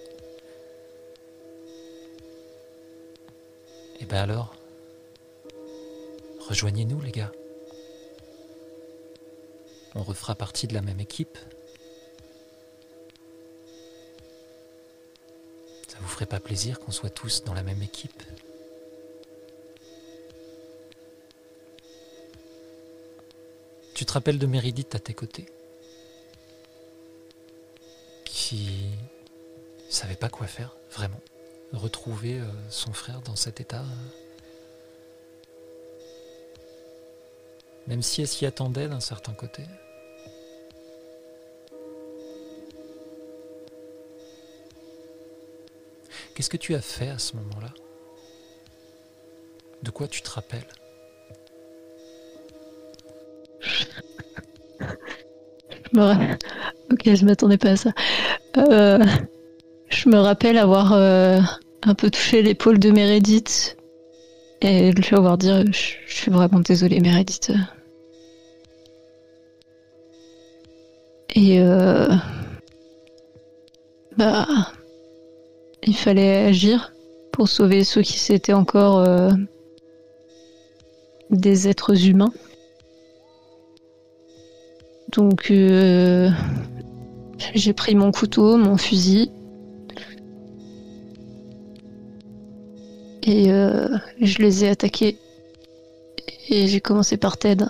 Et 4.01 4.05
ben 4.05 4.17
alors, 4.17 4.55
rejoignez-nous 6.53 7.01
les 7.01 7.11
gars. 7.11 7.31
On 9.95 10.03
refera 10.03 10.35
partie 10.35 10.67
de 10.67 10.75
la 10.75 10.83
même 10.83 10.99
équipe. 10.99 11.39
Ça 15.87 15.97
vous 15.99 16.07
ferait 16.07 16.27
pas 16.27 16.39
plaisir 16.39 16.79
qu'on 16.79 16.91
soit 16.91 17.09
tous 17.09 17.43
dans 17.43 17.55
la 17.55 17.63
même 17.63 17.81
équipe? 17.81 18.21
Tu 23.95 24.05
te 24.05 24.13
rappelles 24.13 24.37
de 24.37 24.45
Méridith 24.45 24.93
à 24.93 24.99
tes 24.99 25.15
côtés? 25.15 25.47
Qui 28.25 28.89
savait 29.89 30.15
pas 30.15 30.29
quoi 30.29 30.45
faire, 30.45 30.75
vraiment. 30.91 31.21
Retrouver 31.71 32.37
euh, 32.39 32.45
son 32.69 32.93
frère 32.93 33.21
dans 33.21 33.35
cet 33.35 33.59
état. 33.59 33.83
Même 37.87 38.01
si 38.01 38.21
elle 38.21 38.27
s'y 38.27 38.45
attendait 38.45 38.87
d'un 38.87 38.99
certain 38.99 39.33
côté. 39.33 39.63
Qu'est-ce 46.35 46.49
que 46.49 46.57
tu 46.57 46.73
as 46.75 46.81
fait 46.81 47.09
à 47.09 47.19
ce 47.19 47.35
moment-là? 47.37 47.69
De 49.83 49.91
quoi 49.91 50.07
tu 50.07 50.21
te 50.21 50.29
rappelles? 50.29 50.67
Je 55.91 55.97
me 55.99 56.01
ra- 56.03 56.17
Ok, 56.91 57.01
je 57.13 57.25
m'attendais 57.25 57.57
pas 57.57 57.71
à 57.71 57.75
ça. 57.77 57.91
Euh, 58.57 59.03
je 59.89 60.09
me 60.09 60.17
rappelle 60.17 60.57
avoir 60.57 60.93
euh, 60.93 61.39
un 61.83 61.95
peu 61.95 62.09
touché 62.09 62.41
l'épaule 62.41 62.79
de 62.79 62.91
Meredith 62.91 63.77
et 64.63 64.91
lui 64.91 65.15
avoir 65.15 65.37
dit 65.37 65.49
euh, 65.49 65.65
je, 65.67 65.95
je 66.07 66.13
suis 66.13 66.31
vraiment 66.31 66.59
désolée 66.59 66.99
Meredith. 66.99 67.51
Et 71.35 71.59
euh, 71.59 72.07
bah 74.17 74.47
il 75.85 75.95
fallait 75.95 76.45
agir 76.45 76.93
pour 77.31 77.49
sauver 77.49 77.83
ceux 77.83 78.03
qui 78.03 78.19
s'étaient 78.19 78.53
encore 78.53 78.99
euh, 78.99 79.31
des 81.29 81.67
êtres 81.67 82.07
humains. 82.07 82.31
Donc 85.11 85.51
euh, 85.51 86.29
j'ai 87.53 87.73
pris 87.73 87.95
mon 87.95 88.11
couteau, 88.11 88.57
mon 88.57 88.77
fusil. 88.77 89.31
Et 93.25 93.51
euh, 93.51 93.97
je 94.21 94.39
les 94.39 94.65
ai 94.65 94.69
attaqués. 94.69 95.17
Et 96.49 96.67
j'ai 96.67 96.81
commencé 96.81 97.17
par 97.17 97.37
Ted. 97.37 97.65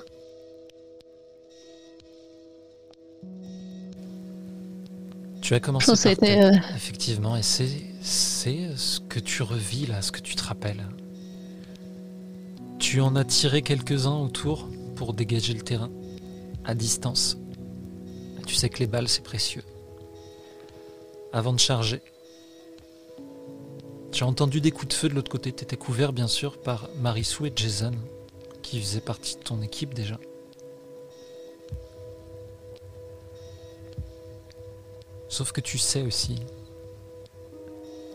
Tu 5.41 5.53
as 5.53 5.59
commencé 5.59 5.91
par 5.91 6.15
Ted, 6.15 6.43
euh, 6.43 6.51
effectivement, 6.75 7.35
et 7.35 7.43
c'est 7.43 7.69
c'est 8.01 8.75
ce 8.75 8.99
que 8.99 9.19
tu 9.19 9.43
revis 9.43 9.85
là, 9.85 10.01
ce 10.01 10.11
que 10.11 10.19
tu 10.19 10.35
te 10.35 10.43
rappelles. 10.43 10.83
Tu 12.79 12.99
en 12.99 13.15
as 13.15 13.23
tiré 13.23 13.61
quelques-uns 13.61 14.17
autour 14.17 14.67
pour 14.95 15.13
dégager 15.13 15.53
le 15.53 15.61
terrain, 15.61 15.89
à 16.65 16.75
distance. 16.75 17.37
Tu 18.45 18.55
sais 18.55 18.69
que 18.69 18.79
les 18.79 18.87
balles, 18.87 19.07
c'est 19.07 19.23
précieux. 19.23 19.63
Avant 21.31 21.53
de 21.53 21.59
charger, 21.59 22.01
as 24.21 24.27
entendu 24.27 24.61
des 24.61 24.69
coups 24.71 24.89
de 24.89 24.93
feu 24.93 25.09
de 25.09 25.15
l'autre 25.15 25.31
côté. 25.31 25.51
Tu 25.51 25.63
étais 25.63 25.77
couvert, 25.77 26.13
bien 26.13 26.27
sûr, 26.27 26.61
par 26.61 26.89
Marissou 26.97 27.47
et 27.47 27.53
Jason, 27.55 27.93
qui 28.61 28.79
faisaient 28.79 29.01
partie 29.01 29.37
de 29.37 29.41
ton 29.41 29.61
équipe 29.61 29.93
déjà. 29.93 30.19
Sauf 35.29 35.51
que 35.51 35.61
tu 35.61 35.79
sais 35.79 36.03
aussi 36.03 36.35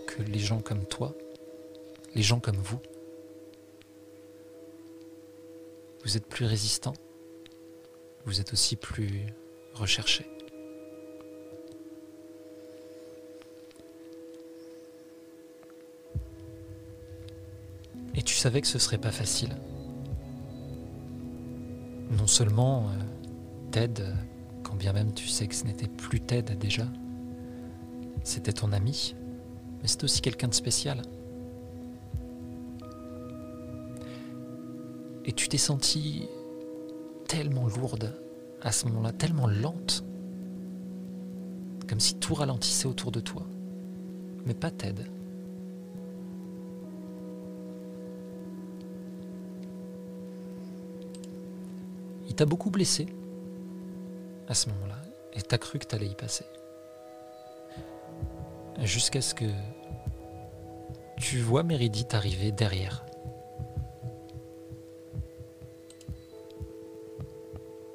que 0.06 0.22
les 0.22 0.38
gens 0.38 0.60
comme 0.60 0.84
toi, 0.84 1.14
les 2.14 2.22
gens 2.22 2.38
comme 2.38 2.58
vous, 2.58 2.78
vous 6.04 6.16
êtes 6.16 6.26
plus 6.26 6.46
résistants, 6.46 6.94
vous 8.24 8.40
êtes 8.40 8.52
aussi 8.52 8.76
plus 8.76 9.26
recherchés. 9.74 10.26
Et 18.19 18.23
tu 18.23 18.35
savais 18.35 18.61
que 18.61 18.66
ce 18.66 18.81
serait 18.81 18.99
pas 18.99 19.12
facile. 19.12 19.51
Non 22.11 22.27
seulement 22.27 22.89
euh, 22.89 22.93
Ted, 23.70 24.03
quand 24.65 24.74
bien 24.74 24.93
même 24.93 25.12
tu 25.15 25.28
sais 25.28 25.47
que 25.47 25.55
ce 25.55 25.65
n'était 25.65 25.86
plus 25.86 26.19
Ted 26.19 26.57
déjà, 26.57 26.89
c'était 28.24 28.53
ton 28.53 28.73
ami, 28.73 29.15
mais 29.81 29.86
c'est 29.86 30.03
aussi 30.03 30.20
quelqu'un 30.20 30.49
de 30.49 30.55
spécial. 30.55 31.01
Et 35.24 35.31
tu 35.31 35.49
t'es 35.49 35.57
sentie 35.57 36.28
tellement 37.28 37.69
lourde 37.69 38.20
à 38.62 38.73
ce 38.73 38.86
moment-là, 38.86 39.12
tellement 39.12 39.47
lente, 39.47 40.03
comme 41.89 42.01
si 42.01 42.16
tout 42.16 42.35
ralentissait 42.35 42.89
autour 42.89 43.12
de 43.12 43.20
toi. 43.20 43.47
Mais 44.45 44.55
pas 44.55 44.73
Ted. 44.73 45.05
T'a 52.39 52.47
beaucoup 52.47 52.70
blessé 52.70 53.09
à 54.47 54.55
ce 54.55 54.69
moment-là, 54.69 55.02
et 55.32 55.43
t'as 55.43 55.59
cru 55.59 55.81
que 55.81 55.86
t'allais 55.86 56.06
y 56.06 56.15
passer. 56.15 56.44
Jusqu'à 58.81 59.20
ce 59.20 59.35
que 59.35 59.44
tu 61.16 61.40
vois 61.40 61.65
Meredith 61.65 62.15
arriver 62.15 62.52
derrière. 62.52 63.05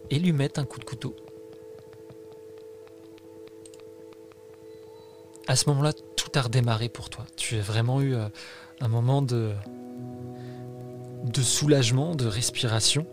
Et 0.10 0.20
lui 0.20 0.34
mettre 0.34 0.60
un 0.60 0.66
coup 0.66 0.80
de 0.80 0.84
couteau. 0.84 1.16
À 5.48 5.56
ce 5.56 5.70
moment-là, 5.70 5.94
tout 5.94 6.32
a 6.36 6.42
redémarré 6.42 6.90
pour 6.90 7.10
toi. 7.10 7.26
Tu 7.38 7.56
as 7.56 7.62
vraiment 7.62 8.02
eu 8.02 8.14
euh, 8.14 8.28
un 8.82 8.90
moment 8.90 9.22
de, 9.22 9.54
de 11.24 11.42
soulagement, 11.42 12.14
de 12.14 12.26
respiration. 12.26 13.08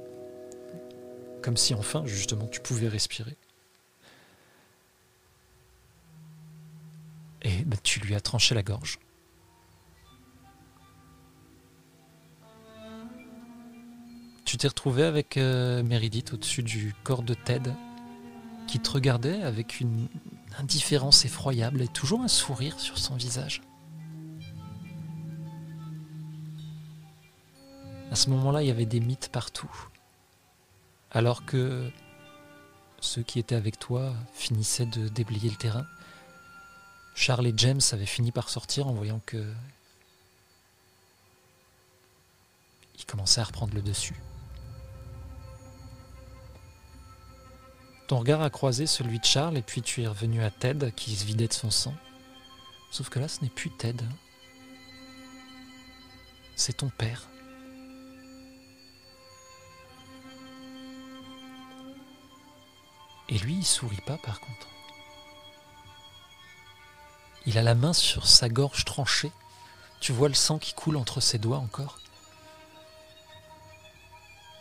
Comme 1.51 1.57
si 1.57 1.75
enfin, 1.75 2.07
justement, 2.07 2.47
tu 2.47 2.61
pouvais 2.61 2.87
respirer. 2.87 3.37
Et 7.43 7.65
bah, 7.65 7.77
tu 7.83 7.99
lui 7.99 8.15
as 8.15 8.21
tranché 8.21 8.55
la 8.55 8.63
gorge. 8.63 9.01
Tu 14.45 14.59
t'es 14.59 14.69
retrouvé 14.69 15.03
avec 15.03 15.37
euh, 15.39 15.83
au-dessus 16.33 16.63
du 16.63 16.95
corps 17.03 17.25
de 17.25 17.35
Ted, 17.35 17.73
qui 18.69 18.79
te 18.79 18.89
regardait 18.89 19.43
avec 19.43 19.81
une 19.81 20.07
indifférence 20.57 21.25
effroyable 21.25 21.83
et 21.83 21.89
toujours 21.89 22.21
un 22.21 22.29
sourire 22.29 22.79
sur 22.79 22.97
son 22.97 23.17
visage. 23.17 23.61
À 28.13 28.15
ce 28.15 28.31
moment-là, 28.31 28.63
il 28.63 28.69
y 28.69 28.71
avait 28.71 28.87
des 28.87 29.01
mythes 29.01 29.31
partout. 29.33 29.91
Alors 31.13 31.45
que 31.45 31.91
ceux 33.01 33.23
qui 33.23 33.39
étaient 33.39 33.55
avec 33.55 33.79
toi 33.79 34.13
finissaient 34.33 34.87
de 34.87 35.09
déblayer 35.09 35.51
le 35.51 35.57
terrain, 35.57 35.87
Charles 37.15 37.49
et 37.49 37.55
James 37.57 37.81
avaient 37.93 38.07
fini 38.07 38.33
par 38.33 38.49
sortir 38.49 38.87
en 38.87 38.93
voyant 38.93 39.21
que. 39.27 39.53
Ils 42.99 43.05
commençaient 43.07 43.41
à 43.41 43.45
reprendre 43.45 43.75
le 43.75 43.83
dessus. 43.83 44.15
Ton 48.07 48.19
regard 48.19 48.43
a 48.43 48.51
croisé 48.51 48.87
celui 48.87 49.19
de 49.19 49.25
Charles 49.25 49.57
et 49.57 49.63
puis 49.63 49.83
tu 49.83 50.03
es 50.03 50.07
revenu 50.07 50.43
à 50.43 50.51
Ted 50.51 50.93
qui 50.93 51.17
se 51.17 51.25
vidait 51.25 51.49
de 51.49 51.53
son 51.53 51.71
sang. 51.71 51.95
Sauf 52.91 53.09
que 53.09 53.19
là, 53.19 53.29
ce 53.29 53.41
n'est 53.43 53.51
plus 53.51 53.71
Ted. 53.71 54.05
C'est 56.57 56.79
ton 56.79 56.89
père. 56.91 57.29
Et 63.31 63.39
lui, 63.39 63.55
il 63.55 63.65
sourit 63.65 64.01
pas 64.05 64.19
par 64.19 64.41
contre. 64.41 64.67
Il 67.47 67.57
a 67.57 67.63
la 67.63 67.75
main 67.75 67.93
sur 67.93 68.27
sa 68.27 68.49
gorge 68.49 68.85
tranchée. 68.85 69.33
Tu 70.01 70.13
vois 70.13 70.29
le 70.29 70.35
sang 70.35 70.59
qui 70.59 70.75
coule 70.75 70.97
entre 70.97 71.21
ses 71.21 71.39
doigts 71.39 71.59
encore. 71.59 71.99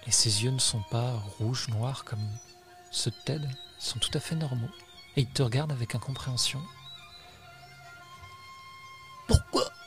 Et 0.07 0.11
ses 0.11 0.43
yeux 0.43 0.51
ne 0.51 0.59
sont 0.59 0.83
pas 0.91 1.13
rouges, 1.39 1.67
noirs 1.69 2.05
comme 2.05 2.25
ceux 2.91 3.11
de 3.11 3.15
Ted. 3.25 3.47
Ils 3.47 3.85
sont 3.85 3.99
tout 3.99 4.11
à 4.13 4.19
fait 4.19 4.35
normaux. 4.35 4.69
Et 5.15 5.21
il 5.21 5.29
te 5.29 5.41
regarde 5.41 5.71
avec 5.71 5.95
incompréhension. 5.95 6.61
Pourquoi? 9.27 9.63
Pourquoi 9.63 9.78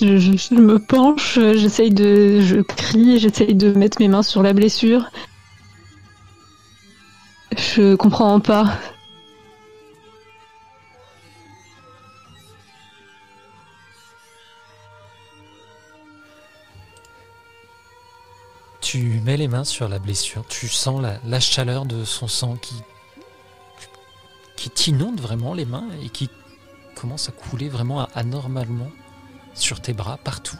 Je, 0.00 0.54
me 0.54 0.78
penche, 0.78 1.38
j'essaye 1.38 1.90
de. 1.90 2.40
Je 2.40 2.60
crie, 2.60 3.20
j'essaye 3.20 3.54
de 3.54 3.72
mettre 3.72 4.00
mes 4.00 4.08
mains 4.08 4.24
sur 4.24 4.42
la 4.42 4.52
blessure. 4.52 5.08
Je 7.56 7.94
comprends 7.94 8.40
pas. 8.40 8.76
Tu 18.80 19.20
mets 19.24 19.36
les 19.36 19.46
mains 19.46 19.64
sur 19.64 19.88
la 19.88 20.00
blessure. 20.00 20.44
Tu 20.48 20.66
sens 20.68 21.00
la, 21.00 21.18
la 21.24 21.38
chaleur 21.38 21.84
de 21.84 22.04
son 22.04 22.26
sang 22.26 22.56
qui, 22.56 22.74
qui 24.56 24.70
t'inonde 24.70 25.20
vraiment 25.20 25.54
les 25.54 25.64
mains 25.64 25.86
et 26.04 26.08
qui 26.08 26.28
commence 26.96 27.28
à 27.28 27.32
couler 27.32 27.68
vraiment 27.68 28.08
anormalement 28.14 28.90
sur 29.54 29.80
tes 29.80 29.92
bras 29.92 30.18
partout. 30.18 30.58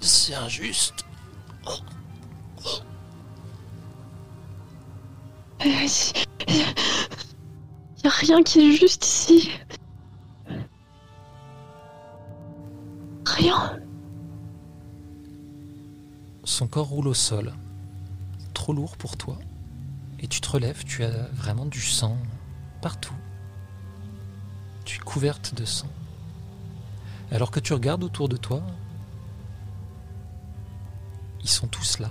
C'est 0.00 0.34
injuste. 0.34 1.04
Il 5.64 5.88
y 8.04 8.06
a 8.06 8.10
rien 8.10 8.42
qui 8.42 8.60
est 8.60 8.72
juste 8.72 9.04
ici. 9.04 9.50
Rien. 13.24 13.78
Son 16.44 16.66
corps 16.66 16.88
roule 16.88 17.08
au 17.08 17.14
sol, 17.14 17.54
trop 18.54 18.72
lourd 18.72 18.96
pour 18.96 19.16
toi. 19.16 19.38
Et 20.22 20.28
tu 20.28 20.40
te 20.40 20.48
relèves, 20.48 20.84
tu 20.84 21.02
as 21.02 21.28
vraiment 21.32 21.66
du 21.66 21.80
sang 21.80 22.16
partout. 22.80 23.14
Tu 24.84 24.96
es 24.96 25.00
couverte 25.00 25.54
de 25.54 25.64
sang. 25.64 25.88
Alors 27.32 27.50
que 27.50 27.58
tu 27.58 27.72
regardes 27.72 28.04
autour 28.04 28.28
de 28.28 28.36
toi, 28.36 28.62
ils 31.42 31.48
sont 31.48 31.66
tous 31.66 31.98
là. 31.98 32.10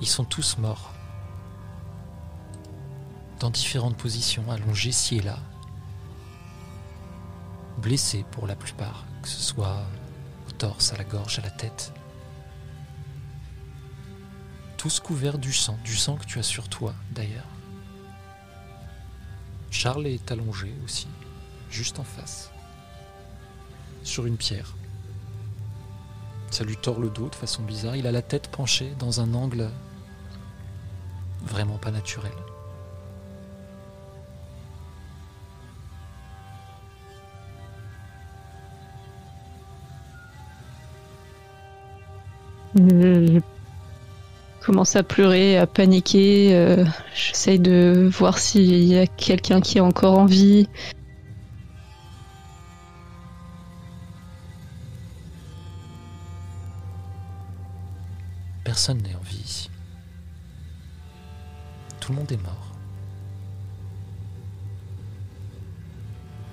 Ils 0.00 0.08
sont 0.08 0.24
tous 0.24 0.58
morts. 0.58 0.92
Dans 3.40 3.50
différentes 3.50 3.96
positions, 3.96 4.50
allongés 4.50 4.92
ci 4.92 5.16
et 5.16 5.22
là. 5.22 5.38
Blessés 7.78 8.24
pour 8.32 8.46
la 8.46 8.54
plupart, 8.54 9.04
que 9.22 9.28
ce 9.28 9.40
soit 9.40 9.80
au 10.48 10.50
torse, 10.50 10.92
à 10.92 10.96
la 10.96 11.04
gorge, 11.04 11.38
à 11.38 11.42
la 11.42 11.50
tête. 11.50 11.92
Tous 14.82 14.98
couverts 14.98 15.38
du 15.38 15.52
sang, 15.52 15.78
du 15.84 15.94
sang 15.94 16.16
que 16.16 16.24
tu 16.24 16.40
as 16.40 16.42
sur 16.42 16.68
toi 16.68 16.92
d'ailleurs. 17.12 17.46
Charles 19.70 20.08
est 20.08 20.32
allongé 20.32 20.74
aussi, 20.84 21.06
juste 21.70 22.00
en 22.00 22.02
face, 22.02 22.50
sur 24.02 24.26
une 24.26 24.36
pierre. 24.36 24.74
Ça 26.50 26.64
lui 26.64 26.76
tord 26.76 26.98
le 26.98 27.10
dos 27.10 27.28
de 27.28 27.34
façon 27.36 27.62
bizarre. 27.62 27.94
Il 27.94 28.08
a 28.08 28.10
la 28.10 28.22
tête 28.22 28.48
penchée 28.48 28.92
dans 28.98 29.20
un 29.20 29.34
angle 29.34 29.70
vraiment 31.44 31.78
pas 31.78 31.92
naturel. 31.92 32.32
Je 42.74 43.51
commence 44.62 44.96
à 44.96 45.02
pleurer, 45.02 45.58
à 45.58 45.66
paniquer. 45.66 46.54
euh, 46.54 46.84
J'essaye 47.14 47.58
de 47.58 48.08
voir 48.12 48.38
s'il 48.38 48.84
y 48.84 48.98
a 48.98 49.06
quelqu'un 49.06 49.60
qui 49.60 49.78
est 49.78 49.82
encore 49.82 50.18
en 50.18 50.26
vie. 50.26 50.68
Personne 58.64 58.98
n'est 59.02 59.14
en 59.14 59.20
vie 59.20 59.42
ici. 59.44 59.70
Tout 62.00 62.12
le 62.12 62.18
monde 62.18 62.32
est 62.32 62.42
mort. 62.42 62.68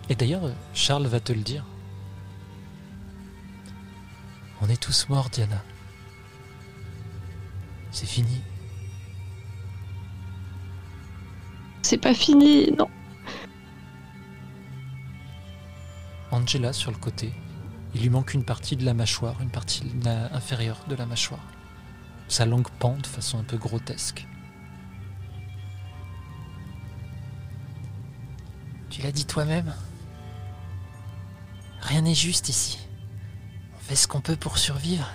Et 0.10 0.15
d'ailleurs, 0.15 0.49
Charles 0.73 1.06
va 1.07 1.19
te 1.19 1.31
le 1.34 1.41
dire. 1.41 1.64
On 4.61 4.68
est 4.68 4.81
tous 4.81 5.07
morts, 5.10 5.30
Diana. 5.30 5.64
C'est 8.00 8.06
fini. 8.06 8.42
C'est 11.82 11.98
pas 11.98 12.14
fini, 12.14 12.72
non. 12.78 12.88
Angela 16.32 16.72
sur 16.72 16.92
le 16.92 16.98
côté. 16.98 17.34
Il 17.94 18.02
lui 18.04 18.10
manque 18.10 18.34
une 18.34 18.46
partie 18.46 18.78
de 18.78 18.86
la 18.86 18.94
mâchoire, 18.94 19.42
une 19.42 19.50
partie 19.50 19.84
la- 20.06 20.34
inférieure 20.34 20.78
de 20.88 20.96
la 20.96 21.06
mâchoire. 21.06 21.44
Sa 22.30 22.46
langue 22.46 22.70
pend 22.80 22.96
de 22.96 23.06
façon 23.06 23.38
un 23.38 23.44
peu 23.44 23.58
grotesque. 23.58 24.26
Tu 28.90 29.02
l'as 29.02 29.12
dit 29.12 29.26
toi-même? 29.26 29.76
Rien 31.82 32.04
n'est 32.04 32.16
juste 32.16 32.48
ici. 32.48 32.80
On 33.76 33.80
fait 33.80 33.98
ce 33.98 34.08
qu'on 34.08 34.22
peut 34.22 34.38
pour 34.38 34.58
survivre. 34.58 35.12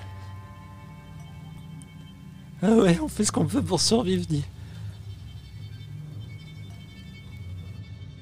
Ah 2.66 2.72
ouais, 2.76 2.98
on 2.98 3.08
fait 3.08 3.24
ce 3.24 3.30
qu'on 3.30 3.44
peut 3.44 3.60
pour 3.60 3.78
survivre, 3.78 4.24
dit. 4.24 4.42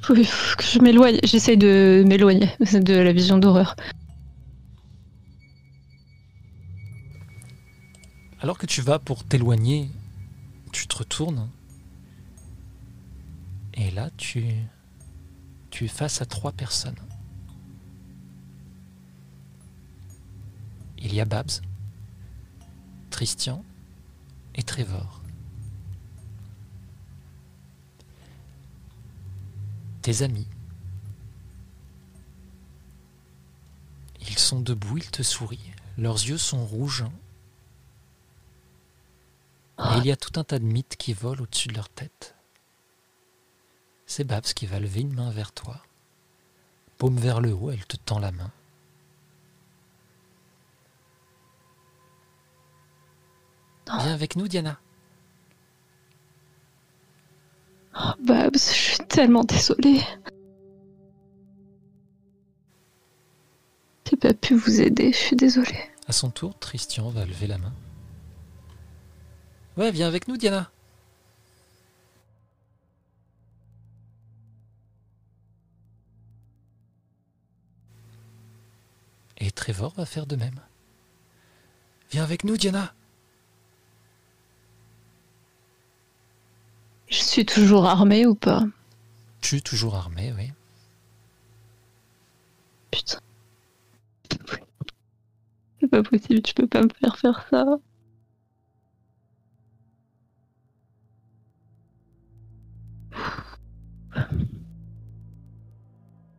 Que 0.03 0.15
je 0.17 0.81
m'éloigne. 0.81 1.21
J'essaye 1.23 1.57
de 1.57 2.03
m'éloigner 2.05 2.51
de 2.59 2.95
la 2.95 3.13
vision 3.13 3.39
d'horreur. 3.39 3.77
Alors 8.41 8.59
que 8.59 8.67
tu 8.67 8.83
vas 8.83 8.99
pour 8.99 9.23
t'éloigner, 9.23 9.89
tu 10.73 10.89
te 10.89 10.97
retournes. 10.97 11.49
Et 13.75 13.93
là, 13.93 14.11
tu, 14.17 14.45
tu 15.71 15.85
es 15.85 15.89
face 15.89 16.21
à 16.21 16.27
trois 16.27 16.51
personnes. 16.51 16.99
Il 20.99 21.15
y 21.15 21.21
a 21.21 21.25
Babs, 21.27 21.61
Christian 23.11 23.65
et 24.55 24.63
Trevor. 24.63 25.23
Tes 30.03 30.23
amis. 30.23 30.49
Ils 34.21 34.39
sont 34.39 34.61
debout, 34.61 34.99
ils 34.99 35.11
te 35.11 35.23
sourient. 35.23 35.73
Leurs 35.99 36.17
yeux 36.17 36.39
sont 36.39 36.65
rouges 36.65 37.05
et 39.79 39.99
il 39.99 40.07
y 40.07 40.13
a 40.13 40.17
tout 40.17 40.39
un 40.39 40.45
tas 40.45 40.59
de 40.59 40.65
mythes 40.65 40.97
qui 40.97 41.13
volent 41.13 41.43
au-dessus 41.43 41.69
de 41.69 41.75
leur 41.75 41.89
tête. 41.89 42.35
C'est 44.07 44.25
Babs 44.25 44.45
qui 44.45 44.67
va 44.67 44.79
lever 44.79 45.01
une 45.01 45.13
main 45.13 45.31
vers 45.31 45.53
toi. 45.53 45.83
Paume 46.99 47.19
vers 47.19 47.41
le 47.41 47.53
haut, 47.53 47.71
elle 47.71 47.85
te 47.85 47.97
tend 47.97 48.19
la 48.19 48.33
main. 48.33 48.53
Viens 53.87 54.15
avec 54.15 54.37
nous, 54.37 54.49
Diana. 54.49 54.79
Oh, 57.95 58.13
Babs, 58.21 58.55
je 58.55 58.59
suis 58.59 58.99
tellement 59.09 59.45
désolée. 59.45 60.01
J'ai 64.09 64.17
pas 64.17 64.35
pu 64.35 64.55
vous 64.55 64.81
aider, 64.81 65.13
je 65.13 65.17
suis 65.17 65.37
désolée. 65.37 65.91
À 66.07 66.13
son 66.13 66.31
tour, 66.31 66.59
Christian 66.59 67.09
va 67.11 67.25
lever 67.25 67.47
la 67.47 67.59
main. 67.59 67.73
Ouais, 69.77 69.91
viens 69.91 70.07
avec 70.07 70.29
nous, 70.29 70.37
Diana. 70.37 70.71
Et 79.39 79.51
Trevor 79.51 79.95
va 79.95 80.07
faire 80.07 80.27
de 80.27 80.37
même. 80.37 80.61
Viens 82.11 82.23
avec 82.23 82.45
nous, 82.45 82.57
Diana. 82.57 82.95
Je 87.13 87.19
suis 87.19 87.45
toujours 87.45 87.85
armée 87.85 88.25
ou 88.25 88.35
pas? 88.35 88.63
Tu 89.43 89.59
es 89.59 89.61
toujours 89.61 89.97
armé, 89.97 90.33
oui. 90.35 90.51
Putain. 92.91 93.19
C'est 95.79 95.89
pas 95.89 96.03
possible, 96.03 96.41
tu 96.41 96.55
peux 96.55 96.67
pas 96.67 96.81
me 96.81 96.89
faire 96.99 97.19
faire 97.19 97.47
ça. 97.51 97.67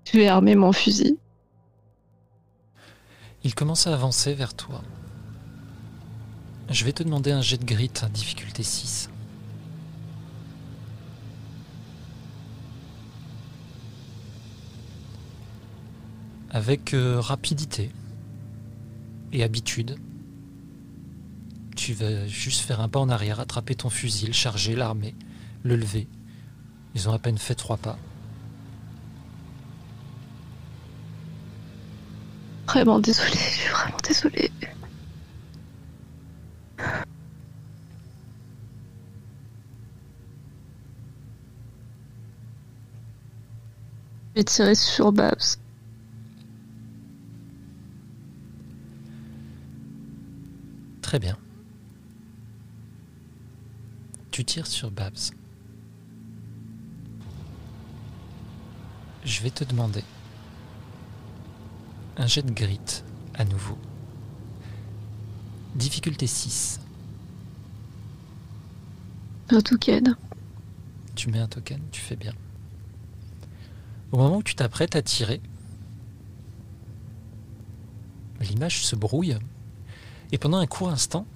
Je 0.05 0.17
vais 0.17 0.27
armer 0.27 0.55
mon 0.55 0.71
fusil. 0.71 1.19
Il 3.43 3.53
commence 3.53 3.85
à 3.85 3.93
avancer 3.93 4.33
vers 4.33 4.55
toi. 4.55 4.81
Je 6.69 6.83
vais 6.83 6.93
te 6.93 7.03
demander 7.03 7.31
un 7.31 7.41
jet 7.41 7.57
de 7.57 7.65
grit, 7.65 7.91
difficulté 8.11 8.63
6. 8.63 9.11
Avec 16.53 16.93
euh, 16.93 17.19
rapidité 17.19 17.91
et 19.31 19.43
habitude, 19.43 19.97
tu 21.75 21.93
vas 21.93 22.27
juste 22.27 22.61
faire 22.61 22.79
un 22.79 22.87
pas 22.89 22.99
en 22.99 23.09
arrière, 23.09 23.39
attraper 23.39 23.73
ton 23.73 23.89
fusil, 23.89 24.33
charger, 24.33 24.75
l'armer, 24.75 25.15
le 25.63 25.75
lever. 25.75 26.07
Ils 26.93 27.09
ont 27.09 27.13
à 27.13 27.17
peine 27.17 27.39
fait 27.39 27.55
trois 27.55 27.77
pas. 27.77 27.97
Vraiment 32.67 32.99
désolée, 32.99 33.31
je 33.31 33.37
suis 33.37 33.69
vraiment 33.69 33.97
désolée. 34.03 34.51
Je 44.35 44.73
sur 44.75 45.11
Babs. 45.11 45.62
Très 51.13 51.19
bien. 51.19 51.37
Tu 54.31 54.43
tires 54.43 54.65
sur 54.65 54.89
Babs. 54.89 55.29
Je 59.23 59.43
vais 59.43 59.51
te 59.51 59.63
demander 59.63 60.03
un 62.17 62.25
jet 62.25 62.41
de 62.41 62.51
grit 62.51 63.03
à 63.35 63.45
nouveau. 63.45 63.77
Difficulté 65.75 66.25
6. 66.25 66.79
Un 69.49 69.61
token. 69.61 70.17
Tu 71.13 71.29
mets 71.29 71.37
un 71.37 71.47
token, 71.47 71.79
tu 71.91 72.01
fais 72.01 72.15
bien. 72.15 72.33
Au 74.11 74.17
moment 74.17 74.37
où 74.37 74.43
tu 74.43 74.55
t'apprêtes 74.55 74.95
à 74.95 75.03
tirer, 75.03 75.41
l'image 78.39 78.83
se 78.83 78.95
brouille 78.95 79.37
et 80.33 80.39
pendant 80.39 80.57
un 80.57 80.65
court 80.65 80.89
instant, 80.89 81.27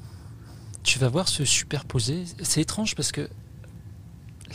tu 0.81 0.97
vas 0.97 1.07
voir 1.07 1.29
se 1.29 1.45
superposer. 1.45 2.25
C'est 2.41 2.61
étrange 2.61 2.95
parce 2.95 3.11
que 3.11 3.29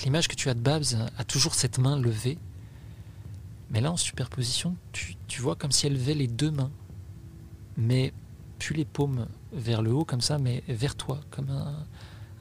l'image 0.03 0.27
que 0.27 0.35
tu 0.35 0.49
as 0.49 0.55
de 0.55 0.59
Babs 0.59 0.83
a 1.17 1.23
toujours 1.23 1.55
cette 1.55 1.79
main 1.79 1.97
levée. 1.97 2.39
Mais 3.71 3.81
là, 3.81 3.93
en 3.93 3.97
superposition, 3.97 4.75
tu, 4.91 5.17
vois 5.41 5.55
comme 5.55 5.71
si 5.71 5.87
elle 5.87 5.93
levait 5.93 6.15
les 6.15 6.27
deux 6.27 6.51
mains. 6.51 6.73
Mais 7.77 8.13
plus 8.59 8.75
les 8.75 8.85
paumes 8.85 9.29
vers 9.53 9.81
le 9.81 9.93
haut 9.93 10.05
comme 10.05 10.21
ça, 10.21 10.39
mais 10.39 10.65
vers 10.67 10.97
toi, 10.97 11.21
comme 11.31 11.49
un, 11.51 11.87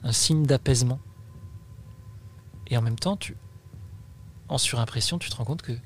un 0.02 0.12
signe 0.12 0.44
d'apaisement. 0.44 0.98
Et 2.66 2.76
en 2.76 2.82
même 2.82 2.98
temps, 2.98 3.16
tu, 3.16 3.36
en 4.48 4.58
surimpression, 4.58 5.20
tu 5.20 5.30
te 5.30 5.36
rends 5.36 5.44
compte 5.44 5.62
que 5.62 5.78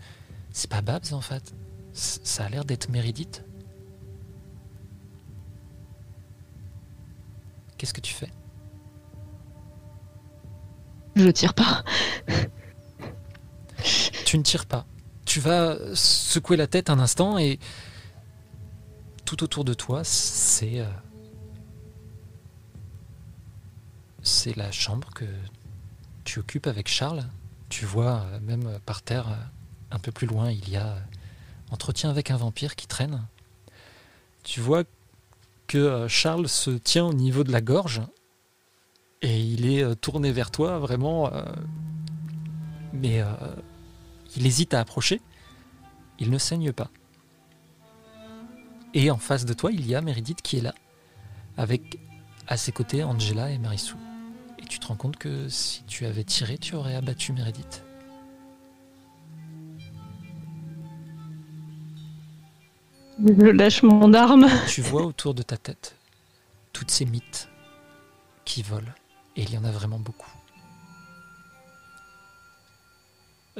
c'est 0.51 0.71
pas 0.71 0.81
Babs 0.81 1.13
en 1.13 1.21
fait. 1.21 1.55
Ça 1.93 2.47
a 2.47 2.49
l'air 2.49 2.65
d'être 2.65 2.89
Méridite. 2.89 3.45
Qu'est-ce 7.79 7.95
que 7.95 8.01
tu 8.01 8.15
fais? 8.15 8.31
Je 11.17 11.29
tire 11.31 11.55
pas. 11.55 11.85
tu 14.25 14.39
ne 14.39 14.43
tires 14.43 14.67
pas. 14.67 14.87
Tu 15.25 15.41
vas 15.41 15.77
secouer 15.95 16.57
la 16.57 16.67
tête 16.67 16.91
un 16.91 16.99
instant 16.99 17.39
et 17.39 17.59
tout 19.25 19.43
autour 19.43 19.65
de 19.65 19.75
toi, 19.75 20.05
c'est 20.05 20.81
euh, 20.81 20.87
c'est 24.23 24.57
la 24.57 24.71
chambre 24.73 25.11
que 25.15 25.25
tu 26.25 26.39
occupes 26.39 26.67
avec 26.67 26.89
Charles. 26.89 27.25
Tu 27.69 27.85
vois, 27.85 28.23
euh, 28.23 28.41
même 28.41 28.79
par 28.87 29.03
terre, 29.03 29.29
euh, 29.29 29.37
un 29.91 29.99
peu 29.99 30.13
plus 30.13 30.27
loin, 30.27 30.51
il 30.51 30.69
y 30.69 30.77
a 30.77 30.97
entretien 31.71 32.11
avec 32.11 32.31
un 32.31 32.37
vampire 32.37 32.77
qui 32.77 32.87
traîne. 32.87 33.27
Tu 34.45 34.61
vois 34.61 34.85
que 35.67 36.07
Charles 36.09 36.49
se 36.49 36.71
tient 36.71 37.05
au 37.05 37.13
niveau 37.13 37.45
de 37.45 37.53
la 37.53 37.61
gorge 37.61 38.03
et 39.23 39.41
il 39.41 39.67
est 39.67 39.95
tourné 39.97 40.31
vers 40.33 40.51
toi 40.51 40.79
vraiment, 40.79 41.31
mais 42.93 43.23
il 44.37 44.47
hésite 44.47 44.75
à 44.75 44.81
approcher. 44.81 45.21
Il 46.19 46.31
ne 46.31 46.39
saigne 46.39 46.73
pas. 46.73 46.91
Et 48.95 49.11
en 49.11 49.19
face 49.19 49.45
de 49.45 49.53
toi, 49.53 49.73
il 49.73 49.87
y 49.87 49.95
a 49.95 50.01
Meredith 50.01 50.41
qui 50.43 50.59
est 50.59 50.63
là, 50.63 50.75
avec 51.57 51.99
à 52.47 52.57
ses 52.57 52.73
côtés 52.73 53.03
Angela 53.03 53.51
et 53.51 53.59
Marissou. 53.59 53.97
Et 54.59 54.65
tu 54.65 54.79
te 54.79 54.87
rends 54.87 54.97
compte 54.97 55.17
que 55.17 55.49
si 55.49 55.83
tu 55.85 56.07
avais 56.07 56.25
tiré, 56.25 56.57
tu 56.57 56.75
aurais 56.75 56.95
abattu 56.95 57.33
Meredith. 57.33 57.85
Le 63.23 63.53
lâchement 63.53 64.09
d'armes. 64.09 64.49
Tu 64.69 64.83
vois 64.83 65.03
autour 65.03 65.35
de 65.35 65.43
ta 65.43 65.57
tête 65.57 65.95
toutes 66.73 66.91
ces 66.91 67.07
mythes 67.07 67.49
qui 68.45 68.63
volent. 68.63 68.93
Et 69.37 69.43
il 69.43 69.53
y 69.53 69.59
en 69.59 69.65
a 69.65 69.71
vraiment 69.71 69.99
beaucoup. 69.99 70.31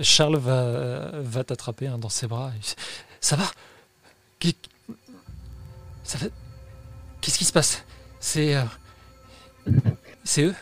Charles 0.03 0.37
va, 0.37 1.11
va 1.21 1.45
t'attraper 1.45 1.87
hein, 1.87 1.97
dans 1.97 2.11
ses 2.11 2.27
bras. 2.27 2.53
Ça 3.21 3.37
va? 3.37 3.45
Ça 6.05 6.19
fait... 6.19 6.31
Qu'est-ce 7.21 7.39
qui 7.39 7.45
se 7.45 7.53
passe? 7.53 7.85
C'est... 8.21 8.55
Euh, 8.55 8.63
c'est 10.23 10.43
eux? 10.43 10.55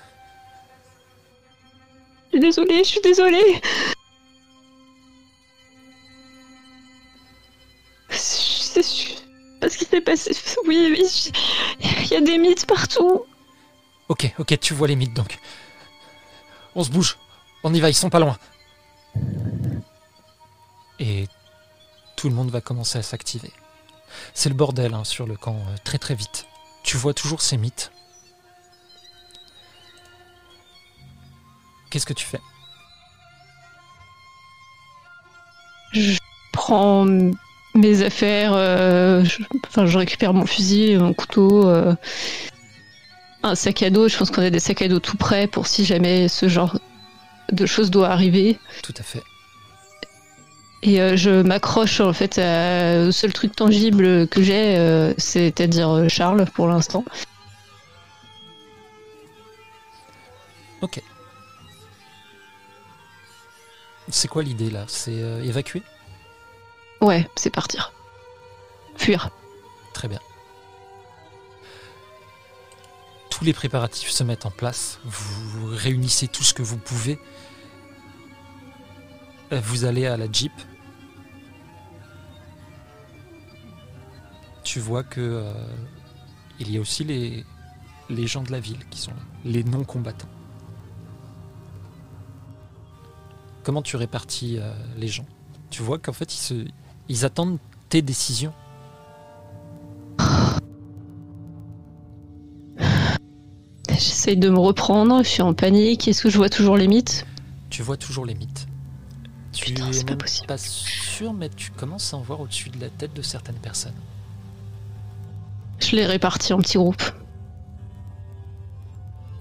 Je 2.32 2.38
suis 2.38 2.40
désolée, 2.40 2.78
je 2.78 2.88
suis 2.88 3.00
désolée 3.02 3.60
C'est 8.82 9.70
ce 9.70 9.78
qui 9.78 9.84
s'est 9.84 10.01
passé. 10.01 10.32
Oui, 10.66 10.88
oui, 10.90 11.32
il 11.80 12.09
y 12.09 12.16
a 12.16 12.20
des 12.20 12.38
mythes 12.38 12.66
partout. 12.66 13.24
Ok, 14.09 14.32
ok, 14.38 14.59
tu 14.60 14.74
vois 14.74 14.88
les 14.88 14.96
mythes 14.96 15.14
donc. 15.14 15.38
On 16.74 16.84
se 16.84 16.90
bouge. 16.90 17.16
On 17.62 17.72
y 17.72 17.80
va, 17.80 17.88
ils 17.88 17.94
sont 17.94 18.10
pas 18.10 18.18
loin. 18.18 18.36
Et 20.98 21.26
tout 22.16 22.28
le 22.28 22.34
monde 22.34 22.51
va 22.51 22.60
commencer 22.60 22.98
à 22.98 23.02
s'activer. 23.02 23.52
C'est 24.34 24.48
le 24.48 24.55
bordel 24.55 24.92
hein, 24.94 25.05
sur 25.05 25.26
le 25.26 25.36
camp, 25.36 25.56
euh, 25.56 25.76
très 25.84 25.98
très 25.98 26.14
vite. 26.14 26.46
Tu 26.82 26.96
vois 26.96 27.14
toujours 27.14 27.40
ces 27.40 27.56
mythes. 27.56 27.90
Qu'est-ce 31.90 32.06
que 32.06 32.12
tu 32.12 32.26
fais? 32.26 32.40
Je 35.92 36.18
prends 36.52 37.06
mes 37.74 38.02
affaires, 38.02 38.52
euh, 38.55 39.24
je, 39.24 39.42
enfin 39.66 39.86
je 39.86 39.98
récupère 39.98 40.32
mon 40.32 40.46
fusil, 40.46 40.96
mon 40.96 41.12
couteau, 41.12 41.68
euh, 41.68 41.94
un 43.42 43.55
sac 43.55 43.82
à 43.82 43.90
dos. 43.90 44.09
Je 44.09 44.16
pense 44.16 44.30
qu'on 44.30 44.42
a 44.42 44.51
des 44.51 44.60
sacs 44.60 44.82
à 44.82 44.88
dos 44.88 45.01
tout 45.01 45.16
prêts 45.16 45.46
pour 45.46 45.66
si 45.66 45.84
jamais 45.84 46.28
ce 46.28 46.48
genre 46.48 46.78
de 47.52 47.66
choses 47.66 47.90
doit 47.90 48.09
arriver. 48.09 48.59
Tout 48.82 48.94
à 48.98 49.02
fait. 49.02 49.22
Et 50.82 51.01
euh, 51.01 51.16
je 51.16 51.42
m'accroche 51.42 52.01
en 52.01 52.12
fait 52.12 52.38
au 52.38 53.12
seul 53.12 53.32
truc 53.32 53.56
tangible 53.56 54.28
que 54.28 54.42
j'ai, 54.42 55.14
c'est-à-dire 55.18 56.09
Charles 56.09 56.44
pour 56.55 56.68
l'instant. 56.68 57.05
Ok. 60.82 61.01
C'est 64.10 64.28
quoi 64.28 64.42
l'idée 64.42 64.70
là? 64.70 64.84
C'est 64.86 65.16
évacuer? 65.42 65.82
Ouais, 67.05 67.28
c'est 67.36 67.51
partir. 67.51 67.93
Fuir. 68.97 69.31
Très 69.93 70.09
bien. 70.09 70.20
Tous 73.31 73.44
les 73.44 73.52
préparatifs 73.52 74.10
se 74.10 74.24
mettent 74.24 74.47
en 74.47 74.51
place. 74.51 75.01
Vous 75.05 75.66
réunissez 75.66 76.28
tout 76.28 76.43
ce 76.43 76.55
que 76.55 76.62
vous 76.62 76.78
pouvez. 76.78 77.18
Vous 79.51 79.85
allez 79.85 80.06
à 80.06 80.16
la 80.16 80.31
Jeep 80.31 80.52
tu 84.74 84.81
vois 84.81 85.05
que 85.05 85.20
euh, 85.20 85.52
il 86.59 86.72
y 86.72 86.78
a 86.78 86.81
aussi 86.81 87.05
les, 87.05 87.44
les 88.10 88.26
gens 88.26 88.43
de 88.43 88.51
la 88.51 88.59
ville 88.59 88.85
qui 88.90 88.98
sont 88.98 89.12
là, 89.12 89.22
les 89.44 89.62
non-combattants. 89.62 90.28
Comment 93.62 93.82
tu 93.82 93.97
répartis 93.97 94.59
euh, 94.59 94.74
les 94.97 95.06
gens? 95.06 95.26
Tu 95.70 95.82
vois 95.82 96.01
qu'en 96.01 96.12
fait, 96.12 96.35
ils, 96.35 96.39
se, 96.39 96.55
ils 97.09 97.24
attendent 97.24 97.59
tes 97.89 98.02
décisions. 98.02 98.52
J'essaye 103.89 104.36
de 104.36 104.48
me 104.48 104.59
reprendre, 104.59 105.22
je 105.22 105.28
suis 105.28 105.43
en 105.43 105.55
panique. 105.55 106.09
Est-ce 106.09 106.22
que 106.22 106.31
je 106.31 106.36
vois 106.36 106.48
toujours 106.48 106.76
les 106.76 106.89
mythes? 106.89 107.26
Tu 107.70 107.82
vois 107.82 107.97
toujours 107.97 108.26
les 108.26 108.35
mythes. 108.35 108.66
Tu 109.52 109.66
Putain, 109.66 109.93
c'est 109.93 110.06
pas 110.06 110.16
possible. 110.16 110.47
Pas 110.47 110.59
sûr, 110.59 111.32
mais 111.32 111.48
tu 111.48 111.70
commences 111.70 112.12
à 112.12 112.16
en 112.16 112.20
voir 112.20 112.40
au-dessus 112.40 112.70
de 112.70 112.81
la 112.81 112.89
tête 112.89 113.14
de 113.14 113.22
certaines 113.22 113.56
personnes. 113.56 113.94
Je 115.78 115.97
les 115.97 116.06
répartis 116.06 116.52
en 116.52 116.59
petits 116.59 116.78
groupes. 116.78 117.02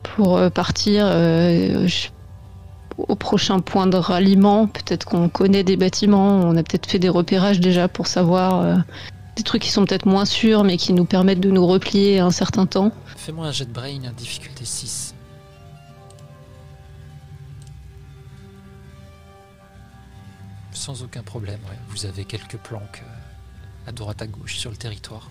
Pour 0.03 0.37
euh, 0.37 0.49
partir 0.49 1.05
euh, 1.07 1.87
au 2.97 3.15
prochain 3.15 3.59
point 3.59 3.87
de 3.87 3.97
ralliement, 3.97 4.67
peut-être 4.67 5.05
qu'on 5.05 5.29
connaît 5.29 5.63
des 5.63 5.77
bâtiments, 5.77 6.39
on 6.41 6.55
a 6.55 6.63
peut-être 6.63 6.85
fait 6.85 6.99
des 6.99 7.09
repérages 7.09 7.59
déjà 7.59 7.87
pour 7.87 8.07
savoir 8.07 8.61
euh, 8.61 8.75
des 9.35 9.43
trucs 9.43 9.63
qui 9.63 9.71
sont 9.71 9.85
peut-être 9.85 10.05
moins 10.05 10.25
sûrs 10.25 10.63
mais 10.63 10.77
qui 10.77 10.93
nous 10.93 11.05
permettent 11.05 11.39
de 11.39 11.49
nous 11.49 11.65
replier 11.65 12.19
un 12.19 12.31
certain 12.31 12.65
temps. 12.65 12.91
Fais-moi 13.15 13.47
un 13.47 13.51
jet 13.51 13.65
de 13.65 13.73
brain 13.73 14.03
à 14.07 14.11
difficulté 14.11 14.65
6. 14.65 15.15
Sans 20.71 21.01
aucun 21.03 21.23
problème, 21.23 21.59
vous 21.89 22.05
avez 22.05 22.25
quelques 22.25 22.57
planques 22.57 23.03
à 23.87 23.91
droite 23.91 24.21
à 24.21 24.27
gauche 24.27 24.57
sur 24.57 24.69
le 24.69 24.75
territoire. 24.77 25.29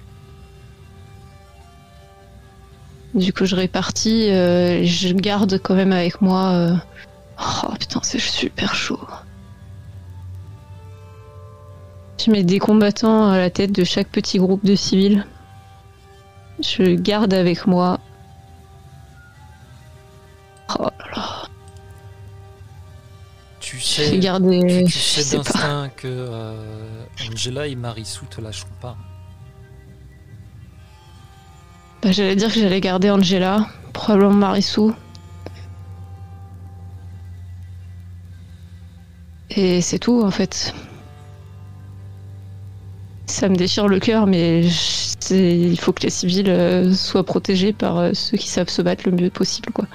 Du 3.14 3.32
coup, 3.32 3.44
je 3.44 3.54
répartis, 3.54 4.30
euh, 4.30 4.84
je 4.84 5.12
garde 5.12 5.58
quand 5.58 5.74
même 5.74 5.92
avec 5.92 6.22
moi. 6.22 6.52
Euh, 6.52 6.76
oh 7.42 7.72
putain, 7.78 8.00
c'est 8.02 8.18
super 8.18 8.74
chaud. 8.74 9.00
Je 12.24 12.30
mets 12.30 12.44
des 12.44 12.58
combattants 12.58 13.30
à 13.30 13.38
la 13.38 13.50
tête 13.50 13.72
de 13.72 13.84
chaque 13.84 14.08
petit 14.08 14.38
groupe 14.38 14.64
de 14.64 14.76
civils. 14.76 15.26
Je 16.60 16.94
garde 16.94 17.34
avec 17.34 17.66
moi. 17.66 17.98
Oh 20.78 20.84
là 20.84 20.92
là. 21.16 21.42
Tu 23.58 23.80
sais, 23.80 24.18
garder, 24.18 24.84
tu, 24.86 24.98
sais 24.98 25.36
d'instinct 25.36 25.90
que 25.96 26.06
euh, 26.06 27.04
Angela 27.30 27.66
et 27.66 27.74
Marissou 27.74 28.26
te 28.26 28.40
lâcheront 28.40 28.68
pas. 28.80 28.96
Bah, 32.02 32.12
j'allais 32.12 32.36
dire 32.36 32.52
que 32.52 32.60
j'allais 32.60 32.80
garder 32.80 33.10
Angela, 33.10 33.66
probablement 33.92 34.32
Marissou. 34.32 34.94
Et 39.54 39.82
c'est 39.82 39.98
tout 39.98 40.22
en 40.22 40.30
fait. 40.30 40.74
Ça 43.26 43.48
me 43.48 43.56
déchire 43.56 43.88
le 43.88 43.98
cœur, 44.00 44.26
mais 44.26 44.62
il 45.30 45.78
faut 45.78 45.92
que 45.92 46.02
les 46.02 46.10
civils 46.10 46.48
euh, 46.48 46.92
soient 46.92 47.24
protégés 47.24 47.72
par 47.72 47.98
euh, 47.98 48.14
ceux 48.14 48.36
qui 48.36 48.48
savent 48.48 48.68
se 48.68 48.82
battre 48.82 49.08
le 49.08 49.12
mieux 49.12 49.30
possible, 49.30 49.72
quoi. 49.72 49.86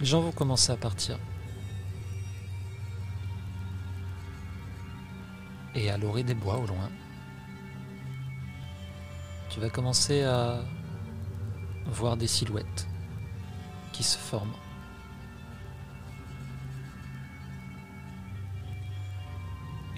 Les 0.00 0.06
gens 0.06 0.20
vont 0.20 0.32
commencer 0.32 0.72
à 0.72 0.76
partir. 0.76 1.18
Et 5.74 5.90
à 5.90 5.98
l'orée 5.98 6.22
des 6.22 6.34
bois 6.34 6.56
au 6.56 6.66
loin, 6.66 6.90
tu 9.50 9.60
vas 9.60 9.70
commencer 9.70 10.22
à 10.22 10.62
voir 11.86 12.16
des 12.16 12.26
silhouettes 12.26 12.88
qui 13.92 14.02
se 14.02 14.18
forme. 14.18 14.52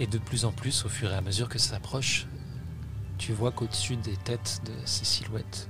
Et 0.03 0.09
de 0.09 0.19
plus 0.19 0.45
en 0.45 0.51
plus, 0.51 0.85
au 0.85 0.89
fur 0.89 1.13
et 1.13 1.15
à 1.15 1.21
mesure 1.21 1.49
que 1.49 1.61
ça 1.61 1.75
s'approche, 1.75 2.27
tu 3.19 3.33
vois 3.33 3.53
qu'au-dessus 3.53 3.95
des 3.95 4.17
têtes 4.17 4.61
de 4.65 4.73
ces 4.85 5.05
silhouettes, 5.05 5.69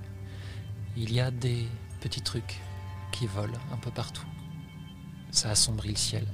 il 0.97 1.13
y 1.13 1.21
a 1.21 1.31
des 1.31 1.69
petits 2.01 2.23
trucs 2.23 2.59
qui 3.13 3.27
volent 3.27 3.59
un 3.71 3.77
peu 3.77 3.91
partout. 3.91 4.25
Ça 5.31 5.51
assombrit 5.51 5.91
le 5.91 5.97
ciel. 5.97 6.27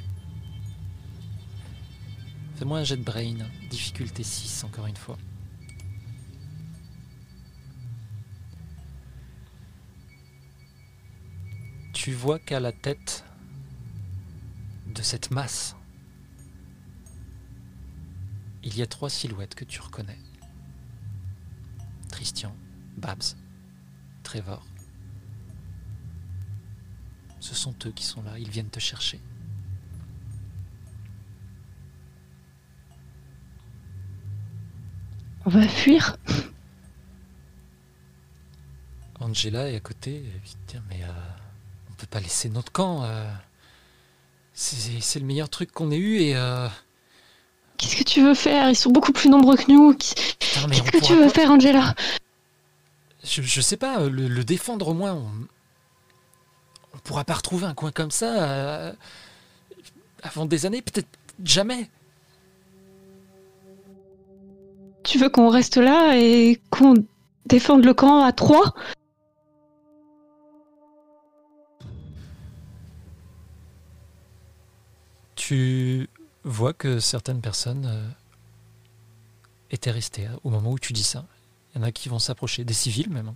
Fais-moi 2.54 2.78
un 2.78 2.84
jet 2.84 2.96
de 2.96 3.02
brain, 3.02 3.38
difficulté 3.68 4.22
6 4.22 4.62
encore 4.62 4.86
une 4.86 4.96
fois. 4.96 5.18
Tu 11.92 12.12
vois 12.12 12.38
qu'à 12.38 12.60
la 12.60 12.70
tête 12.70 13.24
de 14.86 15.02
cette 15.02 15.32
masse, 15.32 15.74
il 18.62 18.76
y 18.76 18.82
a 18.82 18.86
trois 18.86 19.10
silhouettes 19.10 19.54
que 19.54 19.64
tu 19.64 19.80
reconnais. 19.80 20.18
Christian, 22.10 22.54
Babs, 22.96 23.36
Trevor. 24.22 24.64
Ce 27.40 27.54
sont 27.54 27.74
eux 27.86 27.92
qui 27.92 28.04
sont 28.04 28.22
là, 28.22 28.38
ils 28.38 28.50
viennent 28.50 28.70
te 28.70 28.80
chercher. 28.80 29.20
On 35.44 35.50
va 35.50 35.66
fuir 35.66 36.16
Angela 39.20 39.68
est 39.70 39.76
à 39.76 39.80
côté. 39.80 40.22
Tiens, 40.66 40.82
mais 40.88 41.02
euh, 41.02 41.08
on 41.90 41.94
peut 41.94 42.06
pas 42.06 42.20
laisser 42.20 42.48
notre 42.50 42.70
camp. 42.72 43.02
euh. 43.04 43.28
C'est 44.52 45.00
c'est 45.00 45.18
le 45.20 45.26
meilleur 45.26 45.48
truc 45.48 45.72
qu'on 45.72 45.90
ait 45.90 45.98
eu 45.98 46.18
et. 46.18 46.36
euh, 46.36 46.68
Qu'est-ce 47.78 47.96
que 47.96 48.04
tu 48.04 48.22
veux 48.22 48.34
faire? 48.34 48.68
Ils 48.68 48.76
sont 48.76 48.90
beaucoup 48.90 49.12
plus 49.12 49.30
nombreux 49.30 49.56
que 49.56 49.70
nous. 49.70 49.94
Qu'est-ce 49.94 50.82
que 50.82 51.04
tu 51.04 51.14
veux 51.14 51.22
pas- 51.22 51.28
faire, 51.30 51.50
Angela? 51.50 51.94
Je, 53.24 53.40
je 53.42 53.60
sais 53.60 53.76
pas, 53.76 54.00
euh, 54.00 54.10
le, 54.10 54.28
le 54.28 54.44
défendre 54.44 54.88
au 54.88 54.94
moins. 54.94 55.14
On, 55.14 55.30
on 56.94 56.98
pourra 56.98 57.24
pas 57.24 57.34
retrouver 57.34 57.66
un 57.66 57.74
coin 57.74 57.92
comme 57.92 58.10
ça 58.10 58.42
euh, 58.42 58.92
avant 60.22 60.44
des 60.46 60.66
années, 60.66 60.82
peut-être 60.82 61.08
jamais. 61.44 61.88
Tu 65.04 65.18
veux 65.18 65.28
qu'on 65.28 65.48
reste 65.48 65.76
là 65.76 66.16
et 66.16 66.60
qu'on 66.70 66.94
défende 67.46 67.84
le 67.84 67.94
camp 67.94 68.22
à 68.24 68.32
trois? 68.32 68.74
Tu 75.36 76.08
vois 76.48 76.72
que 76.72 77.00
certaines 77.00 77.40
personnes 77.40 77.86
euh, 77.86 78.08
étaient 79.70 79.90
restées 79.90 80.26
hein, 80.26 80.38
au 80.44 80.50
moment 80.50 80.72
où 80.72 80.78
tu 80.78 80.92
dis 80.92 81.02
ça. 81.04 81.24
Il 81.74 81.78
y 81.80 81.84
en 81.84 81.86
a 81.86 81.92
qui 81.92 82.08
vont 82.08 82.18
s'approcher, 82.18 82.64
des 82.64 82.74
civils 82.74 83.10
même. 83.10 83.28
hein. 83.28 83.34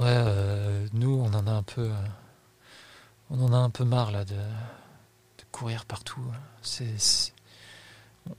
Ouais, 0.00 0.06
euh, 0.08 0.86
nous 0.92 1.10
on 1.10 1.32
en 1.34 1.46
a 1.46 1.52
un 1.52 1.62
peu, 1.62 1.82
euh, 1.82 1.94
on 3.30 3.40
en 3.44 3.52
a 3.52 3.56
un 3.56 3.70
peu 3.70 3.84
marre 3.84 4.10
là 4.10 4.24
de, 4.24 4.34
de 4.34 5.44
courir 5.52 5.84
partout. 5.84 6.20
C'est- 6.62 7.32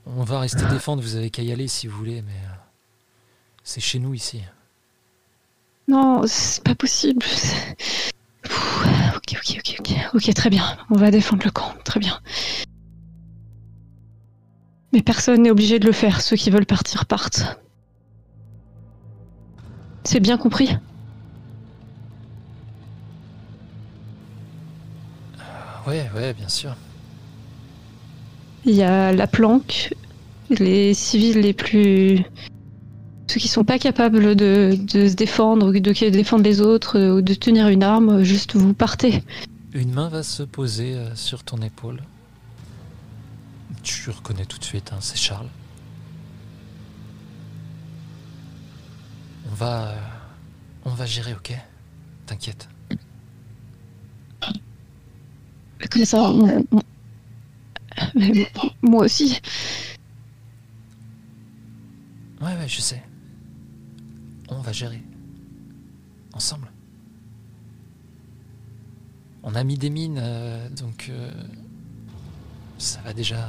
on 0.04 0.22
va 0.24 0.40
rester 0.40 0.66
défendre. 0.70 1.02
Vous 1.02 1.16
avez 1.16 1.30
qu'à 1.30 1.42
y 1.42 1.52
aller 1.52 1.68
si 1.68 1.86
vous 1.86 1.96
voulez, 1.96 2.20
mais 2.22 2.32
euh, 2.32 2.54
c'est 3.64 3.80
chez 3.80 3.98
nous 3.98 4.12
ici. 4.14 4.42
Non, 5.88 6.26
c'est 6.26 6.62
pas 6.64 6.74
possible. 6.74 7.24
Ok, 9.28 9.38
ok, 9.38 9.58
ok, 9.58 9.76
ok. 9.80 9.96
Ok, 10.14 10.34
très 10.34 10.50
bien. 10.50 10.64
On 10.90 10.96
va 10.96 11.10
défendre 11.10 11.42
le 11.44 11.50
camp. 11.50 11.74
Très 11.84 11.98
bien. 11.98 12.20
Mais 14.92 15.02
personne 15.02 15.42
n'est 15.42 15.50
obligé 15.50 15.80
de 15.80 15.86
le 15.86 15.92
faire. 15.92 16.20
Ceux 16.20 16.36
qui 16.36 16.50
veulent 16.50 16.66
partir 16.66 17.06
partent. 17.06 17.58
C'est 20.04 20.20
bien 20.20 20.38
compris? 20.38 20.76
Ouais, 25.88 26.08
ouais, 26.14 26.32
bien 26.32 26.48
sûr. 26.48 26.76
Il 28.64 28.74
y 28.74 28.82
a 28.82 29.12
la 29.12 29.26
planque, 29.26 29.94
les 30.50 30.94
civils 30.94 31.40
les 31.40 31.52
plus. 31.52 32.24
Ceux 33.28 33.40
qui 33.40 33.48
sont 33.48 33.64
pas 33.64 33.78
capables 33.78 34.36
de, 34.36 34.78
de 34.78 35.08
se 35.08 35.14
défendre, 35.14 35.68
ou 35.68 35.72
de 35.72 36.08
défendre 36.10 36.44
les 36.44 36.60
autres, 36.60 36.98
euh, 36.98 37.16
ou 37.18 37.22
de 37.22 37.34
tenir 37.34 37.68
une 37.68 37.82
arme, 37.82 38.22
juste 38.22 38.54
vous 38.54 38.72
partez. 38.72 39.22
Une 39.72 39.92
main 39.92 40.08
va 40.08 40.22
se 40.22 40.42
poser 40.44 40.94
euh, 40.94 41.14
sur 41.16 41.42
ton 41.42 41.58
épaule. 41.60 42.00
Tu 43.82 44.10
reconnais 44.10 44.44
tout 44.46 44.58
de 44.58 44.64
suite, 44.64 44.92
hein, 44.92 44.98
c'est 45.00 45.16
Charles. 45.18 45.48
On 49.50 49.54
va, 49.54 49.88
euh, 49.90 49.96
on 50.84 50.90
va 50.90 51.06
gérer, 51.06 51.34
ok? 51.34 51.52
T'inquiète. 52.26 52.68
Mais 55.96 56.04
ça, 56.04 56.22
on- 56.30 56.64
on- 56.72 56.82
Mais 58.14 58.50
moi 58.82 59.04
aussi. 59.04 59.40
Ouais, 62.40 62.48
ouais, 62.54 62.68
je 62.68 62.80
sais. 62.80 63.02
On 64.48 64.60
va 64.60 64.72
gérer. 64.72 65.02
Ensemble. 66.32 66.70
On 69.42 69.54
a 69.54 69.62
mis 69.64 69.78
des 69.78 69.90
mines, 69.90 70.18
euh, 70.20 70.68
donc 70.70 71.06
euh, 71.08 71.30
ça 72.78 73.00
va 73.02 73.12
déjà 73.12 73.48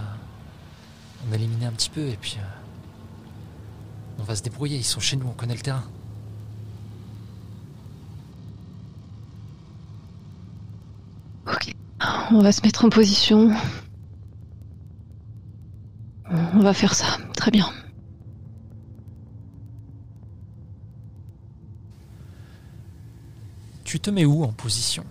en 1.28 1.34
éliminer 1.34 1.66
un 1.66 1.72
petit 1.72 1.90
peu 1.90 2.08
et 2.08 2.18
puis 2.18 2.38
euh, 2.38 2.44
on 4.20 4.24
va 4.24 4.36
se 4.36 4.44
débrouiller. 4.44 4.78
Ils 4.78 4.84
sont 4.84 5.00
chez 5.00 5.18
nous, 5.18 5.28
on 5.28 5.32
connaît 5.32 5.56
le 5.56 5.62
terrain. 5.62 5.84
Ok. 11.48 11.74
On 12.32 12.42
va 12.42 12.52
se 12.52 12.62
mettre 12.62 12.86
en 12.86 12.90
position. 12.90 13.52
On 16.30 16.60
va 16.60 16.74
faire 16.74 16.94
ça. 16.94 17.18
Très 17.36 17.52
bien. 17.52 17.72
Tu 23.88 24.02
te 24.02 24.10
mets 24.10 24.26
où 24.26 24.44
en 24.44 24.52
position? 24.52 25.06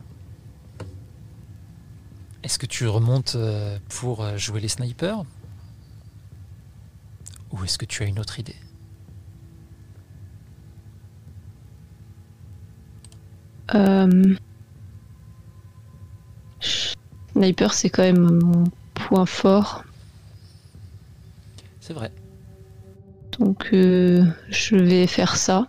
Est-ce 2.42 2.58
que 2.58 2.66
tu 2.66 2.86
remontes 2.86 3.34
euh, 3.34 3.78
pour 3.88 4.22
euh, 4.22 4.36
jouer 4.36 4.60
les 4.60 4.68
snipers? 4.68 5.24
Ou 7.52 7.64
est-ce 7.64 7.78
que 7.78 7.86
tu 7.86 8.02
as 8.02 8.06
une 8.06 8.18
autre 8.18 8.38
idée? 8.38 8.54
Euh... 13.74 14.36
Sniper, 16.60 17.72
c'est 17.72 17.88
quand 17.88 18.02
même 18.02 18.40
mon 18.40 18.64
point 18.92 19.24
fort. 19.24 19.84
C'est 21.80 21.94
vrai. 21.94 22.12
Donc, 23.38 23.70
euh, 23.72 24.22
je 24.50 24.76
vais 24.76 25.06
faire 25.06 25.36
ça. 25.36 25.66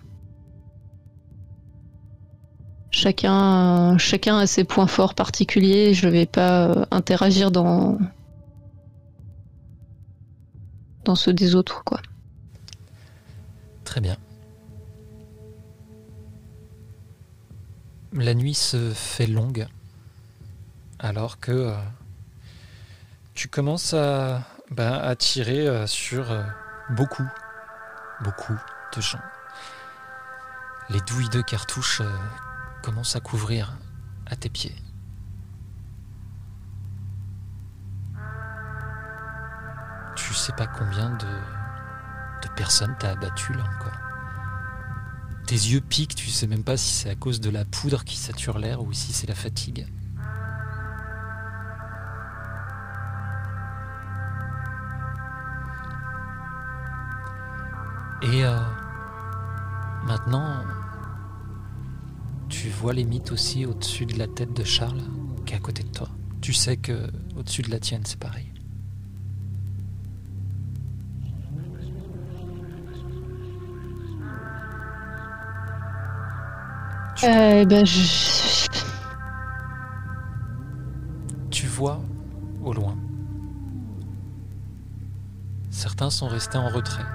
Chacun, 2.97 3.95
chacun 3.99 4.39
a 4.39 4.47
ses 4.47 4.63
points 4.63 4.87
forts 4.87 5.13
particuliers. 5.13 5.93
Je 5.93 6.07
vais 6.07 6.25
pas 6.25 6.65
euh, 6.65 6.85
interagir 6.89 7.51
dans 7.51 7.99
dans 11.05 11.13
ceux 11.13 11.31
des 11.31 11.53
autres, 11.53 11.83
quoi. 11.83 12.01
Très 13.83 14.01
bien. 14.01 14.17
La 18.13 18.33
nuit 18.33 18.55
se 18.55 18.89
fait 18.95 19.27
longue 19.27 19.67
alors 20.97 21.39
que 21.39 21.51
euh, 21.51 21.75
tu 23.35 23.47
commences 23.47 23.93
à, 23.93 24.41
à 24.75 25.15
tirer 25.15 25.67
euh, 25.67 25.85
sur 25.85 26.31
euh, 26.31 26.41
beaucoup, 26.89 27.29
beaucoup 28.21 28.57
de 28.95 29.01
gens. 29.01 29.21
Les 30.89 30.99
douilles 31.01 31.29
de 31.29 31.43
cartouches 31.43 32.01
commencent 32.87 33.17
à 33.17 33.19
couvrir 33.19 33.77
à 34.27 34.37
tes 34.37 34.47
pieds. 34.47 34.73
Tu 40.15 40.33
sais 40.33 40.53
pas 40.53 40.67
combien 40.67 41.09
de, 41.09 41.25
de 41.25 42.53
personnes 42.55 42.95
t'as 42.97 43.11
abattu 43.11 43.51
là 43.51 43.65
encore. 43.75 43.99
Tes 45.47 45.55
yeux 45.55 45.81
piquent, 45.81 46.15
tu 46.15 46.29
sais 46.29 46.47
même 46.47 46.63
pas 46.63 46.77
si 46.77 46.93
c'est 46.93 47.09
à 47.09 47.15
cause 47.15 47.41
de 47.41 47.49
la 47.49 47.65
poudre 47.65 48.05
qui 48.05 48.15
sature 48.15 48.57
l'air 48.57 48.81
ou 48.81 48.93
si 48.93 49.11
c'est 49.11 49.27
la 49.27 49.35
fatigue. 49.35 49.85
Et 58.21 58.45
euh, 58.45 58.57
maintenant, 60.05 60.63
vois 62.65 62.93
les 62.93 63.03
mythes 63.03 63.31
aussi 63.31 63.65
au-dessus 63.65 64.05
de 64.05 64.17
la 64.17 64.27
tête 64.27 64.53
de 64.53 64.63
Charles, 64.63 65.01
qui 65.45 65.53
est 65.53 65.57
à 65.57 65.59
côté 65.59 65.83
de 65.83 65.89
toi? 65.89 66.09
Tu 66.41 66.53
sais 66.53 66.77
que 66.77 67.09
au-dessus 67.37 67.61
de 67.61 67.69
la 67.69 67.79
tienne, 67.79 68.01
c'est 68.03 68.19
pareil. 68.19 68.51
Euh, 77.23 77.65
ben, 77.65 77.85
je... 77.85 78.67
Tu 81.49 81.67
vois 81.67 82.01
au 82.63 82.73
loin. 82.73 82.95
Certains 85.71 86.09
sont 86.09 86.27
restés 86.27 86.57
en 86.57 86.69
retrait. 86.69 87.05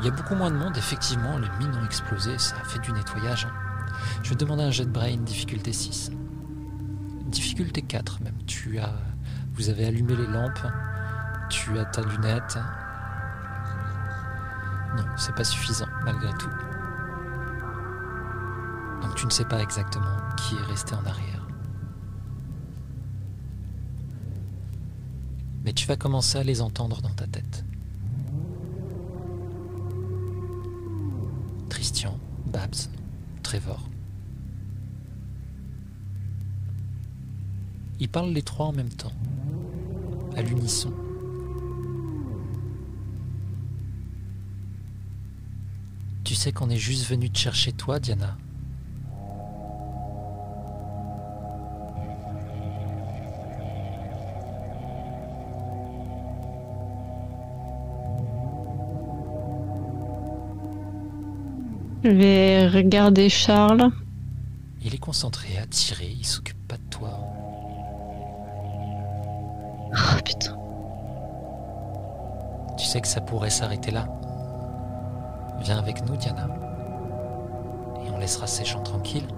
Il 0.00 0.06
y 0.06 0.08
a 0.08 0.12
beaucoup 0.12 0.34
moins 0.34 0.50
de 0.50 0.56
monde, 0.56 0.76
effectivement, 0.76 1.38
les 1.38 1.48
mines 1.58 1.76
ont 1.76 1.84
explosé, 1.84 2.38
ça 2.38 2.56
a 2.60 2.64
fait 2.64 2.78
du 2.80 2.92
nettoyage. 2.92 3.46
hein. 3.46 3.67
Je 4.22 4.30
vais 4.30 4.36
demander 4.36 4.62
un 4.62 4.70
jet 4.70 4.84
de 4.84 4.90
brain, 4.90 5.16
difficulté 5.18 5.72
6. 5.72 6.10
Difficulté 7.26 7.82
4 7.82 8.22
même. 8.22 8.36
Tu 8.46 8.78
as. 8.78 8.92
Vous 9.54 9.68
avez 9.68 9.86
allumé 9.86 10.14
les 10.14 10.26
lampes, 10.26 10.66
tu 11.50 11.78
as 11.78 11.84
ta 11.86 12.02
lunette. 12.02 12.58
Non, 14.96 15.04
c'est 15.16 15.34
pas 15.34 15.44
suffisant, 15.44 15.88
malgré 16.04 16.32
tout. 16.38 16.50
Donc 19.02 19.14
tu 19.16 19.26
ne 19.26 19.30
sais 19.30 19.44
pas 19.44 19.60
exactement 19.60 20.16
qui 20.36 20.54
est 20.54 20.62
resté 20.62 20.94
en 20.94 21.04
arrière. 21.04 21.46
Mais 25.64 25.72
tu 25.72 25.86
vas 25.86 25.96
commencer 25.96 26.38
à 26.38 26.42
les 26.42 26.62
entendre 26.62 27.02
dans 27.02 27.14
ta 27.14 27.26
tête. 27.26 27.64
Christian, 31.68 32.18
Babs, 32.46 32.88
Trevor. 33.42 33.87
Ils 38.00 38.08
parlent 38.08 38.32
les 38.32 38.42
trois 38.42 38.66
en 38.66 38.72
même 38.72 38.90
temps, 38.90 39.12
à 40.36 40.42
l'unisson. 40.42 40.92
Tu 46.24 46.34
sais 46.34 46.52
qu'on 46.52 46.70
est 46.70 46.76
juste 46.76 47.08
venu 47.08 47.30
te 47.30 47.38
chercher 47.38 47.72
toi, 47.72 47.98
Diana. 47.98 48.36
je 62.08 62.14
vais 62.14 62.68
regarder 62.68 63.28
Charles. 63.28 63.90
Il 64.82 64.94
est 64.94 64.98
concentré, 64.98 65.58
attiré, 65.58 66.14
il 66.18 66.24
s'occupe 66.24 66.57
sais 72.88 73.02
que 73.02 73.06
ça 73.06 73.20
pourrait 73.20 73.50
s'arrêter 73.50 73.90
là. 73.90 74.08
Viens 75.60 75.78
avec 75.78 76.06
nous, 76.06 76.16
Diana. 76.16 76.48
Et 78.02 78.10
on 78.10 78.16
laissera 78.16 78.46
ces 78.46 78.64
gens 78.64 78.82
tranquilles. 78.82 79.28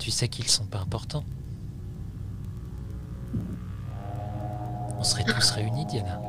Tu 0.00 0.10
sais 0.10 0.26
qu'ils 0.26 0.48
sont 0.48 0.64
pas 0.64 0.80
importants. 0.80 1.22
On 4.98 5.04
serait 5.04 5.22
tous 5.22 5.50
réunis, 5.52 5.86
Diana. 5.86 6.20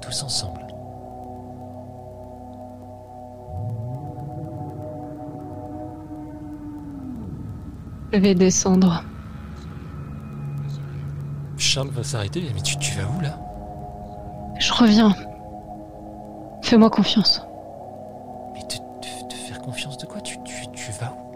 Tous 0.00 0.22
ensemble. 0.22 0.66
Je 8.12 8.18
vais 8.18 8.34
descendre. 8.34 9.04
Charles 11.70 11.90
va 11.90 12.02
s'arrêter. 12.02 12.42
Mais 12.52 12.62
tu, 12.62 12.76
tu 12.78 12.98
vas 12.98 13.04
où 13.16 13.20
là? 13.20 13.38
Je 14.58 14.72
reviens. 14.72 15.14
Fais-moi 16.62 16.90
confiance. 16.90 17.46
Mais 18.52 18.62
te, 18.62 18.74
te- 18.76 19.28
te 19.28 19.34
faire 19.36 19.60
confiance 19.60 19.96
de 19.96 20.04
quoi? 20.06 20.20
Tu, 20.20 20.36
tu, 20.42 20.66
tu 20.72 20.90
vas 21.00 21.12
où? 21.12 21.30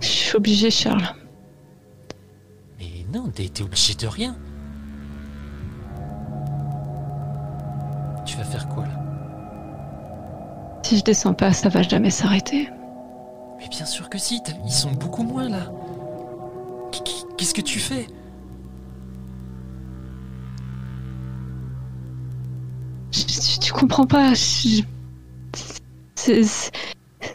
Je 0.00 0.06
suis 0.08 0.36
obligée, 0.36 0.72
Charles. 0.72 1.14
Mais 2.80 3.06
non, 3.14 3.28
t'es 3.28 3.48
t'es 3.48 3.62
obligé 3.62 3.94
de 3.94 4.08
rien. 4.08 4.34
Tu 8.26 8.36
vas 8.36 8.44
faire 8.44 8.68
quoi 8.68 8.86
là? 8.86 8.98
Si 10.82 10.98
je 10.98 11.04
descends 11.04 11.34
pas, 11.34 11.52
ça 11.52 11.68
va 11.68 11.82
jamais 11.82 12.10
s'arrêter. 12.10 12.68
Mais 13.60 13.68
bien 13.68 13.86
sûr 13.86 14.10
que 14.10 14.18
si, 14.18 14.42
ils 14.64 14.72
sont 14.72 14.90
beaucoup 14.90 15.22
moins 15.22 15.48
là. 15.48 15.70
Qu- 17.42 17.46
qu- 17.46 17.48
Qu'est-ce 17.48 17.54
que 17.54 17.60
tu 17.60 17.80
fais? 17.80 18.06
Je- 23.10 23.24
tu, 23.24 23.58
tu 23.58 23.72
comprends 23.72 24.06
pas. 24.06 24.34
je- 24.34 24.82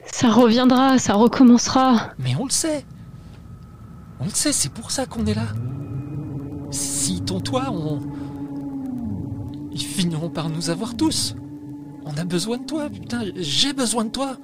ça 0.06 0.32
reviendra, 0.32 0.98
ça 0.98 1.14
recommencera. 1.14 2.12
Mais 2.20 2.36
on 2.40 2.46
le 2.46 2.52
sait. 2.52 2.86
On 4.20 4.26
le 4.26 4.30
sait, 4.32 4.52
c'est 4.54 4.72
pour 4.72 4.92
ça 4.92 5.06
qu'on 5.06 5.26
est 5.26 5.34
là. 5.34 5.48
S'ils 6.72 7.24
t'ont 7.24 7.40
toi, 7.42 7.66
on... 7.72 8.00
Ils 9.72 9.82
finiront 9.86 10.30
par 10.30 10.50
nous 10.50 10.70
avoir 10.70 10.96
tous. 10.96 11.36
On 12.06 12.18
a 12.18 12.24
besoin 12.24 12.58
de 12.58 12.64
toi, 12.66 12.90
putain, 12.90 13.24
j'ai 13.36 13.74
besoin 13.74 14.06
de 14.06 14.10
toi. 14.10 14.38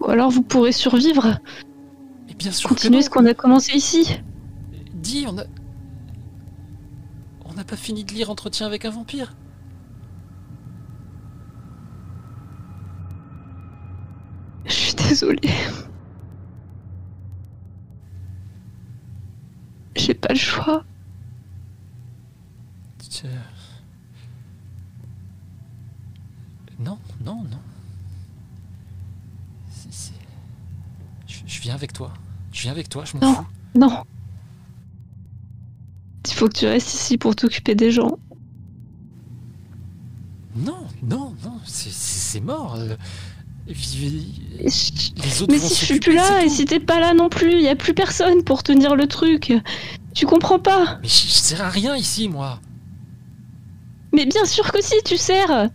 Ou 0.00 0.06
alors 0.10 0.30
vous 0.30 0.42
pourrez 0.42 0.72
survivre. 0.72 1.38
Bien 2.40 2.52
sûr 2.52 2.70
Continuer 2.70 3.00
que 3.00 3.04
ce 3.04 3.10
qu'on 3.10 3.26
a 3.26 3.34
commencé 3.34 3.72
ici. 3.74 4.18
Dis, 4.94 5.26
on 5.28 5.36
a... 5.36 5.44
On 7.44 7.52
n'a 7.52 7.64
pas 7.64 7.76
fini 7.76 8.02
de 8.02 8.14
lire 8.14 8.30
Entretien 8.30 8.66
avec 8.66 8.86
un 8.86 8.90
vampire. 8.90 9.34
Je 14.64 14.72
suis 14.72 14.94
désolée. 14.94 15.50
J'ai 19.96 20.14
pas 20.14 20.28
le 20.32 20.38
choix. 20.38 20.84
Tu- 23.10 23.26
Non, 26.78 26.98
non, 27.22 27.42
non. 27.44 27.58
C'est- 29.70 30.12
Je, 31.26 31.40
je 31.46 31.60
viens 31.60 31.74
avec 31.74 31.92
toi. 31.92 32.12
Je 32.52 32.62
viens 32.62 32.72
avec 32.72 32.88
toi, 32.88 33.04
je 33.04 33.16
m'en 33.16 33.20
Non. 33.26 33.34
fous. 33.36 33.46
Non. 33.74 34.02
Il 36.26 36.34
faut 36.34 36.48
que 36.48 36.58
tu 36.58 36.66
restes 36.66 36.92
ici 36.94 37.18
pour 37.18 37.34
t'occuper 37.36 37.74
des 37.74 37.90
gens. 37.90 38.18
Non, 40.56 40.86
non, 41.02 41.34
non, 41.44 41.60
c'est- 41.64 42.40
mort. 42.40 42.74
euh, 42.76 42.96
Les 43.66 43.76
autres 45.42 45.52
Mais 45.52 45.58
vont 45.58 45.68
si 45.68 45.74
je 45.80 45.84
suis 45.84 46.00
plus 46.00 46.14
là 46.14 46.42
et 46.44 46.48
si 46.48 46.64
t'es 46.64 46.80
pas 46.80 46.98
là 46.98 47.14
non 47.14 47.28
plus, 47.28 47.52
il 47.52 47.60
y 47.62 47.68
a 47.68 47.76
plus 47.76 47.94
personne 47.94 48.42
pour 48.42 48.62
tenir 48.64 48.96
le 48.96 49.06
truc. 49.06 49.52
Tu 50.12 50.26
comprends 50.26 50.58
pas 50.58 50.98
Mais 51.02 51.08
je, 51.08 51.28
je 51.28 51.32
sers 51.32 51.62
à 51.62 51.70
rien 51.70 51.96
ici, 51.96 52.28
moi. 52.28 52.60
Mais 54.12 54.26
bien 54.26 54.44
sûr 54.44 54.72
que 54.72 54.82
si, 54.82 54.94
tu 55.04 55.16
sers. 55.16 55.70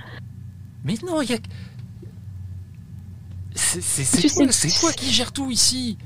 Mais 0.83 0.95
non, 1.07 1.21
il 1.21 1.29
y 1.31 1.33
a. 1.33 1.37
C'est 3.55 3.79
c'est 3.81 4.79
toi 4.79 4.91
qui 4.91 5.11
gères 5.11 5.31
tout 5.31 5.49
ici? 5.49 5.97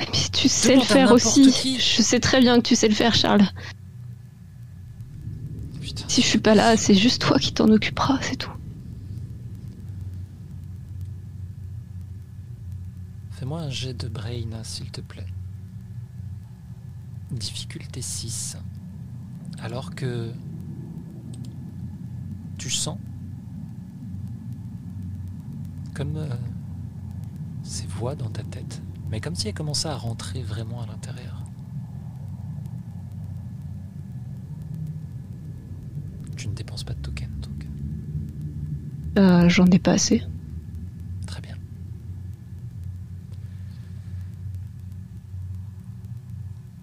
Mais 0.00 0.06
tu 0.32 0.48
sais 0.48 0.76
le 0.76 0.82
faire 0.82 1.12
aussi. 1.12 1.52
qui. 1.52 1.78
Je 1.78 2.02
sais 2.02 2.20
très 2.20 2.40
bien 2.40 2.56
que 2.56 2.62
tu 2.62 2.74
sais 2.74 2.88
le 2.88 2.94
faire, 2.94 3.14
Charles. 3.14 3.46
Putain. 5.80 6.04
Si 6.08 6.22
je 6.22 6.26
suis 6.26 6.38
pas 6.38 6.54
là, 6.54 6.76
c'est 6.76 6.94
juste 6.94 7.22
toi 7.22 7.38
qui 7.38 7.52
t'en 7.52 7.68
occuperas, 7.68 8.18
c'est 8.22 8.36
tout. 8.36 8.50
Fais-moi 13.32 13.60
un 13.60 13.70
jet 13.70 13.94
de 13.94 14.08
brain, 14.08 14.62
s'il 14.62 14.90
te 14.90 15.00
plaît. 15.00 15.26
Difficulté 17.30 18.02
6. 18.02 18.56
Alors 19.62 19.94
que 19.94 20.32
tu 22.58 22.70
sens 22.70 22.98
comme 25.94 26.16
euh, 26.16 26.28
ces 27.62 27.86
voix 27.86 28.14
dans 28.14 28.28
ta 28.30 28.42
tête, 28.42 28.82
mais 29.10 29.20
comme 29.20 29.34
si 29.34 29.48
elles 29.48 29.54
commençaient 29.54 29.88
à 29.88 29.96
rentrer 29.96 30.42
vraiment 30.42 30.82
à 30.82 30.86
l'intérieur. 30.86 31.42
Tu 36.36 36.48
ne 36.48 36.54
dépenses 36.54 36.84
pas 36.84 36.94
de 36.94 37.00
token, 37.00 37.30
donc 37.40 37.66
Euh, 39.18 39.48
J'en 39.48 39.66
ai 39.66 39.78
pas 39.78 39.92
assez. 39.92 40.22
très 41.26 41.40
bien. 41.42 41.56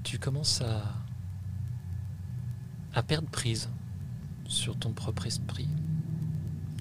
Tu 0.03 0.17
commences 0.19 0.61
à 0.61 0.83
à 2.93 3.03
perdre 3.03 3.27
prise 3.29 3.69
sur 4.47 4.75
ton 4.75 4.91
propre 4.91 5.27
esprit. 5.27 5.69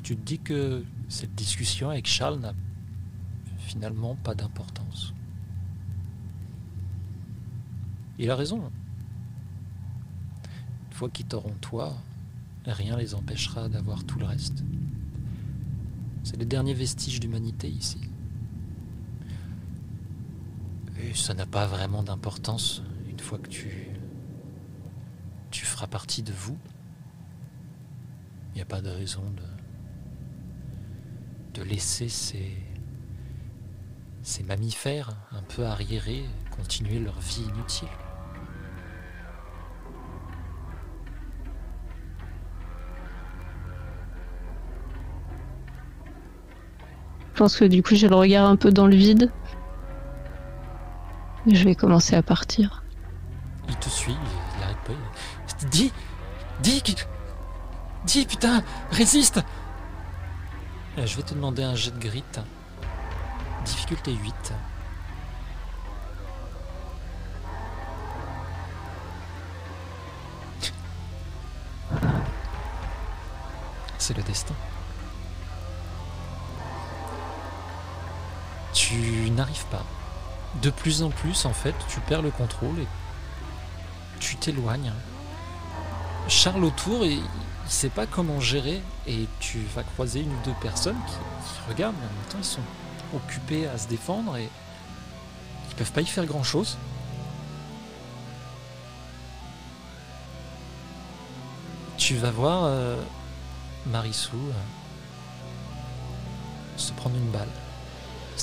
Tu 0.02 0.16
te 0.16 0.22
dis 0.22 0.38
que 0.38 0.82
cette 1.08 1.34
discussion 1.34 1.90
avec 1.90 2.06
Charles 2.06 2.38
n'a 2.40 2.54
finalement 3.58 4.16
pas 4.16 4.34
d'importance. 4.34 5.12
Il 8.18 8.30
a 8.30 8.36
raison. 8.36 8.70
Une 10.88 10.92
fois 10.92 11.10
qu'ils 11.10 11.26
t'auront 11.26 11.54
toi, 11.60 11.94
rien 12.64 12.96
les 12.96 13.14
empêchera 13.14 13.68
d'avoir 13.68 14.04
tout 14.04 14.18
le 14.18 14.24
reste. 14.24 14.64
C'est 16.24 16.36
les 16.36 16.46
derniers 16.46 16.74
vestiges 16.74 17.20
d'humanité 17.20 17.68
ici. 17.68 18.00
Et 20.98 21.14
ça 21.14 21.34
n'a 21.34 21.46
pas 21.46 21.66
vraiment 21.66 22.02
d'importance 22.02 22.82
une 23.08 23.20
fois 23.20 23.38
que 23.38 23.48
tu 23.48 23.90
feras 25.52 25.86
partie 25.86 26.22
de 26.22 26.32
vous. 26.32 26.56
Il 28.52 28.56
n'y 28.56 28.62
a 28.62 28.66
pas 28.66 28.80
de 28.80 28.88
raison 28.88 29.22
de, 31.52 31.60
de 31.60 31.62
laisser 31.62 32.08
ces, 32.08 32.56
ces 34.22 34.42
mammifères 34.42 35.14
un 35.32 35.42
peu 35.42 35.66
arriérés 35.66 36.24
continuer 36.50 36.98
leur 36.98 37.20
vie 37.20 37.42
inutile. 37.42 37.88
Je 47.36 47.42
pense 47.42 47.58
que 47.58 47.66
du 47.66 47.82
coup 47.82 47.94
j'ai 47.94 48.08
le 48.08 48.14
regard 48.14 48.48
un 48.48 48.56
peu 48.56 48.70
dans 48.70 48.86
le 48.86 48.96
vide. 48.96 49.30
Je 51.46 51.64
vais 51.64 51.74
commencer 51.74 52.16
à 52.16 52.22
partir. 52.22 52.82
Il 53.68 53.76
te 53.76 53.90
suit, 53.90 54.16
il 54.54 54.60
n'arrête 54.60 54.78
pas. 54.86 55.66
Dis 55.70 55.92
Dis 56.62 56.82
Dis 58.06 58.24
putain 58.24 58.62
Résiste 58.90 59.42
euh, 60.96 61.04
Je 61.04 61.14
vais 61.14 61.22
te 61.24 61.34
demander 61.34 61.62
un 61.62 61.74
jet 61.74 61.90
de 61.90 61.98
grit. 61.98 62.24
Difficulté 63.66 64.14
8. 64.14 64.54
C'est 73.98 74.16
le 74.16 74.22
destin. 74.22 74.54
Tu 78.88 79.30
n'arrives 79.32 79.66
pas. 79.66 79.84
De 80.62 80.70
plus 80.70 81.02
en 81.02 81.10
plus, 81.10 81.44
en 81.44 81.52
fait, 81.52 81.74
tu 81.88 81.98
perds 81.98 82.22
le 82.22 82.30
contrôle 82.30 82.78
et 82.78 82.86
tu 84.20 84.36
t'éloignes. 84.36 84.92
Charles 86.28 86.62
autour, 86.62 87.04
et 87.04 87.14
il 87.14 87.22
sait 87.66 87.88
pas 87.88 88.06
comment 88.06 88.38
gérer 88.38 88.80
et 89.08 89.26
tu 89.40 89.58
vas 89.74 89.82
croiser 89.82 90.20
une 90.20 90.30
ou 90.30 90.38
deux 90.44 90.54
personnes 90.62 90.98
qui, 91.08 91.68
regardent, 91.68 91.96
mais 91.98 92.06
en 92.06 92.12
même 92.12 92.28
temps 92.30 92.38
ils 92.38 92.44
sont 92.44 92.60
occupés 93.12 93.66
à 93.66 93.76
se 93.76 93.88
défendre 93.88 94.36
et 94.36 94.48
ils 95.68 95.74
peuvent 95.74 95.90
pas 95.90 96.02
y 96.02 96.06
faire 96.06 96.24
grand 96.24 96.44
chose. 96.44 96.78
Tu 101.96 102.14
vas 102.14 102.30
voir 102.30 102.66
euh, 102.66 103.02
Marissou 103.86 104.36
euh, 104.36 104.52
se 106.76 106.92
prendre 106.92 107.16
une 107.16 107.30
balle. 107.30 107.48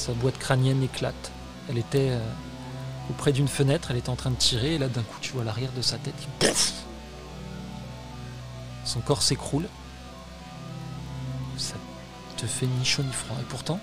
Sa 0.03 0.11
boîte 0.11 0.37
crânienne 0.37 0.83
éclate. 0.83 1.31
Elle 1.69 1.77
était 1.77 2.09
euh, 2.09 2.19
auprès 3.09 3.31
d'une 3.31 3.47
fenêtre, 3.47 3.87
elle 3.89 3.95
était 3.95 4.09
en 4.09 4.17
train 4.17 4.31
de 4.31 4.35
tirer 4.35 4.75
et 4.75 4.77
là 4.77 4.89
d'un 4.89 5.01
coup 5.01 5.17
tu 5.21 5.31
vois 5.31 5.45
l'arrière 5.45 5.71
de 5.71 5.81
sa 5.81 5.97
tête 5.97 6.13
son 8.83 8.99
corps 8.99 9.21
s'écroule. 9.21 9.69
Ça 11.57 11.75
te 12.35 12.45
fait 12.45 12.65
ni 12.65 12.83
chaud 12.83 13.03
ni 13.03 13.13
froid. 13.13 13.37
Et 13.39 13.45
pourtant, 13.45 13.79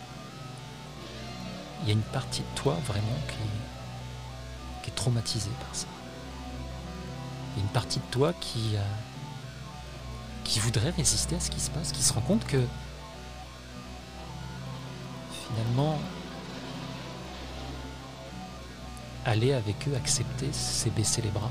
il 1.80 1.88
y 1.88 1.90
a 1.90 1.94
une 1.94 2.02
partie 2.02 2.42
de 2.42 2.60
toi 2.60 2.76
vraiment 2.86 3.18
qui, 3.28 4.82
qui 4.82 4.90
est 4.90 4.94
traumatisée 4.94 5.48
par 5.58 5.74
ça. 5.74 5.86
Il 7.56 7.60
y 7.60 7.62
a 7.62 7.64
une 7.64 7.72
partie 7.72 7.98
de 7.98 8.04
toi 8.10 8.34
qui, 8.42 8.76
euh, 8.76 8.82
qui 10.44 10.60
voudrait 10.60 10.90
résister 10.90 11.36
à 11.36 11.40
ce 11.40 11.50
qui 11.50 11.60
se 11.60 11.70
passe, 11.70 11.92
qui 11.92 12.02
se 12.02 12.12
rend 12.12 12.20
compte 12.20 12.46
que 12.46 12.62
finalement, 15.54 15.98
aller 19.24 19.52
avec 19.52 19.88
eux, 19.88 19.94
accepter, 19.96 20.48
c'est 20.52 20.90
baisser 20.90 21.22
les 21.22 21.30
bras. 21.30 21.50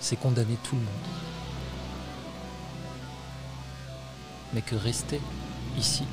C'est 0.00 0.16
condamner 0.16 0.56
tout 0.64 0.76
le 0.76 0.82
monde. 0.82 1.32
mais 4.52 4.62
que 4.62 4.76
rester 4.76 5.20
ici. 5.78 6.04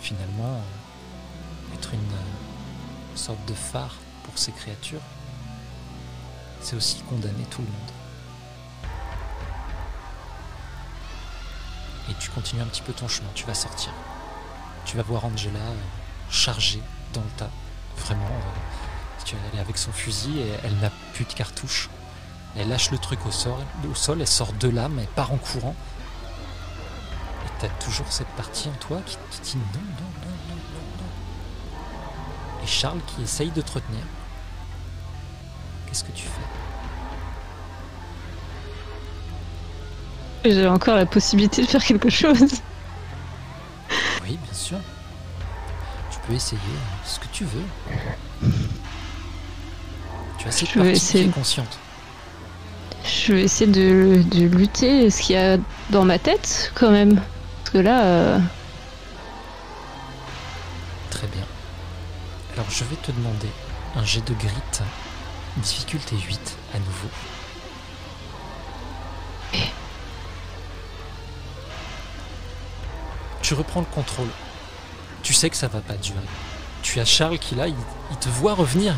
Finalement, 0.00 0.60
être 1.74 1.94
une 1.94 3.16
sorte 3.16 3.44
de 3.46 3.54
phare 3.54 3.96
pour 4.24 4.38
ces 4.38 4.52
créatures, 4.52 5.02
c'est 6.60 6.76
aussi 6.76 7.00
condamner 7.08 7.44
tout 7.50 7.62
le 7.62 7.68
monde. 7.68 7.99
Et 12.10 12.14
tu 12.18 12.30
continues 12.30 12.62
un 12.62 12.66
petit 12.66 12.82
peu 12.82 12.92
ton 12.92 13.08
chemin, 13.08 13.28
tu 13.34 13.46
vas 13.46 13.54
sortir. 13.54 13.92
Tu 14.84 14.96
vas 14.96 15.02
voir 15.02 15.24
Angela 15.24 15.60
chargée 16.30 16.82
dans 17.12 17.20
le 17.20 17.30
tas. 17.36 17.50
Vraiment, 17.96 18.24
euh, 18.26 19.36
elle 19.52 19.58
est 19.58 19.60
avec 19.60 19.78
son 19.78 19.92
fusil 19.92 20.40
et 20.40 20.52
elle 20.64 20.76
n'a 20.78 20.90
plus 21.14 21.24
de 21.24 21.32
cartouches. 21.32 21.88
Elle 22.56 22.68
lâche 22.68 22.90
le 22.90 22.98
truc 22.98 23.24
au 23.26 23.30
sol, 23.30 23.60
au 23.88 23.94
sol 23.94 24.20
elle 24.20 24.26
sort 24.26 24.52
de 24.54 24.68
l'âme, 24.68 24.98
elle 24.98 25.06
part 25.06 25.32
en 25.32 25.36
courant. 25.36 25.76
Et 27.44 27.50
t'as 27.60 27.68
toujours 27.84 28.10
cette 28.10 28.28
partie 28.28 28.68
en 28.68 28.72
toi 28.72 29.00
qui 29.06 29.16
te 29.16 29.42
dit 29.44 29.56
non, 29.56 29.80
non, 29.80 30.10
non, 30.26 30.56
non, 30.56 30.56
non. 30.98 32.64
Et 32.64 32.66
Charles 32.66 33.00
qui 33.06 33.22
essaye 33.22 33.50
de 33.50 33.60
te 33.60 33.72
retenir. 33.72 34.02
Qu'est-ce 35.86 36.04
que 36.04 36.12
tu 36.12 36.24
fais? 36.24 36.39
J'ai 40.44 40.66
encore 40.66 40.96
la 40.96 41.06
possibilité 41.06 41.62
de 41.62 41.66
faire 41.66 41.84
quelque 41.84 42.08
chose. 42.10 42.54
Oui, 44.22 44.38
bien 44.42 44.54
sûr. 44.54 44.78
Tu 46.10 46.18
peux 46.26 46.32
essayer 46.34 46.60
ce 47.04 47.18
que 47.18 47.26
tu 47.32 47.44
veux. 47.44 48.50
Tu 50.38 50.48
as 50.48 50.52
cette 50.52 50.68
Je 50.70 50.74
vais 50.74 50.80
partie 50.84 50.96
essayer. 50.96 51.24
qui 51.24 51.30
est 51.30 51.32
consciente. 51.32 51.78
Je 53.04 53.32
vais 53.34 53.42
essayer 53.44 53.70
de, 53.70 54.22
de 54.22 54.44
lutter 54.46 55.10
ce 55.10 55.20
qu'il 55.22 55.34
y 55.34 55.38
a 55.38 55.58
dans 55.90 56.04
ma 56.04 56.18
tête 56.18 56.72
quand 56.74 56.90
même. 56.90 57.16
Parce 57.16 57.70
que 57.72 57.78
là, 57.78 58.02
euh, 58.04 58.38
Très 61.10 61.26
bien. 61.26 61.44
Alors 62.54 62.70
je 62.70 62.84
vais 62.84 62.96
te 62.96 63.10
demander 63.12 63.48
un 63.96 64.04
jet 64.04 64.20
de 64.26 64.34
grit, 64.34 64.48
difficulté 65.58 66.16
8 66.16 66.56
à 66.74 66.78
nouveau. 66.78 67.08
Reprends 73.54 73.80
le 73.80 73.86
contrôle. 73.86 74.28
Tu 75.22 75.34
sais 75.34 75.50
que 75.50 75.56
ça 75.56 75.68
va 75.68 75.80
pas 75.80 75.94
durer. 75.94 76.18
Tu 76.82 77.00
as 77.00 77.04
Charles 77.04 77.38
qui 77.38 77.54
là, 77.54 77.66
il, 77.68 77.74
te 78.18 78.28
voit 78.28 78.54
revenir. 78.54 78.94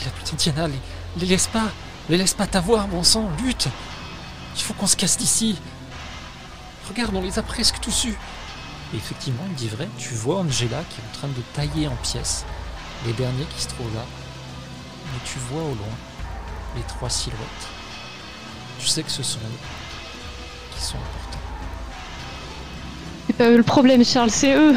Il 0.00 0.08
a 0.08 0.10
putain 0.10 0.36
Diana, 0.36 0.68
les, 0.68 0.78
les 1.18 1.26
laisse 1.26 1.46
pas, 1.46 1.68
les 2.08 2.16
laisse 2.16 2.34
pas 2.34 2.46
t'avoir, 2.46 2.88
bon 2.88 3.02
sang, 3.02 3.30
lutte. 3.42 3.68
Il 4.56 4.62
faut 4.62 4.74
qu'on 4.74 4.86
se 4.86 4.96
casse 4.96 5.16
d'ici. 5.16 5.58
Regarde, 6.88 7.14
on 7.14 7.20
les 7.20 7.38
a 7.38 7.42
presque 7.42 7.78
tous 7.80 8.04
eus. 8.06 8.18
Et 8.92 8.96
effectivement, 8.96 9.44
il 9.48 9.54
dit 9.54 9.68
vrai, 9.68 9.88
tu 9.98 10.14
vois 10.14 10.40
Angela 10.40 10.82
qui 10.90 11.00
est 11.00 11.04
en 11.04 11.18
train 11.18 11.28
de 11.28 11.42
tailler 11.54 11.86
en 11.86 11.96
pièces 11.96 12.44
les 13.06 13.12
derniers 13.12 13.46
qui 13.54 13.62
se 13.62 13.68
trouvent 13.68 13.94
là. 13.94 14.04
Mais 15.12 15.20
tu 15.24 15.38
vois 15.50 15.62
au 15.62 15.74
loin 15.74 15.96
les 16.76 16.82
trois 16.82 17.10
silhouettes. 17.10 17.68
Tu 18.78 18.86
sais 18.86 19.02
que 19.02 19.10
ce 19.10 19.22
sont 19.22 19.38
eux 19.38 20.72
qui 20.74 20.82
sont 20.82 20.96
importants. 20.96 21.19
Eux 23.48 23.56
le 23.56 23.62
problème, 23.62 24.04
Charles, 24.04 24.30
c'est 24.30 24.54
eux. 24.54 24.74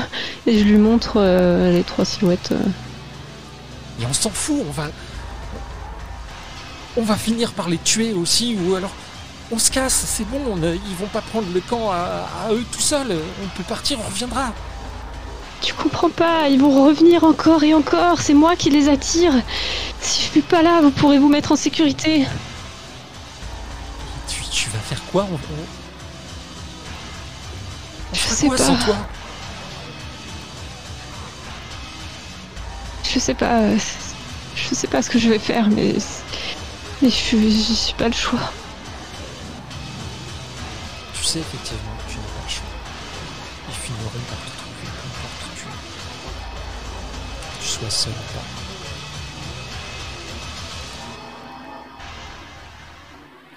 Et 0.48 0.58
je 0.60 0.64
lui 0.64 0.78
montre 0.78 1.14
euh, 1.18 1.74
les 1.74 1.84
trois 1.84 2.06
silhouettes. 2.06 2.52
euh. 2.52 4.02
Et 4.02 4.06
on 4.06 4.14
s'en 4.14 4.30
fout, 4.30 4.62
on 4.68 4.72
va. 4.72 4.88
On 6.96 7.04
va 7.04 7.16
finir 7.16 7.54
par 7.54 7.70
les 7.70 7.78
tuer 7.78 8.14
aussi, 8.14 8.56
ou 8.66 8.76
alors 8.76 8.92
on 9.52 9.60
se 9.60 9.70
casse, 9.70 10.06
c'est 10.08 10.28
bon, 10.30 10.40
on, 10.50 10.64
euh, 10.64 10.76
ils 10.90 10.96
vont 10.96 11.08
pas 11.08 11.22
prendre 11.22 11.48
le 11.54 11.60
camp 11.60 11.92
à, 11.92 12.28
à 12.48 12.54
eux 12.54 12.64
tout 12.72 12.80
seuls, 12.82 13.16
on 13.44 13.48
peut 13.58 13.64
partir, 13.64 14.00
on 14.00 14.08
reviendra. 14.10 14.52
Tu 15.62 15.74
comprends 15.74 16.10
pas, 16.10 16.50
ils 16.50 16.60
vont 16.60 16.86
revenir 16.86 17.24
encore 17.24 17.64
et 17.64 17.74
encore. 17.74 18.20
C'est 18.20 18.34
moi 18.34 18.56
qui 18.56 18.70
les 18.70 18.90
attire. 18.90 19.34
Si 20.02 20.24
je 20.24 20.28
suis 20.32 20.42
pas 20.42 20.62
là, 20.62 20.82
vous 20.82 20.92
pourrez 20.92 21.20
vous 21.20 21.30
mettre 21.30 21.54
en 21.54 21.56
sécurité. 21.56 22.26
Tu, 24.28 24.42
tu 24.52 24.70
vas 24.70 24.80
faire 24.80 25.02
quoi 25.12 25.26
on 25.32 25.38
je 28.14 28.20
sais 28.20 28.48
pas. 28.48 28.56
Je 33.04 33.20
sais 33.20 33.34
pas. 33.34 33.60
Euh, 33.60 33.78
je 34.56 34.76
sais 34.76 34.88
pas 34.88 35.02
ce 35.02 35.10
que 35.10 35.20
je 35.20 35.30
vais 35.30 35.40
faire, 35.40 35.70
mais. 35.70 35.96
Mais 37.02 37.10
je, 37.10 37.16
suis 37.16 37.94
pas 37.98 38.08
le 38.08 38.14
choix. 38.14 38.40
Tu 41.14 41.24
sais 41.24 41.40
effectivement 41.40 41.98
que 42.08 42.12
tu 42.12 42.18
n'as 42.18 42.24
pas 42.24 42.44
le 42.46 42.50
choix. 42.50 42.64
Ils 43.70 43.76
finiront 43.76 44.24
par 44.30 44.38
te 44.38 44.58
trouver, 44.58 44.88
par 45.22 45.50
te 45.50 45.60
tuer. 45.60 45.68
Que 47.60 47.64
tu 47.64 47.68
sois 47.68 47.90
seul 47.90 48.14
ou 48.14 48.34
pas. 48.34 48.63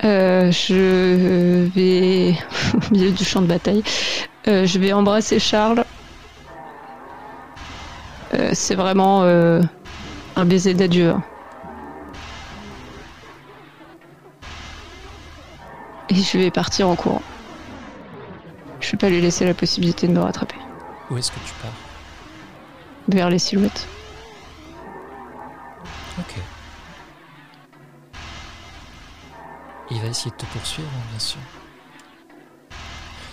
Euh, 0.05 0.51
je 0.51 1.67
vais 1.75 2.35
au 2.75 2.91
milieu 2.93 3.11
du 3.11 3.25
champ 3.25 3.41
de 3.41 3.47
bataille. 3.47 3.83
Euh, 4.49 4.67
je 4.67 4.79
vais 4.79 4.93
embrasser 4.93 5.39
Charles. 5.39 5.85
Euh, 8.35 8.51
c'est 8.53 8.75
vraiment 8.75 9.23
un 9.23 10.45
baiser 10.45 10.75
d'adieu. 10.75 11.11
hein. 11.11 11.23
Et 16.09 16.15
je 16.15 16.39
vais 16.39 16.51
partir 16.51 16.89
en 16.89 16.95
courant. 16.95 17.23
Je 18.81 18.93
vais 18.93 18.99
pas 18.99 19.09
lui 19.09 19.21
laisser 19.21 19.45
la 19.45 19.55
possibilité 19.55 20.07
de 20.07 20.13
me 20.13 20.21
rattraper. 20.21 20.57
Où 21.11 21.19
est-ce 21.19 21.31
que 21.33 21.39
tu 21.41 21.53
pars? 21.63 21.73
Vers 23.09 23.31
les 23.31 23.39
silhouettes. 23.39 23.89
Ok. 26.19 26.35
Il 29.91 30.01
va 30.01 30.09
essayer 30.09 30.31
de 30.31 30.37
te 30.37 30.47
poursuivre, 30.47 30.89
hein, 30.89 31.07
bien 31.11 31.19
sûr. 31.19 31.41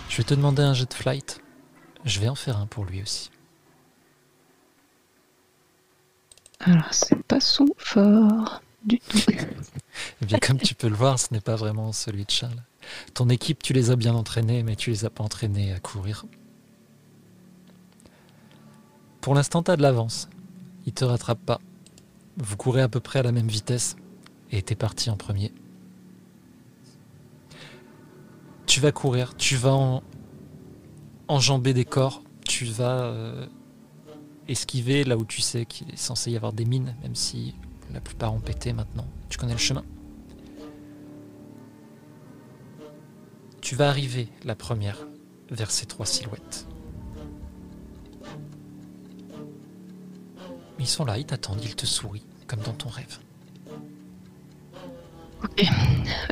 Je 0.08 0.16
vais 0.18 0.24
te 0.24 0.34
demander 0.34 0.62
un 0.62 0.74
jet 0.74 0.88
de 0.88 0.94
flight. 0.94 1.40
Je 2.04 2.20
vais 2.20 2.28
en 2.28 2.34
faire 2.34 2.58
un 2.58 2.66
pour 2.66 2.84
lui 2.84 3.02
aussi. 3.02 3.30
Alors, 6.60 6.92
c'est 6.92 7.20
pas 7.24 7.40
son 7.40 7.66
fort 7.76 8.62
du 8.84 8.98
tout. 8.98 9.18
Eh 10.22 10.26
bien, 10.26 10.38
comme 10.38 10.58
tu 10.58 10.74
peux 10.74 10.88
le 10.88 10.94
voir, 10.96 11.20
ce 11.20 11.32
n'est 11.32 11.40
pas 11.40 11.54
vraiment 11.54 11.92
celui 11.92 12.24
de 12.24 12.30
Charles. 12.30 12.62
Ton 13.14 13.28
équipe, 13.28 13.62
tu 13.62 13.72
les 13.72 13.90
as 13.90 13.96
bien 13.96 14.14
entraînés, 14.14 14.64
mais 14.64 14.74
tu 14.74 14.90
les 14.90 15.04
as 15.04 15.10
pas 15.10 15.22
entraînés 15.22 15.72
à 15.72 15.78
courir. 15.78 16.24
Pour 19.20 19.34
l'instant, 19.34 19.62
tu 19.62 19.70
as 19.70 19.76
de 19.76 19.82
l'avance. 19.82 20.28
Il 20.84 20.92
te 20.92 21.04
rattrape 21.04 21.38
pas. 21.38 21.60
Vous 22.36 22.56
courez 22.56 22.82
à 22.82 22.88
peu 22.88 22.98
près 22.98 23.20
à 23.20 23.22
la 23.22 23.30
même 23.30 23.46
vitesse 23.46 23.94
et 24.50 24.62
t'es 24.62 24.74
parti 24.74 25.10
en 25.10 25.16
premier. 25.16 25.52
Tu 28.66 28.80
vas 28.80 28.92
courir, 28.92 29.36
tu 29.36 29.56
vas 29.56 29.74
en- 29.74 30.02
enjamber 31.28 31.74
des 31.74 31.84
corps, 31.84 32.22
tu 32.44 32.64
vas 32.64 33.02
euh, 33.04 33.46
esquiver 34.48 35.04
là 35.04 35.16
où 35.16 35.24
tu 35.24 35.40
sais 35.40 35.64
qu'il 35.66 35.90
est 35.90 35.96
censé 35.96 36.30
y 36.30 36.36
avoir 36.36 36.52
des 36.52 36.64
mines, 36.64 36.94
même 37.02 37.14
si 37.14 37.54
la 37.92 38.00
plupart 38.00 38.34
ont 38.34 38.40
pété 38.40 38.72
maintenant. 38.72 39.06
Tu 39.28 39.38
connais 39.38 39.52
le 39.52 39.58
chemin. 39.58 39.84
Tu 43.60 43.76
vas 43.76 43.88
arriver 43.88 44.28
la 44.44 44.54
première 44.54 45.06
vers 45.50 45.70
ces 45.70 45.86
trois 45.86 46.06
silhouettes. 46.06 46.66
Ils 50.78 50.86
sont 50.86 51.04
là, 51.04 51.16
ils 51.16 51.24
t'attendent, 51.24 51.62
ils 51.64 51.76
te 51.76 51.86
sourient, 51.86 52.24
comme 52.46 52.60
dans 52.60 52.72
ton 52.72 52.88
rêve. 52.88 53.18
Ok. 55.42 55.64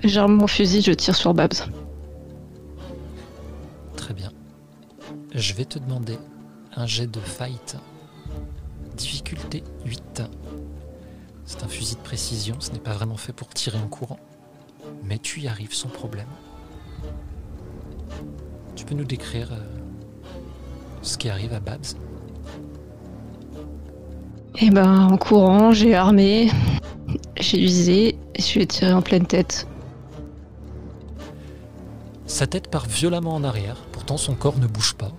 J'arme 0.05 0.35
mon 0.35 0.47
fusil, 0.47 0.83
je 0.83 0.93
tire 0.93 1.15
sur 1.15 1.33
Babs. 1.33 1.55
Je 5.35 5.55
vais 5.55 5.65
te 5.65 5.79
demander 5.79 6.19
un 6.77 6.85
jet 6.85 7.07
de 7.07 7.19
fight. 7.19 7.79
Difficulté 8.99 9.65
8. 9.87 10.23
C'est 11.47 11.63
un 11.63 11.69
fusil 11.69 11.95
de 11.95 12.01
précision, 12.01 12.57
ce 12.59 12.71
n'est 12.71 12.79
pas 12.79 12.93
vraiment 12.93 13.17
fait 13.17 13.33
pour 13.33 13.49
tirer 13.49 13.79
en 13.79 13.89
courant. 13.89 14.19
Mais 15.05 15.19
tu 15.19 15.41
y 15.41 15.49
arrives 15.49 15.73
sans 15.73 15.89
problème. 15.89 16.29
Tu 18.77 18.85
peux 18.85 18.95
nous 18.95 19.07
décrire 19.07 19.55
euh, 19.55 19.65
ce 21.01 21.17
qui 21.17 21.31
arrive 21.31 21.55
à 21.55 21.61
Babs? 21.61 21.97
Et 24.59 24.69
ben, 24.69 25.09
en 25.13 25.17
courant, 25.17 25.73
j'ai 25.73 25.95
armé, 25.95 26.51
j'ai 27.41 27.59
visé, 27.59 28.19
et 28.35 28.43
je 28.43 28.53
lui 28.53 28.61
ai 28.61 28.67
tiré 28.67 28.93
en 28.93 29.01
pleine 29.01 29.27
tête. 29.27 29.67
Sa 32.27 32.47
tête 32.47 32.71
part 32.71 32.85
violemment 32.85 33.35
en 33.35 33.45
arrière, 33.45 33.77
pourtant 33.93 34.19
son 34.19 34.35
corps 34.35 34.59
ne 34.59 34.67
bouge 34.67 34.93
pas. 34.93 35.13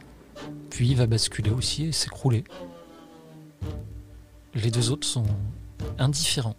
Puis 0.74 0.88
il 0.88 0.98
va 0.98 1.06
basculer 1.06 1.52
aussi 1.52 1.86
et 1.86 1.92
s'écrouler. 1.92 2.44
Les 4.56 4.72
deux 4.72 4.90
autres 4.90 5.06
sont 5.06 5.26
indifférents. 6.00 6.56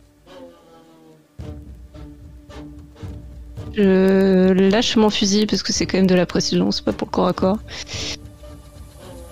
Je 3.73 4.53
lâche 4.53 4.95
mon 4.95 5.11
fusil 5.11 5.47
parce 5.47 5.65
que 5.65 5.73
c'est 5.73 5.86
quand 5.86 5.99
même 5.99 6.07
de 6.07 6.15
la 6.15 6.27
précision, 6.27 6.70
c'est 6.70 6.85
pas 6.85 6.93
pour 6.93 7.09
le 7.09 7.11
corps 7.11 7.27
à 7.27 7.32
corps. 7.32 7.59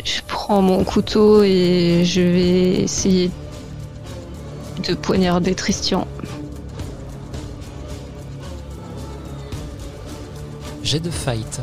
Je 0.04 0.20
prends 0.26 0.60
mon 0.62 0.82
couteau 0.82 1.44
et 1.44 2.02
je 2.04 2.20
vais 2.20 2.82
essayer 2.82 3.30
de 4.88 4.94
poignarder 4.94 5.54
Tristian. 5.54 6.08
Jet 10.82 10.98
de 10.98 11.10
fight. 11.10 11.60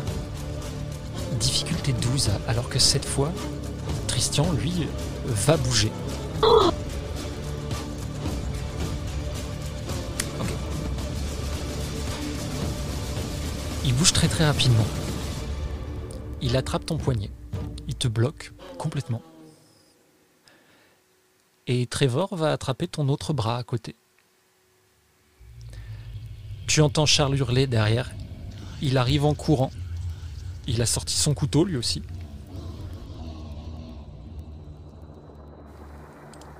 Difficulté 1.39 1.93
12, 1.93 2.31
alors 2.47 2.69
que 2.69 2.79
cette 2.79 3.05
fois, 3.05 3.31
Tristian, 4.07 4.51
lui, 4.51 4.87
va 5.25 5.57
bouger. 5.57 5.91
Il 13.85 13.93
bouge 13.95 14.13
très 14.13 14.27
très 14.27 14.45
rapidement. 14.45 14.85
Il 16.41 16.55
attrape 16.57 16.85
ton 16.85 16.97
poignet. 16.97 17.31
Il 17.87 17.95
te 17.95 18.07
bloque 18.07 18.53
complètement. 18.77 19.21
Et 21.67 21.85
Trevor 21.87 22.35
va 22.35 22.51
attraper 22.51 22.87
ton 22.87 23.09
autre 23.09 23.33
bras 23.33 23.57
à 23.57 23.63
côté. 23.63 23.95
Tu 26.67 26.81
entends 26.81 27.05
Charles 27.05 27.35
hurler 27.37 27.67
derrière 27.67 28.11
il 28.81 28.97
arrive 28.97 29.25
en 29.25 29.33
courant. 29.33 29.71
Il 30.69 30.83
a 30.83 30.85
sorti 30.85 31.17
son 31.17 31.33
couteau 31.33 31.65
lui 31.65 31.77
aussi. 31.77 32.03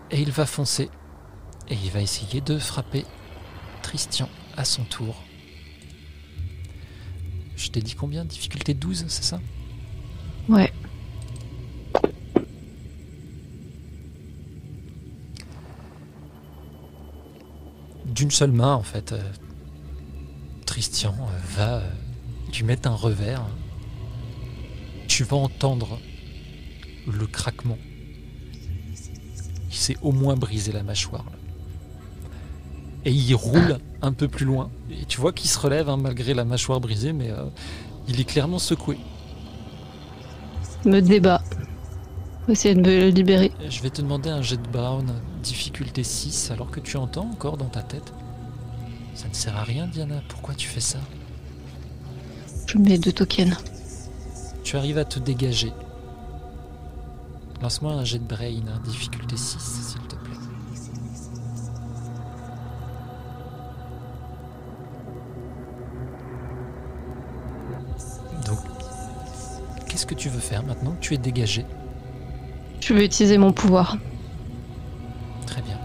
Et 0.10 0.20
il 0.20 0.32
va 0.32 0.48
foncer. 0.48 0.90
Et 1.68 1.76
il 1.76 1.92
va 1.92 2.02
essayer 2.02 2.42
de 2.42 2.58
frapper 2.58 3.06
Tristian 3.84 4.28
à 4.58 4.66
son 4.66 4.84
tour. 4.84 5.16
Je 7.56 7.70
t'ai 7.70 7.82
dit 7.82 7.94
combien? 7.94 8.26
Difficulté 8.26 8.74
12, 8.74 9.06
c'est 9.10 9.24
ça? 9.24 9.40
Ouais. 10.48 10.74
D'une 18.06 18.32
seule 18.32 18.52
main, 18.52 18.74
en 18.74 18.82
fait, 18.82 19.12
euh, 19.12 19.22
Tristian 20.66 21.16
euh, 21.20 21.40
va 21.56 21.76
euh, 21.76 21.90
lui 22.52 22.64
mettre 22.64 22.90
un 22.90 22.96
revers. 22.96 23.46
Tu 25.10 25.26
vas 25.26 25.36
entendre 25.36 26.00
le 27.06 27.28
craquement. 27.28 27.78
Il 29.70 29.76
s'est 29.76 29.98
au 30.02 30.14
moins 30.14 30.36
brisé 30.36 30.72
la 30.72 30.84
mâchoire. 30.84 31.26
là. 31.26 31.38
Et 33.06 33.12
il 33.12 33.34
roule 33.36 33.80
un 34.02 34.14
peu 34.14 34.28
plus 34.28 34.46
loin. 34.46 34.70
Et 34.92 35.06
tu 35.06 35.20
vois 35.20 35.34
qu'il 35.34 35.50
se 35.50 35.60
relève 35.60 35.90
hein, 35.90 35.98
malgré 35.98 36.34
la 36.34 36.46
mâchoire 36.46 36.80
brisée, 36.80 37.12
mais 37.12 37.32
euh, 37.32 37.46
il 38.08 38.22
est 38.22 38.24
clairement 38.24 38.60
secoué. 38.60 38.98
Me 40.86 41.02
débat. 41.02 41.42
Essayer 42.48 42.76
de 42.76 42.82
me 42.82 43.10
libérer. 43.10 43.52
Je 43.68 43.82
vais 43.82 43.90
te 43.90 44.02
demander 44.02 44.30
un 44.30 44.42
jet 44.42 44.58
de 44.58 44.68
Brown, 44.70 45.12
difficulté 45.44 46.04
6, 46.04 46.52
alors 46.52 46.72
que 46.72 46.80
tu 46.80 46.98
entends 46.98 47.30
encore 47.32 47.58
dans 47.58 47.66
ta 47.70 47.82
tête. 47.82 48.14
Ça 49.16 49.28
ne 49.28 49.34
sert 49.34 49.58
à 49.58 49.64
rien, 49.64 49.88
Diana. 49.88 50.22
Pourquoi 50.30 50.54
tu 50.54 50.68
fais 50.68 50.80
ça? 50.80 51.00
Je 52.68 52.78
mets 52.78 52.98
deux 52.98 53.12
tokens. 53.12 53.58
Tu 54.70 54.78
arrives 54.78 55.00
à 55.00 55.04
te 55.04 55.18
dégager. 55.18 55.74
Lance-moi 57.60 57.92
un 57.92 58.04
jet 58.04 58.20
de 58.20 58.24
brain, 58.24 58.68
hein, 58.68 58.80
difficulté 58.84 59.36
6, 59.36 59.58
s'il 59.58 60.02
te 60.02 60.16
plaît. 60.16 60.36
Donc, 68.46 68.60
qu'est-ce 69.88 70.06
que 70.06 70.14
tu 70.14 70.30
veux 70.30 70.40
faire 70.40 70.62
maintenant 70.62 70.92
que 70.92 71.00
tu 71.00 71.16
es 71.16 71.18
dégagé? 71.18 71.66
Je 72.80 72.94
vais 72.94 73.06
utiliser 73.06 73.40
mon 73.40 73.52
pouvoir. 73.52 73.98
Très 75.48 75.64
bien. 75.64 75.80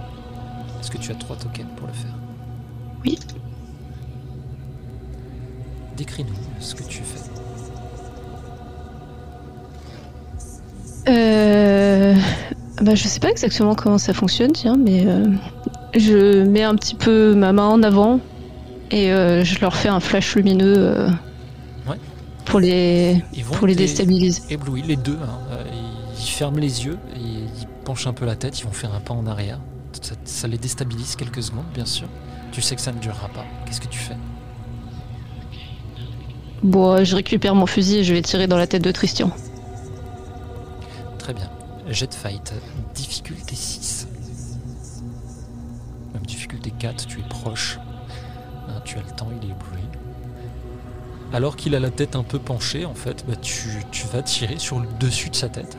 Est-ce 0.79 0.91
que 0.91 0.99
tu 0.99 1.11
as 1.11 1.15
trois 1.15 1.37
tokens 1.37 1.75
pour 1.75 1.87
le 1.87 1.95
faire? 1.95 2.15
Oui. 3.03 3.19
Décris-nous 5.97 6.35
ce 6.61 6.75
que 6.75 6.83
tu 6.83 7.03
fais. 7.03 7.24
Euh... 11.09 12.15
Bah, 12.83 12.95
je 12.95 13.05
sais 13.05 13.21
pas 13.21 13.31
exactement 13.31 13.75
comment 13.75 13.99
ça 13.99 14.13
fonctionne, 14.13 14.53
tiens, 14.53 14.77
mais 14.77 15.07
euh, 15.07 15.27
je 15.95 16.43
mets 16.43 16.65
un 16.65 16.75
petit 16.75 16.97
peu 16.97 17.35
ma 17.35 17.53
main 17.53 17.69
en 17.69 17.83
avant 17.83 18.19
et 18.91 19.13
euh, 19.13 19.45
je 19.45 19.61
leur 19.61 19.77
fais 19.77 19.89
un 19.89 20.01
flash 20.01 20.35
lumineux 20.35 20.75
euh, 20.77 21.09
Ouais. 21.89 21.97
pour 22.45 22.59
les, 22.59 23.23
pour 23.53 23.67
les 23.67 23.77
déstabiliser. 23.77 24.43
Éblouis, 24.51 24.83
les 24.83 24.97
deux. 24.97 25.19
Hein. 25.23 25.59
Ils 26.19 26.29
ferment 26.29 26.59
les 26.59 26.85
yeux 26.85 26.99
et 27.15 27.21
ils 27.21 27.67
penchent 27.85 28.07
un 28.09 28.13
peu 28.13 28.27
la 28.27 28.35
tête. 28.35 28.59
Ils 28.61 28.65
vont 28.65 28.73
faire 28.73 28.93
un 28.95 29.01
pas 29.01 29.15
en 29.15 29.27
arrière. 29.27 29.61
Ça, 30.25 30.49
les 30.49 30.59
déstabilise 30.59 31.15
quelques 31.17 31.43
secondes, 31.43 31.65
bien 31.73 31.87
sûr. 31.87 32.09
Tu 32.51 32.61
sais 32.61 32.75
que 32.75 32.81
ça 32.83 32.93
ne 32.93 32.99
durera 32.99 33.29
pas. 33.29 33.45
Qu'est-ce 33.67 33.81
que 33.81 33.89
tu 33.89 33.99
fais? 33.99 34.17
Bon, 36.63 37.05
je 37.05 37.15
récupère 37.15 37.55
mon 37.55 37.67
fusil 37.67 37.99
et 37.99 38.05
je 38.05 38.15
vais 38.15 38.23
tirer 38.23 38.47
dans 38.47 38.57
la 38.57 38.67
tête 38.67 38.83
de 38.83 38.91
Tristan. 38.91 39.31
Très 41.25 41.33
bien. 41.33 41.51
Jet 41.89 42.15
fight, 42.15 42.53
difficulté 42.95 43.55
6. 43.55 44.09
Même 46.13 46.27
difficulté 46.27 46.71
4, 46.71 47.07
tu 47.07 47.21
es 47.21 47.29
proche. 47.31 47.79
Hein, 48.69 48.83
tu 48.85 48.99
as 48.99 49.03
le 49.03 49.11
temps, 49.11 49.31
il 49.31 49.49
est 49.49 49.53
ébloui 49.53 49.81
alors 51.33 51.57
qu'il 51.57 51.75
a 51.75 51.81
la 51.81 51.91
tête 51.91 52.15
un 52.15 52.23
peu 52.23 52.39
penchée, 52.39 52.85
en 52.85 52.95
fait, 52.95 53.25
bah, 53.27 53.35
tu, 53.35 53.69
vas 54.13 54.23
tirer 54.23 54.59
sur 54.59 54.79
le 54.79 54.87
dessus 55.01 55.31
de 55.31 55.35
sa 55.35 55.49
tête. 55.49 55.77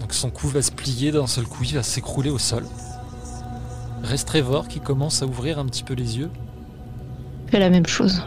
Donc 0.00 0.14
son 0.14 0.30
cou 0.30 0.48
va 0.48 0.62
se 0.62 0.70
plier 0.70 1.12
d'un 1.12 1.26
seul 1.26 1.44
coup, 1.44 1.64
il 1.64 1.74
va 1.74 1.82
s'écrouler 1.82 2.30
au 2.30 2.38
sol. 2.38 2.64
Reste 4.04 4.28
Trevor 4.28 4.68
qui 4.68 4.80
commence 4.80 5.20
à 5.22 5.26
ouvrir 5.26 5.58
un 5.58 5.66
petit 5.66 5.82
peu 5.82 5.92
les 5.92 6.16
yeux. 6.16 6.30
Fait 7.48 7.58
la 7.58 7.68
même 7.68 7.86
chose. 7.86 8.22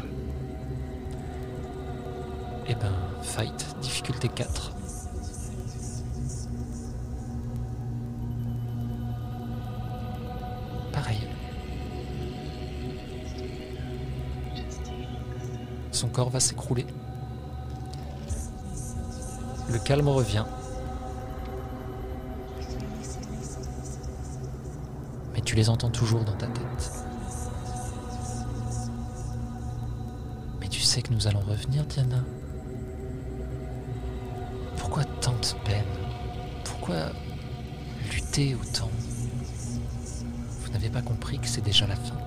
Eh 2.67 2.75
ben, 2.75 2.93
fight, 3.23 3.75
difficulté 3.81 4.27
4. 4.27 4.72
Son 16.03 16.09
corps 16.09 16.29
va 16.29 16.41
s'écrouler. 16.41 16.85
Le 19.71 19.79
calme 19.79 20.09
revient. 20.09 20.43
Mais 25.33 25.39
tu 25.39 25.55
les 25.55 25.69
entends 25.69 25.89
toujours 25.89 26.25
dans 26.25 26.35
ta 26.35 26.47
tête. 26.47 26.91
Mais 30.59 30.67
tu 30.67 30.81
sais 30.81 31.01
que 31.01 31.13
nous 31.13 31.25
allons 31.25 31.39
revenir, 31.39 31.85
Diana. 31.85 32.21
Pourquoi 34.75 35.05
tant 35.21 35.31
de 35.31 35.63
peine? 35.63 35.85
Pourquoi 36.65 37.13
lutter 38.11 38.55
autant? 38.55 38.91
Vous 40.59 40.71
n'avez 40.73 40.89
pas 40.89 41.01
compris 41.01 41.39
que 41.39 41.47
c'est 41.47 41.61
déjà 41.61 41.87
la 41.87 41.95
fin? 41.95 42.17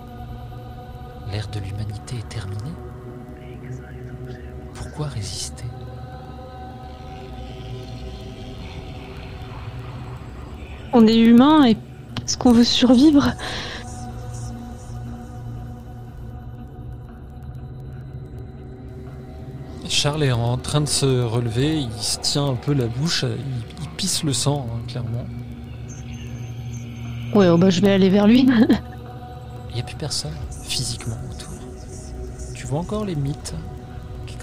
L'ère 1.31 1.49
de 1.49 1.61
l'humanité 1.61 2.17
est 2.17 2.29
terminée? 2.31 2.73
Pourquoi 4.97 5.15
résister? 5.15 5.65
On 10.95 11.07
est 11.07 11.19
humain 11.19 11.67
et 11.67 11.77
est-ce 12.25 12.39
qu'on 12.39 12.53
veut 12.53 12.65
survivre? 12.65 13.31
Charles 19.87 20.25
est 20.25 20.33
en 20.33 20.57
train 20.57 20.81
de 20.81 20.87
se 20.87 21.23
relever, 21.23 21.81
il 21.81 22.03
se 22.03 22.19
tient 22.21 22.47
un 22.47 22.55
peu 22.55 22.73
la 22.73 22.87
bouche, 22.87 23.25
il, 23.25 23.89
pisse 23.97 24.23
le 24.23 24.33
sang, 24.33 24.67
hein, 24.71 24.81
clairement. 24.89 25.27
Ouais, 27.35 27.49
oh 27.49 27.59
bah 27.59 27.71
je 27.71 27.81
vais 27.81 27.93
aller 27.93 28.09
vers 28.09 28.27
lui. 28.27 28.49
Il 29.71 29.75
n'y 29.75 29.81
a 29.81 29.85
plus 29.85 29.97
personne 29.97 30.33
physiquement 30.63 31.17
autour. 31.31 31.53
Tu 32.55 32.67
vois 32.67 32.79
encore 32.79 33.05
les 33.05 33.15
mythes? 33.15 33.55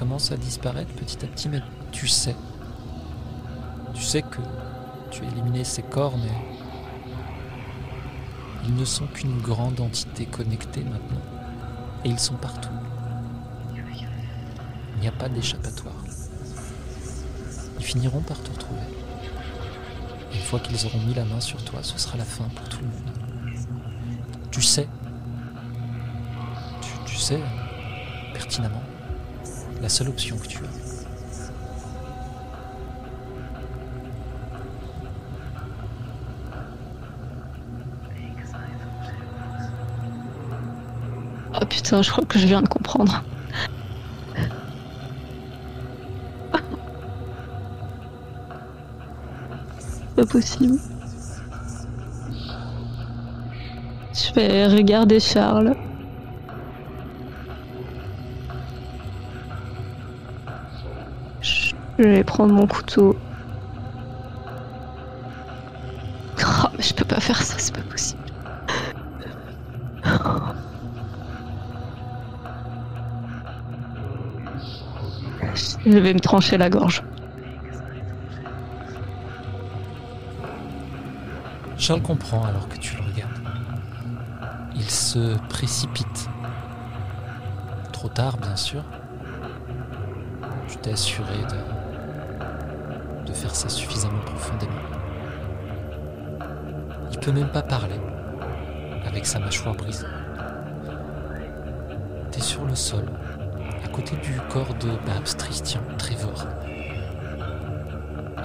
Commence 0.04 0.34
à 0.34 0.36
disparaître 0.36 0.94
petit 0.96 1.24
à 1.24 1.30
petit, 1.30 1.48
mais 1.48 1.62
tu 1.94 2.10
sais. 2.10 2.36
Tu 3.94 4.02
sais 4.02 4.22
que 4.22 4.42
tu 5.12 5.24
as 5.24 5.28
éliminé 5.30 5.64
ces 5.64 5.82
corps, 5.82 6.18
mais 6.18 6.34
ils 8.66 8.76
ne 8.76 8.84
sont 8.84 9.08
qu'une 9.08 9.40
grande 9.40 9.80
entité 9.80 10.26
connectée 10.26 10.84
maintenant. 10.84 11.22
Et 12.04 12.10
ils 12.10 12.20
sont 12.20 12.36
partout. 12.36 12.68
Il 14.96 15.00
n'y 15.00 15.08
a 15.08 15.14
pas 15.14 15.30
d'échappatoire. 15.30 16.04
Ils 17.80 17.86
finiront 17.86 18.20
par 18.20 18.44
te 18.44 18.52
retrouver. 18.52 18.82
une 20.34 20.42
fois 20.42 20.60
qu'ils 20.60 20.86
auront 20.86 21.00
mis 21.00 21.14
la 21.14 21.24
main 21.24 21.40
sur 21.40 21.64
toi, 21.64 21.80
ce 21.82 21.98
sera 21.98 22.18
la 22.18 22.26
fin 22.26 22.44
pour 22.54 22.68
tout 22.68 22.80
le 22.82 22.88
monde. 22.88 23.58
Tu 24.52 24.62
sais. 24.62 24.90
Tu, 26.82 26.92
tu 27.06 27.16
sais 27.16 27.40
pertinemment 28.34 28.84
la 29.84 29.90
seule 29.90 30.08
option 30.08 30.38
que 30.38 30.48
tu 30.48 30.60
as. 30.60 31.06
Oh 41.62 41.66
putain, 41.66 42.02
je 42.02 42.10
crois 42.10 42.24
que 42.24 42.40
je 42.40 42.48
viens 42.48 42.62
de 42.62 42.70
comprendre. 42.70 43.26
Pas 50.16 50.26
possible. 50.26 50.80
Je 54.14 54.34
vais 54.34 54.68
regarder 54.68 55.20
Charles. 55.20 55.76
Je 62.00 62.04
vais 62.04 62.24
prendre 62.24 62.54
mon 62.54 62.68
couteau. 62.68 63.18
Oh, 66.40 66.68
mais 66.76 66.84
je 66.84 66.94
peux 66.94 67.06
pas 67.06 67.20
faire 67.20 67.42
ça, 67.42 67.56
c'est 67.58 67.76
pas 67.76 67.82
possible. 67.82 68.22
Je 75.86 75.98
vais 75.98 76.14
me 76.14 76.20
trancher 76.20 76.58
la 76.58 76.70
gorge. 76.70 77.04
Charles 81.78 82.02
comprend 82.02 82.44
alors 82.46 82.68
que 82.70 82.78
tu 82.78 82.96
le 82.96 83.04
regardes. 83.04 83.40
Il 84.76 84.90
se 84.90 85.38
précipite. 85.50 86.30
Trop 87.92 88.08
tard, 88.08 88.38
bien 88.38 88.56
sûr. 88.56 88.84
Je 90.68 90.76
t'ai 90.78 90.94
assuré 90.94 91.38
de 91.50 91.83
ça 93.52 93.70
suffisamment 93.70 94.22
profondément. 94.26 94.72
Il 97.12 97.20
peut 97.20 97.32
même 97.32 97.50
pas 97.50 97.62
parler 97.62 98.00
avec 99.06 99.26
sa 99.26 99.40
mâchoire 99.40 99.76
brisée. 99.76 100.08
T'es 102.32 102.42
sur 102.42 102.66
le 102.66 102.76
sol, 102.76 103.06
à 103.84 103.88
côté 103.90 104.16
du 104.18 104.40
corps 104.50 104.74
de 104.76 104.90
Babs, 105.06 105.38
Tristian, 105.38 105.82
Trevor. 105.98 106.46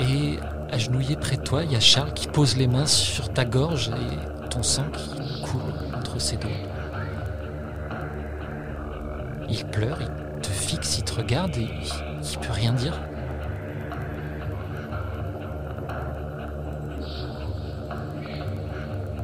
Et 0.00 0.38
agenouillé 0.70 1.16
près 1.16 1.36
de 1.36 1.42
toi, 1.42 1.64
il 1.64 1.72
y 1.72 1.76
a 1.76 1.80
Charles 1.80 2.12
qui 2.12 2.28
pose 2.28 2.56
les 2.56 2.66
mains 2.66 2.86
sur 2.86 3.32
ta 3.32 3.44
gorge 3.44 3.90
et 3.90 4.48
ton 4.48 4.62
sang 4.62 4.84
qui 4.92 5.42
coule 5.42 5.60
entre 5.96 6.20
ses 6.20 6.36
doigts. 6.36 6.50
Il 9.48 9.64
pleure, 9.66 9.98
il 10.00 10.40
te 10.40 10.48
fixe, 10.48 10.98
il 10.98 11.04
te 11.04 11.14
regarde 11.14 11.56
et 11.56 11.68
il 12.22 12.38
peut 12.38 12.52
rien 12.52 12.72
dire. 12.72 13.00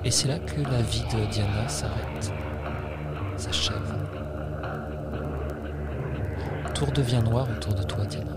Et 0.07 0.11
c'est 0.11 0.29
là 0.29 0.39
que 0.39 0.61
la 0.61 0.83
vie 0.83 1.03
de 1.05 1.25
Diana 1.31 1.67
s'arrête, 1.67 2.31
s'achève. 3.39 3.95
Tout 6.75 6.91
devient 6.93 7.23
noir 7.25 7.49
autour 7.51 7.73
de 7.73 7.83
toi, 7.85 8.05
Diana. 8.05 8.31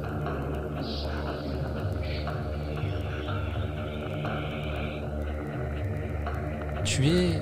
Tu 6.85 7.07
es 7.07 7.41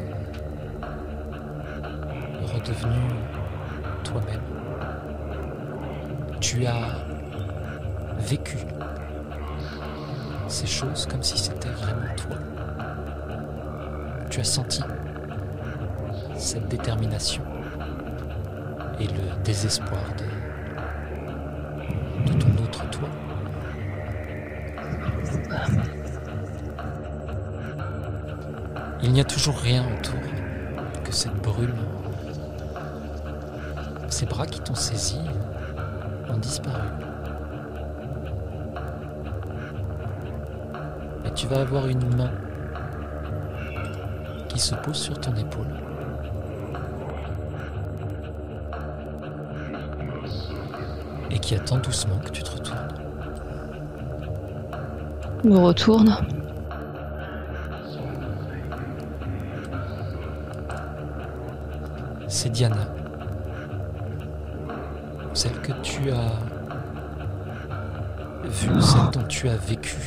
redevenu 2.51 2.95
toi-même. 4.03 4.41
Tu 6.41 6.65
as 6.65 7.05
vécu 8.17 8.57
ces 10.47 10.65
choses 10.65 11.05
comme 11.05 11.21
si 11.21 11.37
c'était 11.37 11.69
vraiment 11.69 12.15
toi 12.17 12.37
tu 14.35 14.41
as 14.41 14.43
senti 14.43 14.81
cette 16.35 16.67
détermination 16.67 17.41
et 18.99 19.07
le 19.07 19.43
désespoir 19.45 20.01
de, 22.25 22.33
ton 22.33 22.61
autre 22.61 22.89
toi? 22.89 23.07
Il 29.03 29.14
n'y 29.14 29.22
a 29.22 29.23
toujours 29.23 29.57
rien 29.57 29.85
autour 29.85 30.19
que 31.05 31.14
cette 31.14 31.35
brume, 31.35 31.72
ces 34.09 34.25
bras 34.25 34.47
qui 34.47 34.59
t'ont 34.59 34.75
saisi, 34.75 35.22
ont 36.27 36.38
disparu. 36.39 36.89
Et 41.25 41.31
tu 41.35 41.47
vas 41.47 41.61
avoir 41.61 41.88
une 41.88 42.14
main 42.17 42.31
qui 44.56 44.61
se 44.61 44.75
pose 44.75 44.95
sur 44.95 45.19
ton 45.19 45.35
épaule. 45.35 45.67
Et 51.30 51.40
qui 51.40 51.56
attend 51.56 51.77
doucement 51.80 52.17
que 52.19 52.30
tu 52.30 52.42
te 52.42 52.51
retournes. 52.51 52.88
Je 55.43 55.50
me 55.50 55.58
retourne. 55.58 56.17
C'est 62.30 62.50
Diana. 62.50 62.88
Celle 65.34 65.59
que 65.59 65.74
tu 65.82 66.11
as 66.11 66.32
vue, 68.45 68.82
celle 68.82 69.11
dont 69.11 69.27
tu 69.27 69.50
as 69.50 69.58
vécu 69.58 70.05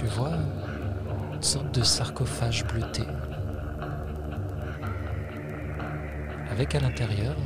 tu 0.00 0.06
vois 0.06 0.32
une 1.34 1.42
sorte 1.42 1.74
de 1.74 1.82
sarcophage 1.82 2.64
bleuté. 2.64 3.02
Avec 6.50 6.74
à 6.74 6.80
l'intérieur 6.80 7.36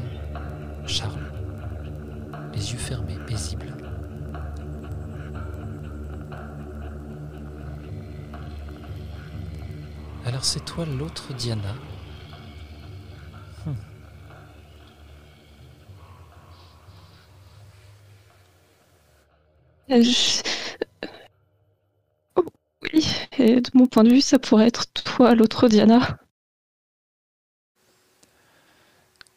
Charles, 0.86 1.32
les 2.52 2.72
yeux 2.72 2.78
fermés, 2.78 3.18
paisibles. 3.26 3.76
Alors 10.24 10.44
c'est 10.44 10.64
toi 10.64 10.84
l'autre 10.86 11.34
Diana? 11.34 11.74
Hmm. 13.66 13.72
Euh, 19.90 20.02
et 23.44 23.60
de 23.60 23.70
mon 23.74 23.86
point 23.86 24.04
de 24.04 24.10
vue, 24.10 24.20
ça 24.20 24.38
pourrait 24.38 24.66
être 24.68 24.86
toi, 24.92 25.34
l'autre 25.34 25.68
Diana. 25.68 26.18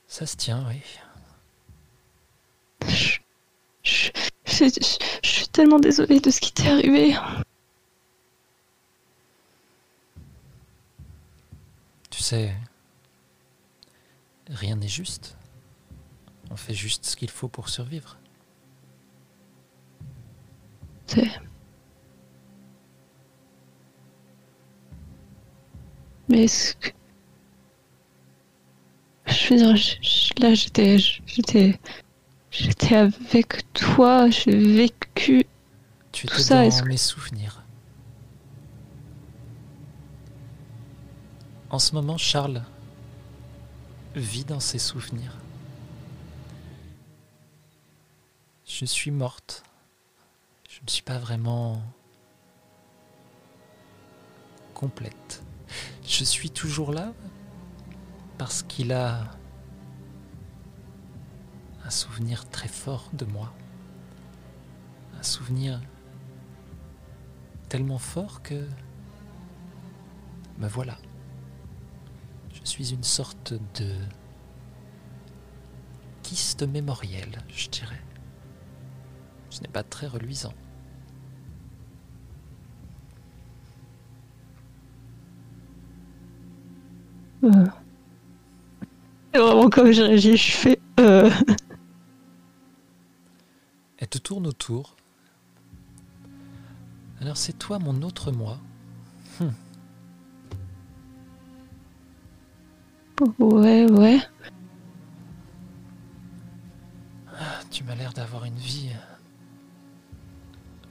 Ça 0.07 0.25
se 0.25 0.35
tient, 0.37 0.65
oui. 0.69 0.81
Je, 2.87 3.17
je- 3.83 4.11
je- 4.45 4.63
je- 4.65 4.97
je 5.23 5.29
suis 5.29 5.47
tellement 5.49 5.79
désolée 5.79 6.19
de 6.19 6.31
ce 6.31 6.39
qui 6.39 6.53
t'est 6.53 6.69
arrivé. 6.69 7.15
Tu 12.09 12.23
sais, 12.23 12.55
rien 14.49 14.75
n'est 14.77 14.87
juste. 14.87 15.35
On 16.49 16.55
fait 16.55 16.73
juste 16.73 17.05
ce 17.05 17.15
qu'il 17.17 17.29
faut 17.29 17.49
pour 17.49 17.67
survivre. 17.69 18.17
C'est- 21.07 21.29
Mais 26.29 26.43
est-ce 26.43 26.75
que... 26.75 26.89
Je 29.27 29.49
veux 29.49 29.57
dire, 29.57 29.75
je- 29.75 29.95
je- 30.01 30.41
là 30.41 30.53
j'étais, 30.53 30.97
j'étais, 30.97 31.79
j'étais 32.51 32.95
avec 32.95 33.71
toi, 33.73 34.29
j'ai 34.29 34.55
vécu. 34.57 35.45
Tu 36.11 36.27
Tout 36.27 36.37
ça, 36.37 36.67
dans 36.67 36.79
que- 36.81 36.87
mes 36.87 36.97
souvenirs. 36.97 37.63
En 41.69 41.79
ce 41.79 41.93
moment, 41.93 42.17
Charles 42.17 42.63
vit 44.15 44.45
dans 44.45 44.61
ses 44.61 44.79
souvenirs. 44.79 45.35
Je 48.65 48.85
suis 48.85 49.11
morte. 49.11 49.63
Je 50.69 50.79
ne 50.85 50.89
suis 50.89 51.01
pas 51.03 51.17
vraiment 51.17 51.81
complète. 54.73 55.43
Je 56.05 56.23
suis 56.23 56.49
toujours 56.49 56.91
là 56.91 57.13
parce 58.37 58.63
qu'il 58.63 58.93
a 58.93 59.31
un 61.83 61.89
souvenir 61.89 62.49
très 62.49 62.67
fort 62.67 63.09
de 63.13 63.25
moi. 63.25 63.53
Un 65.19 65.23
souvenir 65.23 65.81
tellement 67.69 67.97
fort 67.97 68.41
que 68.41 68.67
me 70.57 70.67
voilà. 70.67 70.97
Je 72.53 72.69
suis 72.69 72.93
une 72.93 73.03
sorte 73.03 73.53
de 73.75 73.95
kyste 76.23 76.63
mémoriel, 76.63 77.43
je 77.47 77.69
dirais. 77.69 78.01
Ce 79.49 79.61
n'est 79.61 79.67
pas 79.67 79.83
très 79.83 80.07
reluisant. 80.07 80.53
Euh... 87.43 87.65
C'est 89.33 89.39
vraiment 89.39 89.69
comme 89.69 89.91
j'ai 89.91 90.03
réagi, 90.03 90.37
je 90.37 90.51
fais. 90.51 90.79
Euh... 90.99 91.29
Elle 93.99 94.07
te 94.07 94.17
tourne 94.17 94.47
autour. 94.47 94.95
Alors 97.21 97.37
c'est 97.37 97.57
toi 97.57 97.79
mon 97.79 98.01
autre 98.03 98.31
moi. 98.31 98.59
Ouais, 103.39 103.89
ouais. 103.89 104.19
Ah, 107.33 107.59
Tu 107.71 107.83
m'as 107.83 107.95
l'air 107.95 108.13
d'avoir 108.13 108.45
une 108.45 108.55
vie 108.55 108.89
euh, 108.91 109.15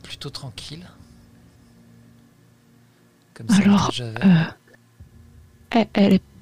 plutôt 0.02 0.30
tranquille. 0.30 0.86
Comme 3.34 3.48
celle 3.48 3.68
Alors, 3.68 3.88
que 3.88 3.94
j'avais. 3.94 4.24
Euh, 4.24 4.44
elle, 5.70 5.88
elle 5.94 6.12
est 6.14 6.18
peut-être 6.18 6.35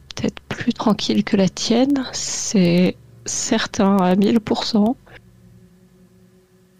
plus 0.56 0.72
tranquille 0.72 1.24
que 1.24 1.36
la 1.36 1.48
tienne, 1.48 2.04
c'est 2.12 2.96
certain 3.26 3.96
à 3.98 4.14
1000%. 4.14 4.96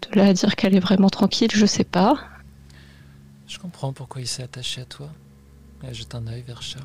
De 0.03 0.17
là 0.19 0.27
à 0.29 0.33
dire 0.33 0.55
qu'elle 0.57 0.75
est 0.75 0.81
vraiment 0.81 1.11
tranquille, 1.11 1.51
je 1.53 1.67
sais 1.67 1.85
pas. 1.85 2.17
Je 3.47 3.59
comprends 3.59 3.93
pourquoi 3.93 4.21
il 4.21 4.27
s'est 4.27 4.43
attaché 4.43 4.83
à 4.83 4.85
toi. 4.85 5.09
Elle 5.83 5.95
jette 5.95 6.15
un 6.15 6.27
œil 6.27 6.43
vers 6.43 6.63
Charles. 6.63 6.85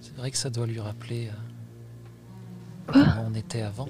C'est 0.00 0.16
vrai 0.16 0.30
que 0.30 0.36
ça 0.36 0.50
doit 0.50 0.66
lui 0.66 0.80
rappeler 0.80 1.28
euh, 1.28 2.92
Quoi? 2.92 3.04
comment 3.04 3.26
on 3.30 3.34
était 3.34 3.62
avant. 3.62 3.88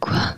Quoi? 0.00 0.36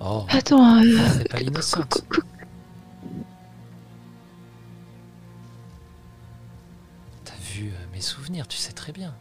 Oh, 0.00 0.26
Attends, 0.28 0.82
euh, 0.82 0.98
c'est 1.16 1.28
pas. 1.28 1.38
Mes 7.94 8.00
souvenirs, 8.00 8.48
tu 8.48 8.56
sais 8.58 8.72
très 8.72 8.92
bien. 8.92 9.14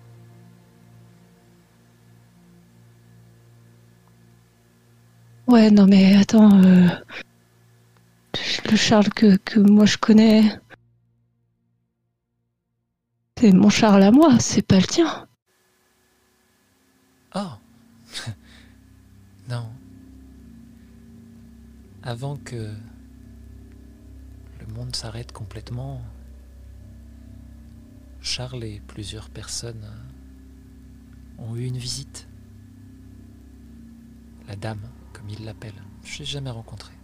Ouais, 5.47 5.69
non 5.69 5.85
mais 5.85 6.15
attends, 6.15 6.63
euh, 6.63 6.87
le 8.69 8.75
Charles 8.75 9.09
que, 9.09 9.35
que 9.37 9.59
moi 9.59 9.85
je 9.85 9.97
connais, 9.97 10.41
c'est 13.37 13.51
mon 13.51 13.69
Charles 13.69 14.03
à 14.03 14.11
moi, 14.11 14.39
c'est 14.39 14.65
pas 14.65 14.77
le 14.77 14.87
tien. 14.87 15.27
Oh 17.35 17.51
Non. 19.49 19.69
Avant 22.01 22.37
que 22.37 22.71
le 24.59 24.73
monde 24.73 24.95
s'arrête 24.95 25.31
complètement, 25.31 26.01
Charles 28.23 28.63
et 28.63 28.81
plusieurs 28.87 29.29
personnes 29.29 29.85
ont 31.37 31.55
eu 31.55 31.65
une 31.65 31.77
visite. 31.77 32.27
La 34.47 34.55
dame, 34.55 34.81
comme 35.11 35.29
il 35.29 35.45
l'appelle. 35.45 35.75
Je 36.03 36.19
l'ai 36.19 36.25
jamais 36.25 36.49
rencontrée. 36.49 36.97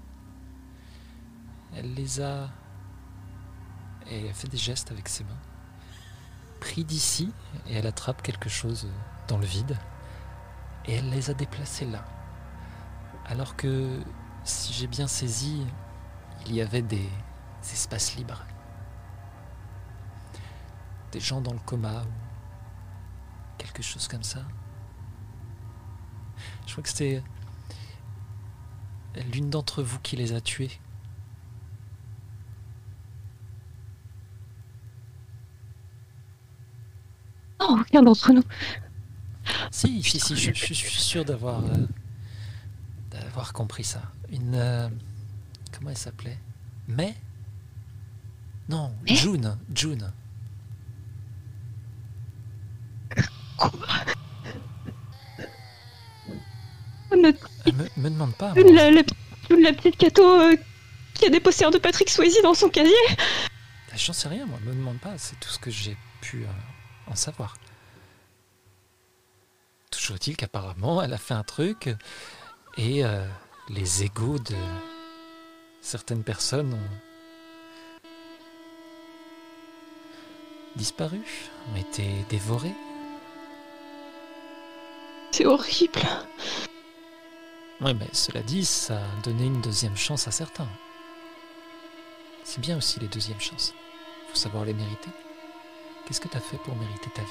Elle 1.76 1.94
les 1.94 2.22
a... 2.22 2.50
Et 4.10 4.26
elle 4.26 4.34
fait 4.34 4.48
des 4.48 4.58
gestes 4.58 4.92
avec 4.92 5.08
ses 5.08 5.24
mains. 5.26 5.42
Pris 6.60 6.84
d'ici, 6.84 7.32
et 7.68 7.76
elle 7.76 7.86
attrape 7.86 8.24
quelque 8.24 8.50
chose 8.50 8.88
dans 9.28 9.38
le 9.38 9.46
vide 9.46 9.78
et 10.86 10.96
elle 10.96 11.10
les 11.10 11.30
a 11.30 11.34
déplacés 11.34 11.86
là. 11.86 12.04
Alors 13.26 13.56
que, 13.56 14.00
si 14.44 14.74
j'ai 14.74 14.88
bien 14.88 15.08
saisi, 15.08 15.64
il 16.48 16.56
y 16.56 16.62
avait 16.62 16.82
des 16.82 17.08
espaces 17.62 18.16
libres. 18.16 18.44
Des 21.12 21.20
gens 21.20 21.42
dans 21.42 21.54
le 21.54 21.60
coma 21.60 22.04
ou 22.04 22.08
quelque 23.58 23.82
chose 23.82 24.08
comme 24.08 24.24
ça. 24.24 24.46
Je 26.68 26.72
crois 26.72 26.84
que 26.84 26.90
c'était 26.90 27.24
l'une 29.34 29.50
d'entre 29.50 29.82
vous 29.82 30.00
qui 30.00 30.16
les 30.16 30.34
a 30.34 30.42
tués. 30.42 30.72
Non, 37.60 37.82
aucun 37.82 38.04
d'entre 38.04 38.32
nous. 38.32 38.44
Si, 39.72 40.04
si, 40.04 40.20
si, 40.20 40.36
je, 40.36 40.54
je 40.54 40.74
suis 40.74 41.02
sûr 41.02 41.26
d'avoir 41.26 41.64
euh, 41.66 41.88
d'avoir 43.10 43.52
compris 43.52 43.84
ça. 43.84 44.04
Une 44.30 44.54
euh, 44.54 44.90
comment 45.72 45.90
elle 45.90 45.98
s'appelait? 45.98 46.38
May? 46.88 47.16
Non, 48.70 48.96
June, 49.06 49.58
June. 49.74 50.14
Euh, 57.12 57.16
me, 57.18 57.34
me 57.98 58.10
demande 58.10 58.36
pas. 58.36 58.54
La, 58.56 58.92
la- 58.92 59.04
petite 59.74 59.98
Cato 59.98 60.24
euh, 60.24 60.56
qui 61.16 61.26
a 61.26 61.30
des 61.30 61.40
posters 61.40 61.72
de 61.72 61.78
Patrick 61.78 62.10
Swayze 62.10 62.40
dans 62.44 62.54
son 62.54 62.70
casier. 62.70 62.94
J'en 63.96 64.14
sais 64.14 64.28
rien, 64.30 64.46
moi. 64.46 64.60
Me 64.64 64.74
demande 64.74 65.00
pas. 65.00 65.18
C'est 65.18 65.40
tout 65.40 65.50
ce 65.50 65.60
que 65.60 65.72
j'ai 65.72 65.98
pu 66.22 66.44
euh, 66.44 66.48
en 67.12 67.16
savoir. 67.16 67.58
Toujours 69.92 70.16
est-il 70.18 70.38
qu'apparemment, 70.38 71.02
elle 71.02 71.14
a 71.14 71.18
fait 71.18 71.34
un 71.34 71.44
truc 71.44 71.90
et 72.78 73.04
euh, 73.04 73.26
les 73.70 74.04
égaux 74.04 74.38
de 74.40 74.56
certaines 75.82 76.24
personnes 76.24 76.74
ont 76.74 78.08
disparu, 80.76 81.20
ont 81.74 81.76
été 81.76 82.08
dévorés. 82.30 82.74
C'est 85.32 85.46
horrible. 85.46 86.02
Ouais, 87.82 87.94
mais 87.94 88.08
cela 88.12 88.42
dit, 88.42 88.66
ça 88.66 88.96
a 88.98 89.22
donné 89.24 89.46
une 89.46 89.62
deuxième 89.62 89.96
chance 89.96 90.28
à 90.28 90.32
certains. 90.32 90.68
C'est 92.44 92.60
bien 92.60 92.78
aussi 92.78 93.00
les 93.00 93.08
deuxièmes 93.08 93.40
chances. 93.40 93.74
Faut 94.30 94.36
savoir 94.36 94.66
les 94.66 94.74
mériter. 94.74 95.10
Qu'est-ce 96.06 96.20
que 96.20 96.28
t'as 96.28 96.40
fait 96.40 96.58
pour 96.58 96.76
mériter 96.76 97.10
ta 97.16 97.22
vie? 97.22 97.28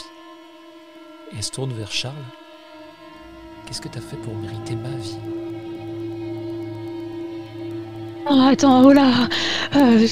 Et 1.32 1.36
elle 1.36 1.42
se 1.42 1.50
tourne 1.50 1.72
vers 1.72 1.90
Charles. 1.92 2.14
Qu'est-ce 3.66 3.80
que 3.80 3.88
t'as 3.88 4.00
fait 4.00 4.16
pour 4.16 4.34
mériter 4.34 4.74
ma 4.76 4.88
vie? 4.90 5.18
Ah, 8.26 8.48
attends, 8.52 8.84
oh 8.84 8.92
là. 8.92 9.28
Euh, 9.76 10.06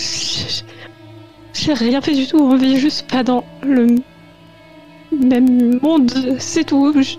J'ai 1.55 1.73
rien 1.75 2.01
fait 2.03 2.15
du 2.15 2.27
tout. 2.27 2.39
On 2.39 2.57
vit 2.57 2.79
juste 2.79 3.09
pas 3.09 3.23
dans 3.23 3.45
le 3.63 3.87
même 5.13 5.81
monde. 5.81 6.13
C'est 6.39 6.65
tout. 6.65 6.93
Je- 7.03 7.17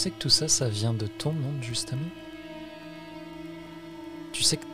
sais 0.00 0.10
que 0.10 0.18
tout 0.18 0.30
ça, 0.30 0.48
ça 0.48 0.68
vient 0.68 0.94
de 0.94 1.06
ton 1.06 1.32
monde, 1.32 1.62
justement 1.62 2.00
Tu 4.32 4.42
sais 4.42 4.56
que 4.56 4.64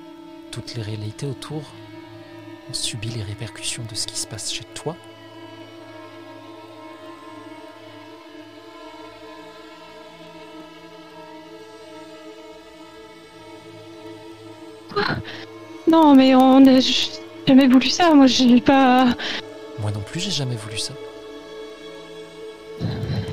toutes 0.53 0.75
les 0.77 0.83
réalités 0.83 1.27
autour 1.27 1.63
ont 2.71 2.75
subi 2.75 3.09
les 3.09 3.23
répercussions 3.23 3.85
de 3.91 3.95
ce 3.97 4.07
qui 4.07 4.17
se 4.17 4.27
passe 4.27 4.53
chez 4.53 4.65
toi 4.75 4.97
Non, 15.89 16.15
mais 16.15 16.35
on 16.35 16.65
a 16.67 16.81
j- 16.81 17.11
jamais 17.47 17.69
voulu 17.69 17.89
ça. 17.89 18.13
Moi, 18.15 18.27
j'ai 18.27 18.61
pas. 18.61 19.07
Moi 19.81 19.91
non 19.93 20.01
plus, 20.01 20.21
j'ai 20.21 20.31
jamais 20.31 20.57
voulu 20.57 20.79
ça. 20.79 20.93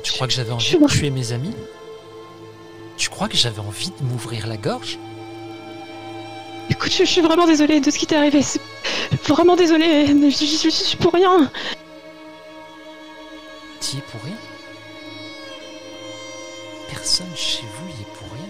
Tu 0.02 0.12
crois 0.12 0.26
que 0.26 0.32
j'avais 0.32 0.52
envie 0.52 0.64
je- 0.64 0.76
de 0.76 0.86
tuer 0.86 1.10
mes 1.10 1.32
amis? 1.32 1.50
Tu 1.52 1.83
crois 3.14 3.28
que 3.28 3.36
j'avais 3.36 3.60
envie 3.60 3.90
de 3.90 4.02
m'ouvrir 4.04 4.46
la 4.48 4.56
gorge 4.56 4.98
Écoute, 6.68 6.90
je, 6.90 7.04
je 7.04 7.10
suis 7.10 7.20
vraiment 7.20 7.46
désolée 7.46 7.78
de 7.80 7.90
ce 7.90 7.98
qui 7.98 8.06
t'est 8.06 8.16
arrivé. 8.16 8.42
C'est 8.42 8.60
vraiment 9.28 9.54
désolée. 9.54 10.06
Je, 10.06 10.30
je- 10.30 10.44
je- 10.46 10.62
je 10.64 10.70
suis 10.70 10.96
pour 10.96 11.12
rien. 11.12 11.50
T'y 13.80 13.98
es 13.98 14.00
pour 14.00 14.20
rien? 14.24 14.36
Personne 16.88 17.30
chez 17.36 17.62
vous 17.62 17.88
y 17.88 18.00
est 18.02 18.14
pour 18.18 18.28
rien. 18.32 18.48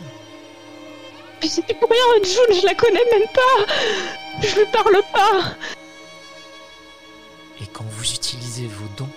Je 1.43 1.49
suis 1.49 1.63
pour 1.63 1.91
rien. 1.91 2.23
June, 2.25 2.61
je 2.61 2.65
la 2.67 2.75
connais 2.75 3.05
même 3.13 3.29
pas. 3.35 3.73
Je 4.43 4.61
lui 4.61 4.67
parle 4.73 5.03
pas. 5.13 5.57
Et 7.61 7.67
quand 7.67 7.85
vous 7.85 8.05
utilisez 8.13 8.67
vos 8.67 8.87
dons, 8.97 9.11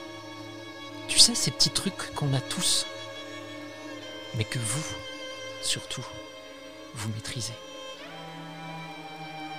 tu 1.07 1.19
sais, 1.19 1.35
ces 1.35 1.51
petits 1.51 1.69
trucs 1.69 2.13
qu'on 2.15 2.33
a 2.33 2.39
tous, 2.41 2.85
mais 4.35 4.43
que 4.43 4.59
vous, 4.59 4.83
surtout, 5.61 6.05
vous 6.95 7.09
maîtrisez. 7.09 7.53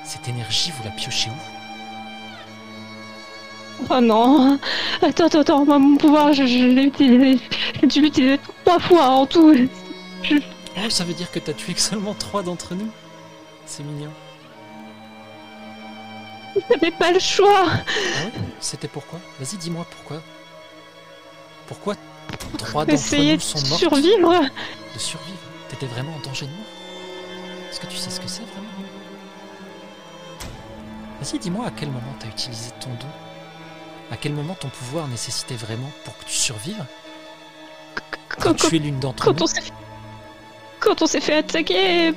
Cette 0.04 0.28
énergie, 0.28 0.72
vous 0.76 0.84
la 0.84 0.90
piochez 0.90 1.30
où? 1.30 1.34
Oh 3.90 4.00
non. 4.00 4.58
Attends, 5.02 5.26
attends, 5.26 5.40
attends. 5.40 5.64
Moi, 5.64 5.78
mon 5.78 5.96
pouvoir, 5.96 6.32
je, 6.32 6.46
je 6.46 6.64
l'ai 6.64 6.84
utilisé. 6.84 7.38
J'ai 7.80 7.86
dû 7.86 8.00
l'utiliser 8.00 8.40
trois 8.64 8.80
fois 8.80 9.06
en 9.06 9.26
tout. 9.26 9.54
Oh, 10.30 10.90
ça 10.90 11.04
veut 11.04 11.14
dire 11.14 11.30
que 11.30 11.38
t'as 11.38 11.52
tué 11.52 11.74
que 11.74 11.80
seulement 11.80 12.14
trois 12.14 12.42
d'entre 12.42 12.74
nous? 12.74 12.90
C'est 13.66 13.82
mignon. 13.84 14.10
J'avais 16.70 16.90
pas 16.90 17.12
le 17.12 17.20
choix. 17.20 17.66
Ah 17.66 18.24
ouais? 18.24 18.32
C'était 18.60 18.88
pourquoi? 18.88 19.20
Vas-y, 19.38 19.58
dis-moi 19.58 19.86
pourquoi. 19.90 20.22
Pourquoi 21.66 21.94
trois 22.56 22.84
d'entre 22.84 23.16
nous 23.16 23.40
sont 23.40 23.68
morts 23.68 23.78
survivre. 23.78 24.40
de 24.94 24.98
survivre 24.98 25.37
T'étais 25.78 25.92
vraiment 25.92 26.14
en 26.16 26.18
danger 26.20 26.46
de 26.46 26.50
mort 26.50 26.66
Est-ce 27.70 27.78
que 27.78 27.86
tu 27.86 27.96
sais 27.96 28.10
ce 28.10 28.20
que 28.20 28.26
c'est 28.26 28.42
vraiment 28.42 28.66
Vas-y, 31.20 31.38
dis-moi 31.38 31.66
à 31.66 31.70
quel 31.70 31.88
moment 31.88 32.14
t'as 32.18 32.26
utilisé 32.26 32.70
ton 32.80 32.90
don 32.90 33.06
À 34.10 34.16
quel 34.16 34.32
moment 34.32 34.54
ton 34.54 34.68
pouvoir 34.68 35.06
nécessitait 35.08 35.54
vraiment 35.54 35.90
pour 36.04 36.16
que 36.18 36.24
tu 36.24 36.34
survives 36.34 36.84
Quand, 38.40 38.54
tu 38.54 38.76
es 38.76 38.78
l'une 38.78 38.98
d'entre 38.98 39.32
nous 39.32 39.46
quand 40.80 41.02
on 41.02 41.06
s'est 41.06 41.20
fait 41.20 41.34
attaquer 41.34 42.12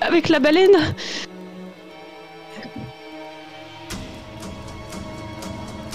avec 0.00 0.28
la 0.28 0.38
baleine. 0.38 0.94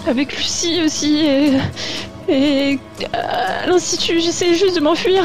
Avec 0.06 0.36
Lucie 0.36 0.82
aussi 0.84 1.20
et, 1.26 1.58
et 2.28 2.80
à 3.14 3.66
l'institut, 3.68 4.20
j'essayais 4.20 4.56
juste 4.56 4.76
de 4.76 4.82
m'enfuir. 4.82 5.24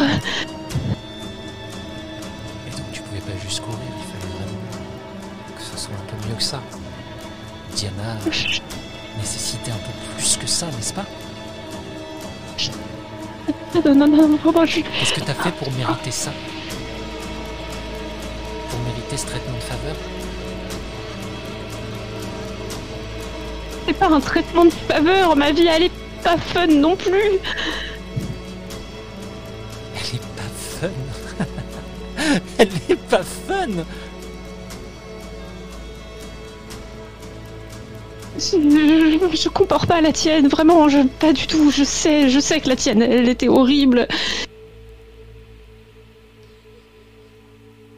Et 2.67 2.71
donc 2.71 2.91
tu 2.93 3.03
pouvais 3.03 3.21
pas 3.21 3.39
juste 3.43 3.61
courir, 3.61 3.79
il 3.83 4.21
fallait 4.21 4.33
vraiment 4.35 4.59
que 5.57 5.63
ce 5.63 5.77
soit 5.77 5.95
un 5.95 6.07
peu 6.11 6.29
mieux 6.29 6.35
que 6.35 6.43
ça. 6.43 6.61
Diana 7.75 8.17
nécessitait 9.19 9.71
un 9.71 9.75
peu 9.77 9.93
plus 10.17 10.37
que 10.37 10.47
ça, 10.47 10.67
n'est-ce 10.67 10.93
pas? 10.93 11.05
Non, 13.75 13.95
non, 13.95 14.29
non, 14.29 14.39
je, 14.65 14.81
Qu'est-ce 14.81 15.13
que 15.13 15.21
t'as 15.21 15.35
fait 15.35 15.53
pour 15.53 15.71
mériter 15.73 16.11
ça? 16.11 16.33
Pour 18.71 18.81
mériter 18.81 19.17
ce 19.17 19.27
traitement 19.27 19.55
de 19.55 19.63
faveur? 19.63 19.95
C'est 23.87 23.93
pas 23.95 24.09
un 24.09 24.21
traitement 24.21 24.65
de 24.65 24.71
faveur. 24.71 25.37
Ma 25.37 25.53
vie, 25.53 25.67
elle 25.67 25.85
est 25.85 25.93
pas 26.23 26.37
fun 26.37 26.67
non 26.67 26.97
plus. 26.97 27.39
Elle 29.95 30.15
est 30.15 30.27
pas 30.37 30.51
fun 30.81 30.89
Elle 32.59 32.69
est 32.89 32.97
pas 33.09 33.23
fun 33.23 33.85
Je, 38.37 38.57
je, 39.35 39.49
compare 39.49 39.89
pas 39.89 39.97
à 39.97 40.01
la 40.01 40.13
tienne, 40.13 40.47
vraiment, 40.47 40.89
je, 40.89 41.01
pas 41.19 41.33
du 41.33 41.49
tout. 41.49 41.73
Je 41.73 41.83
sais, 41.83 42.29
je 42.29 42.39
sais 42.39 42.61
que 42.61 42.69
la 42.69 42.77
tienne, 42.77 43.03
elle 43.03 43.29
était 43.29 43.49
horrible. 43.49 44.07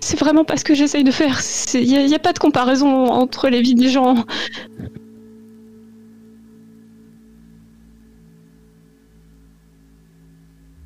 C'est 0.01 0.19
vraiment 0.19 0.45
pas 0.45 0.57
ce 0.57 0.65
que 0.65 0.75
j'essaye 0.75 1.05
de 1.05 1.11
faire. 1.11 1.41
Il 1.75 2.07
n'y 2.07 2.15
a 2.15 2.19
pas 2.19 2.33
de 2.33 2.39
comparaison 2.39 3.07
entre 3.07 3.49
les 3.49 3.61
vies 3.61 3.75
des 3.75 3.91
gens. 3.91 4.25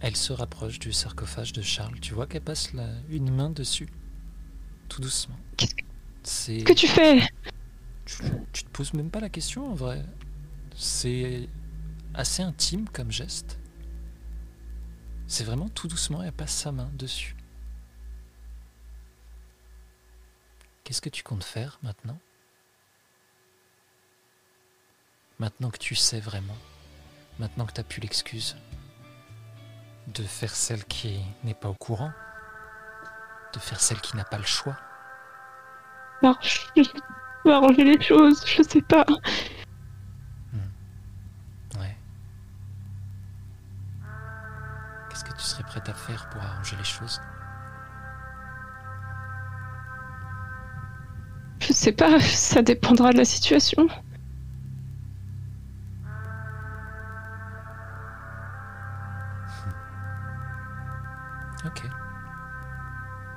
Elle 0.07 0.17
se 0.17 0.35
rapproche 0.35 0.79
du 0.79 0.93
sarcophage 0.93 1.55
de 1.55 1.63
Charles. 1.63 1.99
Tu 1.99 2.13
vois 2.13 2.27
qu'elle 2.27 2.43
passe 2.43 2.75
la- 2.75 2.93
une 3.09 3.35
main 3.35 3.49
dessus. 3.49 3.89
Tout 4.91 5.01
doucement. 5.01 5.39
Qu'est-ce 5.57 5.75
C'est... 6.23 6.63
que 6.63 6.75
tu 6.75 6.87
fais? 6.87 7.23
Tu, 8.05 8.19
tu 8.53 8.65
te 8.65 8.69
poses 8.69 8.93
même 8.93 9.09
pas 9.11 9.21
la 9.21 9.31
question 9.31 9.67
en 9.71 9.75
vrai. 9.75 10.05
C'est 10.77 11.49
assez 12.13 12.43
intime 12.43 12.87
comme 12.91 13.11
geste. 13.11 13.59
C'est 15.27 15.45
vraiment 15.45 15.71
tout 15.71 15.89
doucement, 15.89 16.23
elle 16.23 16.33
passe 16.33 16.53
sa 16.55 16.71
main 16.71 16.91
dessus. 16.99 17.35
Qu'est-ce 20.85 21.01
que 21.01 21.09
tu 21.09 21.23
comptes 21.23 21.45
faire 21.45 21.79
maintenant? 21.83 22.19
Maintenant 25.39 25.71
que 25.71 25.79
tu 25.79 25.95
sais 25.95 26.21
vraiment, 26.21 26.59
maintenant 27.39 27.65
que 27.65 27.73
tu 27.73 27.81
as 27.81 27.85
pu 27.85 28.01
l'excuse, 28.01 28.55
De 30.09 30.23
faire 30.23 30.55
celle 30.55 30.85
qui 30.85 31.21
n'est 31.45 31.55
pas 31.55 31.69
au 31.69 31.75
courant 31.75 32.13
De 33.53 33.59
faire 33.59 33.81
celle 33.81 34.01
qui 34.01 34.17
n'a 34.17 34.25
pas 34.25 34.39
le 34.39 34.45
choix 34.45 34.77
Marche. 36.23 36.69
Je 36.77 36.83
arranger 37.51 37.85
les 37.85 38.01
choses, 38.01 38.43
je 38.47 38.63
sais 38.63 38.81
pas. 38.83 39.05
Ouais. 41.79 41.97
Qu'est-ce 45.09 45.25
que 45.25 45.33
tu 45.33 45.43
serais 45.43 45.65
prête 45.65 45.89
à 45.89 45.95
faire 45.95 46.29
pour 46.31 46.43
arranger 46.43 46.77
les 46.77 46.85
choses? 46.85 47.21
Je 51.61 51.73
sais 51.73 51.93
pas, 51.93 52.21
ça 52.21 52.63
dépendra 52.63 53.13
de 53.13 53.19
la 53.19 53.25
situation. 53.25 53.89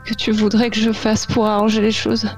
Que 0.07 0.13
tu 0.13 0.31
voudrais 0.31 0.69
que 0.69 0.79
je 0.79 0.93
fasse 0.93 1.25
pour 1.25 1.47
arranger 1.47 1.81
les 1.81 1.91
choses 1.91 2.29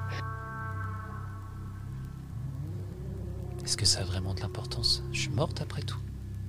Est-ce 3.64 3.78
que 3.78 3.86
ça 3.86 4.00
a 4.00 4.04
vraiment 4.04 4.34
de 4.34 4.42
l'importance? 4.42 5.04
Je 5.12 5.20
suis 5.22 5.30
morte 5.30 5.62
après 5.62 5.84
tout. 5.84 6.00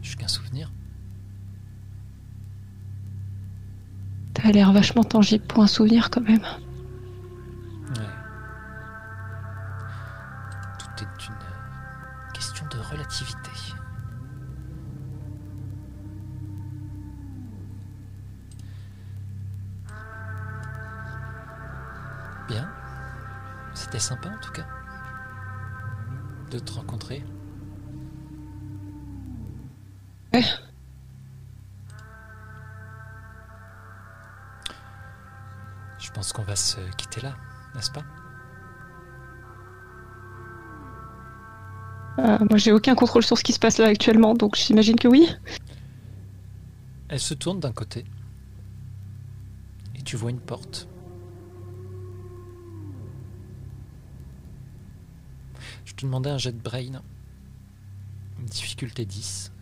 Je 0.00 0.08
suis 0.08 0.16
qu'un 0.16 0.28
souvenir. 0.28 0.73
T'as 4.32 4.50
l'air 4.50 4.73
vachement 4.73 5.05
tangible 5.05 5.44
pour 5.44 5.62
un 5.62 5.66
souvenir 5.66 6.08
quand 6.08 6.23
même. 6.23 6.40
C'était 23.91 24.05
sympa 24.05 24.28
en 24.28 24.39
tout 24.41 24.52
cas. 24.52 24.67
De 26.49 26.60
te 26.60 26.73
rencontrer. 26.75 27.25
Ouais. 30.33 30.44
Je 35.99 36.09
pense 36.12 36.33
qu'on 36.33 36.44
va 36.44 36.55
se 36.55 36.78
quitter 36.99 37.20
là, 37.20 37.35
n'est-ce 37.75 37.91
pas? 37.91 38.05
Euh, 42.20 42.39
moi 42.49 42.59
j'ai 42.59 42.70
aucun 42.70 42.94
contrôle 42.94 43.25
sur 43.25 43.36
ce 43.36 43.43
qui 43.43 43.52
se 43.52 43.59
passe 43.59 43.78
là 43.78 43.86
actuellement, 43.86 44.35
donc 44.35 44.55
j'imagine 44.55 45.01
que 45.01 45.09
oui. 45.09 45.28
Elle 47.09 47.19
se 47.19 47.35
tourne 47.35 47.59
d'un 47.59 47.73
côté. 47.73 48.05
Et 49.97 50.02
tu 50.02 50.15
vois 50.15 50.31
une 50.31 50.39
porte. 50.41 50.86
Te 56.00 56.06
demandais 56.06 56.30
un 56.30 56.38
jet 56.38 56.52
de 56.52 56.62
brain. 56.62 57.02
Difficulté 58.46 59.04
10. 59.04 59.52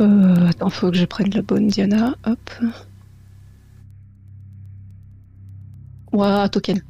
Euh, 0.00 0.48
attends, 0.48 0.70
faut 0.70 0.90
que 0.90 0.96
je 0.96 1.04
prenne 1.04 1.30
la 1.30 1.42
bonne 1.42 1.68
Diana. 1.68 2.14
Hop. 2.26 2.50
Ouah, 6.12 6.48
token. 6.48 6.82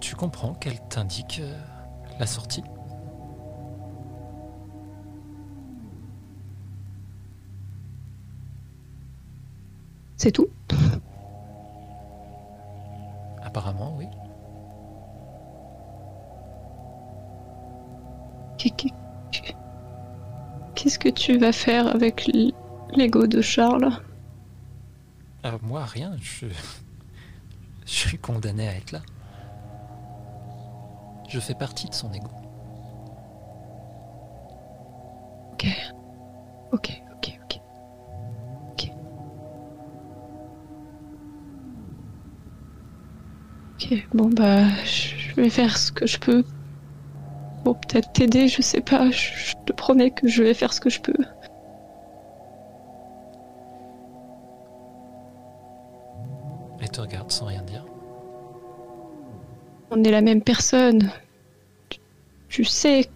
Tu 0.00 0.14
comprends 0.14 0.54
qu'elle 0.54 0.80
t'indique 0.88 1.40
euh, 1.42 1.58
la 2.18 2.26
sortie? 2.26 2.62
C'est 10.20 10.32
tout 10.32 10.48
Apparemment, 13.42 13.94
oui. 13.96 14.06
Qu'est- 18.58 18.68
qu'est- 18.76 19.56
Qu'est-ce 20.74 20.98
que 20.98 21.08
tu 21.08 21.38
vas 21.38 21.52
faire 21.52 21.86
avec 21.94 22.30
l'ego 22.94 23.26
de 23.26 23.40
Charles? 23.40 23.88
Euh, 25.46 25.56
moi, 25.62 25.86
rien. 25.86 26.12
Je... 26.20 26.46
je 27.86 27.90
suis 27.90 28.18
condamné 28.18 28.68
à 28.68 28.74
être 28.76 28.92
là. 28.92 29.00
Je 31.30 31.40
fais 31.40 31.54
partie 31.54 31.88
de 31.88 31.94
son 31.94 32.12
ego. 32.12 32.28
Ok, 43.90 44.06
bon 44.14 44.28
bah, 44.28 44.68
je 44.84 45.34
vais 45.34 45.50
faire 45.50 45.76
ce 45.76 45.90
que 45.90 46.06
je 46.06 46.18
peux. 46.18 46.44
Pour 47.64 47.78
peut-être 47.80 48.12
t'aider, 48.12 48.46
je 48.46 48.62
sais 48.62 48.80
pas. 48.80 49.10
Je 49.10 49.30
je 49.34 49.54
te 49.66 49.72
promets 49.72 50.10
que 50.10 50.28
je 50.28 50.42
vais 50.42 50.54
faire 50.54 50.72
ce 50.72 50.80
que 50.80 50.90
je 50.90 51.00
peux. 51.00 51.14
Elle 56.80 56.90
te 56.90 57.00
regarde 57.00 57.30
sans 57.32 57.46
rien 57.46 57.62
dire. 57.62 57.84
On 59.90 60.04
est 60.04 60.10
la 60.10 60.20
même 60.20 60.42
personne. 60.42 61.10
Tu, 61.88 61.98
tu 62.48 62.64
sais. 62.64 63.10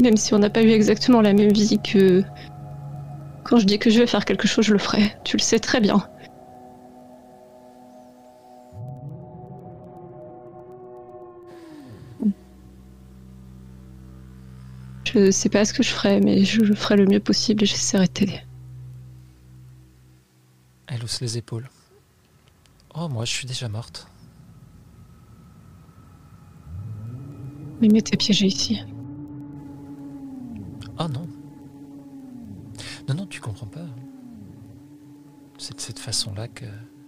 Même 0.00 0.16
si 0.16 0.34
on 0.34 0.38
n'a 0.38 0.50
pas 0.50 0.62
eu 0.62 0.70
exactement 0.70 1.20
la 1.20 1.34
même 1.34 1.52
vie 1.52 1.78
que. 1.78 2.22
Quand 3.44 3.58
je 3.58 3.66
dis 3.66 3.78
que 3.78 3.90
je 3.90 4.00
vais 4.00 4.06
faire 4.06 4.24
quelque 4.24 4.48
chose, 4.48 4.64
je 4.64 4.72
le 4.72 4.78
ferai. 4.78 5.14
Tu 5.24 5.36
le 5.36 5.42
sais 5.42 5.58
très 5.58 5.80
bien. 5.80 6.08
Je 15.16 15.30
sais 15.30 15.48
pas 15.48 15.64
ce 15.64 15.72
que 15.72 15.82
je 15.82 15.88
ferai, 15.88 16.20
mais 16.20 16.44
je 16.44 16.60
le 16.60 16.74
ferai 16.74 16.96
le 16.96 17.06
mieux 17.06 17.20
possible 17.20 17.62
et 17.62 17.66
j'essaierai 17.66 18.06
de 18.06 18.12
t'aider. 18.12 18.42
Elle 20.88 21.02
hausse 21.02 21.22
les 21.22 21.38
épaules. 21.38 21.70
Oh, 22.94 23.08
moi, 23.08 23.24
je 23.24 23.32
suis 23.32 23.46
déjà 23.46 23.66
morte. 23.66 24.08
Mais 27.80 27.88
mais 27.88 28.02
t'es 28.02 28.18
piégé 28.18 28.46
ici. 28.46 28.82
Oh 30.98 31.08
non. 31.08 31.26
Non, 33.08 33.14
non, 33.14 33.26
tu 33.26 33.40
comprends 33.40 33.66
pas. 33.66 33.86
C'est 35.56 35.76
de 35.76 35.80
cette 35.80 35.98
façon-là 35.98 36.46
que 36.48 36.66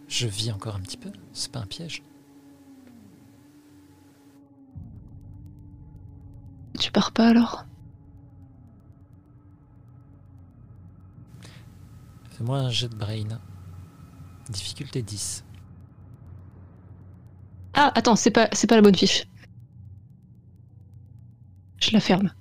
je 0.09 0.27
vis 0.27 0.51
encore 0.51 0.77
un 0.77 0.81
petit 0.81 0.97
peu. 0.97 1.13
C'est 1.35 1.53
pas 1.53 1.61
un 1.61 1.67
piège. 1.67 2.03
Tu 6.81 6.91
pars 6.91 7.13
pas 7.13 7.29
alors? 7.29 7.67
Fais-moi 12.39 12.59
un 12.59 12.71
jet 12.71 12.89
de 12.89 12.95
brain. 12.95 13.41
Difficulté 14.49 15.03
10. 15.03 15.43
Ah, 17.75 17.91
attends, 17.97 18.15
c'est 18.15 18.31
pas, 18.31 18.49
c'est 18.53 18.69
pas 18.69 18.77
la 18.77 18.83
bonne 18.83 18.95
fiche. 18.95 19.25
Je 21.81 21.91
la 21.91 22.01
ferme. 22.01 22.33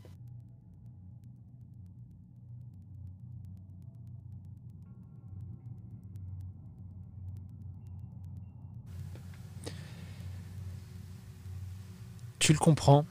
Tu 12.40 12.53
le 12.53 12.59
comprends 12.59 13.06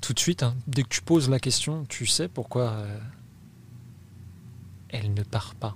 tout 0.00 0.12
de 0.12 0.18
suite. 0.18 0.42
hein. 0.42 0.54
Dès 0.66 0.82
que 0.82 0.88
tu 0.88 1.00
poses 1.02 1.28
la 1.30 1.38
question, 1.40 1.84
tu 1.88 2.06
sais 2.06 2.28
pourquoi 2.28 2.70
euh, 2.72 2.98
elle 4.88 5.14
ne 5.14 5.22
part 5.22 5.54
pas. 5.54 5.74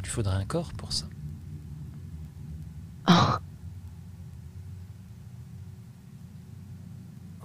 Il 0.00 0.04
lui 0.04 0.10
faudrait 0.10 0.34
un 0.36 0.46
corps 0.46 0.72
pour 0.72 0.92
ça. 0.94 1.04
Oh. 3.08 3.36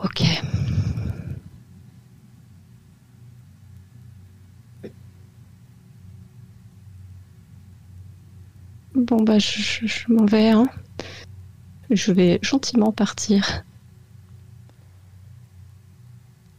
Ok. 0.04 0.22
Bon 8.94 9.22
bah 9.22 9.40
je, 9.40 9.60
je- 9.62 9.88
je 9.88 10.12
m'en 10.12 10.26
vais. 10.26 10.50
Hein. 10.50 10.68
Je 11.90 12.12
vais 12.12 12.40
gentiment 12.42 12.92
partir. 12.92 13.64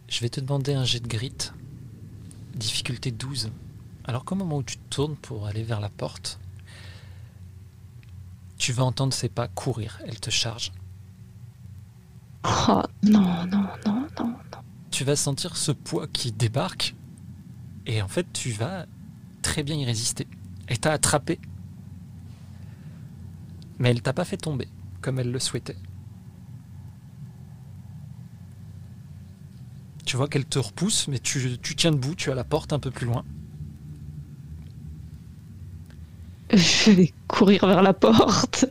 Je 0.09 0.21
vais 0.21 0.29
te 0.29 0.41
demander 0.41 0.75
un 0.75 0.85
jet 0.85 1.01
de 1.01 1.09
grit. 1.09 1.51
Difficulté 2.55 3.11
12. 3.11 3.51
Alors 4.07 4.25
qu'au 4.25 4.37
moment 4.37 4.59
où 4.59 4.63
tu 4.63 4.79
te 4.79 4.89
tournes 4.89 5.17
pour 5.17 5.47
aller 5.47 5.63
vers 5.63 5.81
la 5.81 5.89
porte, 5.89 6.39
Tu 8.59 8.73
vas 8.73 8.85
entendre 8.85 9.13
ses 9.13 9.29
pas 9.29 9.49
courir, 9.49 10.01
elle 10.07 10.19
te 10.19 10.31
charge. 10.31 10.73
Oh 12.45 12.83
non, 13.03 13.47
non, 13.47 13.69
non, 13.85 14.07
non, 14.19 14.29
non. 14.29 14.37
Tu 14.91 15.05
vas 15.05 15.17
sentir 15.17 15.57
ce 15.57 15.73
poids 15.73 16.07
qui 16.09 16.33
débarque 16.33 16.95
et 17.87 18.01
en 18.03 18.09
fait 18.09 18.27
tu 18.33 18.51
vas 18.53 18.87
très 19.43 19.63
bien 19.63 19.77
y 19.77 19.85
résister. 19.85 20.27
Elle 20.69 20.79
t'a 20.81 20.93
attrapé. 20.93 21.39
Mais 23.79 23.91
elle 23.91 24.01
t'a 24.03 24.15
pas 24.15 24.25
fait 24.25 24.39
tomber 24.39 24.69
comme 25.03 25.19
elle 25.19 25.31
le 25.31 25.39
souhaitait. 25.39 25.77
Tu 30.07 30.17
vois 30.17 30.29
qu'elle 30.29 30.47
te 30.47 30.59
repousse, 30.59 31.09
mais 31.09 31.19
tu, 31.19 31.59
tu 31.61 31.77
tiens 31.77 31.91
debout, 31.93 32.15
tu 32.15 32.31
as 32.31 32.35
la 32.35 32.45
porte 32.45 32.73
un 32.73 32.79
peu 32.79 32.91
plus 32.91 33.07
loin. 33.07 33.25
Je 36.87 36.91
vais 36.91 37.13
courir 37.29 37.67
vers 37.67 37.83
la 37.83 37.93
porte. 37.93 38.65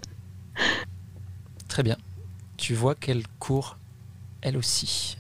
Très 1.68 1.84
bien. 1.84 1.98
Tu 2.58 2.74
vois 2.74 2.96
qu'elle 2.96 3.28
court 3.38 3.78
elle 4.42 4.58
aussi. 4.58 5.18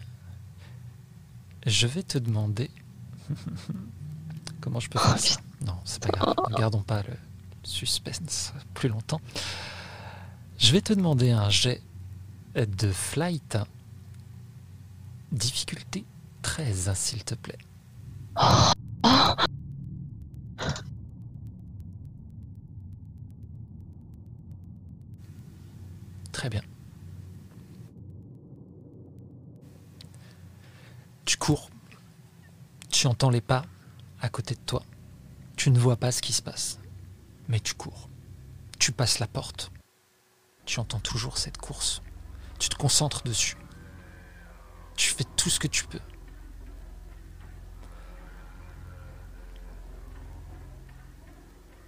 Je 1.67 1.85
vais 1.85 2.01
te 2.01 2.17
demander. 2.17 2.71
Comment 4.61 4.79
je 4.79 4.89
peux 4.89 4.97
faire 4.97 5.37
Non, 5.61 5.77
c'est 5.85 6.01
pas 6.01 6.09
grave. 6.09 6.33
Ne 6.49 6.55
gardons 6.55 6.81
pas 6.81 7.03
le 7.03 7.13
suspense 7.61 8.51
plus 8.73 8.89
longtemps. 8.89 9.21
Je 10.57 10.71
vais 10.71 10.81
te 10.81 10.93
demander 10.93 11.29
un 11.29 11.51
jet 11.51 11.83
de 12.55 12.91
flight. 12.91 13.59
Difficulté 15.31 16.03
13, 16.41 16.93
s'il 16.95 17.23
te 17.23 17.35
plaît 17.35 17.59
bien. 26.49 26.61
Tu 31.25 31.37
cours. 31.37 31.69
Tu 33.05 33.09
entends 33.09 33.29
les 33.29 33.39
pas 33.39 33.61
à 34.19 34.29
côté 34.29 34.55
de 34.55 34.59
toi. 34.61 34.81
Tu 35.55 35.69
ne 35.69 35.77
vois 35.77 35.95
pas 35.95 36.11
ce 36.11 36.23
qui 36.23 36.33
se 36.33 36.41
passe. 36.41 36.79
Mais 37.47 37.59
tu 37.59 37.75
cours. 37.75 38.09
Tu 38.79 38.91
passes 38.91 39.19
la 39.19 39.27
porte. 39.27 39.71
Tu 40.65 40.79
entends 40.79 40.99
toujours 40.99 41.37
cette 41.37 41.59
course. 41.59 42.01
Tu 42.57 42.67
te 42.67 42.75
concentres 42.75 43.21
dessus. 43.21 43.57
Tu 44.97 45.11
fais 45.11 45.23
tout 45.37 45.51
ce 45.51 45.59
que 45.59 45.67
tu 45.67 45.85
peux. 45.85 45.99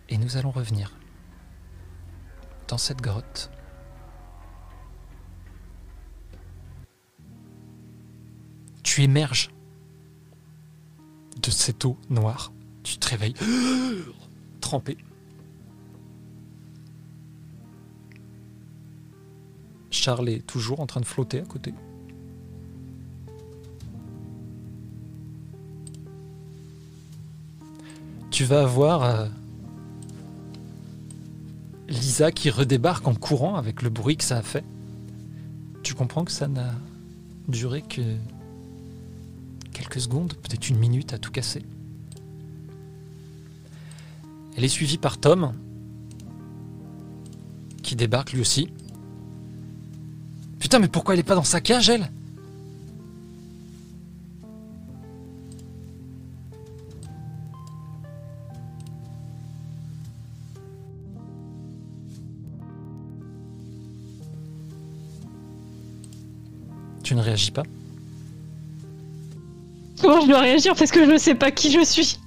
Et 0.09 0.19
nous 0.19 0.37
allons 0.37 0.51
revenir 0.51 0.95
dans 2.67 2.77
cette 2.77 3.01
grotte. 3.01 3.49
Tu 8.83 9.01
émerges 9.01 9.49
de 11.41 11.51
cette 11.51 11.85
eau 11.85 11.97
noire. 12.09 12.51
Tu 12.83 12.97
te 12.97 13.07
réveilles 13.09 13.35
trempé. 14.61 14.97
Charles 19.89 20.29
est 20.29 20.45
toujours 20.45 20.79
en 20.79 20.85
train 20.85 21.01
de 21.01 21.05
flotter 21.05 21.39
à 21.39 21.45
côté. 21.45 21.73
Tu 28.29 28.43
vas 28.43 28.61
avoir 28.61 29.03
euh, 29.03 29.27
Lisa 31.87 32.31
qui 32.31 32.49
redébarque 32.49 33.07
en 33.07 33.15
courant 33.15 33.55
avec 33.55 33.81
le 33.81 33.89
bruit 33.89 34.17
que 34.17 34.23
ça 34.23 34.37
a 34.37 34.41
fait. 34.41 34.63
Tu 35.81 35.95
comprends 35.95 36.23
que 36.23 36.31
ça 36.31 36.47
n'a 36.47 36.73
duré 37.47 37.81
que 37.81 38.01
quelques 39.77 40.01
secondes, 40.01 40.33
peut-être 40.33 40.69
une 40.69 40.79
minute 40.79 41.13
à 41.13 41.19
tout 41.19 41.31
casser. 41.31 41.61
Elle 44.55 44.63
est 44.63 44.69
suivie 44.69 44.97
par 44.97 45.19
Tom, 45.19 45.53
qui 47.83 47.95
débarque 47.95 48.33
lui 48.33 48.41
aussi. 48.41 48.69
Putain, 50.57 50.79
mais 50.79 50.87
pourquoi 50.87 51.13
elle 51.13 51.19
est 51.19 51.23
pas 51.23 51.35
dans 51.35 51.43
sa 51.43 51.61
cage, 51.61 51.89
elle? 51.89 52.11
Tu 67.03 67.13
ne 67.15 67.21
réagis 67.21 67.51
pas? 67.51 67.63
Comment 70.07 70.21
je 70.21 70.27
dois 70.27 70.39
réagir 70.39 70.73
parce 70.73 70.89
que 70.89 71.03
je 71.05 71.11
ne 71.11 71.17
sais 71.17 71.35
pas 71.35 71.51
qui 71.51 71.69
je 71.69 71.83
suis 71.83 72.17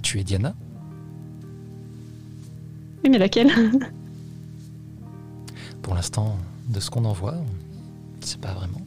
Tu 0.00 0.20
es 0.20 0.22
Diana 0.22 0.54
Oui, 3.02 3.10
mais 3.10 3.18
laquelle? 3.18 3.50
Pour 5.82 5.96
l'instant, 5.96 6.38
de 6.68 6.78
ce 6.78 6.88
qu'on 6.88 7.04
en 7.04 7.12
voit, 7.12 7.34
sait 8.20 8.38
pas 8.38 8.52
vraiment. 8.52 8.80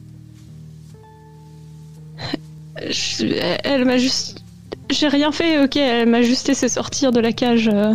Je- 2.88 3.26
Elle 3.62 3.84
m'a 3.84 3.98
juste. 3.98 4.42
J'ai 4.88 5.08
rien 5.08 5.30
fait, 5.30 5.62
ok, 5.62 5.76
elle 5.76 6.08
m'a 6.08 6.22
juste 6.22 6.48
laissé 6.48 6.66
sortir 6.70 7.12
de 7.12 7.20
la 7.20 7.34
cage. 7.34 7.68
euh, 7.68 7.92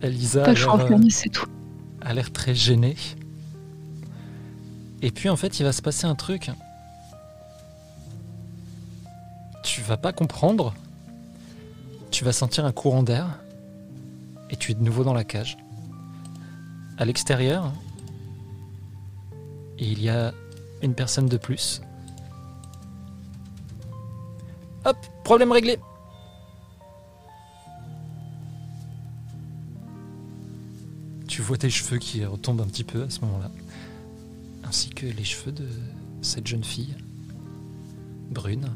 Elisa 0.00 0.44
a 0.44 0.54
l'air, 0.54 0.74
euh, 0.74 0.98
c'est 1.10 1.30
a 2.00 2.14
l'air 2.14 2.32
très 2.32 2.54
gênée. 2.54 2.96
Et 5.02 5.10
puis 5.10 5.28
en 5.28 5.36
fait, 5.36 5.58
il 5.58 5.64
va 5.64 5.72
se 5.72 5.82
passer 5.82 6.06
un 6.06 6.14
truc. 6.14 6.50
Tu 9.64 9.80
vas 9.82 9.96
pas 9.96 10.12
comprendre. 10.12 10.74
Tu 12.10 12.24
vas 12.24 12.32
sentir 12.32 12.64
un 12.64 12.72
courant 12.72 13.02
d'air. 13.02 13.40
Et 14.50 14.56
tu 14.56 14.70
es 14.70 14.74
de 14.74 14.82
nouveau 14.82 15.02
dans 15.02 15.14
la 15.14 15.24
cage. 15.24 15.58
À 16.98 17.04
l'extérieur, 17.04 17.72
il 19.78 20.00
y 20.00 20.08
a 20.08 20.32
une 20.82 20.94
personne 20.94 21.26
de 21.26 21.36
plus. 21.36 21.82
Hop, 24.84 24.96
problème 25.24 25.52
réglé. 25.52 25.78
Tu 31.28 31.40
vois 31.40 31.56
tes 31.56 31.70
cheveux 31.70 31.98
qui 31.98 32.24
retombent 32.24 32.60
un 32.60 32.66
petit 32.66 32.84
peu 32.84 33.04
à 33.04 33.10
ce 33.10 33.20
moment-là, 33.22 33.50
ainsi 34.72 34.88
que 34.88 35.04
les 35.04 35.22
cheveux 35.22 35.52
de 35.52 35.68
cette 36.22 36.46
jeune 36.46 36.64
fille, 36.64 36.94
brune, 38.30 38.70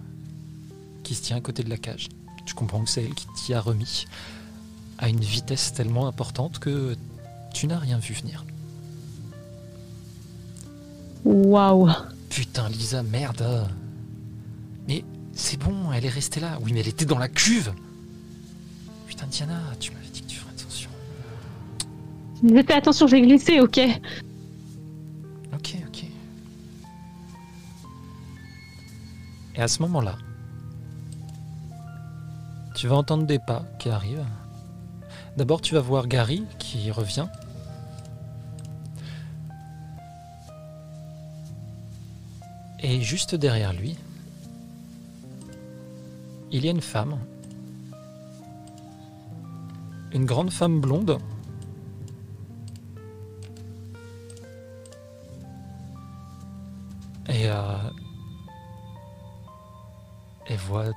qui 1.03 1.15
se 1.15 1.23
tient 1.23 1.39
à 1.39 1.41
côté 1.41 1.63
de 1.63 1.71
la 1.71 1.79
cage. 1.79 2.11
Tu 2.45 2.53
comprends 2.53 2.85
que 2.85 2.91
c'est 2.91 3.03
elle 3.03 3.15
qui 3.15 3.27
t'y 3.35 3.55
a 3.55 3.63
remis 3.63 4.05
à 4.99 5.09
une 5.09 5.21
vitesse 5.21 5.73
tellement 5.73 6.07
importante 6.07 6.59
que 6.59 6.95
tu 7.55 7.67
n'as 7.67 7.79
rien 7.79 7.97
vu 7.97 8.13
venir. 8.13 8.45
Waouh. 11.25 11.89
Putain, 12.29 12.69
Lisa, 12.69 13.03
merde. 13.03 13.67
Mais 14.89 15.03
c'est 15.33 15.59
bon, 15.59 15.93
elle 15.95 16.05
est 16.05 16.11
restée 16.11 16.41
là. 16.41 16.59
Oui, 16.61 16.75
mais 16.75 16.81
elle 16.81 16.89
était 16.89 17.07
dans 17.07 17.19
la 17.19 17.29
cuve. 17.29 17.73
Putain, 19.07 19.29
Diana, 19.29 19.63
tu 19.81 19.93
m'avais 19.93 20.09
dit 20.13 20.21
que 20.21 20.27
tu 20.27 20.37
ferais 20.37 20.53
attention. 20.59 20.91
J'ai 22.47 22.63
fait 22.63 22.75
attention, 22.75 23.07
j'ai 23.07 23.23
glissé, 23.23 23.61
ok. 23.61 23.81
Ok, 23.81 24.26
Et 29.57 29.63
à 29.63 29.69
ce 29.69 29.81
moment-là, 29.83 30.17
tu 32.75 32.89
vas 32.89 32.97
entendre 32.97 33.25
des 33.25 33.39
pas 33.39 33.65
qui 33.79 33.89
arrivent. 33.89 34.27
D'abord, 35.37 35.63
tu 35.63 35.75
vas 35.75 35.81
voir 35.81 36.07
Gary 36.09 36.45
qui 36.59 36.91
revient. 36.91 37.27
Et 42.81 43.01
juste 43.01 43.35
derrière 43.35 43.73
lui, 43.73 43.97
il 46.53 46.65
y 46.65 46.69
a 46.69 46.71
une 46.71 46.83
femme. 46.83 47.19
Une 50.13 50.27
grande 50.27 50.51
femme 50.51 50.81
blonde. 50.81 51.19
Et 57.29 57.49
euh, 57.49 57.77
elle 60.49 60.59
voit 60.59 60.93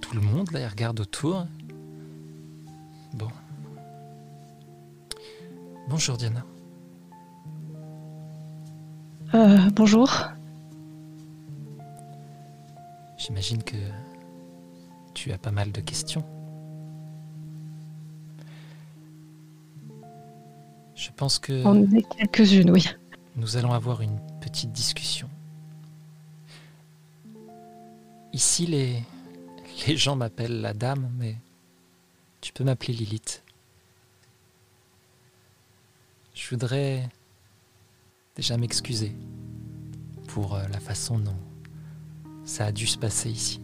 tout 0.00 0.14
le 0.14 0.20
monde, 0.20 0.50
là, 0.50 0.60
elle 0.60 0.68
regarde 0.68 1.00
autour. 1.00 1.46
Bon. 3.14 3.28
Bonjour 5.88 6.16
Diana. 6.16 6.44
Euh, 9.34 9.70
bonjour. 9.74 10.10
J'imagine 13.16 13.62
que 13.62 13.76
tu 15.14 15.32
as 15.32 15.38
pas 15.38 15.50
mal 15.50 15.72
de 15.72 15.80
questions. 15.80 16.24
Je 20.94 21.10
pense 21.16 21.38
que... 21.38 21.64
On 21.64 21.82
est 21.92 22.02
quelques-unes, 22.16 22.70
oui. 22.70 22.88
Nous 23.36 23.56
allons 23.56 23.72
avoir 23.72 24.00
une 24.02 24.18
petite 24.40 24.72
discussion. 24.72 25.28
Ici, 28.34 28.66
les, 28.66 29.96
gens 29.96 30.16
m'appellent 30.16 30.60
la 30.60 30.74
dame, 30.74 31.08
mais 31.16 31.36
tu 32.40 32.52
peux 32.52 32.64
m'appeler 32.64 32.92
Lilith. 32.92 33.44
Je 36.34 36.50
voudrais 36.50 37.08
déjà 38.34 38.56
m'excuser 38.56 39.14
pour 40.26 40.56
euh, 40.56 40.66
la 40.66 40.80
façon 40.80 41.20
dont 41.20 41.38
ça 42.44 42.66
a 42.66 42.72
dû 42.72 42.88
se 42.88 42.98
passer 42.98 43.30
ici. 43.30 43.60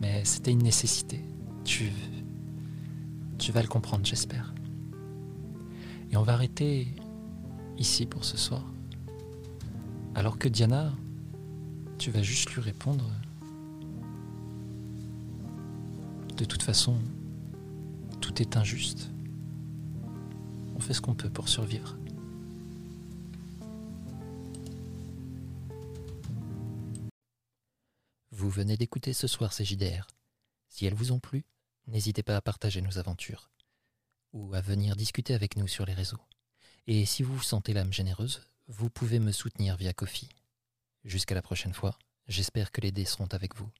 Mais 0.00 0.24
c'était 0.24 0.52
une 0.52 0.62
nécessité. 0.62 1.22
Tu, 1.66 1.92
tu 3.36 3.52
vas 3.52 3.60
le 3.60 3.68
comprendre, 3.68 4.06
j'espère. 4.06 4.54
Et 6.10 6.16
on 6.16 6.22
va 6.22 6.32
arrêter 6.32 6.88
ici 7.76 8.06
pour 8.06 8.24
ce 8.24 8.38
soir. 8.38 8.64
Alors 10.14 10.38
que 10.38 10.48
Diana, 10.48 10.94
tu 11.98 12.12
vas 12.12 12.22
juste 12.22 12.50
lui 12.54 12.60
répondre. 12.60 13.10
De 16.36 16.44
toute 16.44 16.62
façon, 16.62 16.96
tout 18.20 18.40
est 18.40 18.56
injuste. 18.56 19.10
On 20.76 20.80
fait 20.80 20.94
ce 20.94 21.00
qu'on 21.00 21.16
peut 21.16 21.28
pour 21.28 21.48
survivre. 21.48 21.96
Vous 28.30 28.48
venez 28.48 28.76
d'écouter 28.76 29.12
ce 29.12 29.26
soir 29.26 29.52
ces 29.52 29.64
JDR. 29.64 30.06
Si 30.68 30.86
elles 30.86 30.94
vous 30.94 31.10
ont 31.10 31.18
plu, 31.18 31.44
n'hésitez 31.88 32.22
pas 32.22 32.36
à 32.36 32.40
partager 32.40 32.80
nos 32.80 32.98
aventures 32.98 33.50
ou 34.32 34.54
à 34.54 34.60
venir 34.60 34.94
discuter 34.94 35.34
avec 35.34 35.56
nous 35.56 35.66
sur 35.66 35.84
les 35.84 35.94
réseaux. 35.94 36.20
Et 36.86 37.04
si 37.04 37.24
vous 37.24 37.34
vous 37.34 37.42
sentez 37.42 37.72
l'âme 37.72 37.92
généreuse, 37.92 38.42
vous 38.68 38.88
pouvez 38.88 39.18
me 39.18 39.32
soutenir 39.32 39.76
via 39.76 39.92
Kofi. 39.92 40.28
Jusqu'à 41.04 41.34
la 41.34 41.42
prochaine 41.42 41.74
fois, 41.74 41.96
j'espère 42.26 42.72
que 42.72 42.80
les 42.80 42.90
dés 42.90 43.04
seront 43.04 43.28
avec 43.32 43.54
vous. 43.54 43.70